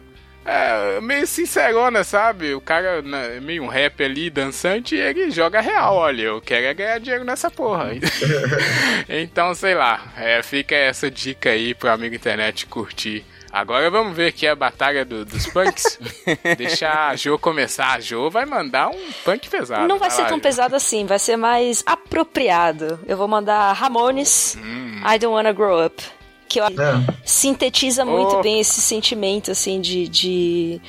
É, 0.49 1.01
meio 1.01 1.27
sincerona, 1.27 2.05
sabe? 2.05 2.53
O 2.55 2.61
cara 2.61 3.01
né, 3.01 3.35
é 3.35 3.39
meio 3.41 3.63
um 3.63 3.67
rap 3.67 4.01
ali, 4.01 4.29
dançante, 4.29 4.95
e 4.95 4.99
ele 4.99 5.29
joga 5.29 5.59
real. 5.59 5.95
Olha, 5.95 6.21
eu 6.21 6.39
quero 6.41 6.65
é 6.67 6.73
ganhar 6.73 6.99
dinheiro 6.99 7.25
nessa 7.25 7.51
porra. 7.51 7.89
então, 9.09 9.53
sei 9.53 9.75
lá, 9.75 10.01
é, 10.17 10.41
fica 10.41 10.73
essa 10.75 11.09
dica 11.11 11.49
aí 11.49 11.73
pro 11.73 11.89
amigo 11.91 12.15
internet 12.15 12.65
curtir. 12.65 13.25
Agora 13.51 13.89
vamos 13.89 14.15
ver 14.15 14.27
aqui 14.27 14.45
a 14.45 14.55
batalha 14.55 15.03
do- 15.05 15.25
dos 15.25 15.47
punks. 15.47 15.97
Deixa 16.57 17.07
a 17.09 17.15
Jo 17.15 17.39
começar. 17.39 17.93
A 17.93 17.99
Jo 17.99 18.29
vai 18.29 18.45
mandar 18.45 18.89
um 18.89 19.11
punk 19.23 19.49
pesado. 19.49 19.87
Não 19.87 19.97
vai 19.97 20.09
ser 20.11 20.23
lá, 20.23 20.27
tão 20.27 20.37
Jo. 20.37 20.43
pesado 20.43 20.75
assim, 20.75 21.05
vai 21.05 21.17
ser 21.17 21.37
mais 21.37 21.81
apropriado. 21.85 22.99
Eu 23.07 23.15
vou 23.17 23.27
mandar 23.27 23.71
Ramones, 23.73 24.57
Hum. 24.61 25.01
I 25.03 25.17
Don't 25.17 25.27
Wanna 25.33 25.53
Grow 25.53 25.83
Up. 25.85 26.03
Que 26.47 26.59
eu 26.59 26.63
acho 26.65 26.81
É. 26.81 27.03
sintetiza 27.25 28.05
muito 28.05 28.37
Oh. 28.37 28.41
bem 28.41 28.59
esse 28.59 28.81
sentimento, 28.81 29.51
assim, 29.51 29.81
de, 29.81 30.07
de. 30.07 30.81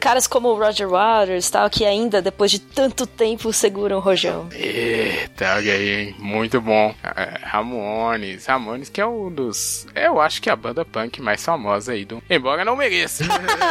Caras 0.00 0.26
como 0.26 0.48
o 0.48 0.58
Roger 0.58 0.88
Waters 0.88 1.48
tal, 1.50 1.68
que 1.70 1.84
ainda, 1.84 2.20
depois 2.20 2.50
de 2.50 2.58
tanto 2.58 3.06
tempo, 3.06 3.52
seguram 3.52 3.96
o 3.98 4.00
rojão. 4.00 4.48
Eita, 4.52 5.54
olha 5.56 5.72
aí, 5.72 5.88
hein? 5.90 6.14
Muito 6.18 6.60
bom. 6.60 6.94
É, 7.02 7.38
Ramones. 7.42 8.46
Ramones, 8.46 8.88
que 8.88 9.00
é 9.00 9.06
um 9.06 9.30
dos. 9.30 9.86
Eu 9.94 10.20
acho 10.20 10.42
que 10.42 10.48
é 10.48 10.52
a 10.52 10.56
banda 10.56 10.84
punk 10.84 11.20
mais 11.22 11.44
famosa 11.44 11.92
aí 11.92 12.04
do. 12.04 12.22
Embora 12.28 12.64
não 12.64 12.76
mereça. 12.76 13.24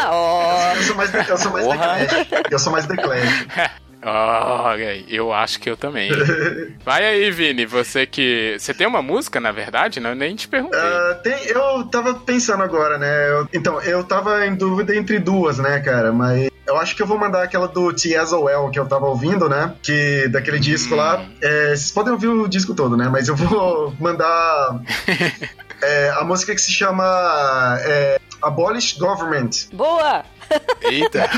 Ó, 0.09 0.73
Eu 0.75 0.83
sou 0.83 0.95
mais, 0.95 1.13
eu 1.13 1.37
sou 1.37 1.51
mais 1.51 1.65
Porra. 1.65 1.97
declético. 1.99 2.47
Eu 2.53 2.59
sou 2.59 2.71
mais 2.71 2.85
declético. 2.85 3.49
Olha 4.05 4.89
aí, 4.89 5.05
eu 5.09 5.31
acho 5.33 5.59
que 5.59 5.69
eu 5.69 5.77
também. 5.77 6.11
Vai 6.83 7.05
aí, 7.05 7.31
Vini, 7.31 7.65
você 7.65 8.05
que. 8.05 8.55
Você 8.59 8.73
tem 8.73 8.85
uma 8.87 9.01
música, 9.01 9.39
na 9.39 9.51
verdade? 9.51 9.99
Não, 9.99 10.09
eu 10.11 10.15
nem 10.15 10.35
te 10.35 10.47
perguntei. 10.47 10.79
Ah, 10.79 11.19
tem, 11.23 11.33
eu 11.47 11.83
tava 11.85 12.13
pensando 12.15 12.63
agora, 12.63 12.97
né? 12.97 13.29
eu- 13.29 13.47
então, 13.53 13.81
eu 13.81 14.03
tava 14.03 14.45
em 14.45 14.55
dúvida 14.55 14.95
entre 14.95 15.19
duas, 15.19 15.57
né, 15.57 15.79
cara? 15.79 16.11
Mas 16.11 16.49
eu 16.67 16.77
acho 16.77 16.95
que 16.95 17.01
eu 17.01 17.07
vou 17.07 17.17
mandar 17.17 17.43
aquela 17.43 17.67
do 17.67 17.91
T.S.O.L. 17.93 18.69
que 18.71 18.79
eu 18.79 18.85
tava 18.87 19.05
ouvindo, 19.05 19.47
né? 19.49 19.73
Que 19.81 20.27
daquele 20.29 20.59
disco 20.59 20.95
lá. 20.95 21.23
É, 21.41 21.67
vocês 21.69 21.91
podem 21.91 22.11
ouvir 22.13 22.27
o 22.27 22.47
disco 22.47 22.73
todo, 22.75 22.97
né? 22.97 23.07
Mas 23.11 23.27
eu 23.27 23.35
vou 23.35 23.93
mandar 23.99 24.79
é, 25.81 26.09
a 26.17 26.23
música 26.23 26.53
que 26.53 26.61
se 26.61 26.71
chama 26.71 27.77
é, 27.81 28.19
Abolish 28.41 28.97
Government. 28.99 29.49
boa! 29.73 30.23
Eita! 30.81 31.29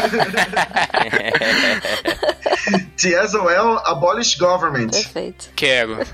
T.S.O.L. 2.98 3.80
Abolish 3.86 4.38
Government. 4.38 4.92
Perfeito. 4.92 5.50
Quero. 5.56 5.98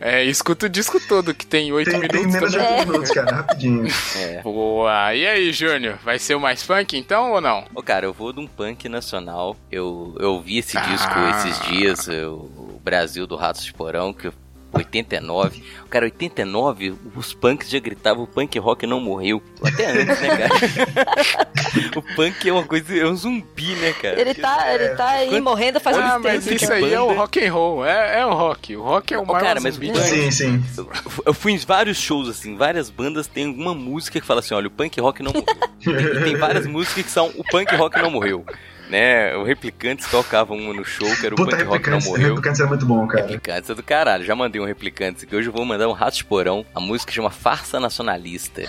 É, 0.00 0.24
escuta 0.24 0.66
o 0.66 0.68
disco 0.68 0.98
todo, 1.06 1.32
que 1.34 1.46
tem 1.46 1.72
oito 1.72 1.88
Tem, 1.90 2.00
tem 2.00 2.08
minutos 2.26 2.34
menos 2.34 2.50
de 2.52 2.58
também. 2.58 2.78
8 2.78 2.86
minutos, 2.88 3.10
cara, 3.12 3.36
rapidinho. 3.36 3.86
É. 4.16 4.42
Boa! 4.42 5.14
E 5.14 5.24
aí, 5.26 5.52
Júnior? 5.52 5.98
Vai 6.02 6.18
ser 6.18 6.34
o 6.34 6.40
mais 6.40 6.62
funk 6.64 6.96
então 6.98 7.30
ou 7.32 7.40
não? 7.40 7.64
Ô, 7.74 7.82
cara, 7.82 8.06
eu 8.06 8.12
vou 8.12 8.32
de 8.32 8.40
um 8.40 8.46
punk 8.46 8.88
nacional. 8.88 9.56
Eu, 9.70 10.16
eu 10.18 10.40
vi 10.40 10.58
esse 10.58 10.76
Ah. 10.76 10.80
disco 10.80 11.12
esses 11.36 11.60
dias, 11.68 12.08
eu- 12.08 12.50
o 12.56 12.80
Brasil 12.82 13.24
do 13.26 13.36
Ratos 13.36 13.64
de 13.64 13.72
Porão, 13.72 14.12
que 14.12 14.26
eu- 14.28 14.34
89. 14.76 15.62
Cara, 15.90 16.04
89, 16.06 16.94
os 17.14 17.32
punks 17.32 17.70
já 17.70 17.78
gritavam, 17.78 18.24
o 18.24 18.26
punk 18.26 18.58
rock 18.58 18.86
não 18.86 19.00
morreu. 19.00 19.42
Até 19.62 19.86
antes, 19.90 20.20
né, 20.20 20.36
cara? 20.36 21.48
o 21.96 22.02
punk 22.16 22.48
é 22.48 22.52
uma 22.52 22.64
coisa, 22.64 22.96
é 22.96 23.06
um 23.06 23.16
zumbi, 23.16 23.74
né, 23.76 23.92
cara? 23.92 24.20
Ele 24.20 24.34
tá, 24.34 24.74
ele 24.74 24.88
tá 24.96 25.08
aí 25.10 25.28
Quanto- 25.28 25.44
morrendo 25.44 25.80
faz 25.80 25.96
Ah, 25.96 26.18
mas 26.18 26.46
isso 26.46 26.72
aí 26.72 26.92
é 26.92 27.00
o 27.00 27.12
rock 27.14 27.44
and 27.44 27.52
roll, 27.52 27.84
é, 27.86 28.20
é 28.20 28.26
o 28.26 28.34
rock. 28.34 28.76
O 28.76 28.82
rock 28.82 29.14
é 29.14 29.18
o 29.18 29.26
maior 29.26 29.40
cara, 29.40 29.60
mas 29.60 29.74
zumbi 29.74 29.90
o 29.90 29.92
punk- 29.92 30.04
Sim, 30.04 30.30
sim. 30.30 30.64
Eu- 31.24 31.34
fui 31.34 31.52
em 31.52 31.58
vários 31.58 31.96
shows, 31.96 32.28
assim, 32.28 32.56
várias 32.56 32.90
bandas 32.90 33.26
têm 33.26 33.46
alguma 33.46 33.74
música 33.74 34.20
que 34.20 34.26
fala 34.26 34.40
assim, 34.40 34.54
olha, 34.54 34.66
o 34.66 34.70
punk 34.70 35.00
rock 35.00 35.22
não 35.22 35.32
morreu. 35.32 35.44
Tem, 35.84 36.22
tem 36.24 36.36
várias 36.36 36.66
músicas 36.66 37.04
que 37.04 37.10
são 37.10 37.30
o 37.36 37.44
punk 37.44 37.74
rock 37.76 38.00
não 38.02 38.10
morreu. 38.10 38.44
Né? 38.88 39.34
O 39.36 39.44
Replicantes 39.44 40.10
tocava 40.10 40.52
uma 40.52 40.72
no 40.74 40.84
show, 40.84 41.08
que 41.16 41.26
era 41.26 41.34
o 41.34 41.36
Puta, 41.36 41.56
punk 41.56 41.68
rock 41.68 41.90
não 41.90 42.00
morreu. 42.00 42.28
Replicantes 42.28 42.60
é 42.60 42.66
muito 42.66 42.86
bom, 42.86 43.06
cara. 43.06 43.22
Replicantes 43.22 43.70
é 43.70 43.74
do 43.74 43.82
caralho, 43.82 44.24
já 44.24 44.34
mandei 44.34 44.60
um 44.60 44.66
Replicantes 44.66 45.24
aqui. 45.24 45.34
Hoje 45.34 45.48
eu 45.48 45.52
vou 45.52 45.64
mandar 45.64 45.88
um 45.88 45.92
Rato 45.92 46.16
de 46.16 46.24
Porão. 46.24 46.64
A 46.74 46.80
música 46.80 47.10
chama 47.10 47.30
Farsa 47.30 47.80
Nacionalista. 47.80 48.62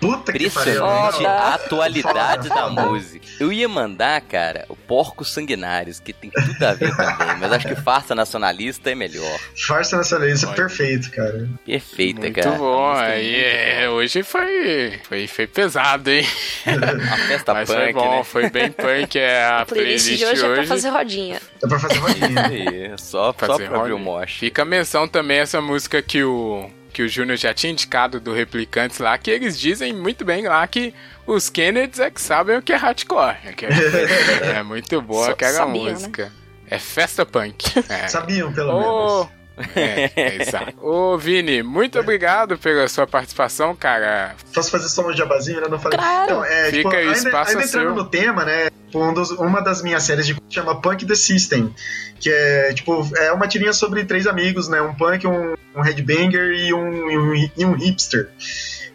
Puta 0.00 0.32
que 0.32 0.48
pariu. 0.50 0.72
Impressionante 0.86 1.26
a 1.26 1.54
atualidade 1.54 2.48
da 2.48 2.68
música. 2.70 3.26
Eu 3.38 3.52
ia 3.52 3.68
mandar, 3.68 4.20
cara, 4.22 4.64
o 4.68 4.74
Porcos 4.74 5.30
Sanguinários, 5.30 6.00
que 6.00 6.12
tem 6.12 6.30
tudo 6.30 6.62
a 6.64 6.72
ver 6.72 6.94
também, 6.96 7.36
mas 7.38 7.52
acho 7.52 7.68
que 7.68 7.74
Farsa 7.76 8.14
Nacionalista 8.14 8.90
é 8.90 8.94
melhor. 8.94 9.38
Farsa 9.66 9.96
nacionalista, 9.98 10.46
Olha. 10.46 10.56
perfeito, 10.56 11.10
cara. 11.10 11.48
Perfeita, 11.66 12.20
Muito 12.20 12.40
cara. 12.40 12.56
bom, 12.56 12.86
A 12.86 12.90
música 12.92 13.08
é 13.08 13.12
aí 13.14 13.32
muito 13.32 13.44
é, 13.84 13.88
hoje 13.90 14.22
foi, 14.22 15.00
foi, 15.06 15.26
foi 15.26 15.46
pesado, 15.46 16.10
hein? 16.10 16.26
Uma 16.66 17.16
festa 17.28 17.52
Mas 17.54 17.68
punk, 17.68 17.78
foi 17.82 17.92
bom, 17.92 18.16
né? 18.18 18.24
foi 18.24 18.50
bem 18.50 18.72
punk, 18.72 19.18
é 19.18 19.44
a 19.44 19.60
A 19.60 19.66
playlist 19.66 20.06
playlist 20.06 20.18
de 20.18 20.24
hoje, 20.24 20.40
é 20.44 20.48
pra 20.48 20.60
hoje. 20.60 20.68
fazer 20.68 20.88
rodinha. 20.88 21.40
É 21.62 21.66
pra 21.68 21.78
fazer 21.78 21.98
rodinha. 21.98 22.46
Aí, 22.46 22.92
só, 22.98 23.26
só 23.26 23.32
Fazer 23.34 23.68
pra 23.68 23.82
ver 23.82 23.92
o 23.92 23.98
roda. 23.98 24.04
mosh. 24.04 24.38
Fica 24.38 24.62
a 24.62 24.64
menção 24.64 25.06
também 25.06 25.38
essa 25.38 25.60
música 25.60 26.00
que 26.02 26.22
o 26.24 26.70
que 26.90 27.02
o 27.02 27.08
Júnior 27.08 27.36
já 27.38 27.54
tinha 27.54 27.72
indicado 27.72 28.20
do 28.20 28.32
Replicantes 28.32 28.98
lá, 28.98 29.16
que 29.16 29.30
eles 29.30 29.58
dizem 29.58 29.92
muito 29.92 30.24
bem 30.24 30.46
lá 30.46 30.66
que 30.66 30.92
os 31.26 31.48
Kennedys 31.48 31.98
é 32.00 32.10
que 32.10 32.20
sabem 32.20 32.56
o 32.58 32.62
que 32.62 32.72
é 32.72 32.76
hardcore. 32.76 33.36
É, 33.44 33.52
que 33.52 33.66
é- 33.66 33.70
é 34.58 34.62
muito 34.62 35.00
boa 35.00 35.26
So- 35.26 35.32
aquela 35.32 35.52
sabiam, 35.58 35.84
né? 35.84 35.92
música. 35.92 36.32
É 36.68 36.78
festa 36.78 37.24
punk. 37.26 37.64
É. 37.88 38.08
Sabiam, 38.08 38.52
pelo 38.52 38.72
Ô, 38.72 38.78
menos. 39.24 39.39
É, 39.76 40.10
é, 40.16 40.42
exato. 40.42 40.74
Ô, 40.84 41.16
Vini, 41.18 41.62
muito 41.62 41.98
obrigado 41.98 42.56
pela 42.58 42.86
sua 42.88 43.06
participação, 43.06 43.74
cara. 43.76 44.34
Posso 44.54 44.70
fazer 44.70 44.88
só 44.88 45.06
um 45.06 45.12
jabazinho? 45.16 45.60
Eu 45.60 45.68
não 45.70 45.78
falei. 45.78 45.98
Claro. 45.98 46.24
Então, 46.24 46.44
é, 46.44 46.64
Fica 46.66 46.76
tipo, 46.76 46.88
aí, 46.90 47.06
o 47.06 47.08
ainda, 47.08 47.18
espaço 47.28 47.50
ainda 47.50 47.62
é 47.62 47.66
entrando 47.66 47.86
seu. 47.86 47.94
no 47.94 48.04
tema, 48.04 48.44
né? 48.44 48.70
tipo, 48.86 49.04
um 49.04 49.14
dos- 49.14 49.30
uma 49.30 49.60
das 49.60 49.82
minhas 49.82 50.02
séries 50.02 50.26
de 50.26 50.36
chama 50.48 50.80
Punk 50.80 51.06
the 51.06 51.14
System. 51.14 51.72
Que 52.18 52.30
é, 52.30 52.72
tipo, 52.74 53.08
é 53.16 53.32
uma 53.32 53.46
tirinha 53.48 53.72
sobre 53.72 54.04
três 54.04 54.26
amigos, 54.26 54.68
né? 54.68 54.82
Um 54.82 54.94
punk, 54.94 55.26
um, 55.26 55.54
um 55.74 55.80
headbanger 55.80 56.50
e 56.52 56.74
um, 56.74 57.10
e 57.10 57.16
um, 57.18 57.50
e 57.56 57.64
um 57.64 57.72
hipster. 57.74 58.28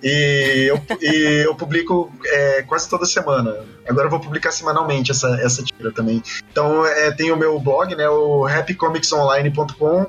E 0.06 0.68
eu, 0.70 0.80
e 1.02 1.46
eu 1.48 1.56
publico 1.56 2.14
é, 2.28 2.62
quase 2.62 2.88
toda 2.88 3.08
semana. 3.08 3.58
Agora 3.90 4.06
eu 4.06 4.12
vou 4.12 4.20
publicar 4.20 4.52
semanalmente 4.52 5.10
essa, 5.10 5.28
essa 5.42 5.64
tira 5.64 5.92
também. 5.92 6.22
Então 6.52 6.86
é, 6.86 7.10
tem 7.10 7.32
o 7.32 7.36
meu 7.36 7.60
blog, 7.60 7.96
né? 7.96 8.08
O 8.08 8.46
happycomicsonline.com 8.46 10.06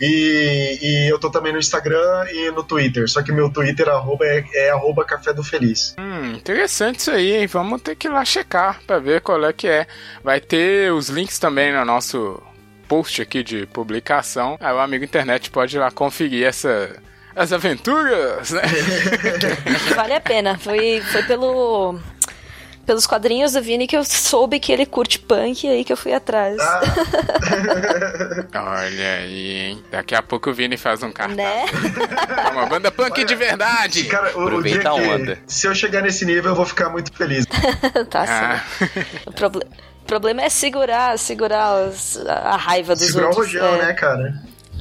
e, 0.00 0.78
e 0.82 1.08
eu 1.08 1.16
tô 1.20 1.30
também 1.30 1.52
no 1.52 1.60
Instagram 1.60 2.26
e 2.28 2.50
no 2.50 2.64
Twitter. 2.64 3.08
Só 3.08 3.22
que 3.22 3.30
meu 3.30 3.48
Twitter 3.48 3.88
arroba 3.88 4.26
é, 4.26 4.44
é 4.52 4.70
arroba 4.70 5.04
café 5.04 5.32
do 5.32 5.44
feliz. 5.44 5.94
Hum, 5.96 6.32
interessante 6.32 6.98
isso 6.98 7.12
aí, 7.12 7.36
hein? 7.36 7.46
Vamos 7.46 7.82
ter 7.82 7.94
que 7.94 8.08
ir 8.08 8.10
lá 8.10 8.24
checar 8.24 8.80
pra 8.84 8.98
ver 8.98 9.20
qual 9.20 9.44
é 9.44 9.52
que 9.52 9.68
é. 9.68 9.86
Vai 10.24 10.40
ter 10.40 10.92
os 10.92 11.08
links 11.08 11.38
também 11.38 11.72
no 11.72 11.84
nosso 11.84 12.42
post 12.88 13.22
aqui 13.22 13.44
de 13.44 13.64
publicação. 13.66 14.56
Aí 14.58 14.74
o 14.74 14.80
amigo 14.80 15.04
internet 15.04 15.50
pode 15.50 15.76
ir 15.76 15.78
lá 15.78 15.92
conferir 15.92 16.44
essa, 16.44 16.96
as 17.36 17.52
aventuras, 17.52 18.50
né? 18.50 18.62
Vale 19.94 20.14
a 20.14 20.20
pena. 20.20 20.58
Foi, 20.58 21.00
foi 21.12 21.22
pelo. 21.24 22.00
Pelos 22.86 23.04
quadrinhos 23.04 23.52
do 23.54 23.60
Vini 23.60 23.84
que 23.88 23.96
eu 23.96 24.04
soube 24.04 24.60
que 24.60 24.70
ele 24.70 24.86
curte 24.86 25.18
punk 25.18 25.64
e 25.66 25.68
aí 25.70 25.84
que 25.84 25.92
eu 25.92 25.96
fui 25.96 26.12
atrás. 26.12 26.56
Ah, 26.60 26.80
Olha 28.54 29.14
aí, 29.18 29.50
hein? 29.70 29.84
Daqui 29.90 30.14
a 30.14 30.22
pouco 30.22 30.50
o 30.50 30.54
Vini 30.54 30.76
faz 30.76 31.02
um 31.02 31.10
cartaz. 31.10 31.36
né? 31.36 31.64
É 32.46 32.50
uma 32.50 32.66
banda 32.66 32.90
punk 32.92 33.24
de 33.24 33.34
verdade! 33.34 34.04
cara, 34.04 34.36
o, 34.38 34.44
o 34.44 34.62
dia 34.62 34.78
Aproveita 34.78 34.90
a 34.90 34.94
que, 34.94 35.00
onda. 35.08 35.38
se 35.48 35.66
eu 35.66 35.74
chegar 35.74 36.00
nesse 36.02 36.24
nível, 36.24 36.52
eu 36.52 36.54
vou 36.56 36.64
ficar 36.64 36.88
muito 36.88 37.12
feliz. 37.12 37.44
tá 38.08 38.22
Ah, 38.22 38.60
certo. 38.78 39.06
O 39.26 39.32
proble- 39.32 39.66
o 40.02 40.06
problema 40.06 40.42
é 40.42 40.48
segurar, 40.48 41.18
segurar 41.18 41.88
os- 41.88 42.24
a 42.26 42.50
a 42.50 42.56
raiva 42.56 42.94
dos 42.94 43.04
Segurar 43.06 43.26
o 43.26 43.28
outros. 43.30 43.46
rojão, 43.52 43.74
é. 43.74 43.86
né, 43.86 43.92
cara? 43.94 44.34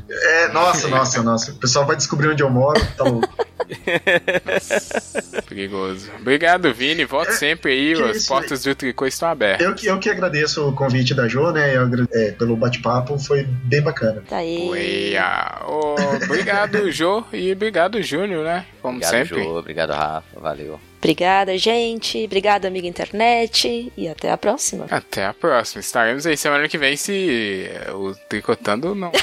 É, 0.09 0.47
nossa, 0.49 0.87
nossa, 0.87 1.23
nossa. 1.23 1.51
O 1.51 1.55
pessoal 1.55 1.85
vai 1.85 1.95
descobrir 1.95 2.29
onde 2.29 2.43
eu 2.43 2.49
moro, 2.49 2.79
tá 2.95 3.03
louco. 3.03 3.27
perigoso. 5.47 6.11
Obrigado, 6.19 6.71
Vini. 6.73 7.05
Volte 7.05 7.33
sempre 7.33 7.71
aí. 7.71 7.93
É, 7.93 7.95
que 7.95 8.03
As 8.03 8.17
isso, 8.17 8.27
portas 8.27 8.63
do 8.63 8.75
Tricô 8.75 9.05
estão 9.07 9.29
abertas. 9.29 9.65
Eu 9.65 9.73
que, 9.73 9.87
eu 9.87 9.99
que 9.99 10.09
agradeço 10.09 10.67
o 10.67 10.73
convite 10.73 11.13
da 11.13 11.27
Jo, 11.27 11.51
né? 11.51 11.75
eu 11.75 11.89
é, 12.11 12.31
pelo 12.31 12.55
bate-papo, 12.55 13.17
foi 13.17 13.43
bem 13.43 13.81
bacana. 13.81 14.23
Tá 14.29 14.37
aí. 14.37 14.69
Uia. 14.69 15.61
Ô, 15.67 15.95
obrigado, 16.23 16.91
Jô. 16.91 17.23
E 17.33 17.51
obrigado, 17.51 18.01
Júnior, 18.01 18.43
né? 18.43 18.65
Como 18.81 18.97
Obrigado, 18.97 19.11
sempre. 19.11 19.43
Jô. 19.43 19.57
Obrigado, 19.57 19.91
Rafa. 19.91 20.39
Valeu. 20.39 20.79
Obrigada, 21.05 21.55
gente. 21.55 22.23
Obrigada, 22.25 22.67
amiga 22.67 22.87
internet. 22.87 23.93
E 23.95 24.07
até 24.07 24.31
a 24.31 24.37
próxima. 24.37 24.87
Até 24.89 25.23
a 25.23 25.35
próxima. 25.35 25.79
Estaremos 25.79 26.25
aí 26.25 26.35
semana 26.35 26.67
que 26.67 26.79
vem 26.79 26.97
se 26.97 27.69
eh, 27.69 27.91
o 27.91 28.15
Tricotando 28.27 28.95
não. 28.95 29.11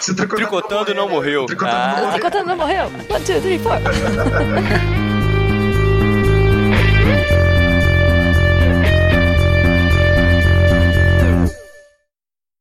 Se 0.00 0.14
tricotando, 0.14 0.36
Tricotando 0.48 0.94
não 0.94 1.08
morreu. 1.08 1.44
Tricotando 1.46 1.74
Ah. 1.76 1.88
não 1.96 1.96
morreu. 1.96 2.12
Tricotando 2.12 2.46
não 2.46 2.56
morreu? 2.56 2.84
One, 2.86 3.24
two, 3.24 3.40
three, 3.40 3.58
four. 3.58 3.74